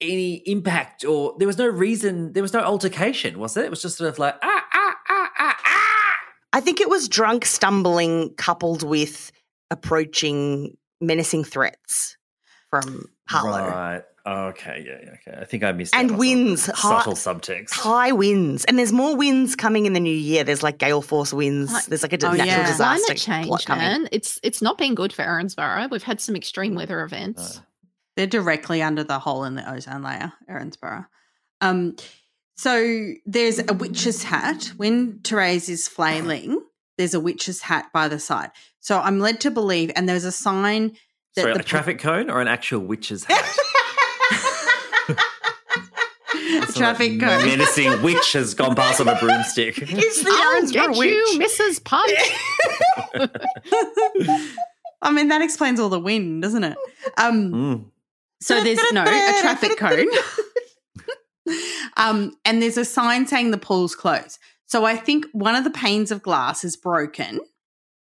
any 0.00 0.42
impact 0.46 1.04
or 1.04 1.34
there 1.38 1.46
was 1.46 1.58
no 1.58 1.66
reason, 1.66 2.32
there 2.32 2.42
was 2.42 2.52
no 2.52 2.60
altercation, 2.60 3.38
was 3.38 3.56
it? 3.56 3.64
It 3.64 3.70
was 3.70 3.82
just 3.82 3.96
sort 3.96 4.10
of 4.10 4.18
like, 4.18 4.36
ah, 4.42 4.64
ah, 4.74 4.94
ah, 5.08 5.30
ah, 5.38 5.56
ah. 5.64 6.14
I 6.52 6.60
think 6.60 6.80
it 6.80 6.88
was 6.88 7.08
drunk 7.08 7.44
stumbling 7.44 8.34
coupled 8.36 8.82
with 8.82 9.32
approaching 9.70 10.76
menacing 11.00 11.44
threats 11.44 12.16
from 12.70 13.06
Harlow. 13.28 13.68
Right. 13.68 14.02
Okay. 14.26 14.84
Yeah. 14.86 14.98
yeah, 15.04 15.10
Okay. 15.28 15.40
I 15.40 15.44
think 15.44 15.62
I 15.62 15.72
missed 15.72 15.92
that 15.92 16.00
And 16.00 16.10
myself. 16.10 16.18
winds, 16.20 16.66
high- 16.66 16.98
Subtle 17.02 17.12
subtext. 17.14 17.70
High 17.70 18.12
winds, 18.12 18.64
and 18.64 18.78
there's 18.78 18.92
more 18.92 19.14
winds 19.16 19.54
coming 19.54 19.86
in 19.86 19.92
the 19.92 20.00
new 20.00 20.12
year. 20.14 20.42
There's 20.42 20.62
like 20.62 20.78
gale 20.78 21.00
force 21.02 21.32
winds. 21.32 21.72
Like- 21.72 21.86
There's 21.86 22.02
like 22.02 22.12
a 22.12 22.26
Oh, 22.26 22.30
natural 22.32 22.46
yeah. 22.46 22.66
disaster 22.66 23.04
Climate 23.14 23.18
change, 23.18 23.46
plot 23.46 23.64
coming. 23.66 23.84
man. 23.84 24.08
It's 24.12 24.40
it's 24.42 24.60
not 24.60 24.78
been 24.78 24.94
good 24.96 25.12
for 25.12 25.22
Erinsborough. 25.22 25.90
We've 25.90 26.02
had 26.02 26.20
some 26.20 26.34
extreme 26.34 26.74
weather 26.74 27.02
events. 27.04 27.60
They're 28.16 28.26
directly 28.26 28.82
under 28.82 29.04
the 29.04 29.18
hole 29.18 29.44
in 29.44 29.54
the 29.56 29.70
ozone 29.70 30.02
layer, 30.02 30.32
Erinsborough. 30.50 31.06
Um, 31.60 31.96
so 32.56 33.12
there's 33.26 33.58
a 33.58 33.74
witch's 33.74 34.22
hat. 34.22 34.72
When 34.76 35.18
Terese 35.18 35.68
is 35.68 35.86
flailing, 35.86 36.60
there's 36.96 37.12
a 37.14 37.20
witch's 37.20 37.60
hat 37.60 37.90
by 37.92 38.08
the 38.08 38.18
side. 38.18 38.50
So 38.80 38.98
I'm 38.98 39.20
led 39.20 39.40
to 39.42 39.50
believe, 39.50 39.90
and 39.94 40.08
there's 40.08 40.24
a 40.24 40.32
sign 40.32 40.96
that 41.34 41.42
Sorry, 41.42 41.52
the 41.52 41.60
a 41.60 41.62
traffic 41.62 41.98
cone 41.98 42.30
or 42.30 42.40
an 42.40 42.48
actual 42.48 42.80
witch's 42.80 43.24
hat? 43.24 43.44
a 46.46 46.72
traffic 46.72 47.18
cone. 47.20 47.44
Menacing 47.44 48.02
witch 48.02 48.32
has 48.32 48.54
gone 48.54 48.74
past 48.74 49.00
on 49.00 49.08
a 49.08 49.16
broomstick. 49.18 49.78
It's 49.82 50.22
the 50.22 50.30
I'll 50.32 50.66
get 50.70 50.90
witch. 50.90 51.10
you, 51.10 51.38
Mrs. 51.40 51.82
Punch. 51.84 52.12
I 55.02 55.10
mean, 55.12 55.28
that 55.28 55.42
explains 55.42 55.78
all 55.80 55.88
the 55.88 56.00
wind, 56.00 56.42
doesn't 56.42 56.64
it? 56.64 56.76
Um, 57.18 57.52
Mm. 57.52 57.84
So 58.40 58.62
there's 58.62 58.78
no 58.92 59.02
a 59.02 59.40
traffic 59.40 59.78
cone. 59.78 60.06
um, 61.96 62.36
and 62.44 62.60
there's 62.60 62.76
a 62.76 62.84
sign 62.84 63.26
saying 63.26 63.50
the 63.50 63.56
pool's 63.58 63.94
closed. 63.94 64.38
So 64.66 64.84
I 64.84 64.94
think 64.96 65.26
one 65.32 65.54
of 65.54 65.64
the 65.64 65.70
panes 65.70 66.10
of 66.10 66.22
glass 66.22 66.62
is 66.64 66.76
broken. 66.76 67.40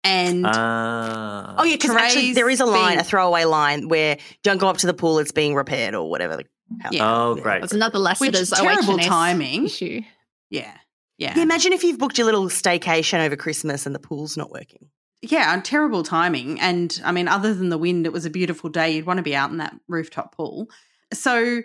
And 0.03 0.45
Ah. 0.45 1.55
Oh 1.57 1.63
yeah, 1.63 1.75
because 1.77 1.91
actually 1.95 2.33
there 2.33 2.49
is 2.49 2.59
a 2.59 2.65
line, 2.65 2.89
being- 2.89 2.99
a 2.99 3.03
throwaway 3.03 3.45
line 3.45 3.87
where 3.87 4.17
don't 4.43 4.57
go 4.59 4.67
up 4.67 4.77
to 4.79 4.87
the 4.87 4.93
pool; 4.93 5.17
it's 5.19 5.31
being 5.31 5.55
repaired 5.55 5.95
or 5.95 6.09
whatever. 6.09 6.35
the- 6.37 6.43
how- 6.43 6.54
Yeah. 6.91 7.07
Oh, 7.07 7.35
great. 7.35 7.61
That's 7.61 7.73
another 7.73 7.99
lesson. 7.99 8.27
which 8.27 8.35
Lassiter's 8.35 8.59
terrible 8.59 8.95
OH&S 8.95 9.05
timing. 9.05 9.65
issue. 9.65 10.01
Yeah. 10.49 10.73
Yeah. 11.17 11.33
Yeah, 11.35 11.43
imagine 11.43 11.73
if 11.73 11.83
you've 11.83 11.99
booked 11.99 12.17
your 12.17 12.25
little 12.25 12.45
staycation 12.45 13.19
over 13.25 13.35
Christmas 13.35 13.85
and 13.85 13.95
the 13.95 13.99
pool's 13.99 14.35
not 14.35 14.51
working. 14.51 14.89
Yeah, 15.21 15.59
terrible 15.63 16.03
timing. 16.03 16.59
And 16.59 16.99
I 17.05 17.11
mean, 17.11 17.27
other 17.27 17.53
than 17.53 17.69
the 17.69 17.77
wind, 17.77 18.05
it 18.05 18.13
was 18.13 18.25
a 18.25 18.29
beautiful 18.29 18.69
day. 18.69 18.91
You'd 18.91 19.05
want 19.05 19.17
to 19.17 19.23
be 19.23 19.35
out 19.35 19.49
in 19.49 19.57
that 19.57 19.75
rooftop 19.87 20.35
pool. 20.35 20.67
So 21.13 21.61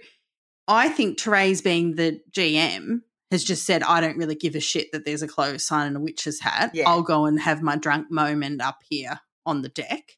I 0.68 0.88
think 0.88 1.18
Terese, 1.18 1.62
being 1.64 1.96
the 1.96 2.20
GM, 2.30 3.00
has 3.30 3.44
just 3.44 3.64
said, 3.64 3.82
I 3.82 4.00
don't 4.00 4.16
really 4.16 4.34
give 4.34 4.54
a 4.54 4.60
shit 4.60 4.92
that 4.92 5.04
there's 5.04 5.22
a 5.22 5.28
closed 5.28 5.62
sign 5.62 5.88
and 5.88 5.96
a 5.96 6.00
witch's 6.00 6.40
hat. 6.40 6.70
Yeah. 6.74 6.88
I'll 6.88 7.02
go 7.02 7.26
and 7.26 7.40
have 7.40 7.62
my 7.62 7.76
drunk 7.76 8.10
moment 8.10 8.62
up 8.62 8.78
here 8.88 9.20
on 9.44 9.62
the 9.62 9.68
deck. 9.68 10.16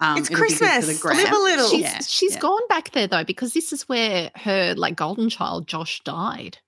Yeah. 0.00 0.12
Um, 0.12 0.18
It's 0.18 0.30
it'll 0.30 0.42
be 0.42 0.48
good 0.48 0.58
for 0.58 0.64
Christmas. 0.66 0.96
the 0.96 1.02
gram. 1.02 1.16
Live 1.16 1.32
a 1.32 1.36
little. 1.38 1.68
She's, 1.68 1.80
Yeah, 1.80 1.98
she's 2.00 2.34
yeah. 2.34 2.40
gone 2.40 2.66
back 2.68 2.90
there 2.92 3.06
though 3.06 3.24
because 3.24 3.52
this 3.52 3.72
is 3.72 3.88
where 3.88 4.30
her 4.36 4.74
like 4.76 4.96
golden 4.96 5.28
child 5.28 5.66
Josh 5.66 6.00
died. 6.04 6.58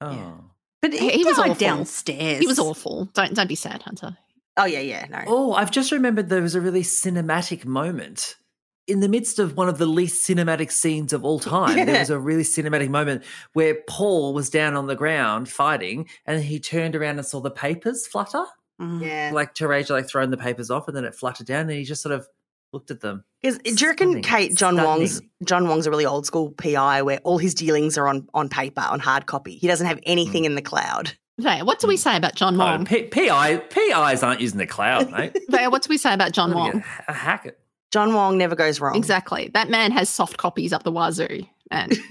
Oh. 0.00 0.34
But 0.80 0.92
He- 0.92 0.98
he, 0.98 1.10
he 1.18 1.24
was 1.24 1.36
died 1.36 1.50
awful. 1.52 1.60
downstairs. 1.60 2.40
He 2.40 2.46
was 2.46 2.58
awful. 2.58 3.06
Don't 3.14 3.34
don't 3.34 3.46
be 3.48 3.54
sad, 3.54 3.82
Hunter. 3.82 4.16
Oh 4.56 4.64
yeah, 4.66 4.80
yeah, 4.80 5.06
no. 5.08 5.22
Oh, 5.26 5.52
I've 5.54 5.70
just 5.70 5.92
remembered 5.92 6.28
there 6.28 6.42
was 6.42 6.54
a 6.54 6.60
really 6.60 6.82
cinematic 6.82 7.64
moment. 7.64 8.36
In 8.88 8.98
the 8.98 9.08
midst 9.08 9.38
of 9.38 9.56
one 9.56 9.68
of 9.68 9.78
the 9.78 9.86
least 9.86 10.28
cinematic 10.28 10.72
scenes 10.72 11.12
of 11.12 11.24
all 11.24 11.38
time, 11.56 11.86
there 11.86 12.00
was 12.00 12.10
a 12.10 12.18
really 12.18 12.42
cinematic 12.42 12.88
moment 12.90 13.22
where 13.52 13.76
Paul 13.88 14.34
was 14.34 14.50
down 14.50 14.74
on 14.74 14.88
the 14.88 14.96
ground 14.96 15.48
fighting 15.48 16.08
and 16.26 16.42
he 16.42 16.58
turned 16.58 16.96
around 16.96 17.18
and 17.18 17.26
saw 17.26 17.40
the 17.40 17.50
papers 17.50 18.06
flutter. 18.08 18.44
Mm. 18.80 19.00
Yeah. 19.06 19.30
Like 19.32 19.54
Teresa 19.54 19.92
like 19.92 20.08
throwing 20.08 20.30
the 20.30 20.36
papers 20.36 20.68
off 20.70 20.88
and 20.88 20.96
then 20.96 21.04
it 21.04 21.14
fluttered 21.14 21.46
down 21.46 21.62
and 21.62 21.70
he 21.70 21.84
just 21.84 22.02
sort 22.02 22.12
of 22.14 22.26
Looked 22.72 22.90
at 22.90 23.00
them. 23.00 23.24
Because 23.42 23.58
do 23.58 23.70
you 23.84 23.88
reckon 23.90 24.08
Stunning. 24.08 24.22
Kate 24.22 24.54
John 24.54 24.74
Stunning. 24.74 24.84
Wong's 24.84 25.20
John 25.44 25.68
Wong's 25.68 25.86
a 25.86 25.90
really 25.90 26.06
old 26.06 26.24
school 26.26 26.50
PI 26.52 27.02
where 27.02 27.18
all 27.18 27.38
his 27.38 27.54
dealings 27.54 27.98
are 27.98 28.08
on 28.08 28.28
on 28.34 28.48
paper 28.48 28.80
on 28.80 28.98
hard 29.00 29.26
copy. 29.26 29.56
He 29.56 29.66
doesn't 29.66 29.86
have 29.86 29.98
Mm. 29.98 30.02
anything 30.06 30.44
in 30.44 30.54
the 30.54 30.62
cloud. 30.62 31.12
Vaya, 31.38 31.64
what 31.64 31.80
do 31.80 31.86
we 31.88 31.96
say 31.96 32.16
about 32.16 32.34
John 32.34 32.54
Oh, 32.56 32.58
Wong? 32.64 32.84
P- 32.84 33.04
PI 33.04 33.56
PIs 33.56 34.22
aren't 34.22 34.40
using 34.40 34.58
the 34.58 34.66
cloud, 34.66 35.10
mate. 35.10 35.36
Vaya, 35.50 35.70
what 35.70 35.82
do 35.82 35.88
we 35.88 35.98
say 35.98 36.12
about 36.14 36.32
John 36.32 36.54
Wong? 36.54 36.84
a 37.08 37.12
hack 37.12 37.46
it. 37.46 37.58
John 37.90 38.14
Wong 38.14 38.38
never 38.38 38.54
goes 38.54 38.80
wrong. 38.80 38.96
Exactly. 38.96 39.50
That 39.52 39.68
man 39.68 39.92
has 39.92 40.08
soft 40.08 40.36
copies 40.38 40.72
up 40.72 40.82
the 40.82 40.92
wazoo. 40.92 41.46
And 41.70 41.92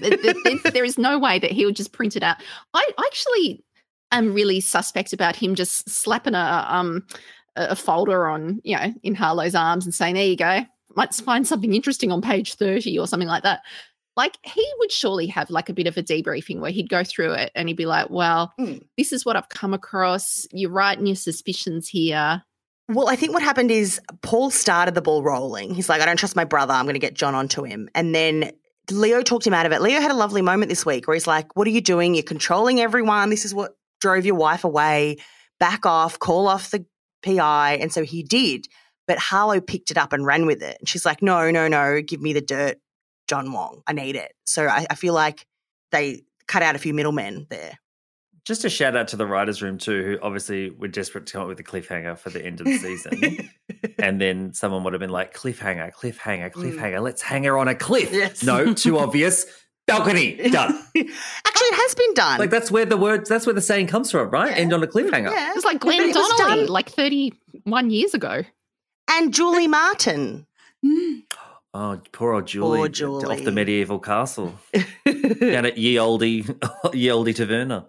there 0.72 0.84
is 0.84 0.98
no 0.98 1.18
way 1.18 1.38
that 1.38 1.50
he 1.52 1.64
would 1.64 1.76
just 1.76 1.92
print 1.92 2.14
it 2.16 2.22
out. 2.22 2.36
I 2.74 2.84
actually 2.98 3.64
am 4.10 4.32
really 4.34 4.60
suspect 4.60 5.12
about 5.12 5.34
him 5.36 5.54
just 5.54 5.88
slapping 5.88 6.34
a 6.34 6.66
um 6.68 7.04
a 7.56 7.76
folder 7.76 8.26
on, 8.28 8.60
you 8.64 8.76
know, 8.76 8.92
in 9.02 9.14
Harlow's 9.14 9.54
arms 9.54 9.84
and 9.84 9.94
saying, 9.94 10.14
There 10.14 10.24
you 10.24 10.36
go. 10.36 10.60
Might 10.94 11.14
find 11.14 11.46
something 11.46 11.72
interesting 11.74 12.12
on 12.12 12.20
page 12.20 12.54
30 12.54 12.98
or 12.98 13.06
something 13.06 13.28
like 13.28 13.42
that. 13.44 13.60
Like 14.14 14.36
he 14.44 14.66
would 14.78 14.92
surely 14.92 15.26
have 15.28 15.48
like 15.48 15.70
a 15.70 15.72
bit 15.72 15.86
of 15.86 15.96
a 15.96 16.02
debriefing 16.02 16.60
where 16.60 16.70
he'd 16.70 16.90
go 16.90 17.02
through 17.02 17.32
it 17.32 17.50
and 17.54 17.68
he'd 17.68 17.76
be 17.78 17.86
like, 17.86 18.10
Well, 18.10 18.52
Hmm. 18.58 18.74
this 18.98 19.12
is 19.12 19.24
what 19.24 19.36
I've 19.36 19.48
come 19.48 19.72
across. 19.74 20.46
You're 20.52 20.70
right 20.70 20.98
in 20.98 21.06
your 21.06 21.16
suspicions 21.16 21.88
here. 21.88 22.42
Well, 22.88 23.08
I 23.08 23.16
think 23.16 23.32
what 23.32 23.42
happened 23.42 23.70
is 23.70 24.00
Paul 24.22 24.50
started 24.50 24.94
the 24.94 25.00
ball 25.00 25.22
rolling. 25.22 25.72
He's 25.74 25.88
like, 25.88 26.02
I 26.02 26.04
don't 26.04 26.16
trust 26.18 26.36
my 26.36 26.44
brother. 26.44 26.74
I'm 26.74 26.84
going 26.84 26.94
to 26.94 26.98
get 27.00 27.14
John 27.14 27.34
onto 27.34 27.62
him. 27.62 27.88
And 27.94 28.14
then 28.14 28.50
Leo 28.90 29.22
talked 29.22 29.46
him 29.46 29.54
out 29.54 29.64
of 29.64 29.72
it. 29.72 29.80
Leo 29.80 30.00
had 30.00 30.10
a 30.10 30.14
lovely 30.14 30.42
moment 30.42 30.68
this 30.68 30.84
week 30.84 31.06
where 31.06 31.14
he's 31.14 31.26
like, 31.28 31.56
What 31.56 31.66
are 31.66 31.70
you 31.70 31.80
doing? 31.80 32.14
You're 32.14 32.22
controlling 32.24 32.80
everyone. 32.80 33.30
This 33.30 33.44
is 33.46 33.54
what 33.54 33.76
drove 34.00 34.26
your 34.26 34.34
wife 34.34 34.64
away. 34.64 35.16
Back 35.58 35.86
off, 35.86 36.18
call 36.18 36.48
off 36.48 36.70
the 36.70 36.84
PI. 37.22 37.78
And 37.80 37.92
so 37.92 38.02
he 38.02 38.22
did. 38.22 38.66
But 39.06 39.18
Harlow 39.18 39.60
picked 39.60 39.90
it 39.90 39.98
up 39.98 40.12
and 40.12 40.24
ran 40.24 40.46
with 40.46 40.62
it. 40.62 40.76
And 40.78 40.88
she's 40.88 41.04
like, 41.04 41.22
No, 41.22 41.50
no, 41.50 41.68
no, 41.68 42.00
give 42.02 42.20
me 42.20 42.32
the 42.32 42.40
dirt, 42.40 42.78
John 43.26 43.52
Wong. 43.52 43.82
I 43.86 43.92
need 43.92 44.16
it. 44.16 44.32
So 44.44 44.66
I, 44.66 44.86
I 44.90 44.94
feel 44.94 45.14
like 45.14 45.46
they 45.90 46.22
cut 46.46 46.62
out 46.62 46.76
a 46.76 46.78
few 46.78 46.94
middlemen 46.94 47.46
there. 47.50 47.78
Just 48.44 48.64
a 48.64 48.68
shout 48.68 48.96
out 48.96 49.06
to 49.08 49.16
the 49.16 49.26
writers' 49.26 49.62
room 49.62 49.78
too, 49.78 50.02
who 50.02 50.18
obviously 50.20 50.70
were 50.70 50.88
desperate 50.88 51.26
to 51.26 51.32
come 51.32 51.42
up 51.42 51.48
with 51.48 51.60
a 51.60 51.62
cliffhanger 51.62 52.18
for 52.18 52.30
the 52.30 52.44
end 52.44 52.60
of 52.60 52.66
the 52.66 52.76
season. 52.76 53.48
and 53.98 54.20
then 54.20 54.52
someone 54.52 54.82
would 54.82 54.92
have 54.94 55.00
been 55.00 55.10
like, 55.10 55.32
cliffhanger, 55.32 55.92
cliffhanger, 55.92 56.50
cliffhanger. 56.50 57.00
Let's 57.00 57.22
hang 57.22 57.44
her 57.44 57.56
on 57.56 57.68
a 57.68 57.76
cliff. 57.76 58.10
Mm. 58.10 58.14
Yes. 58.14 58.42
No, 58.42 58.74
too 58.74 58.98
obvious. 58.98 59.46
Balcony 59.98 60.50
done. 60.50 60.70
Actually, 60.96 61.06
it 61.68 61.74
has 61.74 61.94
been 61.94 62.14
done. 62.14 62.38
Like 62.38 62.50
that's 62.50 62.70
where 62.70 62.84
the 62.84 62.96
words, 62.96 63.28
that's 63.28 63.46
where 63.46 63.54
the 63.54 63.60
saying 63.60 63.86
comes 63.88 64.10
from, 64.10 64.30
right? 64.30 64.56
End 64.56 64.72
on 64.72 64.82
a 64.82 64.86
cliffhanger. 64.86 65.30
Yeah. 65.30 65.52
It's 65.54 65.64
like 65.64 65.80
But 65.80 65.86
Glenn 65.86 66.10
it 66.10 66.14
Donnelly, 66.14 66.60
done. 66.64 66.66
like 66.68 66.88
31 66.90 67.90
years 67.90 68.14
ago. 68.14 68.42
and 69.10 69.32
Julie 69.34 69.68
Martin. 69.80 70.46
Oh, 71.74 71.98
poor 72.12 72.34
old 72.34 72.46
Julie, 72.46 72.90
Poor 72.90 73.32
off 73.32 73.44
the 73.44 73.50
medieval 73.50 73.98
castle 73.98 74.52
down 75.06 75.64
at 75.64 75.78
Ye 75.78 75.98
Olde, 75.98 76.22
Ye 76.92 77.10
Olde 77.10 77.28
Taverna. 77.28 77.86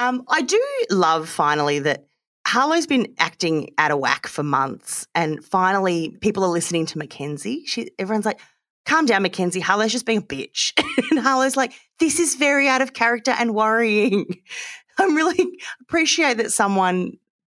Um, 0.00 0.24
I 0.28 0.40
do 0.40 0.58
love 0.90 1.28
finally 1.28 1.78
that 1.80 2.06
Harlow's 2.46 2.86
been 2.86 3.12
acting 3.18 3.74
out 3.76 3.90
of 3.90 3.98
whack 3.98 4.26
for 4.28 4.42
months, 4.42 5.06
and 5.14 5.44
finally 5.44 6.16
people 6.22 6.42
are 6.42 6.48
listening 6.48 6.86
to 6.86 6.96
Mackenzie. 6.96 7.64
She, 7.66 7.90
everyone's 7.98 8.24
like, 8.24 8.40
"Calm 8.86 9.06
down, 9.06 9.22
Mackenzie. 9.22 9.60
Harlow's 9.60 9.92
just 9.92 10.06
being 10.06 10.18
a 10.18 10.22
bitch," 10.22 10.72
and 11.10 11.20
Harlow's 11.20 11.56
like, 11.56 11.72
"This 11.98 12.18
is 12.18 12.34
very 12.34 12.68
out 12.68 12.82
of 12.82 12.92
character 12.92 13.34
and 13.38 13.54
worrying." 13.54 14.26
I'm 14.98 15.14
really 15.14 15.58
appreciate 15.80 16.38
that 16.38 16.52
someone 16.52 17.12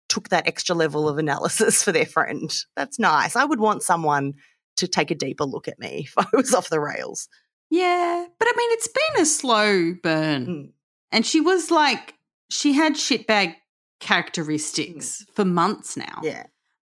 took 0.08 0.30
that 0.30 0.48
extra 0.48 0.76
level 0.76 1.10
of 1.10 1.18
analysis 1.18 1.84
for 1.84 1.92
their 1.92 2.06
friend. 2.06 2.54
That's 2.76 3.00
nice. 3.00 3.36
I 3.36 3.46
would 3.46 3.60
want 3.60 3.84
someone 3.84 4.34
to 4.78 4.88
take 4.88 5.12
a 5.12 5.16
deeper 5.16 5.46
look 5.46 5.68
at 5.68 5.80
me 5.80 6.06
if 6.08 6.18
I 6.18 6.26
was 6.34 6.54
off 6.54 6.70
the 6.70 6.80
rails. 6.80 7.28
Yeah, 7.70 8.26
but 8.38 8.48
I 8.48 8.54
mean, 8.56 8.70
it's 8.74 8.88
been 8.88 9.22
a 9.24 9.26
slow 9.26 9.94
burn. 10.02 10.46
Mm. 10.46 10.72
And 11.12 11.26
she 11.26 11.42
was 11.42 11.72
like, 11.72 12.14
she 12.50 12.74
had 12.74 12.94
shitbag 12.94 13.56
characteristics 14.00 15.26
for 15.34 15.46
months 15.46 15.98
now. 15.98 16.20
Mm. 16.22 16.24
Yeah. 16.24 16.44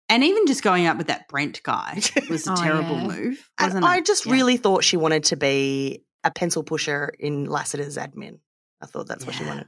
And 0.09 0.23
even 0.23 0.47
just 0.47 0.63
going 0.63 0.85
out 0.87 0.97
with 0.97 1.07
that 1.07 1.27
Brent 1.27 1.61
guy 1.63 2.01
was 2.29 2.47
a 2.47 2.53
Oh, 2.53 2.55
terrible 2.55 2.95
yeah. 2.97 3.07
move. 3.07 3.49
And 3.59 3.67
Wasn't 3.67 3.85
I 3.85 3.97
it? 3.97 4.05
just 4.05 4.25
Yeah. 4.25 4.33
really 4.33 4.57
thought 4.57 4.83
she 4.83 4.97
wanted 4.97 5.23
to 5.25 5.35
be 5.37 6.03
a 6.23 6.31
pencil 6.31 6.63
pusher 6.63 7.13
in 7.19 7.45
Lassiter's 7.45 7.95
admin. 7.97 8.39
I 8.81 8.85
thought 8.87 9.07
that's 9.07 9.25
what 9.25 9.35
she 9.35 9.45
wanted. 9.45 9.67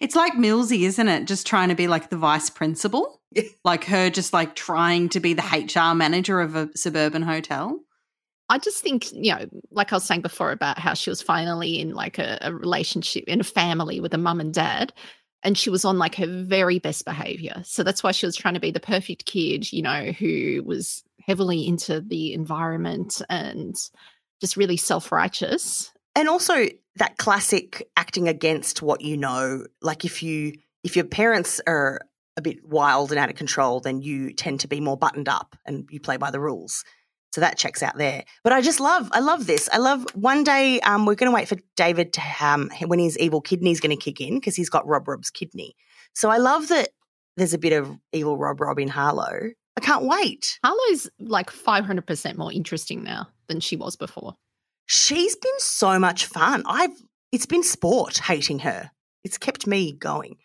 It's 0.00 0.14
like 0.14 0.34
Millsy, 0.34 0.82
isn't 0.82 1.08
it? 1.08 1.26
Just 1.26 1.46
trying 1.46 1.70
to 1.70 1.74
be 1.74 1.88
like 1.88 2.10
the 2.10 2.16
vice 2.16 2.48
principal. 2.50 3.20
Like 3.64 3.84
her 3.84 4.10
just 4.10 4.34
like 4.34 4.54
trying 4.54 5.08
to 5.10 5.20
be 5.20 5.32
the 5.32 5.42
HR 5.42 5.94
manager 5.94 6.38
of 6.40 6.54
a 6.54 6.68
suburban 6.76 7.22
hotel. 7.22 7.80
I 8.50 8.58
just 8.58 8.82
think, 8.82 9.10
you 9.10 9.34
know, 9.34 9.46
like 9.70 9.90
I 9.90 9.96
was 9.96 10.04
saying 10.04 10.20
before 10.20 10.52
about 10.52 10.78
how 10.78 10.92
she 10.92 11.08
was 11.08 11.22
finally 11.22 11.80
in 11.80 11.94
like 11.94 12.18
a, 12.18 12.36
a 12.42 12.52
relationship 12.54 13.24
in 13.26 13.40
a 13.40 13.44
family 13.44 14.00
with 14.00 14.12
a 14.12 14.18
mum 14.18 14.40
and 14.40 14.52
dad, 14.52 14.92
and 15.42 15.58
she 15.58 15.70
was 15.70 15.84
on 15.84 15.98
like 15.98 16.14
her 16.16 16.26
very 16.26 16.78
best 16.78 17.04
behavior. 17.04 17.62
So 17.64 17.82
that's 17.82 18.02
why 18.02 18.12
she 18.12 18.26
was 18.26 18.36
trying 18.36 18.54
to 18.54 18.60
be 18.60 18.70
the 18.70 18.80
perfect 18.80 19.26
kid, 19.26 19.72
you 19.72 19.82
know, 19.82 20.12
who 20.12 20.62
was 20.64 21.02
heavily 21.26 21.66
into 21.66 22.00
the 22.00 22.32
environment 22.32 23.20
and 23.28 23.74
just 24.40 24.56
really 24.56 24.76
self 24.76 25.12
righteous. 25.12 25.92
And 26.14 26.28
also 26.28 26.66
that 26.96 27.16
classic 27.16 27.88
acting 27.96 28.28
against 28.28 28.82
what 28.82 29.00
you 29.00 29.16
know. 29.16 29.66
Like 29.80 30.04
if 30.04 30.22
you 30.22 30.54
if 30.84 30.96
your 30.96 31.04
parents 31.04 31.60
are 31.66 32.00
a 32.36 32.42
bit 32.42 32.64
wild 32.66 33.10
and 33.10 33.18
out 33.18 33.28
of 33.28 33.36
control, 33.36 33.80
then 33.80 34.00
you 34.00 34.32
tend 34.32 34.60
to 34.60 34.68
be 34.68 34.80
more 34.80 34.96
buttoned 34.96 35.28
up 35.28 35.56
and 35.66 35.88
you 35.90 36.00
play 36.00 36.16
by 36.16 36.30
the 36.30 36.40
rules. 36.40 36.84
So 37.32 37.40
that 37.40 37.56
checks 37.56 37.82
out 37.82 37.96
there. 37.96 38.24
But 38.44 38.52
I 38.52 38.60
just 38.60 38.78
love, 38.78 39.08
I 39.12 39.20
love 39.20 39.46
this. 39.46 39.68
I 39.72 39.78
love 39.78 40.06
one 40.14 40.44
day 40.44 40.80
um, 40.80 41.06
we're 41.06 41.14
going 41.14 41.30
to 41.30 41.34
wait 41.34 41.48
for 41.48 41.56
David 41.76 42.12
to 42.12 42.22
um, 42.40 42.70
when 42.86 42.98
his 42.98 43.18
evil 43.18 43.40
kidney's 43.40 43.80
going 43.80 43.96
to 43.96 44.02
kick 44.02 44.20
in 44.20 44.34
because 44.34 44.54
he's 44.54 44.68
got 44.68 44.86
Rob 44.86 45.08
Rob's 45.08 45.30
kidney. 45.30 45.74
So 46.14 46.28
I 46.28 46.36
love 46.36 46.68
that 46.68 46.90
there's 47.36 47.54
a 47.54 47.58
bit 47.58 47.72
of 47.72 47.98
evil 48.12 48.36
Rob 48.36 48.60
Rob 48.60 48.78
in 48.78 48.88
Harlow. 48.88 49.50
I 49.76 49.80
can't 49.80 50.04
wait. 50.04 50.58
Harlow's 50.62 51.08
like 51.18 51.50
500% 51.50 52.36
more 52.36 52.52
interesting 52.52 53.02
now 53.02 53.28
than 53.48 53.60
she 53.60 53.76
was 53.76 53.96
before. 53.96 54.34
She's 54.84 55.34
been 55.36 55.58
so 55.58 55.98
much 55.98 56.26
fun. 56.26 56.62
I've 56.66 56.92
it's 57.30 57.46
been 57.46 57.62
sport 57.62 58.18
hating 58.18 58.58
her. 58.60 58.90
It's 59.24 59.38
kept 59.38 59.66
me 59.66 59.92
going. 59.92 60.36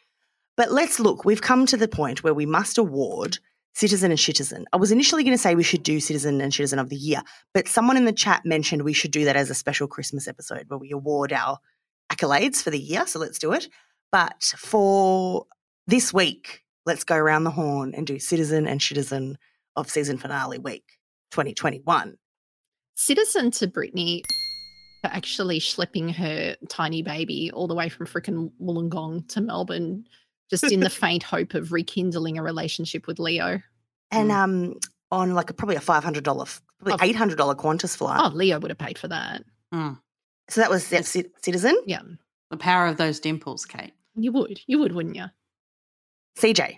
But 0.55 0.71
let's 0.71 0.99
look. 0.99 1.25
We've 1.25 1.41
come 1.41 1.65
to 1.65 1.77
the 1.77 1.89
point 1.89 2.23
where 2.23 2.33
we 2.33 2.45
must 2.45 2.77
award 2.77 3.39
citizen 3.77 4.09
and 4.09 4.19
citizen. 4.19 4.65
I 4.73 4.77
was 4.77 4.91
initially 4.91 5.23
going 5.23 5.35
to 5.35 5.41
say 5.41 5.53
we 5.53 5.61
should 5.61 5.83
do 5.83 5.99
citizen 5.99 6.41
and 6.41 6.51
citizen 6.51 6.79
of 6.79 6.89
the 6.89 6.95
year, 6.95 7.21
but 7.53 7.67
someone 7.67 7.95
in 7.95 8.05
the 8.05 8.11
chat 8.11 8.43
mentioned 8.43 8.81
we 8.81 8.91
should 8.91 9.11
do 9.11 9.23
that 9.25 9.35
as 9.35 9.51
a 9.51 9.55
special 9.55 9.87
Christmas 9.87 10.27
episode 10.27 10.65
where 10.67 10.79
we 10.79 10.89
award 10.89 11.31
our 11.31 11.59
accolades 12.11 12.63
for 12.63 12.71
the 12.71 12.79
year. 12.79 13.05
So 13.05 13.19
let's 13.19 13.37
do 13.37 13.53
it. 13.53 13.69
But 14.11 14.55
for 14.57 15.45
this 15.85 16.11
week, 16.11 16.63
let's 16.87 17.03
go 17.03 17.15
around 17.15 17.43
the 17.43 17.51
horn 17.51 17.93
and 17.95 18.07
do 18.07 18.17
citizen 18.17 18.65
and 18.65 18.81
citizen 18.81 19.37
of 19.75 19.91
season 19.91 20.17
finale 20.17 20.57
week 20.57 20.97
2021. 21.29 22.17
Citizen 22.95 23.51
to 23.51 23.67
Brittany 23.67 24.23
for 25.03 25.11
actually 25.11 25.59
schlepping 25.59 26.11
her 26.15 26.55
tiny 26.67 27.03
baby 27.03 27.51
all 27.53 27.67
the 27.67 27.75
way 27.75 27.89
from 27.89 28.07
frickin' 28.07 28.51
Wollongong 28.59 29.27
to 29.27 29.41
Melbourne, 29.41 30.05
just 30.49 30.71
in 30.71 30.79
the 30.81 30.89
faint 30.89 31.23
hope 31.23 31.53
of 31.53 31.71
rekindling 31.71 32.37
a 32.37 32.43
relationship 32.43 33.07
with 33.07 33.19
Leo. 33.19 33.61
and 34.11 34.31
um 34.31 34.75
on 35.11 35.33
like 35.33 35.49
a, 35.49 35.53
probably 35.53 35.75
a 35.75 35.81
five 35.81 36.03
hundred 36.03 36.23
dollar, 36.23 36.45
probably 36.79 36.93
Oh. 37.01 37.05
eight 37.09 37.15
hundred 37.15 37.37
dollar 37.37 37.55
Qantas 37.55 37.95
flight. 37.97 38.19
Oh, 38.23 38.29
Leo 38.35 38.59
would 38.59 38.71
have 38.71 38.77
paid 38.77 38.97
for 38.97 39.07
that. 39.07 39.43
Mm. 39.73 39.99
So 40.49 40.61
that 40.61 40.69
was 40.69 40.89
Ci- 40.89 41.03
Ci- 41.03 41.29
Citizen 41.41 41.77
Yeah, 41.85 42.01
The 42.51 42.57
power 42.57 42.87
of 42.87 42.97
those 42.97 43.19
dimples, 43.19 43.65
Kate. 43.65 43.93
you 44.15 44.31
would. 44.33 44.59
You 44.67 44.79
would, 44.79 44.93
wouldn't 44.93 45.15
you? 45.15 45.25
CJ. 46.39 46.77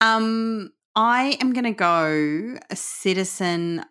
Um, 0.00 0.72
I 0.94 1.36
am 1.40 1.52
going 1.52 1.64
to 1.64 1.72
go 1.72 2.56
a 2.70 2.76
citizen 2.76 3.84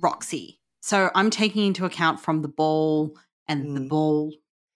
Roxy. 0.00 0.60
So 0.80 1.10
I'm 1.14 1.30
taking 1.30 1.66
into 1.66 1.84
account 1.84 2.20
from 2.20 2.42
the 2.42 2.48
ball 2.48 3.16
and 3.48 3.76
the 3.76 3.80
Mm. 3.80 3.88
ball 3.88 4.32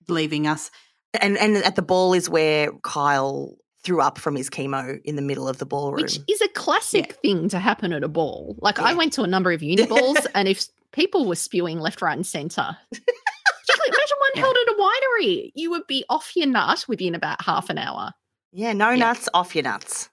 leaving 0.08 0.46
us. 0.46 0.70
And 1.20 1.36
and 1.38 1.56
at 1.58 1.76
the 1.76 1.82
ball 1.82 2.12
is 2.14 2.28
where 2.28 2.70
Kyle 2.82 3.54
threw 3.82 4.00
up 4.00 4.18
from 4.18 4.34
his 4.34 4.48
chemo 4.48 4.98
in 5.04 5.16
the 5.16 5.22
middle 5.22 5.46
of 5.48 5.58
the 5.58 5.66
ballroom. 5.66 6.00
Which 6.02 6.18
is 6.28 6.40
a 6.40 6.48
classic 6.48 7.12
thing 7.22 7.48
to 7.50 7.58
happen 7.58 7.92
at 7.92 8.02
a 8.02 8.08
ball. 8.08 8.56
Like 8.60 8.78
I 8.78 8.94
went 8.94 9.12
to 9.14 9.22
a 9.22 9.26
number 9.26 9.52
of 9.52 9.62
uni 9.70 9.86
balls, 9.86 10.16
and 10.34 10.48
if 10.48 10.66
people 10.92 11.26
were 11.26 11.36
spewing 11.36 11.78
left, 11.80 12.00
right, 12.00 12.16
and 12.16 12.26
centre, 12.26 12.76
imagine 12.92 14.16
one 14.18 14.30
Yeah. 14.34 14.40
held 14.42 14.56
at 14.56 14.74
a 14.74 14.76
winery, 14.80 15.52
you 15.54 15.70
would 15.70 15.86
be 15.86 16.04
off 16.08 16.32
your 16.34 16.46
nut 16.46 16.84
within 16.88 17.14
about 17.14 17.42
half 17.42 17.68
an 17.70 17.78
hour. 17.78 18.12
yeah, 18.52 18.72
no 18.72 18.90
Yeah. 18.90 18.96
nuts, 18.96 19.28
off 19.34 19.54
your 19.54 19.64
nuts. 19.64 20.08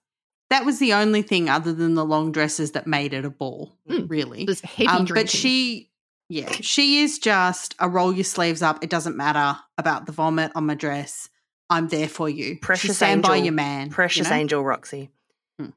That 0.49 0.65
was 0.65 0.79
the 0.79 0.93
only 0.93 1.21
thing 1.21 1.47
other 1.49 1.71
than 1.71 1.93
the 1.95 2.03
long 2.03 2.31
dresses 2.33 2.71
that 2.71 2.85
made 2.87 3.13
it 3.13 3.23
a 3.23 3.29
ball, 3.29 3.77
Mm. 3.87 4.09
really. 4.09 4.41
It 4.41 4.47
was 4.49 4.59
heavy 4.61 4.87
Um, 4.87 5.05
drinking. 5.05 5.13
but 5.23 5.29
she, 5.29 5.90
yeah, 6.31 6.49
she 6.61 7.01
is 7.01 7.19
just 7.19 7.75
a 7.77 7.89
roll 7.89 8.13
your 8.13 8.23
sleeves 8.23 8.61
up. 8.61 8.81
It 8.81 8.89
doesn't 8.89 9.17
matter 9.17 9.59
about 9.77 10.05
the 10.05 10.13
vomit 10.13 10.53
on 10.55 10.65
my 10.65 10.75
dress. 10.75 11.29
I'm 11.69 11.89
there 11.89 12.07
for 12.07 12.29
you. 12.29 12.57
Precious 12.61 12.95
stand 12.95 13.21
by 13.21 13.35
your 13.35 13.51
man. 13.51 13.87
you 13.87 13.91
Precious 13.91 14.29
know? 14.29 14.35
angel 14.37 14.63
Roxy. 14.63 15.09
Hmm. 15.59 15.71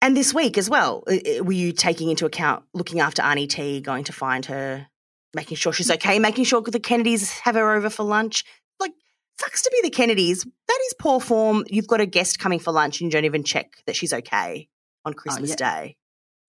And 0.00 0.16
this 0.16 0.32
week 0.32 0.56
as 0.56 0.70
well, 0.70 1.04
were 1.06 1.52
you 1.52 1.72
taking 1.72 2.08
into 2.08 2.24
account 2.24 2.64
looking 2.72 3.00
after 3.00 3.20
Arnie 3.20 3.50
T, 3.50 3.82
going 3.82 4.04
to 4.04 4.14
find 4.14 4.46
her, 4.46 4.86
making 5.34 5.58
sure 5.58 5.74
she's 5.74 5.90
okay, 5.90 6.18
making 6.18 6.44
sure 6.44 6.62
the 6.62 6.80
Kennedys 6.80 7.30
have 7.40 7.54
her 7.54 7.74
over 7.74 7.90
for 7.90 8.04
lunch? 8.04 8.44
Like, 8.80 8.92
sucks 9.38 9.60
to 9.60 9.70
be 9.70 9.86
the 9.86 9.94
Kennedys. 9.94 10.42
That 10.42 10.80
is 10.86 10.94
poor 10.98 11.20
form. 11.20 11.64
You've 11.66 11.86
got 11.86 12.00
a 12.00 12.06
guest 12.06 12.38
coming 12.38 12.60
for 12.60 12.72
lunch 12.72 13.02
and 13.02 13.08
you 13.08 13.12
don't 13.12 13.26
even 13.26 13.44
check 13.44 13.72
that 13.86 13.94
she's 13.94 14.14
okay 14.14 14.70
on 15.04 15.12
Christmas 15.12 15.50
yeah. 15.50 15.56
Day. 15.56 15.96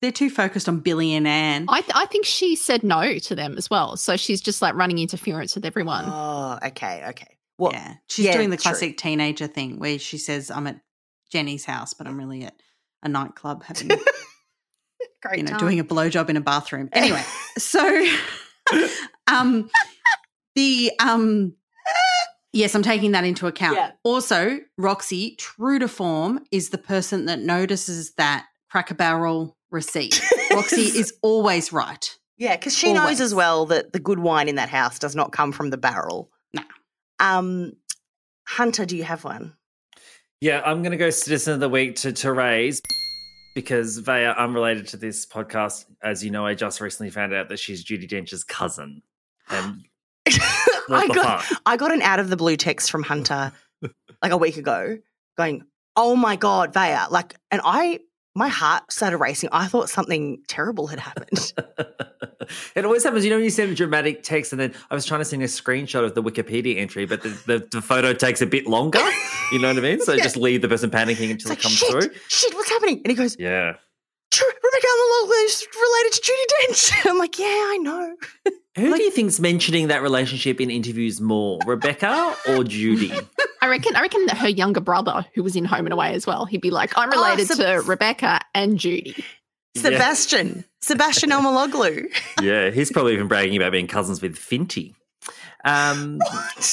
They're 0.01 0.11
too 0.11 0.29
focused 0.29 0.69
on 0.69 0.79
Billy 0.79 1.13
and 1.13 1.27
Anne. 1.27 1.65
I, 1.67 1.81
th- 1.81 1.91
I 1.93 2.05
think 2.05 2.25
she 2.25 2.55
said 2.55 2.83
no 2.83 3.19
to 3.19 3.35
them 3.35 3.55
as 3.57 3.69
well. 3.69 3.97
So 3.97 4.15
she's 4.15 4.39
just 4.39 4.61
like 4.61 4.73
running 4.75 4.97
interference 4.97 5.55
with 5.55 5.65
everyone. 5.65 6.05
Oh, 6.07 6.57
okay, 6.67 7.03
okay. 7.09 7.37
Well, 7.57 7.73
yeah, 7.73 7.95
she's 8.07 8.25
yeah, 8.25 8.37
doing 8.37 8.49
the 8.49 8.55
true. 8.55 8.71
classic 8.71 8.97
teenager 8.97 9.47
thing 9.47 9.79
where 9.79 9.99
she 9.99 10.17
says, 10.17 10.49
"I'm 10.49 10.65
at 10.67 10.79
Jenny's 11.29 11.65
house, 11.65 11.93
but 11.93 12.07
I'm 12.07 12.17
really 12.17 12.45
at 12.45 12.55
a 13.03 13.09
nightclub 13.09 13.63
having, 13.63 13.89
Great 15.21 15.39
you 15.39 15.43
know, 15.43 15.51
time. 15.51 15.59
doing 15.59 15.79
a 15.81 15.83
blowjob 15.83 16.29
in 16.29 16.37
a 16.37 16.41
bathroom." 16.41 16.87
Anyway, 16.93 17.21
so 17.57 18.05
um, 19.27 19.69
the 20.55 20.93
um, 21.01 21.53
yes, 22.53 22.73
I'm 22.75 22.83
taking 22.83 23.11
that 23.11 23.25
into 23.25 23.47
account. 23.47 23.75
Yeah. 23.75 23.91
Also, 24.03 24.59
Roxy, 24.77 25.35
true 25.35 25.79
to 25.79 25.89
form, 25.89 26.45
is 26.51 26.69
the 26.69 26.77
person 26.77 27.25
that 27.25 27.39
notices 27.39 28.13
that 28.13 28.45
Cracker 28.71 28.95
Barrel 28.95 29.57
receipt. 29.71 30.21
Roxy 30.51 30.81
is 30.81 31.13
always 31.21 31.71
right. 31.71 32.17
Yeah, 32.37 32.55
because 32.55 32.77
she 32.77 32.93
knows 32.93 33.19
as 33.19 33.35
well 33.35 33.65
that 33.67 33.91
the 33.91 33.99
good 33.99 34.19
wine 34.19 34.47
in 34.47 34.55
that 34.55 34.69
house 34.69 34.97
does 34.97 35.15
not 35.15 35.33
come 35.33 35.51
from 35.51 35.71
the 35.71 35.77
barrel. 35.77 36.31
No. 36.53 36.63
Um, 37.19 37.73
Hunter, 38.47 38.85
do 38.85 38.95
you 38.95 39.03
have 39.03 39.25
one? 39.25 39.53
Yeah, 40.39 40.61
I'm 40.65 40.81
going 40.81 40.91
to 40.91 40.97
go 40.97 41.09
Citizen 41.09 41.55
of 41.55 41.59
the 41.59 41.67
Week 41.67 41.97
to 41.97 42.13
Terese 42.13 42.79
because 43.55 43.97
Vaya, 43.97 44.33
unrelated 44.37 44.87
to 44.87 44.97
this 44.97 45.25
podcast, 45.25 45.85
as 46.01 46.23
you 46.23 46.31
know, 46.31 46.45
I 46.45 46.53
just 46.53 46.79
recently 46.79 47.09
found 47.09 47.33
out 47.33 47.49
that 47.49 47.59
she's 47.59 47.83
Judi 47.83 48.07
Dench's 48.07 48.43
cousin. 48.43 49.01
And 49.51 49.83
I 50.91 51.07
got 51.07 51.41
fuck? 51.41 51.61
I 51.65 51.75
got 51.75 51.91
an 51.91 52.03
out 52.03 52.19
of 52.19 52.29
the 52.29 52.37
blue 52.37 52.55
text 52.55 52.91
from 52.91 53.01
Hunter 53.01 53.51
like 54.21 54.31
a 54.31 54.37
week 54.37 54.57
ago, 54.57 54.99
going, 55.37 55.63
"Oh 55.95 56.15
my 56.15 56.35
god, 56.35 56.71
Vaya!" 56.71 57.09
Like, 57.09 57.35
and 57.49 57.59
I 57.63 57.99
my 58.35 58.47
heart 58.47 58.91
started 58.91 59.17
racing. 59.17 59.49
I 59.51 59.67
thought 59.67 59.89
something 59.89 60.41
terrible 60.47 60.87
had 60.87 60.99
happened. 60.99 61.53
it 62.75 62.85
always 62.85 63.03
happens. 63.03 63.23
You 63.25 63.31
know, 63.31 63.37
when 63.37 63.43
you 63.43 63.49
send 63.49 63.71
a 63.71 63.75
dramatic 63.75 64.23
text, 64.23 64.53
and 64.53 64.59
then 64.59 64.73
I 64.89 64.95
was 64.95 65.05
trying 65.05 65.21
to 65.21 65.25
send 65.25 65.41
a 65.41 65.45
screenshot 65.45 66.03
of 66.05 66.15
the 66.15 66.23
Wikipedia 66.23 66.77
entry, 66.77 67.05
but 67.05 67.21
the, 67.23 67.29
the, 67.47 67.67
the 67.71 67.81
photo 67.81 68.13
takes 68.13 68.41
a 68.41 68.45
bit 68.45 68.67
longer. 68.67 68.99
You 69.51 69.59
know 69.59 69.67
what 69.69 69.77
I 69.77 69.81
mean? 69.81 69.99
So 70.01 70.13
Yeah. 70.19 70.23
just 70.23 70.37
leave 70.37 70.61
the 70.61 70.69
person 70.69 70.89
panicking 70.89 71.31
until 71.31 71.33
It's 71.33 71.45
like, 71.49 71.59
it 71.59 71.63
comes 71.63 71.75
shit, 71.75 71.89
through. 71.91 72.09
shit, 72.27 72.53
what's 72.53 72.69
happening? 72.69 73.01
And 73.03 73.07
he 73.11 73.15
goes, 73.15 73.35
Yeah. 73.39 73.73
"Tr- 74.39 74.45
Rebecca 74.63 74.87
Elmaloglou 74.87 75.45
is 75.45 75.67
related 75.75 76.13
to 76.13 76.31
Judi 76.31 76.45
Dench. 76.71 77.05
I'm 77.11 77.17
like, 77.17 77.37
yeah, 77.39 77.45
I 77.45 77.77
know. 77.81 78.15
Who 78.77 78.95
do 78.95 79.03
you 79.03 79.11
think's 79.11 79.39
mentioning 79.39 79.87
that 79.89 80.01
relationship 80.01 80.61
in 80.61 80.69
interviews 80.69 81.19
more, 81.19 81.59
Rebecca 81.65 82.35
or 82.47 82.63
Judi? 82.63 83.11
I 83.61 83.67
reckon. 83.67 83.95
I 83.95 84.01
reckon 84.01 84.25
that 84.27 84.37
her 84.37 84.47
younger 84.47 84.79
brother, 84.79 85.25
who 85.35 85.43
was 85.43 85.55
in 85.55 85.65
Home 85.65 85.85
and 85.85 85.91
Away 85.93 86.13
as 86.13 86.25
well, 86.25 86.45
he'd 86.45 86.61
be 86.61 86.69
like, 86.71 86.97
"I'm 86.97 87.09
Oh, 87.11 87.17
related 87.21 87.47
Seb- 87.47 87.57
to 87.57 87.81
Rebecca 87.85 88.39
and 88.55 88.77
Judi." 88.79 89.21
Sebastian, 89.75 90.65
Sebastian 90.81 91.29
Elmaloglou. 91.29 92.05
yeah, 92.41 92.69
he's 92.69 92.91
probably 92.91 93.13
even 93.13 93.27
bragging 93.27 93.55
about 93.57 93.71
being 93.71 93.87
cousins 93.87 94.21
with 94.21 94.35
Finty. 94.37 94.95
Um, 95.65 96.19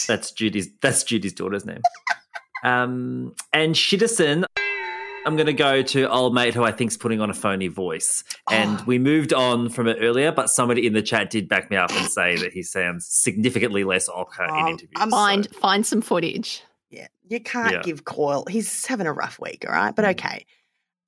that's 0.07 0.31
Judi's. 0.33 0.69
That's 0.81 1.03
Judi's 1.05 1.33
daughter's 1.33 1.65
name. 1.67 1.83
Um, 2.65 3.35
and 3.53 3.75
Shitterson, 3.75 4.45
I'm 5.27 5.35
going 5.37 5.47
to 5.47 5.53
go 5.53 5.83
to 5.83 6.09
old 6.09 6.35
mate 6.35 6.55
who 6.55 6.63
I 6.63 6.71
think's 6.71 6.97
putting 6.97 7.21
on 7.21 7.31
a 7.31 7.35
phony 7.35 7.67
voice. 7.67 8.23
And 8.49 8.81
we 8.87 8.99
moved 8.99 9.33
on 9.33 9.69
from 9.69 9.89
it 9.89 9.99
earlier, 10.01 10.31
but 10.31 10.49
somebody 10.49 10.87
in 10.87 10.93
the 10.93 11.03
chat 11.03 11.31
did 11.31 11.49
back 11.49 11.69
me 11.69 11.77
up 11.77 11.91
and 11.91 12.09
say 12.09 12.37
that 12.37 12.53
he 12.53 12.63
sounds 12.63 13.09
significantly 13.11 13.83
less 13.83 14.09
Ocker 14.09 14.49
in 14.49 14.55
Oh, 14.55 14.69
interviews. 14.71 14.93
I'm 14.97 15.11
Find 15.11 15.49
find 15.57 15.85
some 15.85 16.01
footage. 16.01 16.63
Yeah, 16.91 17.09
you 17.29 17.41
can't 17.41 17.73
Yeah. 17.73 17.83
give 17.83 18.05
Coyle. 18.05 18.45
He's 18.49 18.87
having 18.87 19.09
a 19.09 19.13
rough 19.13 19.41
week, 19.41 19.65
all 19.67 19.75
right? 19.75 19.95
But 19.95 20.05
okay. 20.05 20.47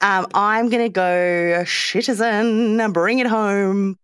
Um, 0.00 0.26
I'm 0.34 0.68
going 0.68 0.82
to 0.84 0.88
go 0.88 1.62
Shitterson, 1.64 2.92
bring 2.92 3.20
it 3.20 3.26
home. 3.28 3.98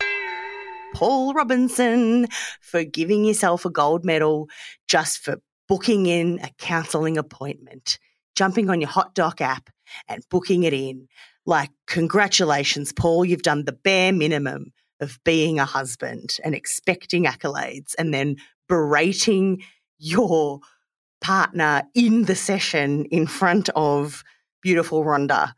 Paul 0.95 1.35
Robinson 1.35 2.29
for 2.61 2.85
giving 2.85 3.25
yourself 3.25 3.65
a 3.65 3.71
gold 3.71 4.05
medal 4.05 4.49
just 4.87 5.19
for 5.19 5.37
booking 5.67 6.07
in 6.07 6.39
a 6.43 6.51
counselling 6.59 7.19
appointment, 7.19 7.99
jumping 8.35 8.71
on 8.71 8.81
your 8.81 8.91
HotDoc 8.91 9.41
app 9.41 9.71
and 10.09 10.25
booking 10.31 10.65
it 10.65 10.73
in. 10.73 11.09
Like, 11.47 11.71
congratulations, 11.87 12.93
Paul. 12.93 13.25
You've 13.25 13.43
done 13.43 13.65
the 13.65 13.73
bare 13.73 14.13
minimum 14.13 14.73
of 15.01 15.19
being 15.25 15.59
a 15.59 15.65
husband 15.65 16.37
and 16.45 16.55
expecting 16.55 17.25
accolades 17.25 17.95
and 17.99 18.15
then 18.15 18.37
berating 18.69 19.63
your 19.99 20.61
partner 21.21 21.83
in 21.95 22.25
the 22.25 22.35
session 22.35 23.05
in 23.07 23.27
front 23.27 23.69
of 23.75 24.23
beautiful 24.63 25.05
Rhonda. 25.05 25.53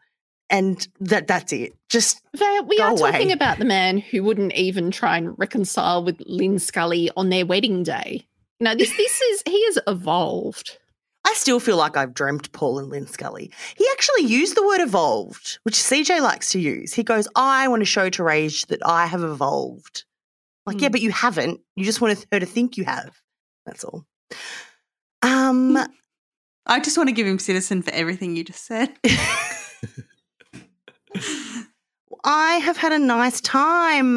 And 0.48 0.86
that 1.00 1.26
that's 1.26 1.52
it. 1.52 1.72
Just 1.88 2.22
we 2.38 2.78
are 2.78 2.90
away. 2.90 3.10
talking 3.10 3.32
about 3.32 3.58
the 3.58 3.64
man 3.64 3.98
who 3.98 4.22
wouldn't 4.22 4.54
even 4.54 4.92
try 4.92 5.16
and 5.16 5.36
reconcile 5.38 6.04
with 6.04 6.22
Lynn 6.24 6.60
Scully 6.60 7.10
on 7.16 7.30
their 7.30 7.44
wedding 7.44 7.82
day. 7.82 8.26
No, 8.60 8.74
this 8.74 8.96
this 8.96 9.20
is 9.20 9.42
he 9.44 9.64
has 9.66 9.78
evolved. 9.88 10.78
I 11.26 11.34
still 11.34 11.58
feel 11.58 11.76
like 11.76 11.96
I've 11.96 12.14
dreamt 12.14 12.52
Paul 12.52 12.78
and 12.78 12.88
Lynn 12.88 13.08
Scully. 13.08 13.50
He 13.76 13.84
actually 13.92 14.26
used 14.26 14.56
the 14.56 14.64
word 14.64 14.80
evolved, 14.80 15.58
which 15.64 15.74
CJ 15.74 16.22
likes 16.22 16.52
to 16.52 16.60
use. 16.60 16.94
He 16.94 17.02
goes, 17.02 17.26
I 17.34 17.66
want 17.66 17.80
to 17.80 17.84
show 17.84 18.08
Terese 18.08 18.64
that 18.68 18.78
I 18.86 19.06
have 19.06 19.24
evolved. 19.24 20.04
Like, 20.66 20.80
yeah, 20.80 20.88
but 20.88 21.00
you 21.00 21.10
haven't. 21.10 21.60
You 21.74 21.84
just 21.84 22.00
want 22.00 22.24
her 22.30 22.38
to 22.38 22.46
think 22.46 22.76
you 22.76 22.84
have. 22.84 23.20
That's 23.64 23.82
all. 23.82 24.06
Um, 25.22 25.76
I 26.64 26.78
just 26.78 26.96
want 26.96 27.08
to 27.08 27.14
give 27.14 27.26
him 27.26 27.40
citizen 27.40 27.82
for 27.82 27.90
everything 27.90 28.36
you 28.36 28.44
just 28.44 28.64
said. 28.64 28.96
I 32.24 32.54
have 32.58 32.76
had 32.76 32.92
a 32.92 33.00
nice 33.00 33.40
time. 33.40 34.16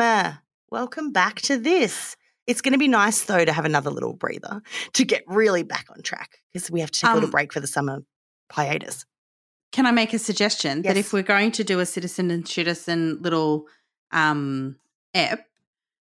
Welcome 0.69 1.11
back 1.11 1.41
to 1.41 1.57
this. 1.57 2.15
It's 2.49 2.61
going 2.61 2.73
to 2.73 2.80
be 2.80 2.88
nice, 2.88 3.23
though, 3.26 3.45
to 3.45 3.53
have 3.53 3.65
another 3.65 3.91
little 3.91 4.13
breather 4.13 4.61
to 4.93 5.05
get 5.05 5.23
really 5.27 5.63
back 5.63 5.85
on 5.95 6.01
track 6.01 6.39
because 6.51 6.69
we 6.71 6.80
have 6.81 6.91
to 6.91 6.99
take 6.99 7.09
a 7.11 7.13
little 7.13 7.27
Um, 7.27 7.31
break 7.31 7.53
for 7.53 7.59
the 7.59 7.67
summer 7.67 8.03
hiatus. 8.51 9.05
Can 9.71 9.85
I 9.85 9.91
make 9.91 10.13
a 10.13 10.19
suggestion 10.19 10.81
that 10.81 10.97
if 10.97 11.13
we're 11.13 11.21
going 11.21 11.51
to 11.53 11.63
do 11.63 11.80
a 11.80 11.85
citizen 11.85 12.31
and 12.31 12.47
citizen 12.47 13.19
little 13.21 13.67
um 14.11 14.77
ep, 15.13 15.47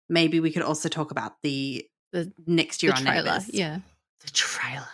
maybe 0.10 0.40
we 0.40 0.52
could 0.52 0.64
also 0.64 0.90
talk 0.90 1.12
about 1.12 1.42
the 1.44 1.86
The 2.12 2.32
next 2.48 2.82
year 2.84 2.92
the 2.92 2.98
on 2.98 3.04
trailer, 3.06 3.24
Neighbours. 3.34 3.50
yeah. 3.54 3.80
The 4.26 4.32
trailer. 4.32 4.88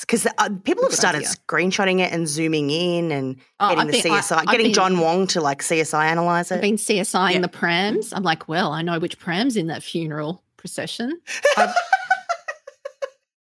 Because 0.00 0.26
uh, 0.26 0.48
people 0.64 0.82
have 0.84 0.92
started 0.94 1.18
idea. 1.18 1.28
screenshotting 1.48 2.00
it 2.00 2.12
and 2.12 2.26
zooming 2.26 2.70
in 2.70 3.12
and 3.12 3.36
Oh, 3.60 3.68
getting 3.68 3.80
I've 3.82 3.86
the 3.92 4.02
been- 4.02 4.12
CSI, 4.12 4.36
I've 4.38 4.46
getting 4.46 4.66
been- 4.66 4.74
John 4.74 4.98
Wong 4.98 5.28
to 5.28 5.40
like 5.40 5.62
CSI 5.62 6.06
analyze 6.06 6.50
it. 6.50 6.56
I've 6.56 6.60
been 6.60 6.76
CSIing 6.76 7.34
Yeah. 7.34 7.40
the 7.40 7.48
prams. 7.48 8.12
I'm 8.12 8.24
like, 8.24 8.48
well, 8.48 8.72
I 8.72 8.82
know 8.82 8.98
which 8.98 9.18
prams 9.20 9.56
in 9.56 9.68
that 9.68 9.82
funeral 9.84 10.42
procession. 10.62 11.20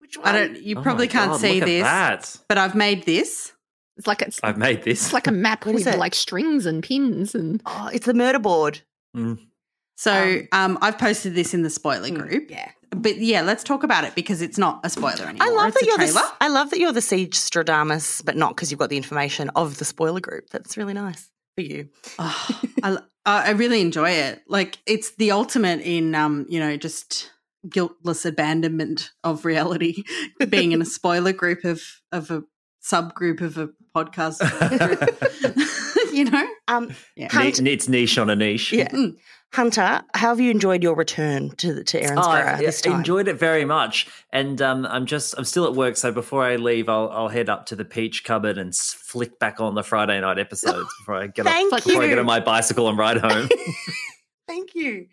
Which 0.01 0.19
I 0.19 0.21
one? 0.23 0.35
don't. 0.35 0.63
You 0.63 0.77
Oh 0.79 0.83
probably 0.83 1.07
my 1.07 1.13
can't 1.13 1.31
God, 1.33 1.41
see 1.41 1.55
look 1.55 1.63
at 1.63 1.67
this, 1.67 1.83
that. 1.83 2.37
but 2.49 2.59
I've 2.59 2.75
made 2.75 3.05
this. 3.07 3.53
It's 3.97 4.07
like 4.07 4.21
it's, 4.23 4.39
I've 4.43 4.59
made 4.59 4.83
this. 4.83 5.05
it's 5.07 5.13
like 5.15 5.27
a 5.27 5.33
map 5.33 5.65
What 5.65 5.75
is 5.75 5.87
with 5.87 5.95
it? 5.95 5.99
like 5.99 6.15
strings 6.15 6.67
and 6.67 6.83
pins 6.83 7.35
and 7.35 7.63
Oh, 7.65 7.89
it's 7.93 8.05
the 8.05 8.13
murder 8.15 8.39
board. 8.39 8.83
Mm. 9.17 9.39
So 9.97 10.43
um, 10.53 10.77
I've 10.83 10.99
posted 10.99 11.35
this 11.35 11.55
in 11.55 11.63
the 11.63 11.71
spoiler 11.71 12.11
group. 12.11 12.51
Yeah. 12.51 12.71
But 12.91 13.17
yeah, 13.17 13.41
let's 13.41 13.65
talk 13.65 13.83
about 13.83 14.05
it 14.05 14.15
because 14.15 14.43
it's 14.43 14.59
not 14.59 14.81
a 14.85 14.91
spoiler 14.91 15.25
anymore. 15.25 15.49
I 15.49 15.51
love 15.51 15.69
it's 15.69 15.77
that 15.81 15.83
a 15.85 15.87
you're 15.87 15.97
trailer. 15.97 16.13
the 16.13 16.33
I 16.43 16.49
love 16.49 16.69
that 16.71 16.79
you're 16.79 16.93
the 16.93 17.01
Siege 17.01 17.35
Stradamus, 17.35 18.23
but 18.23 18.37
not 18.37 18.55
because 18.55 18.71
you've 18.71 18.79
got 18.79 18.91
the 18.91 18.97
information 18.99 19.49
of 19.57 19.79
the 19.79 19.87
spoiler 19.87 20.21
group. 20.21 20.51
That's 20.51 20.77
really 20.77 20.93
nice 20.95 21.31
for 21.57 21.63
you. 21.63 21.89
Oh, 22.19 22.61
I, 22.83 22.99
I 23.33 23.51
really 23.51 23.81
enjoy 23.81 24.11
it. 24.11 24.43
Like 24.49 24.79
it's 24.87 25.17
the 25.17 25.33
ultimate 25.33 25.81
in, 25.81 26.15
um, 26.15 26.47
you 26.49 26.61
know, 26.61 26.77
just 26.77 27.33
guiltless 27.69 28.25
abandonment 28.25 29.11
of 29.25 29.45
reality. 29.45 30.05
Being 30.49 30.73
in 30.73 30.81
a 30.81 30.87
spoiler 30.87 31.33
group 31.33 31.65
of 31.65 31.83
of 32.13 32.31
a 32.31 32.45
subgroup 32.85 33.41
of 33.41 33.59
a 33.59 33.71
podcast, 33.95 34.39
group. 34.79 35.59
you 36.15 36.25
know. 36.27 36.47
Um, 36.69 36.95
Yeah. 37.17 37.29
Hunt- 37.33 37.61
Ni- 37.61 37.73
it's 37.73 37.89
niche 37.89 38.17
on 38.19 38.31
a 38.31 38.37
niche. 38.37 38.73
yeah. 38.73 38.95
Hunter, 39.53 40.03
how 40.13 40.29
have 40.29 40.41
you 40.41 40.51
enjoyed 40.51 40.83
your 40.83 40.95
return 40.95 41.51
to 41.57 41.83
to 41.83 41.99
Oh, 41.99 42.07
Erinsborough 42.07 42.47
I've 42.55 42.59
this 42.59 42.81
time? 42.83 42.97
enjoyed 42.97 43.27
it 43.29 43.35
very 43.39 43.65
much, 43.65 44.07
and 44.31 44.61
um, 44.61 44.85
I'm 44.87 45.07
just 45.07 45.35
I'm 45.39 45.45
still 45.45 45.65
at 45.65 45.73
work. 45.75 45.97
So 45.97 46.13
before 46.13 46.43
I 46.43 46.57
leave, 46.57 46.89
I'll 46.89 47.09
I'll 47.11 47.29
head 47.29 47.49
up 47.49 47.67
to 47.67 47.77
the 47.77 47.85
peach 47.85 48.23
cupboard 48.25 48.59
and 48.59 48.75
flick 48.77 49.39
back 49.39 49.61
on 49.61 49.75
the 49.75 49.83
Friday 49.83 50.21
night 50.21 50.39
episodes 50.39 50.89
before 51.01 51.15
I 51.17 51.29
get 51.29 51.47
Thank 51.47 51.73
off, 51.73 51.85
before 51.85 52.03
I 52.03 52.09
get 52.09 52.19
on 52.19 52.27
my 52.27 52.41
bicycle 52.41 52.89
and 52.89 52.99
ride 52.99 53.19
home. 53.19 53.49
Thank 54.47 54.75
you. 54.75 55.07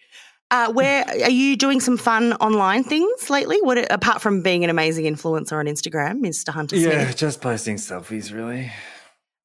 Uh, 0.51 0.71
where 0.71 1.03
are 1.07 1.29
you 1.31 1.55
doing 1.55 1.79
some 1.79 1.97
fun 1.97 2.33
online 2.33 2.83
things 2.83 3.29
lately? 3.29 3.57
What 3.61 3.91
apart 3.91 4.21
from 4.21 4.43
being 4.43 4.63
an 4.63 4.69
amazing 4.69 5.05
influencer 5.05 5.53
on 5.53 5.65
Instagram, 5.65 6.19
Mr. 6.21 6.49
Hunter 6.49 6.75
Smith? 6.77 6.91
Yeah, 6.93 7.11
just 7.13 7.41
posting 7.41 7.77
selfies, 7.77 8.31
really. 8.31 8.71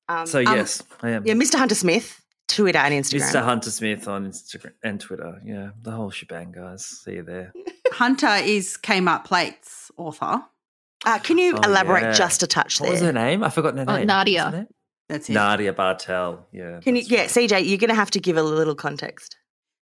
Um, 0.09 0.27
So 0.27 0.40
um, 0.40 0.56
yes, 0.56 0.82
I 1.02 1.10
am. 1.10 1.24
yeah, 1.27 1.32
Mr. 1.35 1.55
Hunter 1.55 1.74
Smith, 1.77 2.20
Twitter 2.48 2.78
and 2.78 2.94
Instagram. 2.94 3.30
Mr. 3.30 3.42
Hunter 3.42 3.70
Smith 3.70 4.08
on 4.08 4.26
Instagram 4.30 4.72
and 4.82 5.00
Twitter. 5.00 5.40
Yeah, 5.44 5.70
the 5.82 5.90
whole 5.92 6.10
shebang, 6.10 6.52
guys. 6.52 6.84
See 6.84 7.14
you 7.14 7.22
there. 7.22 7.52
Hunter 7.92 8.36
is 8.42 8.76
Kmart 8.82 9.24
Plates 9.24 9.90
author. 9.96 10.42
Uh, 11.06 11.18
can 11.20 11.38
you 11.38 11.54
Oh, 11.56 11.60
elaborate 11.68 12.02
yeah. 12.02 12.12
just 12.12 12.42
a 12.42 12.46
touch 12.46 12.80
What 12.80 12.90
was 12.90 13.00
her 13.00 13.12
name? 13.12 13.44
I 13.44 13.50
forgot 13.50 13.76
her 13.76 13.84
Oh, 13.86 13.96
name. 13.98 14.06
Nadia. 14.06 14.50
What's? 14.52 14.72
That's 15.08 15.30
it. 15.30 15.34
Nadia 15.34 15.72
Bartel. 15.72 16.46
Yeah. 16.52 16.80
Can 16.80 16.96
you? 16.96 17.02
Yeah, 17.06 17.24
CJ, 17.26 17.66
you're 17.68 17.78
going 17.78 17.88
to 17.88 17.94
have 17.94 18.10
to 18.10 18.20
give 18.20 18.36
a 18.36 18.42
little 18.42 18.74
context. 18.74 19.36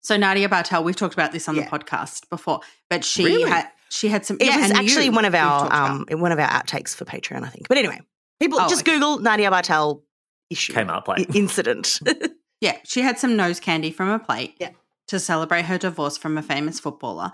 So 0.03 0.17
Nadia 0.19 0.49
Bartel, 0.49 0.85
we've 0.85 0.97
talked 0.97 1.15
about 1.15 1.33
this 1.33 1.49
on 1.49 1.57
Yeah. 1.57 1.65
the 1.65 1.71
podcast 1.79 2.29
before, 2.29 2.61
but 2.91 3.05
she 3.05 3.25
Really? 3.25 3.49
had 3.49 3.69
she 3.91 4.09
had 4.09 4.27
some. 4.27 4.37
It 4.41 4.47
yeah, 4.49 4.59
was 4.59 4.71
actually 4.73 5.07
you, 5.07 5.13
one 5.13 5.25
of 5.25 5.35
our 5.35 5.61
talked 5.61 5.73
about. 5.73 6.13
um 6.13 6.21
one 6.21 6.33
of 6.33 6.39
our 6.39 6.49
outtakes 6.49 6.95
for 6.95 7.05
Patreon, 7.07 7.43
I 7.45 7.49
think. 7.49 7.69
But 7.69 7.79
anyway, 7.79 8.01
people 8.41 8.59
Oh, 8.61 8.69
just 8.69 8.83
okay. 8.83 8.93
Google 8.99 9.19
Nadia 9.21 9.51
Bartel 9.51 10.03
issue 10.51 10.73
Kmart 10.75 11.05
plate. 11.07 11.27
i- 11.31 11.39
incident. 11.39 12.01
Yeah, 12.65 12.79
she 12.85 13.03
had 13.03 13.19
some 13.19 13.37
nose 13.37 13.61
candy 13.61 13.91
from 13.91 14.09
a 14.09 14.19
plate 14.19 14.57
Yeah. 14.59 14.71
to 15.09 15.21
celebrate 15.21 15.67
her 15.67 15.77
divorce 15.79 16.17
from 16.17 16.39
a 16.39 16.43
famous 16.43 16.81
footballer, 16.81 17.31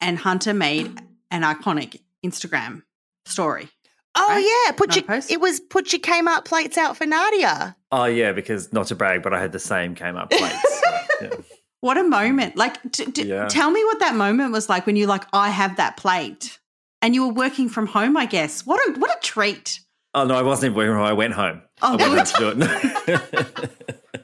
and 0.00 0.18
Hunter 0.18 0.54
made 0.54 0.86
an 1.30 1.42
iconic 1.42 2.00
Instagram 2.24 2.82
story. 3.26 3.68
oh 4.14 4.26
Right? 4.26 4.38
yeah, 4.66 4.72
put 4.72 4.88
Not 4.88 4.96
your 4.96 5.04
post? 5.04 5.30
it 5.30 5.40
was 5.40 5.60
put 5.60 5.92
your 5.92 6.00
Kmart 6.00 6.44
plates 6.46 6.78
out 6.78 6.96
for 6.96 7.04
Nadia. 7.04 7.76
Oh 7.92 8.06
yeah, 8.06 8.32
because 8.32 8.72
not 8.72 8.86
to 8.86 8.94
brag, 8.94 9.22
but 9.22 9.34
I 9.34 9.40
had 9.40 9.52
the 9.52 9.58
same 9.58 9.94
Kmart 9.94 10.30
plates. 10.30 10.80
so, 10.80 10.90
yeah. 11.22 11.30
What 11.80 11.98
a 11.98 12.02
moment! 12.02 12.56
Like, 12.56 12.76
t- 12.92 13.04
t- 13.12 13.28
Yeah. 13.28 13.46
tell 13.46 13.70
me 13.70 13.84
what 13.84 13.98
that 14.00 14.14
moment 14.14 14.52
was 14.52 14.70
like 14.70 14.86
when 14.86 14.96
you 14.96 15.06
like, 15.06 15.24
I 15.34 15.50
have 15.50 15.76
that 15.76 15.98
plate, 15.98 16.58
and 17.02 17.14
you 17.14 17.26
were 17.26 17.34
working 17.34 17.68
from 17.68 17.86
home. 17.86 18.16
I 18.16 18.24
guess 18.24 18.64
what 18.64 18.80
a 18.88 18.98
what 18.98 19.10
a 19.14 19.20
treat. 19.20 19.80
Oh 20.14 20.24
no, 20.24 20.34
I 20.34 20.40
wasn't 20.40 20.70
even 20.72 20.76
working. 20.78 20.94
home. 20.94 21.04
I 21.04 21.12
went 21.12 21.34
home. 21.34 21.60
Oh, 21.82 21.98
I 22.00 22.08
went 22.08 22.30
home 22.30 22.58
to 22.60 22.66
do 23.06 23.12
it. 23.12 23.70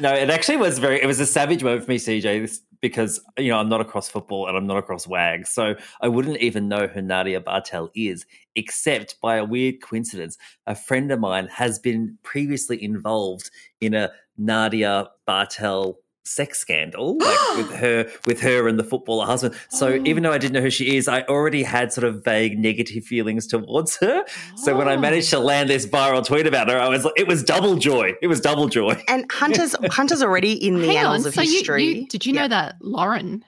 no, 0.00 0.14
it 0.14 0.30
actually 0.30 0.56
was 0.56 0.78
very. 0.78 1.00
It 1.02 1.06
was 1.06 1.20
a 1.20 1.26
savage 1.26 1.62
moment 1.62 1.84
for 1.84 1.90
me, 1.90 1.98
CJ, 1.98 2.60
because 2.80 3.20
you 3.38 3.48
know 3.48 3.58
I'm 3.58 3.68
not 3.68 3.80
across 3.80 4.08
football 4.08 4.46
and 4.48 4.56
I'm 4.56 4.66
not 4.66 4.76
across 4.76 5.06
WAG, 5.06 5.46
so 5.46 5.74
I 6.00 6.08
wouldn't 6.08 6.38
even 6.38 6.68
know 6.68 6.86
who 6.86 7.02
Nadia 7.02 7.40
Bartel 7.40 7.90
is, 7.94 8.26
except 8.56 9.20
by 9.20 9.36
a 9.36 9.44
weird 9.44 9.80
coincidence, 9.82 10.38
a 10.66 10.74
friend 10.74 11.10
of 11.10 11.20
mine 11.20 11.48
has 11.48 11.78
been 11.78 12.18
previously 12.22 12.82
involved 12.82 13.50
in 13.80 13.94
a 13.94 14.10
Nadia 14.36 15.08
Bartel 15.26 15.98
sex 16.28 16.58
scandal 16.58 17.16
like 17.20 17.56
with 17.56 17.70
her 17.72 18.10
with 18.26 18.40
her 18.40 18.68
and 18.68 18.78
the 18.78 18.84
footballer 18.84 19.24
husband 19.26 19.54
so 19.70 19.94
even 20.04 20.22
though 20.22 20.32
i 20.32 20.38
didn't 20.38 20.52
know 20.54 20.60
who 20.60 20.70
she 20.70 20.96
is 20.96 21.08
i 21.08 21.22
already 21.22 21.62
had 21.62 21.92
sort 21.92 22.04
of 22.04 22.22
vague 22.24 22.58
negative 22.58 23.02
feelings 23.04 23.46
towards 23.46 23.96
her 23.96 24.24
so 24.56 24.76
when 24.76 24.88
i 24.88 24.94
Oh. 24.94 25.00
managed 25.00 25.30
to 25.30 25.38
land 25.38 25.70
this 25.70 25.86
viral 25.86 26.24
tweet 26.24 26.46
about 26.46 26.68
her 26.68 26.78
i 26.78 26.88
was 26.88 27.06
it 27.16 27.26
was 27.26 27.42
double 27.42 27.76
joy 27.76 28.12
it 28.22 28.26
was 28.26 28.40
double 28.40 28.68
joy 28.68 29.02
And 29.08 29.24
Hunter's 29.32 29.74
Hunter's 29.90 30.22
already 30.22 30.52
in 30.52 30.80
the 30.80 30.86
Hang 30.88 30.96
annals 30.98 31.22
on. 31.22 31.28
of 31.28 31.34
So 31.34 31.40
history. 31.42 31.84
you 31.84 32.06
did 32.06 32.26
you 32.26 32.34
Yeah. 32.34 32.42
know 32.42 32.48
that 32.48 32.76
Lauren 32.80 33.44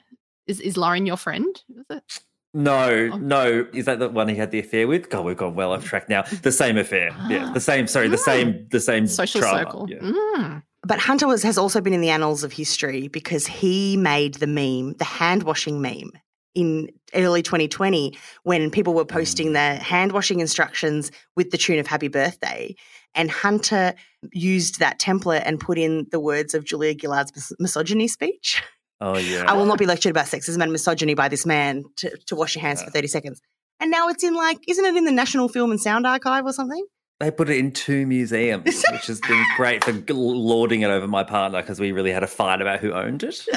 is 0.46 0.60
is 0.60 0.76
Lauren 0.76 1.06
your 1.06 1.16
friend? 1.16 1.54
Is 1.78 1.86
it? 1.90 2.20
no 2.52 3.10
Oh. 3.12 3.16
no 3.18 3.66
is 3.72 3.84
that 3.84 3.98
the 4.00 4.08
one 4.08 4.26
he 4.28 4.34
had 4.34 4.50
the 4.50 4.58
affair 4.58 4.88
with 4.88 5.08
god 5.08 5.24
we've 5.24 5.36
gone 5.36 5.54
well 5.54 5.72
off 5.72 5.84
track 5.84 6.08
now 6.08 6.22
the 6.42 6.50
same 6.50 6.76
affair 6.78 7.10
yeah 7.28 7.52
the 7.52 7.60
same 7.70 7.86
sorry 7.86 8.08
the 8.08 8.18
same 8.18 8.66
the 8.72 8.80
same 8.80 9.06
Social 9.06 9.40
trauma, 9.40 9.58
circle. 9.60 9.86
yeah. 9.88 9.98
Mm. 9.98 10.62
But 10.82 10.98
Hunter 10.98 11.26
was, 11.26 11.42
has 11.42 11.58
also 11.58 11.80
been 11.80 11.92
in 11.92 12.00
the 12.00 12.10
annals 12.10 12.42
of 12.42 12.52
history 12.52 13.08
because 13.08 13.46
he 13.46 13.96
made 13.96 14.34
the 14.34 14.46
meme, 14.46 14.94
the 14.94 15.04
hand 15.04 15.42
washing 15.42 15.82
meme, 15.82 16.12
in 16.54 16.88
early 17.14 17.42
2020 17.42 18.16
when 18.42 18.70
people 18.70 18.94
were 18.94 19.04
posting 19.04 19.48
mm. 19.48 19.52
their 19.54 19.76
hand 19.76 20.12
washing 20.12 20.40
instructions 20.40 21.10
with 21.36 21.50
the 21.50 21.58
tune 21.58 21.78
of 21.78 21.86
Happy 21.86 22.08
Birthday. 22.08 22.74
And 23.14 23.30
Hunter 23.30 23.94
used 24.32 24.78
that 24.80 24.98
template 24.98 25.42
and 25.44 25.60
put 25.60 25.78
in 25.78 26.06
the 26.10 26.20
words 26.20 26.54
of 26.54 26.64
Julia 26.64 26.94
Gillard's 26.94 27.32
mis- 27.34 27.52
misogyny 27.58 28.08
speech. 28.08 28.62
oh 29.00 29.18
yeah 29.18 29.44
I 29.46 29.54
will 29.54 29.66
not 29.66 29.78
be 29.78 29.86
lectured 29.86 30.10
about 30.10 30.26
sexism 30.26 30.62
and 30.62 30.72
misogyny 30.72 31.14
by 31.14 31.28
this 31.28 31.46
man 31.46 31.84
to, 31.96 32.16
to 32.26 32.36
wash 32.36 32.54
your 32.54 32.62
hands 32.62 32.82
for 32.82 32.90
30 32.90 33.08
seconds. 33.08 33.40
And 33.78 33.90
now 33.90 34.08
it's 34.08 34.22
in 34.22 34.34
like, 34.34 34.58
isn't 34.68 34.84
it 34.84 34.94
in 34.96 35.04
the 35.04 35.12
National 35.12 35.48
Film 35.48 35.70
and 35.70 35.80
Sound 35.80 36.06
Archive 36.06 36.44
or 36.44 36.52
something? 36.52 36.84
They 37.20 37.30
put 37.30 37.50
it 37.50 37.58
in 37.58 37.72
two 37.72 38.06
museums, 38.06 38.82
which 38.92 39.06
has 39.06 39.20
been 39.20 39.44
great 39.56 39.84
for 39.84 39.92
g- 39.92 40.12
lording 40.14 40.80
it 40.82 40.88
over 40.90 41.06
my 41.06 41.22
partner 41.22 41.60
because 41.60 41.78
we 41.78 41.92
really 41.92 42.12
had 42.12 42.22
a 42.22 42.26
fight 42.26 42.60
about 42.62 42.80
who 42.80 42.92
owned 42.92 43.22
it. 43.22 43.46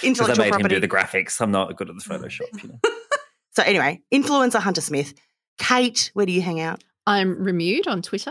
Because 0.00 0.30
I 0.30 0.34
made 0.40 0.50
property. 0.50 0.76
him 0.76 0.80
do 0.80 0.86
the 0.86 0.94
graphics. 0.94 1.40
I'm 1.40 1.50
not 1.50 1.74
good 1.76 1.90
at 1.90 1.96
the 1.96 2.02
Photoshop. 2.02 2.62
You 2.62 2.68
know? 2.68 2.78
So 3.56 3.64
anyway, 3.64 4.00
influencer 4.14 4.60
Hunter 4.60 4.80
Smith. 4.80 5.12
Kate, 5.58 6.12
where 6.14 6.24
do 6.24 6.30
you 6.30 6.40
hang 6.40 6.60
out? 6.60 6.84
I'm 7.04 7.42
renewed 7.42 7.88
on 7.88 8.02
Twitter. 8.02 8.30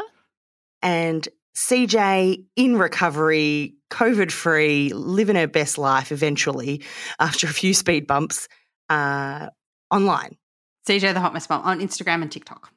And 0.82 1.28
CJ 1.58 2.46
in 2.56 2.78
recovery, 2.78 3.76
COVID 3.92 4.32
free, 4.32 4.94
living 4.94 5.36
her 5.36 5.48
best 5.48 5.78
life 5.78 6.14
eventually 6.14 6.82
after 7.20 7.46
a 7.46 7.50
few 7.50 7.74
speed 7.74 8.08
bumps 8.08 8.48
uh, 8.90 9.50
online. 9.92 10.38
CJ 10.88 11.14
the 11.14 11.20
Hot 11.20 11.34
Mess 11.34 11.50
Mom 11.50 11.64
on 11.64 11.82
Instagram 11.82 12.22
and 12.22 12.32
TikTok. 12.32 12.72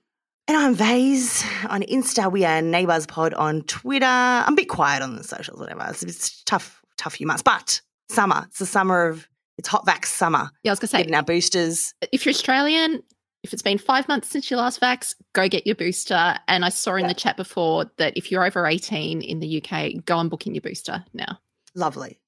And 0.49 0.57
I'm 0.57 0.75
Vase 0.75 1.45
on 1.69 1.83
Insta. 1.83 2.31
We 2.31 2.45
are 2.45 2.61
Neighbours 2.61 3.07
Pod 3.07 3.35
on 3.35 3.63
Twitter. 3.63 4.05
I'm 4.07 4.53
a 4.55 4.57
bit 4.57 4.69
quiet 4.69 5.03
on 5.03 5.17
the 5.17 5.23
socials, 5.25 5.61
whatever. 5.61 5.87
It's, 5.89 6.03
it's 6.03 6.43
tough, 6.45 6.83
tough 6.99 7.15
few 7.15 7.27
months. 7.27 7.43
But 7.43 7.81
summer. 8.11 8.45
It's 8.49 8.59
the 8.59 8.67
summer 8.67 9.07
of 9.07 9.29
it's 9.59 9.69
hot 9.69 9.87
vax 9.87 10.07
summer. 10.07 10.51
Yeah, 10.65 10.71
I 10.71 10.73
was 10.73 10.81
gonna 10.81 10.89
say 10.89 10.99
Getting 10.99 11.15
our 11.15 11.23
boosters. 11.23 11.95
if 12.13 12.25
you're 12.27 12.33
Australian, 12.33 13.03
if 13.45 13.53
it's 13.53 13.63
been 13.63 13.79
five 13.79 14.09
months 14.09 14.29
since 14.29 14.51
your 14.51 14.59
last 14.59 14.81
vax, 14.81 15.15
go 15.35 15.49
get 15.49 15.67
your 15.67 15.77
booster. 15.77 16.37
And 16.49 16.65
I 16.65 16.71
saw 16.71 16.97
in 16.97 17.07
the 17.07 17.15
chat 17.15 17.37
before 17.37 17.91
that 17.99 18.15
if 18.17 18.31
you're 18.33 18.45
over 18.45 18.67
18 18.67 19.23
in 19.23 19.39
the 19.39 19.63
UK, 19.63 20.05
go 20.05 20.19
and 20.19 20.29
book 20.29 20.47
in 20.47 20.55
your 20.55 20.63
booster 20.63 21.05
now. 21.15 21.39
Lovely. 21.75 22.19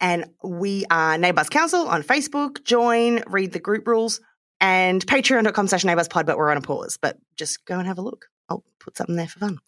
And 0.00 0.26
we 0.42 0.84
are 0.90 1.16
Neighbours 1.16 1.48
Council 1.48 1.86
on 1.88 2.02
Facebook. 2.02 2.62
Join, 2.64 3.22
read 3.28 3.52
the 3.52 3.60
group 3.60 3.86
rules, 3.86 4.20
and 4.62 5.04
patreon.com 5.04 5.66
slash 5.66 5.82
neighbourspod, 5.82 6.24
but 6.24 6.38
we're 6.38 6.50
on 6.50 6.56
a 6.56 6.62
pause. 6.62 6.96
But 6.96 7.18
just 7.36 7.66
go 7.66 7.78
and 7.78 7.86
have 7.86 7.98
a 7.98 8.02
look. 8.02 8.28
I'll 8.48 8.64
put 8.78 8.96
something 8.96 9.16
there 9.16 9.26
for 9.26 9.40
fun. 9.40 9.58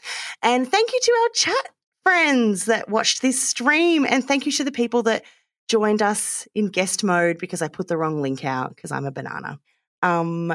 And 0.41 0.71
thank 0.71 0.93
you 0.93 1.01
to 1.03 1.13
our 1.13 1.29
chat 1.35 1.69
friends 2.05 2.67
that 2.67 2.89
watched 2.89 3.21
this 3.21 3.43
stream. 3.43 4.07
And 4.09 4.27
thank 4.27 4.47
you 4.47 4.53
to 4.53 4.65
the 4.65 4.71
people 4.71 5.03
that 5.03 5.25
joined 5.69 6.01
us 6.01 6.47
in 6.55 6.69
guest 6.69 7.03
mode 7.03 7.39
because 7.39 7.61
I 7.61 7.69
put 7.69 7.89
the 7.89 7.97
wrong 7.97 8.23
link 8.23 8.45
out 8.45 8.77
because 8.77 8.93
I'm 8.93 9.05
a 9.05 9.11
banana. 9.11 9.59
Um, 10.03 10.55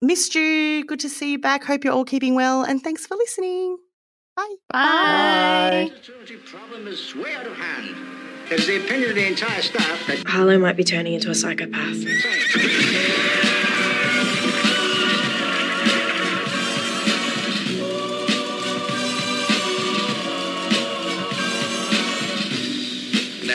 missed 0.00 0.34
you. 0.34 0.84
Good 0.86 1.00
to 1.00 1.10
see 1.10 1.32
you 1.32 1.38
back. 1.38 1.64
Hope 1.64 1.84
you're 1.84 1.92
all 1.92 2.04
keeping 2.04 2.34
well. 2.34 2.62
And 2.62 2.82
thanks 2.82 3.06
for 3.06 3.16
listening. 3.16 3.76
Bye. 4.36 4.54
Bye. 4.70 5.90
The 6.26 6.36
problem 6.46 6.86
is 6.86 7.14
way 7.14 7.34
out 7.34 7.46
of 7.46 7.56
hand. 7.56 7.94
It's 8.48 8.66
the 8.66 8.82
opinion 8.82 9.10
of 9.10 9.16
the 9.16 9.26
entire 9.26 9.60
staff 9.60 10.06
that 10.06 10.26
Harlow 10.26 10.58
might 10.58 10.76
be 10.76 10.84
turning 10.84 11.14
into 11.14 11.30
a 11.30 11.34
psychopath. 11.34 11.96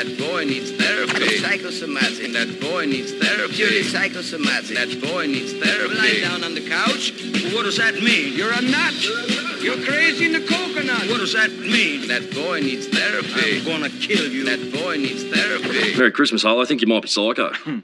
That 0.01 0.17
boy 0.17 0.45
needs 0.45 0.71
therapy. 0.71 1.37
Psychosomatic. 1.37 2.33
That 2.33 2.59
boy 2.59 2.87
needs 2.87 3.13
therapy. 3.13 3.53
Purely 3.53 3.83
psychosomatic. 3.83 4.75
That 4.75 4.99
boy 4.99 5.27
needs 5.27 5.53
therapy. 5.53 5.93
Lie 5.93 6.21
down 6.21 6.43
on 6.43 6.55
the 6.55 6.67
couch. 6.67 7.13
What 7.53 7.65
does 7.69 7.77
that 7.77 7.93
mean? 8.01 8.33
You're 8.33 8.51
a 8.51 8.61
nut. 8.63 8.97
You're 9.61 9.77
crazy 9.85 10.25
in 10.25 10.31
the 10.31 10.39
coconut. 10.39 11.07
What 11.07 11.19
does 11.19 11.33
that 11.33 11.51
mean? 11.51 12.07
That 12.07 12.33
boy 12.33 12.61
needs 12.61 12.87
therapy. 12.87 13.59
I'm 13.59 13.63
gonna 13.63 13.91
kill 13.91 14.25
you. 14.25 14.43
That 14.45 14.73
boy 14.73 14.97
needs 14.97 15.23
therapy. 15.23 15.95
Merry 15.95 16.11
Christmas, 16.11 16.41
Harlow. 16.41 16.63
I 16.63 16.65
think 16.65 16.81
you 16.81 16.87
might 16.87 17.03
be 17.03 17.07
psycho. 17.07 17.53
Hmm. 17.53 17.79